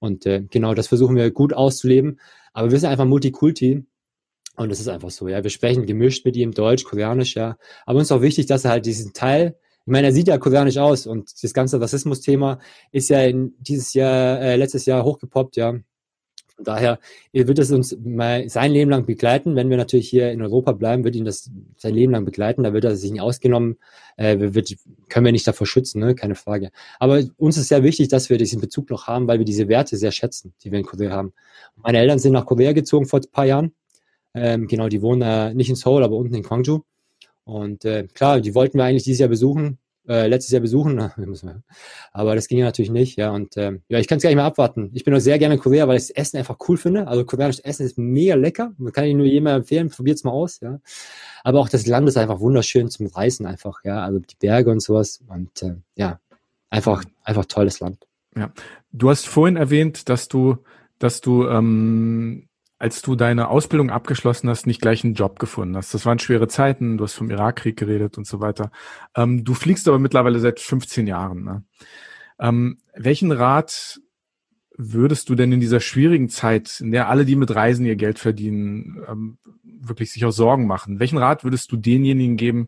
Und 0.00 0.26
äh, 0.26 0.42
genau, 0.50 0.74
das 0.74 0.88
versuchen 0.88 1.16
wir 1.16 1.30
gut 1.30 1.54
auszuleben. 1.54 2.18
Aber 2.52 2.70
wir 2.70 2.78
sind 2.78 2.90
einfach 2.90 3.04
Multikulti. 3.04 3.84
Und 4.56 4.68
das 4.68 4.80
ist 4.80 4.88
einfach 4.88 5.10
so, 5.10 5.28
ja. 5.28 5.42
Wir 5.42 5.50
sprechen 5.50 5.86
gemischt 5.86 6.26
mit 6.26 6.36
ihm 6.36 6.52
Deutsch, 6.52 6.84
Koreanisch, 6.84 7.36
ja. 7.36 7.56
Aber 7.86 7.98
uns 7.98 8.08
ist 8.08 8.12
auch 8.12 8.20
wichtig, 8.20 8.46
dass 8.46 8.64
er 8.64 8.72
halt 8.72 8.84
diesen 8.84 9.12
Teil, 9.12 9.56
ich 9.84 9.90
meine, 9.90 10.08
er 10.08 10.12
sieht 10.12 10.28
ja 10.28 10.38
koreanisch 10.38 10.78
aus 10.78 11.06
und 11.06 11.32
das 11.42 11.52
ganze 11.52 11.80
Rassismus-Thema 11.80 12.58
ist 12.92 13.10
ja 13.10 13.22
in 13.22 13.54
dieses 13.58 13.94
Jahr, 13.94 14.40
äh, 14.40 14.56
letztes 14.56 14.86
Jahr 14.86 15.04
hochgepoppt, 15.04 15.56
ja. 15.56 15.74
Von 16.54 16.64
daher 16.64 16.98
wird 17.32 17.58
es 17.58 17.72
uns 17.72 17.96
mal 18.04 18.48
sein 18.48 18.72
Leben 18.72 18.90
lang 18.90 19.06
begleiten. 19.06 19.56
Wenn 19.56 19.70
wir 19.70 19.76
natürlich 19.76 20.08
hier 20.08 20.30
in 20.30 20.42
Europa 20.42 20.72
bleiben, 20.72 21.02
wird 21.02 21.16
ihn 21.16 21.24
das 21.24 21.50
sein 21.76 21.94
Leben 21.94 22.12
lang 22.12 22.24
begleiten. 22.24 22.62
Da 22.62 22.72
wird 22.72 22.84
er 22.84 22.94
sich 22.94 23.10
nicht 23.10 23.22
ausgenommen, 23.22 23.78
äh, 24.16 24.36
wird, 24.38 24.76
können 25.08 25.24
wir 25.24 25.32
nicht 25.32 25.46
davor 25.46 25.66
schützen, 25.66 26.00
ne? 26.00 26.14
keine 26.14 26.36
Frage. 26.36 26.70
Aber 27.00 27.22
uns 27.36 27.56
ist 27.56 27.68
sehr 27.68 27.82
wichtig, 27.82 28.08
dass 28.08 28.30
wir 28.30 28.38
diesen 28.38 28.60
Bezug 28.60 28.90
noch 28.90 29.08
haben, 29.08 29.26
weil 29.26 29.38
wir 29.38 29.46
diese 29.46 29.66
Werte 29.66 29.96
sehr 29.96 30.12
schätzen, 30.12 30.54
die 30.62 30.70
wir 30.70 30.78
in 30.78 30.84
Korea 30.84 31.10
haben. 31.10 31.32
Meine 31.76 31.98
Eltern 31.98 32.18
sind 32.18 32.32
nach 32.32 32.46
Korea 32.46 32.72
gezogen 32.72 33.06
vor 33.06 33.18
ein 33.20 33.30
paar 33.32 33.46
Jahren. 33.46 33.72
Ähm, 34.34 34.68
genau, 34.68 34.88
die 34.88 35.02
wohnen 35.02 35.22
äh, 35.22 35.54
nicht 35.54 35.68
in 35.68 35.76
Seoul, 35.76 36.04
aber 36.04 36.16
unten 36.16 36.34
in 36.34 36.42
Gwangju. 36.42 36.82
Und 37.52 37.84
äh, 37.84 38.06
klar, 38.14 38.40
die 38.40 38.54
wollten 38.54 38.78
wir 38.78 38.84
eigentlich 38.84 39.04
dieses 39.04 39.20
Jahr 39.20 39.28
besuchen 39.28 39.78
äh, 40.08 40.26
letztes 40.26 40.52
Jahr 40.52 40.60
besuchen, 40.60 40.98
aber 42.12 42.34
das 42.34 42.48
ging 42.48 42.58
ja 42.58 42.64
natürlich 42.64 42.90
nicht, 42.90 43.16
ja. 43.16 43.30
Und 43.30 43.56
äh, 43.56 43.78
ja, 43.88 43.98
ich 43.98 44.08
kann 44.08 44.18
es 44.18 44.22
gar 44.22 44.30
nicht 44.30 44.36
mehr 44.36 44.44
abwarten. 44.44 44.90
Ich 44.94 45.04
bin 45.04 45.14
auch 45.14 45.20
sehr 45.20 45.38
gerne 45.38 45.54
in 45.54 45.60
Korea, 45.60 45.86
weil 45.86 45.96
ich 45.96 46.08
das 46.08 46.10
Essen 46.10 46.38
einfach 46.38 46.56
cool 46.68 46.76
finde. 46.76 47.06
Also 47.06 47.24
koreanisches 47.24 47.64
Essen 47.64 47.86
ist 47.86 47.98
mega 47.98 48.34
lecker. 48.34 48.72
Man 48.78 48.92
kann 48.92 49.04
ich 49.04 49.14
nur 49.14 49.26
jemandem 49.26 49.62
empfehlen, 49.62 49.90
probiert's 49.90 50.24
mal 50.24 50.32
aus, 50.32 50.60
ja. 50.60 50.80
Aber 51.44 51.60
auch 51.60 51.68
das 51.68 51.86
Land 51.86 52.08
ist 52.08 52.16
einfach 52.16 52.40
wunderschön 52.40 52.88
zum 52.88 53.06
Reisen 53.06 53.46
einfach, 53.46 53.84
ja. 53.84 54.02
Also 54.02 54.18
die 54.18 54.36
Berge 54.38 54.70
und 54.70 54.80
sowas. 54.80 55.20
Und 55.28 55.62
äh, 55.62 55.76
ja, 55.96 56.20
einfach, 56.70 57.04
einfach 57.22 57.46
tolles 57.46 57.80
Land. 57.80 58.06
Ja. 58.36 58.52
Du 58.92 59.10
hast 59.10 59.26
vorhin 59.26 59.56
erwähnt, 59.56 60.08
dass 60.08 60.28
du, 60.28 60.58
dass 60.98 61.20
du 61.20 61.46
ähm, 61.46 62.48
als 62.82 63.00
du 63.00 63.14
deine 63.14 63.46
Ausbildung 63.46 63.90
abgeschlossen 63.90 64.48
hast, 64.48 64.66
nicht 64.66 64.80
gleich 64.80 65.04
einen 65.04 65.14
Job 65.14 65.38
gefunden 65.38 65.76
hast. 65.76 65.94
Das 65.94 66.04
waren 66.04 66.18
schwere 66.18 66.48
Zeiten, 66.48 66.98
du 66.98 67.04
hast 67.04 67.14
vom 67.14 67.30
Irakkrieg 67.30 67.76
geredet 67.76 68.18
und 68.18 68.26
so 68.26 68.40
weiter. 68.40 68.72
Ähm, 69.14 69.44
du 69.44 69.54
fliegst 69.54 69.86
aber 69.86 70.00
mittlerweile 70.00 70.40
seit 70.40 70.58
15 70.58 71.06
Jahren. 71.06 71.44
Ne? 71.44 71.64
Ähm, 72.40 72.78
welchen 72.96 73.30
Rat 73.30 74.00
würdest 74.76 75.28
du 75.28 75.36
denn 75.36 75.52
in 75.52 75.60
dieser 75.60 75.78
schwierigen 75.78 76.28
Zeit, 76.28 76.80
in 76.80 76.90
der 76.90 77.08
alle, 77.08 77.24
die 77.24 77.36
mit 77.36 77.54
Reisen 77.54 77.86
ihr 77.86 77.94
Geld 77.94 78.18
verdienen, 78.18 79.00
ähm, 79.08 79.38
wirklich 79.62 80.10
sich 80.10 80.24
auch 80.24 80.32
Sorgen 80.32 80.66
machen, 80.66 80.98
welchen 80.98 81.18
Rat 81.18 81.44
würdest 81.44 81.70
du 81.70 81.76
denjenigen 81.76 82.36
geben, 82.36 82.66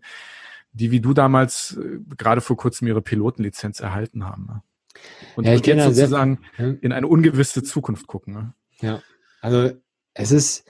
die 0.73 0.93
wie 0.93 1.01
du 1.01 1.13
damals 1.13 1.77
äh, 1.77 1.99
gerade 2.17 2.41
vor 2.41 2.57
kurzem 2.57 2.87
ihre 2.87 3.03
Pilotenlizenz 3.03 3.81
erhalten 3.81 4.25
haben? 4.25 4.47
Ne? 4.47 4.63
Und, 5.35 5.45
ja, 5.45 5.55
und 5.55 5.67
jetzt 5.67 5.83
sozusagen 5.83 6.39
sehr, 6.57 6.81
in 6.83 6.93
eine 6.93 7.09
ungewisse 7.09 7.65
Zukunft 7.65 8.07
gucken. 8.07 8.33
Ne? 8.33 8.55
Ja, 8.81 9.03
also 9.41 9.73
es 10.15 10.33
ist, 10.33 10.65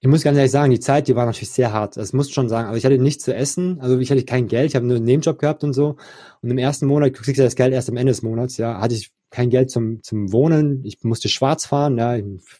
ich 0.00 0.08
muss 0.08 0.22
ganz 0.22 0.36
ehrlich 0.36 0.52
sagen, 0.52 0.70
die 0.70 0.80
Zeit, 0.80 1.08
die 1.08 1.16
war 1.16 1.26
natürlich 1.26 1.50
sehr 1.50 1.72
hart. 1.72 1.96
Das 1.96 2.12
muss 2.12 2.30
schon 2.30 2.48
sagen. 2.48 2.68
Also 2.68 2.78
ich 2.78 2.84
hatte 2.84 2.98
nichts 2.98 3.24
zu 3.24 3.34
essen, 3.34 3.80
also 3.80 3.98
ich 3.98 4.10
hatte 4.10 4.24
kein 4.24 4.46
Geld, 4.48 4.70
ich 4.70 4.76
habe 4.76 4.86
nur 4.86 4.96
einen 4.96 5.04
Nebenjob 5.04 5.38
gehabt 5.38 5.64
und 5.64 5.72
so. 5.72 5.96
Und 6.42 6.50
im 6.50 6.58
ersten 6.58 6.86
Monat 6.86 7.14
kriegst 7.14 7.38
du 7.38 7.44
das 7.44 7.56
Geld 7.56 7.72
erst 7.72 7.88
am 7.88 7.96
Ende 7.96 8.12
des 8.12 8.22
Monats, 8.22 8.56
ja, 8.58 8.80
hatte 8.80 8.94
ich 8.94 9.12
kein 9.30 9.50
Geld 9.50 9.70
zum, 9.70 10.02
zum 10.02 10.32
Wohnen. 10.32 10.82
Ich 10.84 11.02
musste 11.04 11.28
schwarz 11.28 11.66
fahren, 11.66 11.98
ja, 11.98 12.16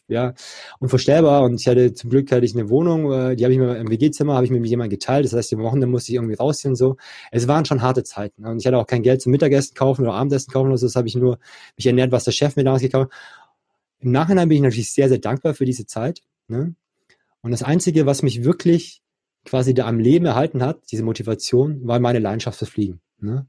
ja, 0.07 0.33
unvorstellbar. 0.79 1.43
Und 1.43 1.59
ich 1.59 1.67
hatte 1.67 1.93
zum 1.93 2.09
Glück 2.09 2.31
hatte 2.31 2.45
ich 2.45 2.55
eine 2.55 2.69
Wohnung, 2.69 3.11
äh, 3.11 3.35
die 3.35 3.43
habe 3.43 3.53
ich 3.53 3.59
mir 3.59 3.75
im 3.77 3.89
WG-Zimmer, 3.89 4.35
habe 4.35 4.45
ich 4.45 4.51
mir 4.51 4.59
mit 4.59 4.69
jemandem 4.69 4.91
geteilt. 4.91 5.25
Das 5.25 5.33
heißt, 5.33 5.51
die 5.51 5.57
Wochen, 5.57 5.81
dann 5.81 5.89
musste 5.89 6.11
ich 6.11 6.15
irgendwie 6.15 6.35
rausziehen 6.35 6.73
und 6.73 6.75
so. 6.75 6.97
Es 7.31 7.47
waren 7.47 7.65
schon 7.65 7.81
harte 7.81 8.03
Zeiten. 8.03 8.45
Und 8.45 8.59
ich 8.59 8.67
hatte 8.67 8.77
auch 8.77 8.87
kein 8.87 9.01
Geld 9.03 9.21
zum 9.21 9.31
Mittagessen 9.31 9.73
kaufen 9.73 10.03
oder 10.03 10.13
Abendessen 10.13 10.51
kaufen 10.51 10.67
oder 10.67 10.77
so. 10.77 10.85
Das 10.85 10.95
habe 10.95 11.07
ich 11.07 11.15
nur 11.15 11.39
mich 11.75 11.87
ernährt, 11.87 12.11
was 12.11 12.25
der 12.25 12.31
Chef 12.31 12.55
mir 12.55 12.63
damals 12.63 12.83
gekauft 12.83 13.11
hat. 13.11 13.19
Im 13.99 14.11
Nachhinein 14.11 14.49
bin 14.49 14.57
ich 14.57 14.63
natürlich 14.63 14.91
sehr, 14.91 15.09
sehr 15.09 15.19
dankbar 15.19 15.53
für 15.53 15.65
diese 15.65 15.85
Zeit. 15.85 16.21
Ne? 16.47 16.75
Und 17.41 17.51
das 17.51 17.63
Einzige, 17.63 18.05
was 18.05 18.23
mich 18.23 18.43
wirklich 18.43 19.01
quasi 19.45 19.73
da 19.73 19.87
am 19.87 19.99
Leben 19.99 20.25
erhalten 20.25 20.61
hat, 20.63 20.81
diese 20.91 21.03
Motivation, 21.03 21.85
war 21.87 21.99
meine 21.99 22.19
Leidenschaft 22.19 22.59
fürs 22.59 22.71
Fliegen. 22.71 23.01
Ne? 23.19 23.47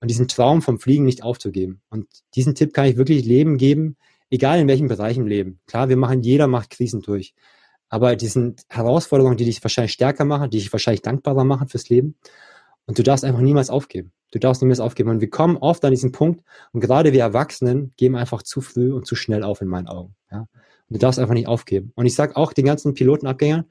Und 0.00 0.10
diesen 0.10 0.28
Traum 0.28 0.62
vom 0.62 0.78
Fliegen 0.78 1.04
nicht 1.04 1.22
aufzugeben. 1.22 1.80
Und 1.88 2.06
diesen 2.34 2.54
Tipp 2.54 2.72
kann 2.72 2.86
ich 2.86 2.96
wirklich 2.96 3.24
Leben 3.24 3.58
geben, 3.58 3.96
egal 4.30 4.60
in 4.60 4.68
welchem 4.68 4.88
Bereich 4.88 5.16
im 5.16 5.26
Leben. 5.26 5.60
Klar, 5.66 5.88
wir 5.88 5.96
machen, 5.96 6.22
jeder 6.22 6.46
macht 6.46 6.70
Krisen 6.70 7.02
durch. 7.02 7.34
Aber 7.88 8.16
diesen 8.16 8.56
Herausforderungen, 8.68 9.36
die 9.36 9.44
dich 9.44 9.62
wahrscheinlich 9.62 9.92
stärker 9.92 10.24
machen, 10.24 10.50
die 10.50 10.58
dich 10.58 10.72
wahrscheinlich 10.72 11.02
dankbarer 11.02 11.44
machen 11.44 11.68
fürs 11.68 11.88
Leben. 11.88 12.16
Und 12.84 12.98
du 12.98 13.02
darfst 13.02 13.24
einfach 13.24 13.40
niemals 13.40 13.70
aufgeben. 13.70 14.12
Du 14.32 14.38
darfst 14.38 14.62
niemals 14.62 14.80
aufgeben. 14.80 15.10
Und 15.10 15.20
wir 15.20 15.30
kommen 15.30 15.56
oft 15.56 15.84
an 15.84 15.92
diesen 15.92 16.12
Punkt, 16.12 16.42
und 16.72 16.80
gerade 16.80 17.12
wir 17.12 17.20
Erwachsenen 17.20 17.92
geben 17.96 18.16
einfach 18.16 18.42
zu 18.42 18.60
früh 18.60 18.92
und 18.92 19.06
zu 19.06 19.14
schnell 19.14 19.42
auf 19.42 19.60
in 19.60 19.68
meinen 19.68 19.88
Augen. 19.88 20.14
Ja? 20.30 20.46
du 20.88 20.98
darfst 20.98 21.18
einfach 21.18 21.34
nicht 21.34 21.48
aufgeben. 21.48 21.92
Und 21.94 22.06
ich 22.06 22.14
sage 22.14 22.36
auch 22.36 22.52
den 22.52 22.64
ganzen 22.64 22.94
Pilotenabgängern, 22.94 23.64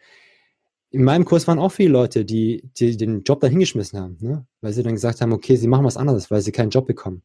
in 0.91 1.03
meinem 1.03 1.26
Kurs 1.26 1.47
waren 1.47 1.60
auch 1.60 1.72
viele 1.72 1.89
Leute, 1.89 2.24
die, 2.24 2.70
die 2.78 2.95
den 2.95 3.24
Job 3.24 3.41
dann 3.41 3.49
hingeschmissen 3.49 3.99
haben, 3.99 4.18
ne? 4.22 4.45
weil 4.62 4.72
sie 4.72 4.84
dann 4.84 4.93
gesagt 4.93 5.20
haben, 5.20 5.34
okay, 5.34 5.58
sie 5.58 5.68
machen 5.68 5.84
was 5.84 5.97
anderes, 5.97 6.32
weil 6.32 6.41
sie 6.41 6.53
keinen 6.53 6.70
Job 6.70 6.88
bekommen. 6.88 7.22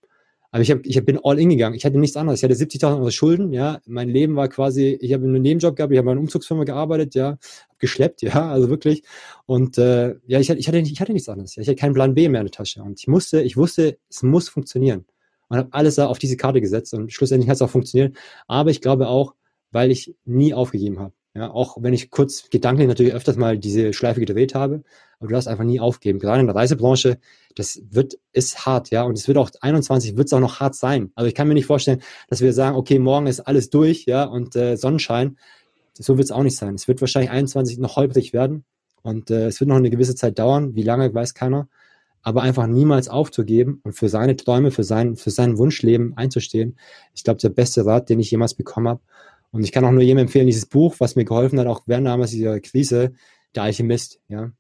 Aber 0.53 0.63
ich, 0.63 0.71
hab, 0.71 0.85
ich 0.85 1.05
bin 1.05 1.19
all 1.23 1.39
in 1.39 1.51
gegangen. 1.51 1.77
Ich 1.77 1.85
hatte 1.85 1.99
nichts 1.99 2.17
anderes. 2.17 2.41
Ich 2.41 2.45
hatte 2.45 2.55
70.000 2.55 2.99
Euro 2.99 3.11
Schulden, 3.11 3.53
ja. 3.53 3.81
Mein 3.87 4.09
Leben 4.09 4.35
war 4.35 4.49
quasi, 4.49 4.99
ich 5.01 5.13
habe 5.13 5.25
einen 5.25 5.43
Nebenjob 5.43 5.77
gehabt, 5.77 5.93
ich 5.93 5.99
habe 5.99 6.07
bei 6.07 6.13
einer 6.13 6.21
Umzugsfirma 6.21 6.65
gearbeitet, 6.65 7.15
ja, 7.15 7.39
geschleppt, 7.79 8.23
ja, 8.23 8.51
also 8.51 8.69
wirklich. 8.69 9.03
Und 9.47 9.79
äh, 9.79 10.17
ja, 10.27 10.41
ich 10.41 10.51
hatte, 10.51 10.59
ich, 10.59 10.67
hatte, 10.69 10.79
ich 10.79 11.01
hatte 11.01 11.13
nichts 11.13 11.29
anderes. 11.29 11.57
Ich 11.57 11.69
hatte 11.69 11.77
keinen 11.77 11.95
Plan 11.95 12.15
B 12.15 12.29
mehr 12.29 12.41
in 12.41 12.47
der 12.47 12.53
Tasche. 12.53 12.83
Und 12.83 12.99
ich 12.99 13.07
musste, 13.07 13.43
ich 13.43 13.57
wusste, 13.57 13.99
es 14.09 14.23
muss 14.23 14.49
funktionieren. 14.49 15.05
Und 15.49 15.59
habe 15.59 15.69
alles 15.73 15.97
da 15.97 16.07
auf 16.07 16.19
diese 16.19 16.37
Karte 16.37 16.61
gesetzt 16.61 16.95
und 16.95 17.13
schlussendlich 17.13 17.49
hat 17.49 17.57
es 17.57 17.63
auch 17.63 17.71
funktioniert. 17.71 18.17
Aber 18.47 18.71
ich 18.71 18.81
glaube 18.81 19.09
auch, 19.09 19.35
weil 19.73 19.91
ich 19.91 20.15
nie 20.25 20.55
aufgegeben 20.55 20.99
habe. 21.01 21.13
Ja, 21.35 21.51
auch 21.51 21.77
wenn 21.81 21.95
ich 21.95 22.11
kurz 22.11 22.51
gedanklich 22.51 22.89
natürlich 22.89 23.13
öfters 23.13 23.37
mal 23.37 23.57
diese 23.57 23.93
Schleife 23.93 24.19
gedreht 24.19 24.55
habe, 24.57 24.83
aber 25.21 25.29
du 25.29 25.35
darfst 25.35 25.47
einfach 25.47 25.65
nie 25.65 25.79
aufgeben. 25.79 26.19
Gerade 26.19 26.41
in 26.41 26.47
der 26.47 26.57
Reisebranche, 26.57 27.19
das 27.55 27.83
wird, 27.89 28.19
ist 28.33 28.67
hart, 28.67 28.91
ja, 28.91 29.05
und 29.05 29.17
es 29.17 29.29
wird 29.29 29.39
auch 29.39 29.51
21 29.61 30.17
wird 30.17 30.27
es 30.27 30.33
auch 30.33 30.41
noch 30.41 30.59
hart 30.59 30.75
sein. 30.75 31.13
Also 31.15 31.29
ich 31.29 31.35
kann 31.37 31.47
mir 31.47 31.55
nicht 31.55 31.67
vorstellen, 31.67 32.03
dass 32.29 32.41
wir 32.41 32.53
sagen, 32.53 32.77
okay, 32.77 32.99
morgen 32.99 33.29
ist 33.29 33.41
alles 33.41 33.71
durch, 33.71 34.07
ja, 34.07 34.25
und 34.25 34.57
äh, 34.57 34.77
Sonnenschein. 34.77 35.37
So 35.95 36.17
wird 36.17 36.25
es 36.25 36.33
auch 36.33 36.43
nicht 36.43 36.57
sein. 36.57 36.75
Es 36.75 36.89
wird 36.89 37.01
wahrscheinlich 37.01 37.31
21 37.31 37.79
noch 37.79 37.97
holprig 37.97 38.33
werden 38.33 38.65
und 39.03 39.31
äh, 39.31 39.47
es 39.47 39.61
wird 39.61 39.69
noch 39.69 39.77
eine 39.77 39.91
gewisse 39.91 40.15
Zeit 40.17 40.39
dauern. 40.39 40.75
Wie 40.75 40.83
lange 40.83 41.15
weiß 41.15 41.35
keiner. 41.35 41.69
Aber 42.23 42.43
einfach 42.43 42.67
niemals 42.67 43.09
aufzugeben 43.09 43.81
und 43.85 43.93
für 43.93 44.09
seine 44.09 44.37
Träume, 44.37 44.71
für 44.71 44.85
sein, 44.85 45.17
für 45.17 45.31
sein 45.31 45.59
Wunschleben 45.59 46.17
einzustehen, 46.17 46.77
ich 47.15 47.25
glaube, 47.25 47.41
der 47.41 47.49
beste 47.51 47.87
Rat, 47.87 48.09
den 48.09 48.21
ich 48.21 48.31
jemals 48.31 48.55
bekommen 48.55 48.89
habe. 48.89 49.01
Und 49.53 49.65
ich 49.65 49.73
kann 49.73 49.85
auch 49.85 49.91
nur 49.91 50.03
jedem 50.03 50.19
empfehlen, 50.19 50.47
dieses 50.47 50.67
Buch, 50.67 50.97
was 50.99 51.17
mir 51.17 51.25
geholfen 51.25 51.59
hat, 51.59 51.67
auch 51.67 51.83
während 51.87 52.07
damals 52.07 52.31
dieser 52.31 52.61
Krise, 52.61 53.13
Der 53.55 53.65
Alchemist, 53.65 54.21
ja. 54.29 54.53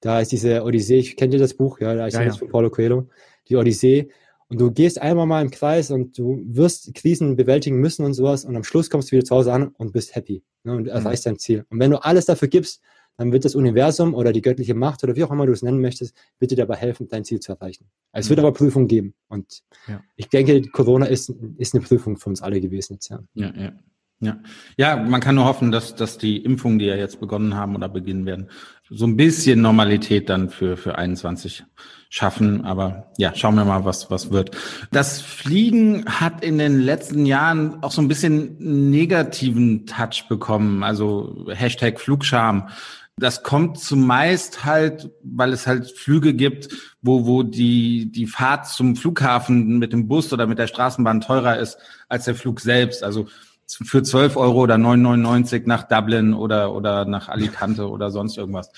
Da 0.00 0.20
ist 0.20 0.32
diese 0.32 0.62
Odyssee, 0.64 0.98
ich 0.98 1.16
kenne 1.16 1.38
das 1.38 1.54
Buch, 1.54 1.80
ja, 1.80 1.94
der 1.94 2.04
Alchemist 2.04 2.26
ja, 2.26 2.32
ja. 2.34 2.38
von 2.38 2.48
Paulo 2.48 2.68
Coelho, 2.68 3.08
die 3.48 3.56
Odyssee. 3.56 4.10
Und 4.48 4.60
du 4.60 4.70
gehst 4.70 5.00
einmal 5.00 5.26
mal 5.26 5.40
im 5.40 5.50
Kreis 5.50 5.90
und 5.90 6.18
du 6.18 6.42
wirst 6.44 6.94
Krisen 6.94 7.36
bewältigen 7.36 7.80
müssen 7.80 8.04
und 8.04 8.12
sowas 8.12 8.44
und 8.44 8.54
am 8.54 8.64
Schluss 8.64 8.90
kommst 8.90 9.10
du 9.10 9.16
wieder 9.16 9.24
zu 9.24 9.34
Hause 9.34 9.52
an 9.52 9.68
und 9.78 9.92
bist 9.92 10.14
happy 10.14 10.42
ne, 10.62 10.76
und 10.76 10.88
erreichst 10.88 11.24
mhm. 11.24 11.30
dein 11.30 11.38
Ziel. 11.38 11.64
Und 11.70 11.80
wenn 11.80 11.90
du 11.90 12.04
alles 12.04 12.26
dafür 12.26 12.48
gibst, 12.48 12.82
dann 13.16 13.32
wird 13.32 13.44
das 13.44 13.54
Universum 13.54 14.14
oder 14.14 14.32
die 14.32 14.42
göttliche 14.42 14.74
Macht 14.74 15.04
oder 15.04 15.16
wie 15.16 15.24
auch 15.24 15.30
immer 15.30 15.46
du 15.46 15.52
es 15.52 15.62
nennen 15.62 15.80
möchtest, 15.80 16.14
wird 16.38 16.50
dir 16.50 16.56
dabei 16.56 16.76
helfen, 16.76 17.08
dein 17.08 17.24
Ziel 17.24 17.40
zu 17.40 17.52
erreichen. 17.52 17.86
Es 18.12 18.26
mhm. 18.26 18.30
wird 18.30 18.40
aber 18.40 18.52
Prüfungen 18.52 18.88
geben. 18.88 19.14
Und 19.28 19.62
ja. 19.88 20.02
ich 20.16 20.28
denke, 20.28 20.62
Corona 20.70 21.06
ist, 21.06 21.32
ist 21.56 21.74
eine 21.74 21.84
Prüfung 21.84 22.16
für 22.16 22.28
uns 22.28 22.42
alle 22.42 22.60
gewesen 22.60 22.94
jetzt, 22.94 23.08
ja. 23.08 23.20
Ja, 23.34 23.54
ja. 23.56 23.72
Ja. 24.20 24.38
ja, 24.76 24.96
man 24.96 25.20
kann 25.20 25.34
nur 25.34 25.44
hoffen, 25.44 25.70
dass, 25.70 25.96
dass 25.96 26.16
die 26.16 26.38
Impfungen, 26.38 26.78
die 26.78 26.86
ja 26.86 26.94
jetzt 26.94 27.20
begonnen 27.20 27.56
haben 27.56 27.76
oder 27.76 27.88
beginnen 27.88 28.24
werden, 28.24 28.48
so 28.88 29.06
ein 29.06 29.16
bisschen 29.16 29.60
Normalität 29.60 30.28
dann 30.28 30.48
für, 30.50 30.76
für 30.76 30.96
21 30.96 31.64
schaffen. 32.08 32.64
Aber 32.64 33.12
ja, 33.18 33.34
schauen 33.34 33.56
wir 33.56 33.64
mal, 33.64 33.84
was, 33.84 34.10
was 34.10 34.30
wird. 34.30 34.56
Das 34.92 35.20
Fliegen 35.20 36.04
hat 36.06 36.44
in 36.44 36.58
den 36.58 36.80
letzten 36.80 37.26
Jahren 37.26 37.82
auch 37.82 37.90
so 37.90 38.00
ein 38.00 38.08
bisschen 38.08 38.56
negativen 38.90 39.86
Touch 39.86 40.26
bekommen. 40.28 40.84
Also 40.84 41.46
Hashtag 41.50 42.00
Flugscham. 42.00 42.68
Das 43.16 43.42
kommt 43.42 43.78
zumeist 43.78 44.64
halt, 44.64 45.10
weil 45.22 45.52
es 45.52 45.66
halt 45.66 45.90
Flüge 45.90 46.34
gibt, 46.34 46.68
wo, 47.00 47.26
wo 47.26 47.42
die, 47.42 48.10
die 48.10 48.26
Fahrt 48.26 48.66
zum 48.68 48.96
Flughafen 48.96 49.78
mit 49.78 49.92
dem 49.92 50.08
Bus 50.08 50.32
oder 50.32 50.46
mit 50.46 50.58
der 50.58 50.66
Straßenbahn 50.66 51.20
teurer 51.20 51.58
ist 51.58 51.78
als 52.08 52.24
der 52.24 52.34
Flug 52.34 52.60
selbst. 52.60 53.04
Also 53.04 53.26
für 53.68 54.02
12 54.02 54.36
Euro 54.36 54.62
oder 54.62 54.76
9,99 54.76 55.62
nach 55.66 55.84
Dublin 55.84 56.34
oder, 56.34 56.74
oder 56.74 57.04
nach 57.04 57.28
Alicante 57.28 57.88
oder 57.88 58.10
sonst 58.10 58.36
irgendwas. 58.36 58.70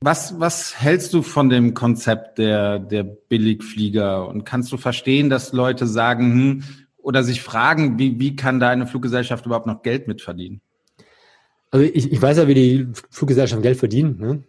Was, 0.00 0.40
was 0.40 0.80
hältst 0.80 1.14
du 1.14 1.22
von 1.22 1.48
dem 1.48 1.74
Konzept 1.74 2.38
der, 2.38 2.80
der 2.80 3.04
Billigflieger? 3.04 4.26
Und 4.26 4.44
kannst 4.44 4.72
du 4.72 4.76
verstehen, 4.76 5.30
dass 5.30 5.52
Leute 5.52 5.86
sagen, 5.86 6.32
hm, 6.32 6.62
oder 6.98 7.22
sich 7.22 7.42
fragen, 7.42 7.98
wie, 7.98 8.18
wie 8.18 8.36
kann 8.36 8.60
da 8.60 8.70
eine 8.70 8.86
Fluggesellschaft 8.86 9.46
überhaupt 9.46 9.66
noch 9.66 9.82
Geld 9.82 10.08
mitverdienen? 10.08 10.60
Also 11.70 11.86
ich, 11.86 12.12
ich 12.12 12.20
weiß 12.20 12.36
ja, 12.38 12.48
wie 12.48 12.54
die 12.54 12.88
Fluggesellschaften 13.10 13.62
Geld 13.62 13.78
verdienen. 13.78 14.18
Ne? 14.18 14.42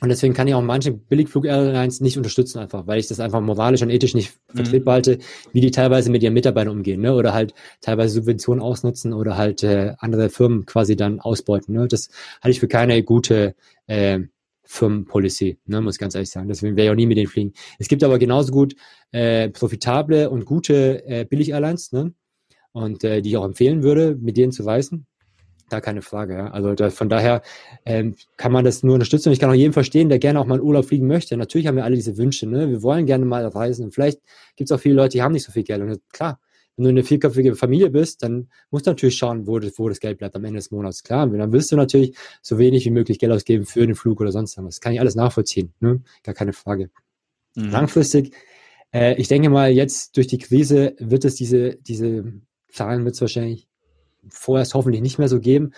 Und 0.00 0.08
deswegen 0.08 0.32
kann 0.32 0.46
ich 0.48 0.54
auch 0.54 0.62
manche 0.62 0.92
Billigflug-Airlines 0.92 2.00
nicht 2.00 2.16
unterstützen 2.16 2.58
einfach, 2.58 2.86
weil 2.86 3.00
ich 3.00 3.08
das 3.08 3.20
einfach 3.20 3.40
moralisch 3.40 3.82
und 3.82 3.90
ethisch 3.90 4.14
nicht 4.14 4.32
mhm. 4.52 4.56
vertretbar 4.56 4.94
halte, 4.94 5.18
wie 5.52 5.60
die 5.60 5.72
teilweise 5.72 6.10
mit 6.10 6.22
ihren 6.22 6.32
Mitarbeitern 6.32 6.72
umgehen, 6.72 7.00
ne? 7.00 7.14
Oder 7.14 7.34
halt 7.34 7.54
teilweise 7.80 8.14
Subventionen 8.14 8.62
ausnutzen 8.62 9.12
oder 9.12 9.36
halt 9.36 9.62
äh, 9.62 9.94
andere 9.98 10.30
Firmen 10.30 10.64
quasi 10.64 10.96
dann 10.96 11.20
ausbeuten. 11.20 11.74
Ne? 11.74 11.88
Das 11.88 12.08
halte 12.40 12.52
ich 12.52 12.60
für 12.60 12.68
keine 12.68 13.02
gute 13.02 13.54
äh, 13.88 14.20
Firmenpolicy, 14.64 15.58
ne, 15.66 15.80
muss 15.80 15.96
ich 15.96 16.00
ganz 16.00 16.14
ehrlich 16.14 16.30
sagen. 16.30 16.48
Deswegen 16.48 16.76
wäre 16.76 16.86
ich 16.86 16.92
auch 16.92 16.96
nie 16.96 17.06
mit 17.06 17.16
denen 17.16 17.26
fliegen. 17.26 17.52
Es 17.80 17.88
gibt 17.88 18.04
aber 18.04 18.20
genauso 18.20 18.52
gut 18.52 18.76
äh, 19.10 19.48
profitable 19.50 20.30
und 20.30 20.44
gute 20.44 21.04
äh, 21.04 21.24
Billig-Airlines, 21.24 21.90
ne? 21.90 22.14
Und 22.72 23.02
äh, 23.02 23.20
die 23.20 23.30
ich 23.30 23.36
auch 23.36 23.44
empfehlen 23.44 23.82
würde, 23.82 24.16
mit 24.20 24.36
denen 24.36 24.52
zu 24.52 24.62
reisen. 24.62 25.06
Da 25.70 25.80
keine 25.80 26.02
Frage, 26.02 26.34
ja. 26.34 26.50
Also 26.50 26.74
da, 26.74 26.90
von 26.90 27.08
daher 27.08 27.42
ähm, 27.86 28.16
kann 28.36 28.50
man 28.50 28.64
das 28.64 28.82
nur 28.82 28.94
unterstützen. 28.94 29.28
Und 29.28 29.34
ich 29.34 29.38
kann 29.38 29.48
auch 29.48 29.54
jeden 29.54 29.72
verstehen, 29.72 30.08
der 30.08 30.18
gerne 30.18 30.40
auch 30.40 30.46
mal 30.46 30.56
in 30.56 30.60
Urlaub 30.60 30.84
fliegen 30.84 31.06
möchte. 31.06 31.36
Natürlich 31.36 31.68
haben 31.68 31.76
wir 31.76 31.84
alle 31.84 31.94
diese 31.94 32.18
Wünsche, 32.18 32.46
ne? 32.46 32.68
Wir 32.68 32.82
wollen 32.82 33.06
gerne 33.06 33.24
mal 33.24 33.46
reisen. 33.46 33.84
Und 33.84 33.94
vielleicht 33.94 34.20
gibt 34.56 34.68
es 34.68 34.72
auch 34.76 34.80
viele 34.80 34.96
Leute, 34.96 35.10
die 35.12 35.22
haben 35.22 35.32
nicht 35.32 35.44
so 35.44 35.52
viel 35.52 35.62
Geld. 35.62 35.80
Und 35.80 36.00
klar, 36.12 36.40
wenn 36.76 36.84
du 36.84 36.90
eine 36.90 37.04
vierköpfige 37.04 37.54
Familie 37.54 37.90
bist, 37.90 38.22
dann 38.24 38.48
musst 38.70 38.86
du 38.86 38.90
natürlich 38.90 39.16
schauen, 39.16 39.46
wo 39.46 39.60
das, 39.60 39.78
wo 39.78 39.88
das 39.88 40.00
Geld 40.00 40.18
bleibt 40.18 40.34
am 40.34 40.44
Ende 40.44 40.58
des 40.58 40.72
Monats. 40.72 41.04
Klar, 41.04 41.28
dann 41.28 41.52
willst 41.52 41.70
du 41.70 41.76
natürlich 41.76 42.16
so 42.42 42.58
wenig 42.58 42.84
wie 42.84 42.90
möglich 42.90 43.20
Geld 43.20 43.32
ausgeben 43.32 43.64
für 43.64 43.86
den 43.86 43.94
Flug 43.94 44.20
oder 44.20 44.32
sonst 44.32 44.56
irgendwas. 44.56 44.76
Das 44.76 44.80
kann 44.80 44.92
ich 44.92 45.00
alles 45.00 45.14
nachvollziehen, 45.14 45.72
ne? 45.78 46.02
Gar 46.24 46.34
keine 46.34 46.52
Frage. 46.52 46.90
Mhm. 47.54 47.70
Langfristig, 47.70 48.34
äh, 48.92 49.14
ich 49.20 49.28
denke 49.28 49.50
mal, 49.50 49.70
jetzt 49.70 50.16
durch 50.16 50.26
die 50.26 50.38
Krise 50.38 50.96
wird 50.98 51.24
es 51.24 51.36
diese, 51.36 51.76
diese 51.76 52.32
Zahlen 52.72 53.04
wird 53.04 53.14
es 53.14 53.20
wahrscheinlich 53.20 53.68
vorerst 54.28 54.74
hoffentlich 54.74 55.02
nicht 55.02 55.18
mehr 55.18 55.28
so 55.28 55.40
geben, 55.40 55.72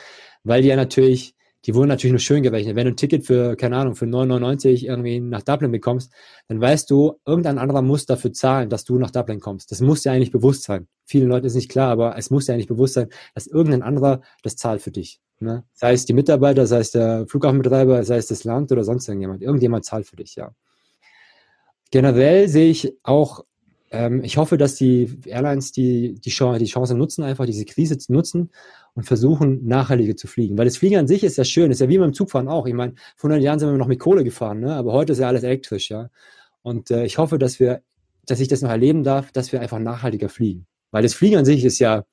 weil 0.44 0.62
die 0.62 0.68
ja 0.68 0.76
natürlich, 0.76 1.34
die 1.64 1.74
wurden 1.74 1.88
natürlich 1.88 2.12
nur 2.12 2.18
schön 2.18 2.42
gerechnet. 2.42 2.74
Wenn 2.74 2.86
du 2.86 2.92
ein 2.92 2.96
Ticket 2.96 3.24
für, 3.24 3.56
keine 3.56 3.76
Ahnung, 3.76 3.94
für 3.94 4.06
9,99 4.06 4.86
irgendwie 4.86 5.20
nach 5.20 5.42
Dublin 5.42 5.70
bekommst, 5.70 6.12
dann 6.48 6.60
weißt 6.60 6.90
du, 6.90 7.20
irgendein 7.24 7.58
anderer 7.58 7.82
muss 7.82 8.06
dafür 8.06 8.32
zahlen, 8.32 8.68
dass 8.68 8.84
du 8.84 8.98
nach 8.98 9.10
Dublin 9.10 9.40
kommst. 9.40 9.70
Das 9.70 9.80
muss 9.80 10.02
dir 10.02 10.12
eigentlich 10.12 10.32
bewusst 10.32 10.64
sein. 10.64 10.88
Vielen 11.04 11.28
Leuten 11.28 11.46
ist 11.46 11.54
nicht 11.54 11.70
klar, 11.70 11.90
aber 11.90 12.16
es 12.18 12.30
muss 12.30 12.46
dir 12.46 12.54
eigentlich 12.54 12.68
bewusst 12.68 12.94
sein, 12.94 13.08
dass 13.34 13.46
irgendein 13.46 13.82
anderer 13.82 14.22
das 14.42 14.56
zahlt 14.56 14.82
für 14.82 14.90
dich. 14.90 15.20
Ne? 15.38 15.64
Sei 15.74 15.92
es 15.92 16.04
die 16.04 16.14
Mitarbeiter, 16.14 16.66
sei 16.66 16.78
es 16.78 16.92
der 16.92 17.26
Flughafenbetreiber, 17.26 18.04
sei 18.04 18.16
es 18.16 18.28
das 18.28 18.44
Land 18.44 18.72
oder 18.72 18.84
sonst 18.84 19.08
irgendjemand. 19.08 19.42
Irgendjemand 19.42 19.84
zahlt 19.84 20.06
für 20.06 20.16
dich, 20.16 20.36
ja. 20.36 20.54
Generell 21.90 22.48
sehe 22.48 22.70
ich 22.70 22.96
auch 23.02 23.44
ähm, 23.92 24.24
ich 24.24 24.38
hoffe, 24.38 24.56
dass 24.56 24.74
die 24.74 25.18
Airlines 25.26 25.70
die, 25.70 26.14
die, 26.14 26.30
Chance, 26.30 26.58
die 26.58 26.70
Chance 26.70 26.94
nutzen, 26.94 27.22
einfach 27.22 27.44
diese 27.44 27.66
Krise 27.66 27.98
zu 27.98 28.12
nutzen 28.12 28.50
und 28.94 29.04
versuchen, 29.04 29.66
nachhaltiger 29.66 30.16
zu 30.16 30.26
fliegen. 30.26 30.56
Weil 30.56 30.64
das 30.64 30.78
Fliegen 30.78 30.96
an 30.96 31.06
sich 31.06 31.22
ist 31.22 31.36
ja 31.36 31.44
schön, 31.44 31.70
ist 31.70 31.80
ja 31.80 31.88
wie 31.88 31.98
beim 31.98 32.14
Zugfahren 32.14 32.48
auch. 32.48 32.66
Ich 32.66 32.72
meine, 32.72 32.94
vor 33.16 33.28
100 33.28 33.44
Jahren 33.44 33.58
sind 33.58 33.70
wir 33.70 33.76
noch 33.76 33.86
mit 33.86 34.00
Kohle 34.00 34.24
gefahren, 34.24 34.60
ne? 34.60 34.74
aber 34.74 34.92
heute 34.92 35.12
ist 35.12 35.18
ja 35.18 35.28
alles 35.28 35.42
elektrisch, 35.42 35.90
ja. 35.90 36.08
Und 36.62 36.90
äh, 36.90 37.04
ich 37.04 37.18
hoffe, 37.18 37.38
dass 37.38 37.60
wir, 37.60 37.82
dass 38.24 38.40
ich 38.40 38.48
das 38.48 38.62
noch 38.62 38.70
erleben 38.70 39.04
darf, 39.04 39.30
dass 39.30 39.52
wir 39.52 39.60
einfach 39.60 39.78
nachhaltiger 39.78 40.30
fliegen. 40.30 40.66
Weil 40.90 41.02
das 41.02 41.14
Fliegen 41.14 41.36
an 41.36 41.44
sich 41.44 41.64
ist 41.64 41.78
ja, 41.78 42.04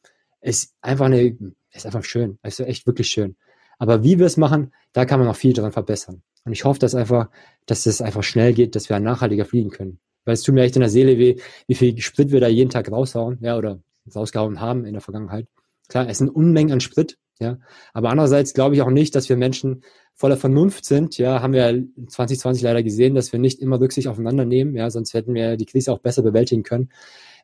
ist 0.42 0.74
einfach 0.82 1.06
eine, 1.06 1.38
ist 1.72 1.86
einfach 1.86 2.04
schön, 2.04 2.40
ist 2.44 2.60
echt 2.60 2.88
wirklich 2.88 3.08
schön. 3.08 3.38
Aber 3.78 4.04
wie 4.04 4.20
wir 4.20 4.26
es 4.26 4.36
machen, 4.36 4.74
da 4.92 5.06
kann 5.06 5.20
man 5.20 5.28
noch 5.28 5.36
viel 5.36 5.54
dran 5.54 5.72
verbessern. 5.72 6.24
Und 6.44 6.52
ich 6.52 6.66
hoffe, 6.66 6.80
dass 6.80 6.96
einfach, 6.96 7.30
dass 7.66 7.86
es 7.86 8.02
einfach 8.02 8.24
schnell 8.24 8.54
geht, 8.54 8.76
dass 8.76 8.90
wir 8.90 9.00
nachhaltiger 9.00 9.46
fliegen 9.46 9.70
können 9.70 10.00
weil 10.26 10.34
es 10.34 10.44
tut 10.44 10.56
mir 10.56 10.64
echt 10.64 10.76
in 10.76 10.82
der 10.82 10.90
Seele 10.90 11.18
weh, 11.18 11.38
wie 11.68 11.76
viel 11.76 11.98
Sprit 12.00 12.32
wir 12.32 12.40
da 12.40 12.48
jeden 12.48 12.70
Tag 12.70 12.92
raushauen, 12.92 13.38
ja, 13.42 13.58
oder 13.58 13.80
rausgehauen 14.14 14.60
haben 14.60 14.86
in 14.86 14.94
der 14.94 15.02
Vergangenheit. 15.02 15.48
Klar, 15.88 16.08
es 16.08 16.20
sind 16.20 16.30
Unmengen 16.30 16.74
an 16.74 16.82
Sprit, 16.82 17.18
ja, 17.40 17.58
aber 17.94 18.10
andererseits 18.10 18.54
glaube 18.54 18.76
ich 18.76 18.82
auch 18.82 18.90
nicht, 18.90 19.16
dass 19.16 19.30
wir 19.30 19.38
Menschen 19.38 19.84
voller 20.14 20.38
Vernunft 20.38 20.86
sind, 20.86 21.18
ja, 21.18 21.42
haben 21.42 21.54
wir 21.54 21.84
2020 22.08 22.64
leider 22.64 22.84
gesehen, 22.84 23.16
dass 23.16 23.32
wir 23.32 23.40
nicht 23.40 23.60
immer 23.60 23.80
Rücksicht 23.80 24.08
aufeinander 24.08 24.46
nehmen, 24.46 24.76
ja, 24.76 24.90
sonst 24.90 25.14
hätten 25.14 25.34
wir 25.34 25.58
die 25.58 25.66
Krise 25.66 25.92
auch 25.94 26.00
besser 26.00 26.22
bewältigen 26.22 26.64
können. 26.64 26.90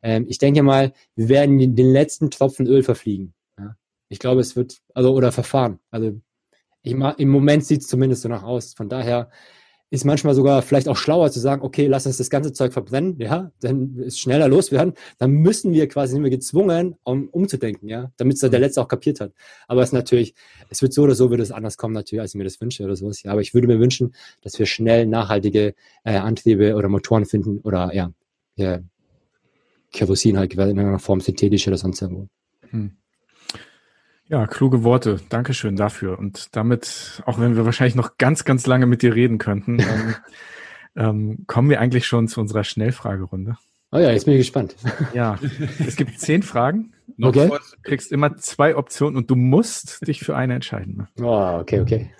Ähm, 0.03 0.25
ich 0.27 0.37
denke 0.37 0.63
mal, 0.63 0.93
wir 1.15 1.29
werden 1.29 1.75
den 1.75 1.91
letzten 1.91 2.29
Tropfen 2.29 2.67
Öl 2.67 2.83
verfliegen, 2.83 3.33
ja. 3.57 3.75
Ich 4.09 4.19
glaube, 4.19 4.41
es 4.41 4.55
wird, 4.55 4.81
also, 4.93 5.13
oder 5.13 5.31
verfahren, 5.31 5.79
also, 5.91 6.19
ich, 6.85 6.93
im 6.93 7.29
Moment 7.29 7.65
sieht 7.65 7.81
es 7.81 7.87
zumindest 7.87 8.21
so 8.21 8.29
nach 8.29 8.43
aus. 8.43 8.73
Von 8.75 8.89
daher 8.89 9.31
ist 9.91 10.03
manchmal 10.03 10.33
sogar 10.33 10.61
vielleicht 10.61 10.87
auch 10.87 10.97
schlauer 10.97 11.31
zu 11.31 11.39
sagen, 11.39 11.61
okay, 11.61 11.87
lass 11.87 12.05
uns 12.05 12.17
das 12.17 12.29
ganze 12.29 12.53
Zeug 12.53 12.73
verbrennen, 12.73 13.17
ja, 13.19 13.51
dann 13.61 13.97
ist 13.97 14.19
schneller 14.19 14.47
loswerden. 14.47 14.93
Dann 15.19 15.31
müssen 15.31 15.73
wir 15.73 15.87
quasi 15.87 16.19
nicht 16.19 16.31
gezwungen, 16.31 16.95
um 17.03 17.29
umzudenken, 17.29 17.87
ja, 17.87 18.11
damit 18.17 18.41
es 18.41 18.49
der 18.49 18.59
Letzte 18.59 18.81
auch 18.81 18.87
kapiert 18.87 19.19
hat. 19.19 19.33
Aber 19.67 19.81
es 19.81 19.89
ist 19.89 19.93
natürlich, 19.93 20.33
es 20.69 20.81
wird 20.81 20.93
so 20.93 21.03
oder 21.03 21.15
so 21.15 21.29
wird 21.29 21.39
es 21.39 21.51
anders 21.51 21.77
kommen 21.77 21.93
natürlich, 21.93 22.21
als 22.21 22.31
ich 22.31 22.37
mir 22.37 22.43
das 22.43 22.59
wünsche 22.59 22.83
oder 22.83 22.95
sowas. 22.95 23.21
Ja, 23.23 23.31
aber 23.31 23.41
ich 23.41 23.53
würde 23.53 23.67
mir 23.67 23.79
wünschen, 23.79 24.15
dass 24.41 24.57
wir 24.57 24.65
schnell 24.65 25.05
nachhaltige 25.05 25.75
äh, 26.03 26.17
Antriebe 26.17 26.75
oder 26.75 26.89
Motoren 26.89 27.25
finden 27.25 27.59
oder 27.59 27.93
ja, 27.93 28.11
ja 28.55 28.79
Kerosin 29.93 30.37
halt 30.37 30.53
in 30.53 30.79
einer 30.79 30.99
Form 30.99 31.21
synthetisch 31.21 31.67
oder 31.67 31.77
sonst 31.77 32.01
irgendwo. 32.01 32.27
Hm. 32.71 32.97
Ja, 34.27 34.47
kluge 34.47 34.83
Worte. 34.83 35.19
Dankeschön 35.29 35.75
dafür. 35.75 36.17
Und 36.17 36.55
damit, 36.55 37.21
auch 37.25 37.39
wenn 37.39 37.55
wir 37.55 37.65
wahrscheinlich 37.65 37.95
noch 37.95 38.17
ganz, 38.17 38.43
ganz 38.43 38.65
lange 38.65 38.87
mit 38.87 39.01
dir 39.01 39.13
reden 39.13 39.37
könnten, 39.37 39.79
ähm, 39.79 40.15
ähm, 40.95 41.43
kommen 41.47 41.69
wir 41.69 41.79
eigentlich 41.79 42.07
schon 42.07 42.27
zu 42.27 42.41
unserer 42.41 42.63
Schnellfragerunde. 42.63 43.57
Oh 43.91 43.97
ja, 43.97 44.11
jetzt 44.11 44.25
bin 44.25 44.33
ich 44.33 44.39
gespannt. 44.39 44.75
Ja, 45.13 45.37
es 45.85 45.95
gibt 45.95 46.19
zehn 46.19 46.43
Fragen. 46.43 46.91
Okay. 47.21 47.47
Du 47.47 47.57
kriegst 47.83 48.11
immer 48.11 48.35
zwei 48.35 48.75
Optionen 48.75 49.15
und 49.15 49.29
du 49.29 49.37
musst 49.37 50.05
dich 50.05 50.19
für 50.19 50.35
eine 50.35 50.55
entscheiden. 50.55 51.07
Oh, 51.21 51.59
okay, 51.61 51.79
okay. 51.79 52.11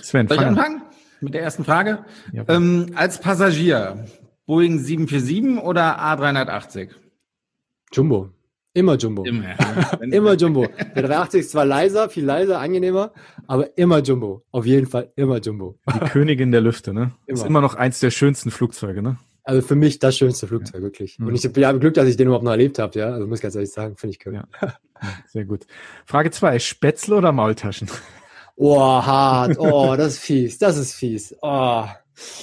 Sven, 0.00 0.26
Soll 0.26 0.38
ich 0.38 0.44
anfangen 0.44 0.82
mit 1.20 1.34
der 1.34 1.42
ersten 1.42 1.62
Frage? 1.62 2.04
Ja, 2.32 2.44
ähm, 2.48 2.86
als 2.96 3.20
Passagier, 3.20 4.06
Boeing 4.46 4.80
747 4.80 5.62
oder 5.62 6.00
A380? 6.00 6.88
Jumbo. 7.92 8.30
Immer 8.72 8.96
Jumbo. 8.96 9.24
Immer, 9.24 9.56
immer 10.00 10.34
Jumbo. 10.34 10.66
Der 10.94 11.02
380 11.02 11.40
ist 11.40 11.50
zwar 11.50 11.64
leiser, 11.64 12.08
viel 12.08 12.24
leiser, 12.24 12.60
angenehmer, 12.60 13.12
aber 13.48 13.76
immer 13.76 13.98
Jumbo. 13.98 14.44
Auf 14.52 14.64
jeden 14.64 14.86
Fall 14.86 15.12
immer 15.16 15.38
Jumbo. 15.38 15.78
Die 15.92 15.98
Königin 16.10 16.52
der 16.52 16.60
Lüfte, 16.60 16.94
ne? 16.94 17.12
Immer. 17.26 17.38
Ist 17.38 17.46
immer 17.46 17.60
noch 17.60 17.74
eins 17.74 17.98
der 17.98 18.10
schönsten 18.10 18.50
Flugzeuge, 18.50 19.02
ne? 19.02 19.18
Also 19.42 19.62
für 19.66 19.74
mich 19.74 19.98
das 19.98 20.16
schönste 20.16 20.46
Flugzeug, 20.46 20.76
ja. 20.76 20.82
wirklich. 20.82 21.18
Und 21.18 21.34
ich 21.34 21.44
habe 21.44 21.80
Glück, 21.80 21.94
dass 21.94 22.06
ich 22.06 22.16
den 22.16 22.26
überhaupt 22.26 22.44
noch 22.44 22.52
erlebt 22.52 22.78
habe, 22.78 22.96
ja. 22.96 23.10
Also 23.10 23.26
muss 23.26 23.38
ich 23.38 23.42
ganz 23.42 23.56
ehrlich 23.56 23.72
sagen, 23.72 23.96
finde 23.96 24.16
ich 24.16 24.26
cool. 24.26 24.34
Ja. 24.34 24.44
Sehr 25.26 25.44
gut. 25.44 25.66
Frage 26.04 26.30
zwei: 26.30 26.58
Spätzle 26.58 27.16
oder 27.16 27.32
Maultaschen? 27.32 27.88
Oh, 28.62 28.78
hart. 28.78 29.58
Oh, 29.58 29.96
das 29.96 30.14
ist 30.14 30.18
fies. 30.18 30.58
Das 30.58 30.76
ist 30.76 30.92
fies. 30.92 31.34
Oh. 31.40 31.86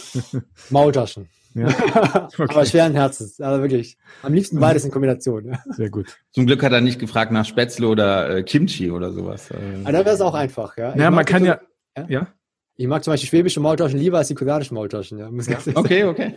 Maultaschen. 0.71 1.29
Ja. 1.53 1.67
Okay. 2.37 2.53
Aber 2.53 2.65
schweren 2.65 2.93
Herzens, 2.93 3.39
also 3.39 3.61
wirklich. 3.61 3.97
Am 4.21 4.33
liebsten 4.33 4.59
beides 4.59 4.85
in 4.85 4.91
Kombination. 4.91 5.45
Ja. 5.45 5.59
Sehr 5.71 5.89
gut. 5.89 6.17
Zum 6.31 6.45
Glück 6.45 6.61
hat 6.63 6.71
er 6.71 6.81
nicht 6.81 6.99
gefragt 6.99 7.31
nach 7.31 7.45
Spätzle 7.45 7.87
oder 7.87 8.37
äh, 8.37 8.43
Kimchi 8.43 8.91
oder 8.91 9.11
sowas. 9.11 9.51
Aber 9.51 9.61
ah, 9.85 9.91
da 9.91 9.99
wäre 10.05 10.15
es 10.15 10.21
auch 10.21 10.33
einfach, 10.33 10.77
ja. 10.77 10.95
ja, 10.95 11.09
man 11.09 11.25
kann 11.25 11.45
ja, 11.45 11.59
ja, 11.97 12.05
ja. 12.07 12.27
Ich 12.75 12.87
mag 12.87 13.03
zum 13.03 13.13
Beispiel 13.13 13.29
schwäbische 13.29 13.59
Maultaschen 13.59 13.99
lieber 13.99 14.19
als 14.19 14.27
die 14.27 14.35
koreanischen 14.35 14.75
Maultaschen, 14.75 15.17
ja. 15.17 15.31
Muss 15.31 15.47
ganz 15.47 15.67
okay, 15.73 16.01
sagen. 16.01 16.09
okay. 16.09 16.33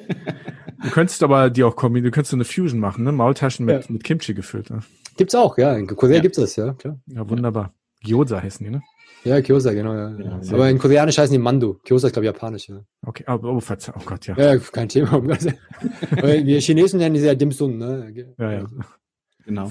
Du 0.82 0.90
könntest 0.90 1.22
aber 1.22 1.50
die 1.50 1.64
auch 1.64 1.76
kombinieren, 1.76 2.10
du 2.10 2.14
könntest 2.14 2.30
so 2.30 2.36
eine 2.36 2.44
Fusion 2.44 2.80
machen, 2.80 3.04
ne? 3.04 3.12
Maultaschen 3.12 3.66
mit, 3.66 3.84
ja. 3.84 3.92
mit 3.92 4.04
Kimchi 4.04 4.32
gefüllt. 4.32 4.70
Ne? 4.70 4.80
Gibt's 5.18 5.34
auch, 5.34 5.58
ja. 5.58 5.74
In 5.74 5.86
Korea 5.86 6.16
ja. 6.16 6.22
gibt's 6.22 6.38
das, 6.38 6.56
ja, 6.56 6.72
klar. 6.72 6.98
Ja, 7.06 7.28
wunderbar. 7.28 7.74
Gyoza 8.02 8.42
heißen 8.42 8.64
die, 8.64 8.70
ne? 8.70 8.82
Ja, 9.24 9.40
Kyosa, 9.42 9.72
genau, 9.72 9.94
ja. 9.94 10.16
ja 10.18 10.40
Aber 10.52 10.70
in 10.70 10.78
Koreanisch 10.78 11.18
heißen 11.18 11.32
die 11.32 11.38
Mando. 11.38 11.74
Kyosa 11.84 12.08
ist, 12.08 12.14
glaube 12.14 12.24
ich, 12.26 12.32
japanisch, 12.32 12.68
ja. 12.68 12.80
Okay, 13.06 13.24
oh, 13.28 13.38
oh, 13.42 13.60
verzeih, 13.60 13.92
oh 13.96 14.02
Gott, 14.04 14.26
ja. 14.26 14.36
Ja, 14.36 14.56
kein 14.58 14.88
Thema. 14.88 15.22
wir 15.22 16.60
Chinesen 16.60 16.98
nennen 16.98 17.14
die 17.14 17.20
ja 17.20 17.34
Dim 17.34 17.52
Sum, 17.52 17.76
ne? 17.78 18.12
Ja, 18.38 18.52
ja. 18.52 18.66
Genau. 19.44 19.70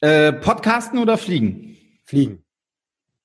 Äh, 0.00 0.32
Podcasten 0.32 0.98
oder 0.98 1.16
Fliegen? 1.16 1.76
Fliegen. 2.04 2.41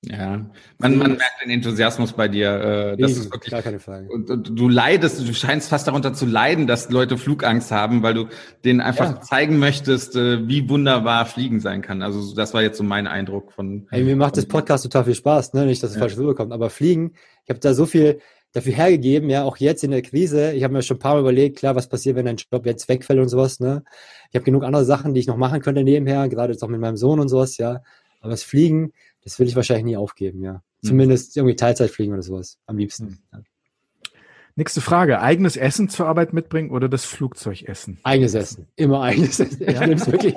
Ja, 0.04 0.48
man, 0.78 0.96
man 0.96 1.16
merkt 1.16 1.42
den 1.42 1.50
Enthusiasmus 1.50 2.12
bei 2.12 2.28
dir. 2.28 2.94
Äh, 2.94 2.96
das 2.96 3.16
ist 3.16 3.32
wirklich, 3.32 3.50
gar 3.50 3.62
keine 3.62 3.80
Frage. 3.80 4.08
Und, 4.08 4.30
und, 4.30 4.56
du 4.56 4.68
leidest, 4.68 5.26
du 5.26 5.34
scheinst 5.34 5.68
fast 5.68 5.88
darunter 5.88 6.14
zu 6.14 6.24
leiden, 6.24 6.68
dass 6.68 6.88
Leute 6.88 7.18
Flugangst 7.18 7.72
haben, 7.72 8.04
weil 8.04 8.14
du 8.14 8.28
denen 8.64 8.80
einfach 8.80 9.16
ja. 9.16 9.20
zeigen 9.20 9.58
möchtest, 9.58 10.14
äh, 10.14 10.46
wie 10.46 10.68
wunderbar 10.68 11.26
Fliegen 11.26 11.58
sein 11.58 11.82
kann. 11.82 12.02
Also 12.02 12.32
das 12.36 12.54
war 12.54 12.62
jetzt 12.62 12.78
so 12.78 12.84
mein 12.84 13.08
Eindruck 13.08 13.52
von. 13.52 13.88
Hey, 13.90 14.04
mir 14.04 14.14
macht 14.14 14.36
das 14.36 14.46
Podcast 14.46 14.84
total 14.84 15.04
viel 15.04 15.16
Spaß, 15.16 15.54
ne? 15.54 15.66
Nicht, 15.66 15.82
dass 15.82 15.90
es 15.90 15.96
ja. 15.96 16.00
falsch 16.00 16.16
rüberkommt, 16.16 16.52
aber 16.52 16.70
Fliegen, 16.70 17.14
ich 17.44 17.50
habe 17.50 17.58
da 17.58 17.74
so 17.74 17.84
viel 17.84 18.20
dafür 18.52 18.72
hergegeben, 18.72 19.28
ja, 19.28 19.42
auch 19.42 19.56
jetzt 19.56 19.82
in 19.82 19.90
der 19.90 20.02
Krise. 20.02 20.52
Ich 20.52 20.62
habe 20.62 20.74
mir 20.74 20.82
schon 20.82 20.98
ein 20.98 21.00
paar 21.00 21.14
Mal 21.14 21.20
überlegt, 21.20 21.58
klar, 21.58 21.74
was 21.74 21.88
passiert, 21.88 22.14
wenn 22.14 22.26
dein 22.26 22.36
Job 22.36 22.64
jetzt 22.66 22.88
wegfällt 22.88 23.18
und 23.18 23.28
sowas, 23.28 23.58
ne? 23.58 23.82
Ich 24.30 24.36
habe 24.36 24.44
genug 24.44 24.62
andere 24.62 24.84
Sachen, 24.84 25.12
die 25.12 25.20
ich 25.20 25.26
noch 25.26 25.36
machen 25.36 25.60
könnte 25.60 25.82
nebenher, 25.82 26.28
gerade 26.28 26.52
jetzt 26.52 26.62
auch 26.62 26.68
mit 26.68 26.80
meinem 26.80 26.96
Sohn 26.96 27.18
und 27.18 27.28
sowas, 27.28 27.58
ja. 27.58 27.80
Aber 28.20 28.30
das 28.30 28.42
Fliegen, 28.42 28.92
das 29.22 29.38
will 29.38 29.46
ich 29.48 29.56
wahrscheinlich 29.56 29.84
nie 29.84 29.96
aufgeben, 29.96 30.42
ja. 30.42 30.54
Hm. 30.54 30.60
Zumindest 30.88 31.36
irgendwie 31.36 31.56
Teilzeit 31.56 31.90
fliegen 31.90 32.12
oder 32.12 32.22
sowas. 32.22 32.58
Am 32.66 32.78
liebsten. 32.78 33.18
Hm. 33.32 33.44
Nächste 34.58 34.80
Frage. 34.80 35.20
Eigenes 35.20 35.56
Essen 35.56 35.88
zur 35.88 36.08
Arbeit 36.08 36.32
mitbringen 36.32 36.72
oder 36.72 36.88
das 36.88 37.04
Flugzeug 37.04 37.62
essen? 37.62 38.00
Eigenes 38.02 38.34
Essen. 38.34 38.66
Immer 38.74 39.02
eigenes 39.02 39.38
Essen. 39.38 39.60
Ich 39.68 39.72
Ja? 39.72 40.06
wirklich. 40.12 40.34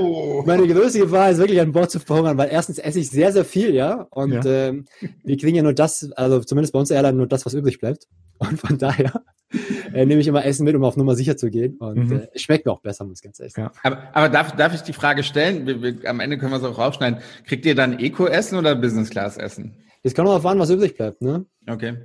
Oh. 0.00 0.44
Meine 0.46 0.68
größte 0.68 1.00
Gefahr 1.00 1.32
ist 1.32 1.38
wirklich 1.38 1.60
an 1.60 1.72
Bord 1.72 1.90
zu 1.90 1.98
verhungern, 1.98 2.38
weil 2.38 2.48
erstens 2.52 2.78
esse 2.78 3.00
ich 3.00 3.10
sehr, 3.10 3.32
sehr 3.32 3.44
viel, 3.44 3.74
ja. 3.74 4.06
Und 4.10 4.44
Ja. 4.44 4.68
Ähm, 4.68 4.84
wir 5.24 5.36
kriegen 5.36 5.56
ja 5.56 5.64
nur 5.64 5.72
das, 5.72 6.12
also 6.12 6.38
zumindest 6.38 6.72
bei 6.72 6.78
uns 6.78 6.92
Airline 6.92 7.16
nur 7.16 7.26
das, 7.26 7.44
was 7.44 7.54
übrig 7.54 7.80
bleibt. 7.80 8.06
Und 8.38 8.60
von 8.60 8.78
daher 8.78 9.24
äh, 9.94 10.06
nehme 10.06 10.20
ich 10.20 10.26
immer 10.26 10.44
Essen 10.44 10.64
mit, 10.64 10.74
um 10.76 10.84
auf 10.84 10.96
Nummer 10.96 11.14
sicher 11.14 11.36
zu 11.36 11.50
gehen. 11.50 11.76
Und 11.78 11.96
Mhm. 12.08 12.12
äh, 12.12 12.28
es 12.34 12.42
schmeckt 12.42 12.66
mir 12.66 12.72
auch 12.72 12.80
besser, 12.80 13.04
muss 13.04 13.18
ich 13.18 13.24
ganz 13.24 13.40
ehrlich 13.40 13.54
sagen. 13.54 13.70
Ja. 13.74 13.80
Aber, 13.82 14.02
aber 14.14 14.28
darf, 14.28 14.56
darf 14.56 14.74
ich 14.74 14.82
die 14.82 14.92
Frage 14.92 15.22
stellen? 15.22 15.66
Wir, 15.66 15.82
wir, 15.82 16.08
am 16.08 16.20
Ende 16.20 16.38
können 16.38 16.52
wir 16.52 16.58
es 16.58 16.64
auch 16.64 16.78
rausschneiden. 16.78 17.20
Kriegt 17.46 17.66
ihr 17.66 17.74
dann 17.74 17.98
Eco-Essen 17.98 18.58
oder 18.58 18.74
Business-Class-Essen? 18.76 19.74
Jetzt 20.02 20.14
kommt 20.16 20.28
noch 20.28 20.44
an, 20.44 20.58
was 20.58 20.70
übrig 20.70 20.96
bleibt, 20.96 21.20
ne? 21.22 21.44
Okay. 21.68 21.96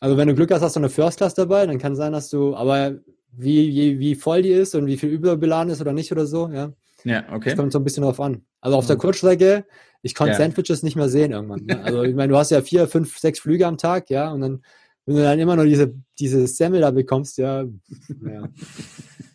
Also 0.00 0.16
wenn 0.16 0.28
du 0.28 0.34
Glück 0.34 0.50
hast, 0.52 0.62
hast 0.62 0.76
du 0.76 0.80
eine 0.80 0.88
First 0.88 1.18
Class 1.18 1.34
dabei, 1.34 1.66
dann 1.66 1.78
kann 1.78 1.96
sein, 1.96 2.12
dass 2.12 2.30
du, 2.30 2.54
aber 2.54 2.94
wie, 3.32 3.68
wie, 3.74 3.98
wie 3.98 4.14
voll 4.14 4.42
die 4.42 4.50
ist 4.50 4.74
und 4.74 4.86
wie 4.86 4.96
viel 4.96 5.10
überbeladen 5.10 5.72
ist 5.72 5.80
oder 5.80 5.92
nicht 5.92 6.10
oder 6.12 6.26
so, 6.26 6.48
ja. 6.48 6.72
Ja, 7.04 7.24
okay. 7.32 7.50
Das 7.50 7.58
kommt 7.58 7.72
so 7.72 7.78
ein 7.78 7.84
bisschen 7.84 8.02
drauf 8.02 8.20
an. 8.20 8.42
Also 8.60 8.76
auf 8.76 8.86
der 8.86 8.96
Kurzstrecke, 8.96 9.64
ich 10.02 10.14
konnte 10.14 10.32
Ja. 10.32 10.38
Sandwiches 10.38 10.82
nicht 10.82 10.96
mehr 10.96 11.08
sehen 11.08 11.32
irgendwann. 11.32 11.64
Ne? 11.64 11.82
Also 11.82 12.02
ich 12.02 12.14
meine, 12.14 12.32
du 12.32 12.38
hast 12.38 12.50
ja 12.50 12.60
vier, 12.62 12.88
fünf, 12.88 13.18
sechs 13.18 13.38
Flüge 13.40 13.66
am 13.66 13.78
Tag, 13.78 14.10
ja, 14.10 14.30
und 14.30 14.40
dann, 14.42 14.62
wenn 15.06 15.16
du 15.16 15.22
dann 15.22 15.38
immer 15.38 15.56
nur 15.56 15.64
diese, 15.64 15.94
diese 16.18 16.46
Semmel 16.46 16.80
da 16.82 16.90
bekommst, 16.90 17.38
ja, 17.38 17.62
ja. 17.62 18.48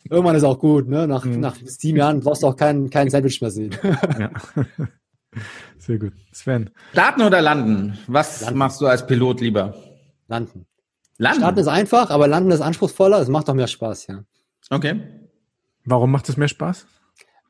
Irgendwann 0.09 0.35
ist 0.35 0.43
auch 0.43 0.59
gut, 0.59 0.87
ne? 0.87 1.07
Nach, 1.07 1.25
Mhm. 1.25 1.39
nach 1.39 1.55
sieben 1.65 1.97
Jahren 1.97 2.19
brauchst 2.19 2.43
du 2.43 2.47
auch 2.47 2.55
kein, 2.55 2.89
kein 2.91 3.09
Sandwich 3.09 3.41
mehr 3.41 3.49
sehen. 3.51 3.71
Ja. 4.19 4.29
Sehr 5.79 5.97
gut. 5.99 6.13
Sven. 6.31 6.69
Starten 6.93 7.21
oder 7.23 7.41
landen? 7.41 7.97
Was 8.07 8.41
Landen. 8.41 8.57
machst 8.59 8.79
du 8.81 8.85
als 8.87 9.05
Pilot 9.05 9.41
lieber? 9.41 9.73
Landen. 10.27 10.65
Landen. 11.17 11.39
Starten 11.39 11.59
ist 11.59 11.67
einfach, 11.67 12.09
aber 12.11 12.27
Landen 12.27 12.51
ist 12.51 12.61
anspruchsvoller, 12.61 13.19
es 13.19 13.27
macht 13.29 13.49
auch 13.49 13.53
mehr 13.55 13.67
Spaß, 13.67 14.07
ja. 14.07 14.23
Okay. 14.69 15.01
Warum 15.85 16.11
macht 16.11 16.29
es 16.29 16.37
mehr 16.37 16.47
Spaß? 16.47 16.85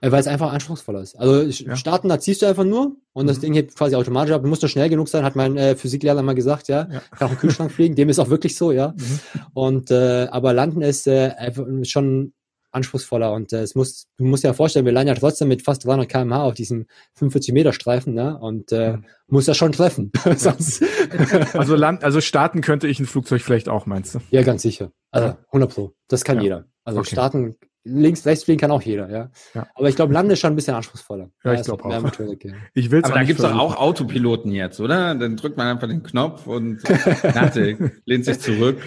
Äh, 0.02 0.12
Weil 0.12 0.20
es 0.20 0.28
einfach 0.28 0.52
anspruchsvoller 0.52 1.02
ist. 1.02 1.16
Also 1.18 1.64
Ja. 1.64 1.76
starten, 1.76 2.10
da 2.10 2.20
ziehst 2.20 2.42
du 2.42 2.46
einfach 2.46 2.66
nur 2.66 2.98
und 3.14 3.28
das 3.28 3.38
Mhm. 3.38 3.42
Ding 3.42 3.54
hebt 3.54 3.76
quasi 3.76 3.96
automatisch 3.96 4.34
ab. 4.34 4.44
Du 4.44 4.50
musst 4.50 4.62
nur 4.62 4.70
schnell 4.70 4.90
genug 4.90 5.08
sein, 5.08 5.24
hat 5.24 5.36
mein 5.36 5.56
äh, 5.58 5.76
Physiklehrer 5.76 6.22
mal 6.22 6.36
gesagt, 6.36 6.68
ja. 6.68 6.88
Ja. 6.92 7.02
Kann 7.18 7.28
auch 7.28 7.32
im 7.32 7.38
Kühlschrank 7.38 7.72
fliegen, 7.72 7.96
dem 7.96 8.10
ist 8.10 8.20
auch 8.20 8.30
wirklich 8.30 8.56
so, 8.56 8.72
ja. 8.72 8.94
Mhm. 8.98 9.20
Und 9.54 9.92
äh, 9.92 10.28
aber 10.32 10.54
landen 10.54 10.82
ist 10.82 11.08
äh, 11.08 11.32
einfach 11.38 11.66
schon 11.84 12.34
anspruchsvoller 12.72 13.32
und 13.32 13.54
äh, 13.54 13.62
es 13.62 13.74
muss, 13.74 14.08
du 14.18 14.26
musst 14.26 14.44
dir 14.44 14.50
ja 14.50 14.54
vorstellen, 14.54 14.84
wir 14.86 14.92
landen 14.92 15.08
ja 15.08 15.16
trotzdem 15.16 15.48
mit 15.48 15.62
fast 15.62 15.86
300 15.86 16.10
km/h 16.10 16.44
auf 16.44 16.56
diesem 16.56 16.88
45 17.14 17.54
Meter 17.54 17.72
Streifen, 17.72 18.14
ne? 18.14 18.38
Und 18.38 18.74
äh, 18.74 18.98
Mhm. 18.98 19.06
muss 19.28 19.46
das 19.46 19.56
schon 19.56 19.72
treffen. 19.72 20.12
Also 21.54 21.76
Land, 21.76 22.04
also 22.04 22.20
starten 22.20 22.60
könnte 22.62 22.88
ich 22.90 23.00
ein 23.00 23.06
Flugzeug 23.06 23.42
vielleicht 23.42 23.70
auch, 23.70 23.86
meinst 23.86 24.16
du? 24.16 24.20
ja, 24.30 24.42
ganz 24.44 24.62
sicher. 24.62 24.92
Also 25.12 25.30
Ja. 25.30 25.38
100 25.54 25.74
pro. 25.74 25.94
Das 26.10 26.26
kann 26.26 26.38
Ja. 26.38 26.44
jeder. 26.44 26.66
Also 26.84 27.00
Okay. 27.00 27.12
starten, 27.12 27.56
links, 27.86 28.26
rechts 28.26 28.44
fliegen 28.44 28.60
kann 28.60 28.72
auch 28.72 28.82
jeder, 28.82 29.10
ja. 29.10 29.30
Ja. 29.54 29.68
Aber 29.76 29.88
ich 29.88 29.96
glaube, 29.96 30.12
Landen 30.14 30.32
ist 30.32 30.40
schon 30.40 30.52
ein 30.52 30.56
bisschen 30.56 30.76
anspruchsvoller. 30.76 31.30
Ja, 31.44 31.54
ich 31.54 31.60
ist 31.62 31.68
glaub 31.68 31.86
mehr 31.86 32.00
auch. 32.00 32.04
Motorik, 32.04 32.44
ja. 32.44 32.54
Ich 32.74 32.92
will 32.92 33.04
Aber 33.04 33.14
da 33.14 33.24
gibt's 33.24 33.44
doch 33.44 33.58
auch 33.58 33.78
Autopiloten 33.78 34.52
jetzt, 34.52 34.80
oder? 34.80 35.16
Dann 35.16 35.38
drückt 35.38 35.56
man 35.56 35.68
einfach 35.68 35.88
den 35.88 36.04
Knopf 36.04 36.48
und 36.48 36.84
Nate 37.24 37.92
lehnt 38.06 38.26
sich 38.26 38.40
zurück. 38.40 38.82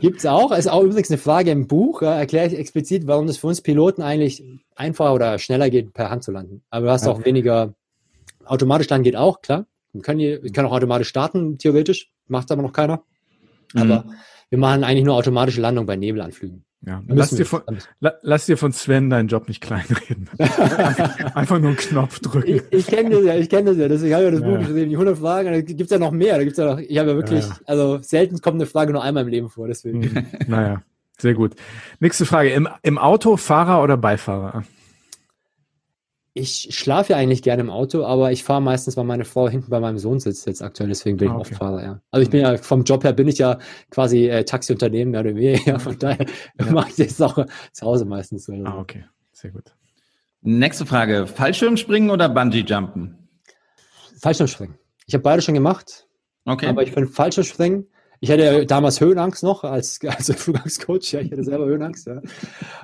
Gibt's 0.00 0.26
auch. 0.26 0.52
Ist 0.52 0.68
auch 0.68 0.82
übrigens 0.82 1.10
eine 1.10 1.18
Frage 1.18 1.50
im 1.50 1.66
Buch. 1.66 2.02
Ja, 2.02 2.14
erkläre 2.14 2.46
ich 2.46 2.58
explizit, 2.58 3.06
warum 3.06 3.26
das 3.26 3.38
für 3.38 3.46
uns 3.46 3.62
Piloten 3.62 4.02
eigentlich 4.02 4.44
einfacher 4.76 5.14
oder 5.14 5.38
schneller 5.38 5.70
geht, 5.70 5.94
per 5.94 6.10
Hand 6.10 6.22
zu 6.22 6.30
landen. 6.30 6.62
Aber 6.70 6.86
du 6.86 6.92
hast 6.92 7.08
auch 7.08 7.24
weniger. 7.24 7.74
Automatisch 8.44 8.88
landen 8.90 9.04
geht 9.04 9.16
auch, 9.16 9.40
klar. 9.40 9.66
Können, 10.02 10.20
hier, 10.20 10.42
wir 10.42 10.52
können 10.52 10.68
auch 10.68 10.72
automatisch 10.72 11.08
starten, 11.08 11.56
theoretisch. 11.56 12.10
Macht 12.26 12.50
aber 12.52 12.62
noch 12.62 12.72
keiner. 12.72 13.02
Aber 13.74 14.04
wir 14.50 14.58
machen 14.58 14.84
eigentlich 14.84 15.04
nur 15.04 15.14
automatische 15.14 15.60
Landung 15.60 15.86
bei 15.86 15.96
Nebelanflügen. 15.96 16.64
Ja. 16.86 17.02
Lass, 17.08 17.30
dir 17.30 17.46
von, 17.46 17.62
la, 18.00 18.12
lass 18.22 18.46
dir 18.46 18.56
von 18.58 18.72
Sven 18.72 19.08
deinen 19.08 19.28
Job 19.28 19.48
nicht 19.48 19.60
kleinreden. 19.62 20.28
Einfach 21.34 21.58
nur 21.58 21.68
einen 21.68 21.76
Knopf 21.76 22.20
drücken. 22.20 22.46
Ich, 22.48 22.62
ich 22.70 22.86
kenne 22.86 23.10
das 23.10 23.24
ja, 23.24 23.34
ich 23.36 23.48
kenne 23.48 23.70
das 23.70 23.78
ja. 23.78 23.88
Deswegen 23.88 24.14
habe 24.14 24.24
ich 24.24 24.30
ja 24.32 24.38
das 24.38 24.40
Ja. 24.40 24.46
Buch 24.48 24.58
geschrieben, 24.58 24.90
die 24.90 24.96
100 24.96 25.18
Fragen. 25.18 25.52
Da 25.52 25.60
gibt's 25.62 25.90
ja 25.92 25.98
noch 25.98 26.10
mehr. 26.10 26.36
Da 26.36 26.44
gibt's 26.44 26.58
ja 26.58 26.66
noch, 26.66 26.78
ich 26.78 26.98
habe 26.98 27.10
ja 27.10 27.16
wirklich, 27.16 27.46
Ja. 27.46 27.56
also 27.66 27.98
selten 28.02 28.40
kommt 28.40 28.56
eine 28.56 28.66
Frage 28.66 28.92
nur 28.92 29.02
einmal 29.02 29.22
im 29.22 29.28
Leben 29.30 29.48
vor. 29.48 29.66
Deswegen. 29.66 30.02
Hm, 30.02 30.26
naja, 30.46 30.82
sehr 31.18 31.34
gut. 31.34 31.54
Nächste 32.00 32.26
Frage. 32.26 32.50
Im, 32.50 32.68
Im 32.82 32.98
Auto 32.98 33.36
Fahrer 33.36 33.82
oder 33.82 33.96
Beifahrer? 33.96 34.64
Ich 36.36 36.68
schlafe 36.76 37.12
ja 37.12 37.16
eigentlich 37.18 37.42
gerne 37.42 37.62
im 37.62 37.70
Auto, 37.70 38.04
aber 38.04 38.32
ich 38.32 38.42
fahre 38.42 38.60
meistens, 38.60 38.96
weil 38.96 39.04
meine 39.04 39.24
Frau 39.24 39.48
hinten 39.48 39.70
bei 39.70 39.78
meinem 39.78 39.98
Sohn 39.98 40.18
sitzt 40.18 40.46
jetzt 40.48 40.62
aktuell, 40.62 40.88
deswegen 40.88 41.16
bin 41.16 41.28
Ah, 41.28 41.34
ich 41.34 41.38
okay. 41.38 41.50
oft 41.52 41.58
Fahrer, 41.60 41.82
ja. 41.84 42.00
Also 42.10 42.24
ich 42.24 42.30
bin 42.30 42.40
ja 42.40 42.56
vom 42.56 42.82
Job 42.82 43.04
her 43.04 43.12
bin 43.12 43.28
ich 43.28 43.38
ja 43.38 43.58
quasi 43.90 44.26
äh, 44.28 44.44
Taxiunternehmen 44.44 45.12
mehr 45.12 45.20
oder 45.20 45.36
weniger, 45.36 45.64
ja, 45.72 45.78
von 45.78 45.96
daher 45.96 46.26
mache 46.72 46.88
ich 46.90 46.96
das 46.96 47.20
auch 47.20 47.46
zu 47.72 47.86
Hause 47.86 48.04
meistens. 48.04 48.46
so. 48.46 48.52
Ah, 48.64 48.78
okay. 48.80 49.04
Sehr 49.32 49.52
gut. 49.52 49.72
Nächste 50.42 50.86
Frage. 50.86 51.28
Fallschirmspringen 51.28 52.10
oder 52.10 52.28
Bungee-Jumpen? 52.28 53.16
Fallschirmspringen. 54.20 54.76
Ich 55.06 55.14
habe 55.14 55.22
beide 55.22 55.40
schon 55.40 55.54
gemacht, 55.54 56.08
Okay. 56.46 56.66
aber 56.66 56.82
ich 56.82 56.90
finde 56.92 57.08
Fallschirmspringen, 57.10 57.86
ich 58.24 58.30
hatte 58.30 58.42
ja 58.42 58.64
damals 58.64 59.00
Höhenangst 59.00 59.42
noch 59.42 59.64
als, 59.64 60.00
als 60.06 60.32
Flugangstcoach, 60.34 61.12
ja, 61.12 61.20
ich 61.20 61.30
hatte 61.30 61.44
selber 61.44 61.66
Höhenangst, 61.66 62.08
ja. 62.08 62.20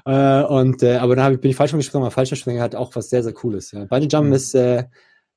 Äh, 0.04 0.44
und, 0.46 0.82
äh, 0.82 0.96
aber 0.96 1.16
dann 1.16 1.32
ich, 1.34 1.40
bin 1.40 1.50
ich 1.50 1.56
Fallschirm 1.56 1.78
gesprungen, 1.80 2.04
aber 2.04 2.10
Fallschirmspringen 2.12 2.62
hat 2.62 2.74
auch 2.74 2.94
was 2.94 3.10
sehr, 3.10 3.22
sehr 3.22 3.32
Cooles, 3.32 3.72
ja. 3.72 3.84
Bungee 3.86 4.08
Jumpen 4.08 4.28
Mhm. 4.28 4.34
ist 4.34 4.54
äh, 4.54 4.84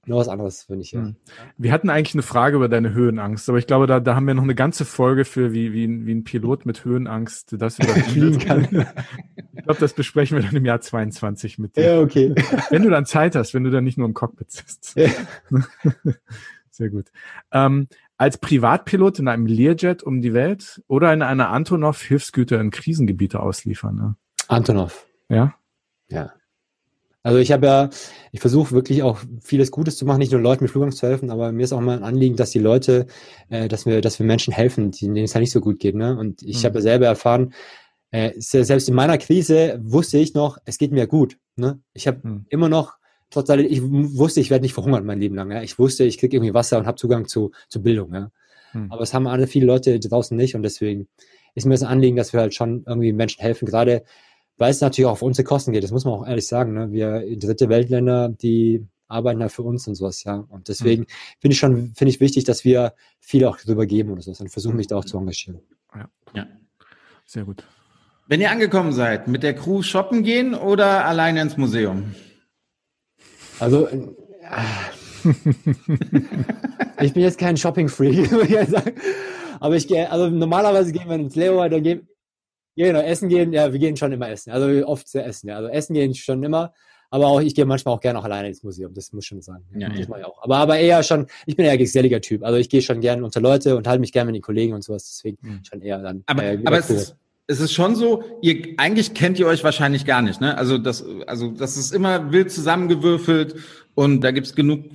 noch 0.06 0.18
was 0.18 0.28
anderes, 0.28 0.64
finde 0.64 0.82
ich, 0.84 0.92
ja. 0.92 1.00
Mhm. 1.02 1.16
Wir 1.58 1.72
hatten 1.72 1.90
eigentlich 1.90 2.14
eine 2.16 2.24
Frage 2.24 2.58
über 2.58 2.68
deine 2.68 2.94
Höhenangst, 2.94 3.48
aber 3.48 3.58
ich 3.58 3.68
glaube, 3.68 3.88
da, 3.88 4.02
da 4.02 4.16
haben 4.16 4.28
wir 4.28 4.34
noch 4.34 4.44
eine 4.44 4.56
ganze 4.56 4.84
Folge 4.84 5.24
für, 5.24 5.54
wie, 5.54 5.72
wie, 5.72 5.86
ein- 5.86 6.06
wie 6.06 6.14
ein 6.14 6.26
Pilot 6.26 6.66
mit 6.66 6.84
Höhenangst 6.84 7.56
das 7.58 7.76
Fliegen 8.12 8.38
kann. 8.40 8.68
Ich 9.56 9.64
glaube, 9.64 9.80
das 9.80 9.94
besprechen 9.94 10.38
wir 10.38 10.44
dann 10.44 10.56
im 10.58 10.66
Jahr 10.66 10.82
22 10.82 11.58
mit 11.58 11.78
dir. 11.78 11.86
Ja, 11.86 12.00
okay. 12.02 12.36
Wenn 12.70 12.84
du 12.84 12.90
dann 12.90 13.06
Zeit 13.06 13.36
hast, 13.38 13.54
wenn 13.54 13.64
du 13.64 13.72
dann 13.72 13.86
nicht 13.86 13.98
nur 13.98 14.06
im 14.08 14.14
Cockpit 14.14 14.52
sitzt. 14.52 14.98
Ja. 14.98 15.08
Sehr 16.70 16.90
gut. 16.90 17.06
Ähm, 17.52 17.88
als 18.24 18.38
Privatpilot 18.38 19.20
in 19.20 19.28
einem 19.28 19.46
Learjet 19.48 20.02
um 20.02 20.22
die 20.22 20.34
Welt 20.34 20.82
oder 20.88 21.12
in 21.12 21.22
einer 21.22 21.50
Antonov 21.50 22.02
Hilfsgüter 22.02 22.58
in 22.62 22.72
Krisengebiete 22.72 23.42
ausliefern. 23.42 23.96
Ne? 23.96 24.16
Antonov. 24.48 25.06
Ja? 25.28 25.54
Ja. 26.08 26.32
Also 27.22 27.40
ich 27.40 27.52
habe 27.52 27.66
ja, 27.66 27.90
ich 28.32 28.40
versuche 28.40 28.72
wirklich 28.72 29.04
auch 29.04 29.20
vieles 29.42 29.72
Gutes 29.72 29.98
zu 29.98 30.06
machen, 30.06 30.20
nicht 30.20 30.32
nur 30.32 30.40
Leuten 30.40 30.64
mit 30.64 30.72
Flugangst 30.72 31.00
zu 31.00 31.08
helfen, 31.08 31.32
aber 31.32 31.52
mir 31.52 31.64
ist 31.66 31.74
auch 31.74 31.82
mal 31.82 31.98
ein 31.98 32.04
Anliegen, 32.04 32.38
dass 32.38 32.52
die 32.52 32.60
Leute, 32.60 33.08
äh, 33.50 33.68
dass 33.68 33.86
wir, 33.86 34.00
dass 34.00 34.20
wir 34.20 34.26
Menschen 34.26 34.54
helfen, 34.54 34.92
denen 34.92 35.18
es 35.18 35.36
halt 35.36 35.42
nicht 35.44 35.52
so 35.52 35.60
gut 35.60 35.80
geht. 35.80 35.96
Ne? 35.96 36.18
Und 36.18 36.42
ich 36.44 36.62
Mhm. 36.62 36.66
habe 36.68 36.76
ja 36.76 36.82
selber 36.82 37.06
erfahren, 37.08 37.54
äh, 38.12 38.32
se- 38.38 38.64
selbst 38.64 38.88
in 38.88 38.96
meiner 38.96 39.18
Krise 39.18 39.82
wusste 39.84 40.18
ich 40.18 40.34
noch, 40.34 40.58
es 40.64 40.78
geht 40.78 40.94
mir 40.94 41.08
gut. 41.08 41.38
Ne? 41.58 41.82
Ich 41.94 42.08
habe 42.08 42.20
Mhm. 42.26 42.46
immer 42.50 42.70
noch, 42.70 42.94
trotz 43.34 43.50
allem, 43.50 43.66
ich 43.70 43.82
wusste, 43.84 44.40
ich 44.40 44.50
werde 44.50 44.64
nicht 44.64 44.74
verhungern 44.74 45.06
mein 45.06 45.20
Leben 45.20 45.36
lang. 45.36 45.52
Ja? 45.52 45.62
Ich 45.62 45.78
wusste, 45.80 46.04
ich 46.04 46.18
kriege 46.18 46.38
irgendwie 46.38 46.54
Wasser 46.54 46.78
und 46.78 46.86
habe 46.86 46.98
Zugang 46.98 47.28
zu, 47.28 47.52
zu 47.68 47.82
Bildung. 47.82 48.14
Ja? 48.14 48.32
Mhm. 48.74 48.92
Aber 48.92 49.02
es 49.02 49.14
haben 49.14 49.28
alle 49.28 49.48
viele 49.48 49.66
Leute 49.66 50.00
draußen 50.00 50.36
nicht 50.38 50.56
und 50.56 50.64
deswegen 50.64 51.08
ist 51.56 51.66
mir 51.66 51.74
das 51.74 51.84
ein 51.84 51.90
Anliegen, 51.90 52.16
dass 52.16 52.34
wir 52.34 52.40
halt 52.40 52.54
schon 52.54 52.84
irgendwie 52.88 53.14
Menschen 53.14 53.42
helfen, 53.42 53.66
gerade 53.66 54.04
weil 54.58 54.72
es 54.72 54.82
natürlich 54.82 55.08
auch 55.08 55.14
auf 55.14 55.22
unsere 55.22 55.46
Kosten 55.46 55.72
geht. 55.72 55.84
Das 55.84 55.92
muss 55.92 56.06
man 56.06 56.14
auch 56.14 56.28
ehrlich 56.28 56.48
sagen. 56.48 56.74
Ne? 56.74 56.92
Wir 56.92 57.24
dritte 57.38 57.70
Weltländer, 57.70 58.30
die 58.30 58.86
arbeiten 59.08 59.42
ja 59.42 59.50
für 59.50 59.64
uns 59.64 59.88
und 59.88 59.96
sowas, 59.96 60.24
ja. 60.24 60.46
Und 60.50 60.70
deswegen 60.70 61.06
finde 61.40 61.54
ich 61.54 61.60
schon, 61.60 61.94
finde 61.94 62.10
ich 62.10 62.20
wichtig, 62.20 62.46
dass 62.46 62.64
wir 62.64 62.94
viel 63.20 63.46
auch 63.46 63.58
drüber 63.58 63.86
geben 63.86 64.12
oder 64.12 64.22
so 64.22 64.32
und 64.32 64.50
versuchen 64.50 64.76
mich 64.76 64.88
da 64.88 64.98
auch 64.98 65.06
zu 65.06 65.18
engagieren. 65.18 65.60
ja. 66.34 66.48
Sehr 67.26 67.46
gut. 67.46 67.64
Wenn 68.28 68.42
ihr 68.42 68.52
angekommen 68.52 68.92
seid, 68.92 69.28
mit 69.28 69.44
der 69.44 69.54
Crew 69.54 69.82
shoppen 69.82 70.24
gehen 70.24 70.56
oder 70.56 71.06
alleine 71.06 71.42
ins 71.42 71.58
Museum? 71.58 72.16
Also 73.60 73.88
äh, 73.88 74.00
ich 77.02 77.14
bin 77.14 77.24
jetzt 77.24 77.38
kein 77.38 77.58
Shopping-Freak, 77.58 78.32
muss 78.32 78.44
ich 78.50 78.70
sagen. 78.70 78.94
Aber 79.60 79.76
ich 79.76 79.88
gehe, 79.88 80.10
also 80.12 80.30
normalerweise 80.30 80.92
gehen 80.92 81.08
wir 81.08 81.16
ins 81.16 81.36
Leo, 81.36 81.68
dann 81.70 81.84
gehen, 81.84 82.08
genau, 82.76 83.00
essen 83.00 83.30
gehen, 83.30 83.54
ja, 83.54 83.72
wir 83.72 83.80
gehen 83.80 83.96
schon 83.96 84.12
immer 84.12 84.30
essen. 84.30 84.52
Also 84.52 84.86
oft 84.88 85.08
sehr 85.08 85.26
essen, 85.26 85.48
ja. 85.48 85.58
Also 85.58 85.70
essen 85.70 85.94
gehen 85.94 86.14
schon 86.14 86.44
immer. 86.44 86.74
Aber 87.10 87.28
auch, 87.28 87.42
ich 87.42 87.54
gehe 87.54 87.66
manchmal 87.66 87.94
auch 87.94 88.00
gerne 88.00 88.18
auch 88.18 88.24
alleine 88.24 88.48
ins 88.48 88.64
Museum, 88.64 88.92
das 88.92 89.14
muss 89.14 89.26
schon 89.26 89.40
sagen. 89.40 89.64
Ja, 89.78 89.88
das 89.88 90.00
ja. 90.00 90.08
mache 90.08 90.22
ich 90.22 90.26
auch. 90.26 90.42
Aber, 90.42 90.58
aber 90.58 90.80
eher 90.80 91.04
schon, 91.04 91.28
ich 91.46 91.56
bin 91.56 91.66
eher 91.66 91.78
geselliger 91.78 92.20
Typ. 92.22 92.44
Also 92.44 92.58
ich 92.58 92.70
gehe 92.70 92.82
schon 92.82 93.02
gerne 93.02 93.24
unter 93.24 93.40
Leute 93.40 93.78
und 93.78 93.88
halte 93.88 94.00
mich 94.00 94.12
gerne 94.12 94.32
mit 94.32 94.36
den 94.36 94.42
Kollegen 94.42 94.74
und 94.74 94.84
sowas. 94.84 95.06
Deswegen 95.06 95.38
Mhm. 95.42 95.62
schon 95.64 95.82
eher 95.82 96.00
dann. 96.00 96.24
Aber, 96.26 96.44
äh, 96.44 96.60
aber 96.66 96.80
es 96.80 96.90
cool. 96.90 96.96
ist, 96.96 97.16
es 97.48 97.60
ist 97.60 97.74
schon 97.74 97.96
so, 97.96 98.24
ihr, 98.42 98.76
eigentlich 98.78 99.14
kennt 99.14 99.38
ihr 99.40 99.48
euch 99.48 99.64
wahrscheinlich 99.64 100.06
gar 100.06 100.22
nicht, 100.22 100.40
ne? 100.40 100.58
Also 100.58 100.78
das, 100.78 101.04
also 101.28 101.52
das 101.52 101.78
ist 101.78 101.94
immer 101.94 102.32
wild 102.32 102.52
zusammengewürfelt 102.52 103.56
und 103.96 104.22
da 104.22 104.32
gibt's 104.32 104.56
genug 104.56 104.86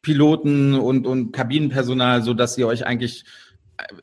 Piloten 0.00 0.74
und, 0.74 1.06
und 1.06 1.32
Kabinenpersonal, 1.32 2.22
so 2.22 2.34
dass 2.34 2.56
ihr 2.58 2.66
euch 2.66 2.86
eigentlich 2.86 3.24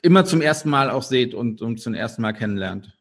immer 0.02 0.26
zum 0.26 0.42
ersten 0.42 0.70
Mal 0.70 0.90
auch 0.90 1.04
seht 1.04 1.34
und, 1.34 1.62
und 1.62 1.80
zum 1.80 1.94
ersten 1.94 2.22
Mal 2.22 2.34
kennenlernt. 2.34 2.99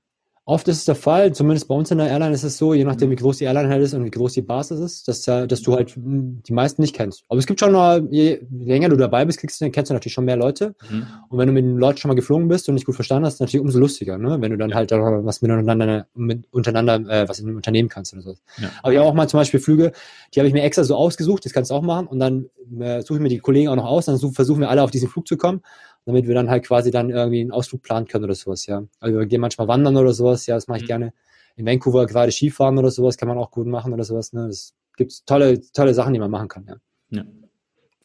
Oft 0.48 0.66
ist 0.68 0.78
es 0.78 0.84
der 0.86 0.94
Fall, 0.94 1.34
zumindest 1.34 1.68
bei 1.68 1.74
uns 1.74 1.90
in 1.90 1.98
der 1.98 2.06
Airline 2.06 2.32
ist 2.32 2.42
es 2.42 2.56
so, 2.56 2.72
je 2.72 2.84
nachdem 2.84 3.10
wie 3.10 3.16
groß 3.16 3.36
die 3.36 3.44
Airline 3.44 3.68
halt 3.68 3.82
ist 3.82 3.92
und 3.92 4.06
wie 4.06 4.10
groß 4.10 4.32
die 4.32 4.40
Basis 4.40 4.80
ist, 4.80 5.06
dass, 5.06 5.20
dass 5.24 5.60
du 5.60 5.74
halt 5.74 5.90
hm, 5.90 6.42
die 6.42 6.54
meisten 6.54 6.80
nicht 6.80 6.96
kennst. 6.96 7.24
Aber 7.28 7.38
es 7.38 7.44
gibt 7.44 7.60
schon 7.60 7.72
noch, 7.72 8.00
je 8.10 8.40
länger 8.50 8.88
du 8.88 8.96
dabei 8.96 9.26
bist, 9.26 9.40
kriegst, 9.40 9.60
du, 9.60 9.70
kennst 9.70 9.90
du 9.90 9.92
natürlich 9.94 10.14
schon 10.14 10.24
mehr 10.24 10.38
Leute. 10.38 10.74
Mhm. 10.88 11.06
Und 11.28 11.38
wenn 11.38 11.48
du 11.48 11.52
mit 11.52 11.64
den 11.64 11.76
Leuten 11.76 11.98
schon 11.98 12.08
mal 12.08 12.14
geflogen 12.14 12.48
bist 12.48 12.66
und 12.66 12.76
nicht 12.76 12.86
gut 12.86 12.94
verstanden 12.94 13.26
hast, 13.26 13.34
ist 13.34 13.40
natürlich 13.40 13.60
umso 13.60 13.78
lustiger, 13.78 14.16
ne? 14.16 14.40
wenn 14.40 14.50
du 14.50 14.56
dann 14.56 14.72
halt 14.72 14.90
was 14.90 15.42
miteinander, 15.42 16.06
mit, 16.14 16.46
untereinander, 16.50 16.94
äh, 17.10 17.28
was 17.28 17.40
in 17.40 17.54
Unternehmen 17.54 17.90
kannst 17.90 18.14
oder 18.14 18.22
so. 18.22 18.34
Ja. 18.56 18.70
Aber 18.82 18.94
ich 18.94 18.98
habe 18.98 19.06
auch 19.06 19.12
mal 19.12 19.28
zum 19.28 19.40
Beispiel 19.40 19.60
Flüge, 19.60 19.92
die 20.34 20.40
habe 20.40 20.48
ich 20.48 20.54
mir 20.54 20.62
extra 20.62 20.82
so 20.82 20.96
ausgesucht, 20.96 21.44
das 21.44 21.52
kannst 21.52 21.70
du 21.70 21.74
auch 21.74 21.82
machen 21.82 22.06
und 22.06 22.20
dann 22.20 22.48
äh, 22.80 23.02
suche 23.02 23.18
ich 23.18 23.22
mir 23.22 23.28
die 23.28 23.40
Kollegen 23.40 23.68
auch 23.68 23.76
noch 23.76 23.84
aus, 23.84 24.06
dann 24.06 24.18
versuchen 24.18 24.60
wir 24.60 24.70
alle 24.70 24.82
auf 24.82 24.90
diesen 24.90 25.10
Flug 25.10 25.28
zu 25.28 25.36
kommen 25.36 25.60
damit 26.08 26.26
wir 26.26 26.34
dann 26.34 26.48
halt 26.48 26.64
quasi 26.64 26.90
dann 26.90 27.10
irgendwie 27.10 27.42
einen 27.42 27.52
Ausflug 27.52 27.82
planen 27.82 28.06
können 28.08 28.24
oder 28.24 28.34
sowas, 28.34 28.64
ja. 28.64 28.82
Also 28.98 29.18
wir 29.18 29.26
gehen 29.26 29.42
manchmal 29.42 29.68
wandern 29.68 29.94
oder 29.98 30.14
sowas, 30.14 30.46
ja, 30.46 30.54
das 30.54 30.66
mache 30.66 30.78
ich 30.78 30.84
mhm. 30.84 30.88
gerne. 30.88 31.12
In 31.54 31.66
Vancouver 31.66 32.06
gerade 32.06 32.32
Skifahren 32.32 32.78
oder 32.78 32.90
sowas 32.90 33.18
kann 33.18 33.28
man 33.28 33.36
auch 33.36 33.50
gut 33.50 33.66
machen 33.66 33.92
oder 33.92 34.04
sowas, 34.04 34.32
ne. 34.32 34.46
Es 34.46 34.74
gibt 34.96 35.26
tolle, 35.26 35.60
tolle 35.72 35.92
Sachen, 35.92 36.14
die 36.14 36.18
man 36.18 36.30
machen 36.30 36.48
kann, 36.48 36.64
ja. 36.66 36.76
ja. 37.10 37.24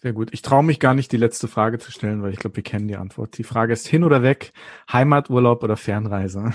Sehr 0.02 0.12
gut. 0.12 0.34
Ich 0.34 0.42
traue 0.42 0.64
mich 0.64 0.82
gar 0.82 0.94
nicht, 0.94 1.14
die 1.14 1.18
letzte 1.18 1.48
Frage 1.48 1.80
zu 1.80 1.94
stellen, 1.94 2.22
weil 2.22 2.34
ich 2.34 2.40
glaube, 2.40 2.58
wir 2.58 2.64
kennen 2.64 2.90
die 2.90 2.98
Antwort. 2.98 3.38
Die 3.38 3.46
Frage 3.46 3.72
ist 3.72 3.88
hin 3.88 4.04
oder 4.04 4.22
weg, 4.22 4.52
Heimaturlaub 4.92 5.64
oder 5.64 5.78
Fernreise? 5.78 6.52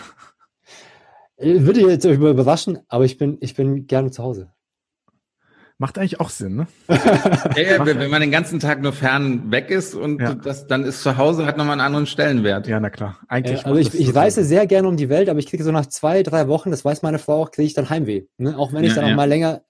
Würde 1.39 1.81
jetzt 1.81 2.05
überraschen, 2.05 2.81
aber 2.89 3.07
ich 3.07 3.17
bin, 3.17 3.39
ich 3.41 3.55
bin 3.55 3.87
gerne 3.87 4.11
zu 4.11 4.23
Hause. 4.23 4.53
Macht 5.81 5.97
eigentlich 5.97 6.19
auch 6.19 6.31
Sinn, 6.31 6.57
ne? 6.57 6.67
ja, 6.89 7.63
ja, 7.63 7.87
wenn 7.87 8.11
man 8.11 8.21
den 8.21 8.33
ganzen 8.33 8.59
Tag 8.59 8.83
nur 8.83 8.93
fern 8.93 9.53
weg 9.53 9.71
ist 9.71 9.95
und 9.95 10.21
ja. 10.21 10.35
das, 10.35 10.67
dann 10.67 10.83
ist 10.83 11.05
zu 11.05 11.17
Hause 11.17 11.47
hat 11.47 11.57
nochmal 11.57 11.75
einen 11.75 11.83
anderen 11.83 12.07
Stellenwert. 12.07 12.67
Ja, 12.67 12.81
na 12.81 12.91
klar. 12.91 13.19
Eigentlich. 13.29 13.61
Äh, 13.61 13.65
also 13.65 13.79
ich, 13.79 13.95
ich 13.95 14.13
reise 14.13 14.43
sehr 14.43 14.67
gerne 14.67 14.89
um 14.89 14.97
die 14.97 15.09
Welt, 15.09 15.29
aber 15.29 15.39
ich 15.39 15.47
kriege 15.47 15.63
so 15.63 15.71
nach 15.71 15.87
zwei, 15.87 16.25
drei 16.25 16.49
Wochen, 16.49 16.73
das 16.73 16.85
weiß 16.85 17.03
meine 17.03 17.21
Frau 17.21 17.43
auch, 17.43 17.53
kriege 17.53 17.67
ich 17.67 17.75
dann 17.75 17.89
Heimweh. 17.89 18.25
Ne? 18.39 18.59
Auch 18.59 18.73
wenn 18.73 18.83
ich 18.83 18.97
ja, 18.97 19.03
dann 19.03 19.13
auch 19.13 19.17
mal 19.17 19.29
länger, 19.29 19.63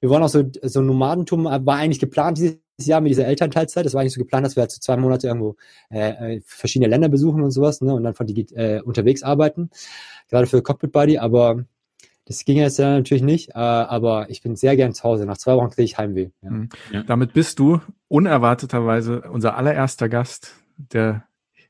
wir 0.00 0.10
wollen 0.10 0.22
auch 0.22 0.28
so, 0.28 0.44
so 0.60 0.80
ein 0.80 0.86
Nomadentum, 0.86 1.46
war 1.46 1.76
eigentlich 1.76 1.98
geplant 1.98 2.36
dieses 2.36 2.58
Jahr 2.82 3.00
mit 3.00 3.10
dieser 3.10 3.26
Elternteilzeit. 3.26 3.86
Das 3.86 3.94
war 3.94 4.02
eigentlich 4.02 4.12
so 4.12 4.20
geplant, 4.20 4.44
dass 4.44 4.56
wir 4.56 4.60
halt 4.60 4.70
so 4.70 4.80
zwei 4.80 4.98
Monate 4.98 5.28
irgendwo 5.28 5.56
äh, 5.90 6.34
äh 6.34 6.40
verschiedene 6.44 6.90
Länder 6.90 7.08
besuchen 7.08 7.42
und 7.42 7.52
sowas, 7.52 7.80
ne? 7.80 7.94
Und 7.94 8.04
dann 8.04 8.12
von 8.12 8.26
die 8.26 8.42
äh, 8.54 8.82
unterwegs 8.82 9.22
arbeiten. 9.22 9.70
Gerade 10.28 10.46
für 10.46 10.60
Cockpit 10.62 10.92
Buddy, 10.92 11.16
aber 11.16 11.64
das 12.26 12.44
ging 12.44 12.56
jetzt 12.56 12.78
ja 12.78 12.90
natürlich 12.96 13.22
nicht, 13.22 13.50
äh, 13.50 13.54
aber 13.54 14.30
ich 14.30 14.40
bin 14.42 14.56
sehr 14.56 14.76
gern 14.76 14.94
zu 14.94 15.04
Hause. 15.04 15.26
Nach 15.26 15.36
zwei 15.36 15.56
Wochen 15.56 15.70
kriege 15.70 15.84
ich 15.84 15.98
Heimweh. 15.98 16.30
Ja. 16.42 16.50
Mhm. 16.50 16.68
Ja. 16.92 17.02
Damit 17.02 17.32
bist 17.34 17.58
du 17.58 17.80
unerwarteterweise 18.08 19.22
unser 19.30 19.56
allererster 19.56 20.08
Gast, 20.08 20.54
der 20.76 21.26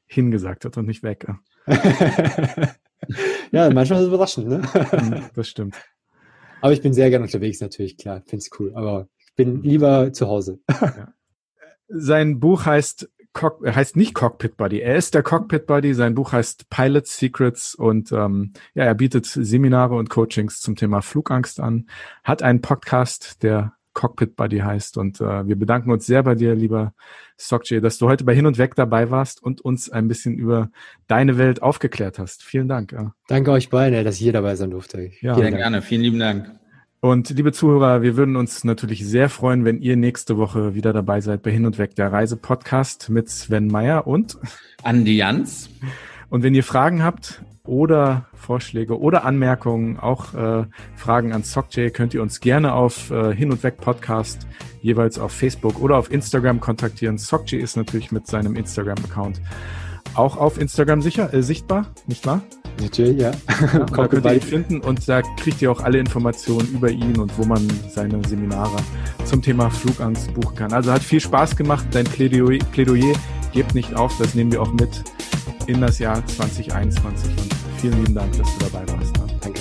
hingesagt 0.07 0.65
hat 0.65 0.77
und 0.77 0.87
nicht 0.87 1.03
weg. 1.03 1.27
ja, 3.51 3.71
manchmal 3.73 3.99
ist 3.99 4.05
es 4.05 4.09
überraschend, 4.09 4.49
ne? 4.49 4.63
Mhm, 4.93 5.25
das 5.35 5.49
stimmt. 5.49 5.77
Aber 6.61 6.73
ich 6.73 6.83
bin 6.83 6.95
sehr 6.95 7.11
gern 7.11 7.23
unterwegs 7.23 7.61
natürlich, 7.61 7.97
klar, 7.97 8.23
finde 8.27 8.45
es 8.45 8.51
cool. 8.59 8.73
Aber 8.75 9.09
ich 9.19 9.35
bin 9.35 9.63
lieber 9.63 10.13
zu 10.13 10.29
Hause. 10.29 10.61
Ja. 10.71 11.13
Sein 11.89 12.41
Buch 12.41 12.65
heißt 12.65 13.11
Cock 13.35 13.67
heißt 13.67 13.97
nicht 13.97 14.15
Cockpit 14.15 14.57
Buddy. 14.57 14.81
Er 14.81 14.97
ist 14.97 15.15
der 15.15 15.23
Cockpit 15.23 15.67
Buddy. 15.67 15.93
Sein 15.93 16.15
Buch 16.15 16.33
heißt 16.33 16.71
Pilot 16.71 17.07
Secrets 17.07 17.75
und 17.75 18.13
ähm, 18.13 18.53
ja, 18.75 18.85
er 18.85 18.95
bietet 18.95 19.27
Seminare 19.27 19.97
und 19.97 20.09
Coachings 20.09 20.61
zum 20.61 20.77
Thema 20.77 21.03
Flugangst 21.03 21.61
an. 21.61 21.89
Hat 22.23 22.43
einen 22.43 22.63
Podcast, 22.63 23.43
der 23.43 23.75
Cockpit 23.95 24.37
Buddy 24.37 24.59
heißt. 24.59 24.99
Und 24.99 25.21
äh, 25.21 25.47
wir 25.47 25.57
bedanken 25.57 25.91
uns 25.91 26.05
sehr 26.05 26.23
bei 26.23 26.35
dir, 26.35 26.55
lieber 26.55 26.93
Sokje, 27.37 27.81
dass 27.81 27.97
du 27.99 28.09
heute 28.09 28.25
bei 28.25 28.35
Hin 28.35 28.47
und 28.47 28.59
Weg 28.59 28.75
dabei 28.75 29.11
warst 29.11 29.43
und 29.43 29.61
uns 29.61 29.89
ein 29.91 30.09
bisschen 30.09 30.37
über 30.37 30.71
deine 31.07 31.39
Welt 31.39 31.63
aufgeklärt 31.63 32.19
hast. 32.19 32.43
Vielen 32.43 32.69
Dank. 32.69 32.93
Ja. 32.93 33.15
Danke 33.29 33.53
euch 33.53 33.71
beiden, 33.71 34.05
dass 34.05 34.17
ich 34.17 34.23
hier 34.23 34.33
dabei 34.33 34.57
sein 34.57 34.71
durfte. 34.71 35.11
Ja, 35.21 35.35
sehr 35.35 35.51
gerne. 35.51 35.81
Vielen 35.81 36.03
lieben 36.03 36.19
Dank. 36.19 36.51
Und 37.05 37.29
liebe 37.29 37.53
Zuhörer, 37.53 38.01
wir 38.01 38.17
würden 38.17 38.35
uns 38.35 38.65
natürlich 38.65 39.07
sehr 39.07 39.29
freuen, 39.29 39.67
wenn 39.67 39.83
ihr 39.83 39.95
nächste 39.95 40.39
Woche 40.39 40.75
wieder 40.75 40.95
dabei 40.95 41.21
seid 41.21 41.43
bei 41.43 41.51
Hin 41.51 41.67
und 41.67 41.77
Weg, 41.77 41.95
der 41.97 42.11
Reise-Podcast 42.11 43.11
mit 43.11 43.29
Sven 43.29 43.67
Meyer 43.67 44.07
und 44.07 44.39
Andi 44.83 45.19
Jans. 45.19 45.69
Und 46.31 46.43
wenn 46.43 46.55
ihr 46.55 46.65
Fragen 46.65 47.03
habt 47.03 47.43
oder 47.67 48.25
Vorschläge 48.33 48.99
oder 48.99 49.27
Anmerkungen, 49.27 49.99
auch 49.99 50.33
äh, 50.33 50.65
Fragen 50.97 51.35
an 51.35 51.43
Sockjay, 51.43 51.91
könnt 51.91 52.15
ihr 52.15 52.23
uns 52.23 52.41
gerne 52.41 52.73
auf 52.73 53.11
äh, 53.11 53.35
Hin 53.35 53.53
und 53.53 53.63
Weg 53.63 53.77
Podcast 53.77 54.47
jeweils 54.81 55.19
auf 55.19 55.33
Facebook 55.33 55.83
oder 55.83 55.99
auf 55.99 56.11
Instagram 56.11 56.59
kontaktieren. 56.59 57.19
Sockjay 57.19 57.61
ist 57.61 57.77
natürlich 57.77 58.13
mit 58.13 58.27
seinem 58.27 58.57
Instagram-Account 58.57 59.43
auch 60.15 60.39
auf 60.39 60.59
Instagram 60.59 61.03
sicher, 61.03 61.35
äh, 61.35 61.43
sichtbar, 61.43 61.93
nicht 62.07 62.25
wahr? 62.25 62.41
Natürlich, 62.81 63.21
ja. 63.21 63.31
ja 63.31 63.79
da 63.79 64.09
könnt 64.09 64.25
ihr 64.25 64.35
ihn 64.35 64.41
finden 64.41 64.81
und 64.81 65.09
da 65.09 65.23
kriegt 65.23 65.63
ihr 65.63 65.71
auch 65.71 65.81
alle 65.81 65.99
Informationen 65.99 66.69
über 66.73 66.91
ihn 66.91 67.19
und 67.19 67.37
wo 67.39 67.45
man 67.45 67.67
seine 67.89 68.21
Seminare 68.27 68.77
zum 69.25 69.43
Thema 69.43 69.71
Flugangst 69.71 70.33
buchen 70.35 70.55
kann. 70.57 70.73
Also 70.73 70.93
hat 70.93 71.03
viel 71.03 71.21
Spaß 71.21 71.57
gemacht, 71.57 71.87
dein 71.93 72.05
Plädoyer, 72.05 72.59
Plädoyer 72.73 73.15
gebt 73.53 73.75
nicht 73.75 73.95
auf, 73.95 74.17
das 74.19 74.35
nehmen 74.35 74.53
wir 74.53 74.61
auch 74.61 74.73
mit 74.73 75.03
in 75.67 75.81
das 75.81 75.99
Jahr 75.99 76.25
2021 76.27 77.31
und 77.31 77.55
vielen 77.81 77.99
lieben 78.01 78.15
Dank, 78.15 78.37
dass 78.37 78.47
du 78.59 78.67
dabei 78.67 78.87
warst. 78.93 79.13
Danke. 79.41 79.61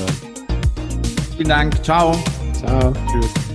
Vielen 1.38 1.50
Dank, 1.50 1.84
ciao. 1.84 2.18
Ciao. 2.54 2.94
Tschüss. 3.12 3.53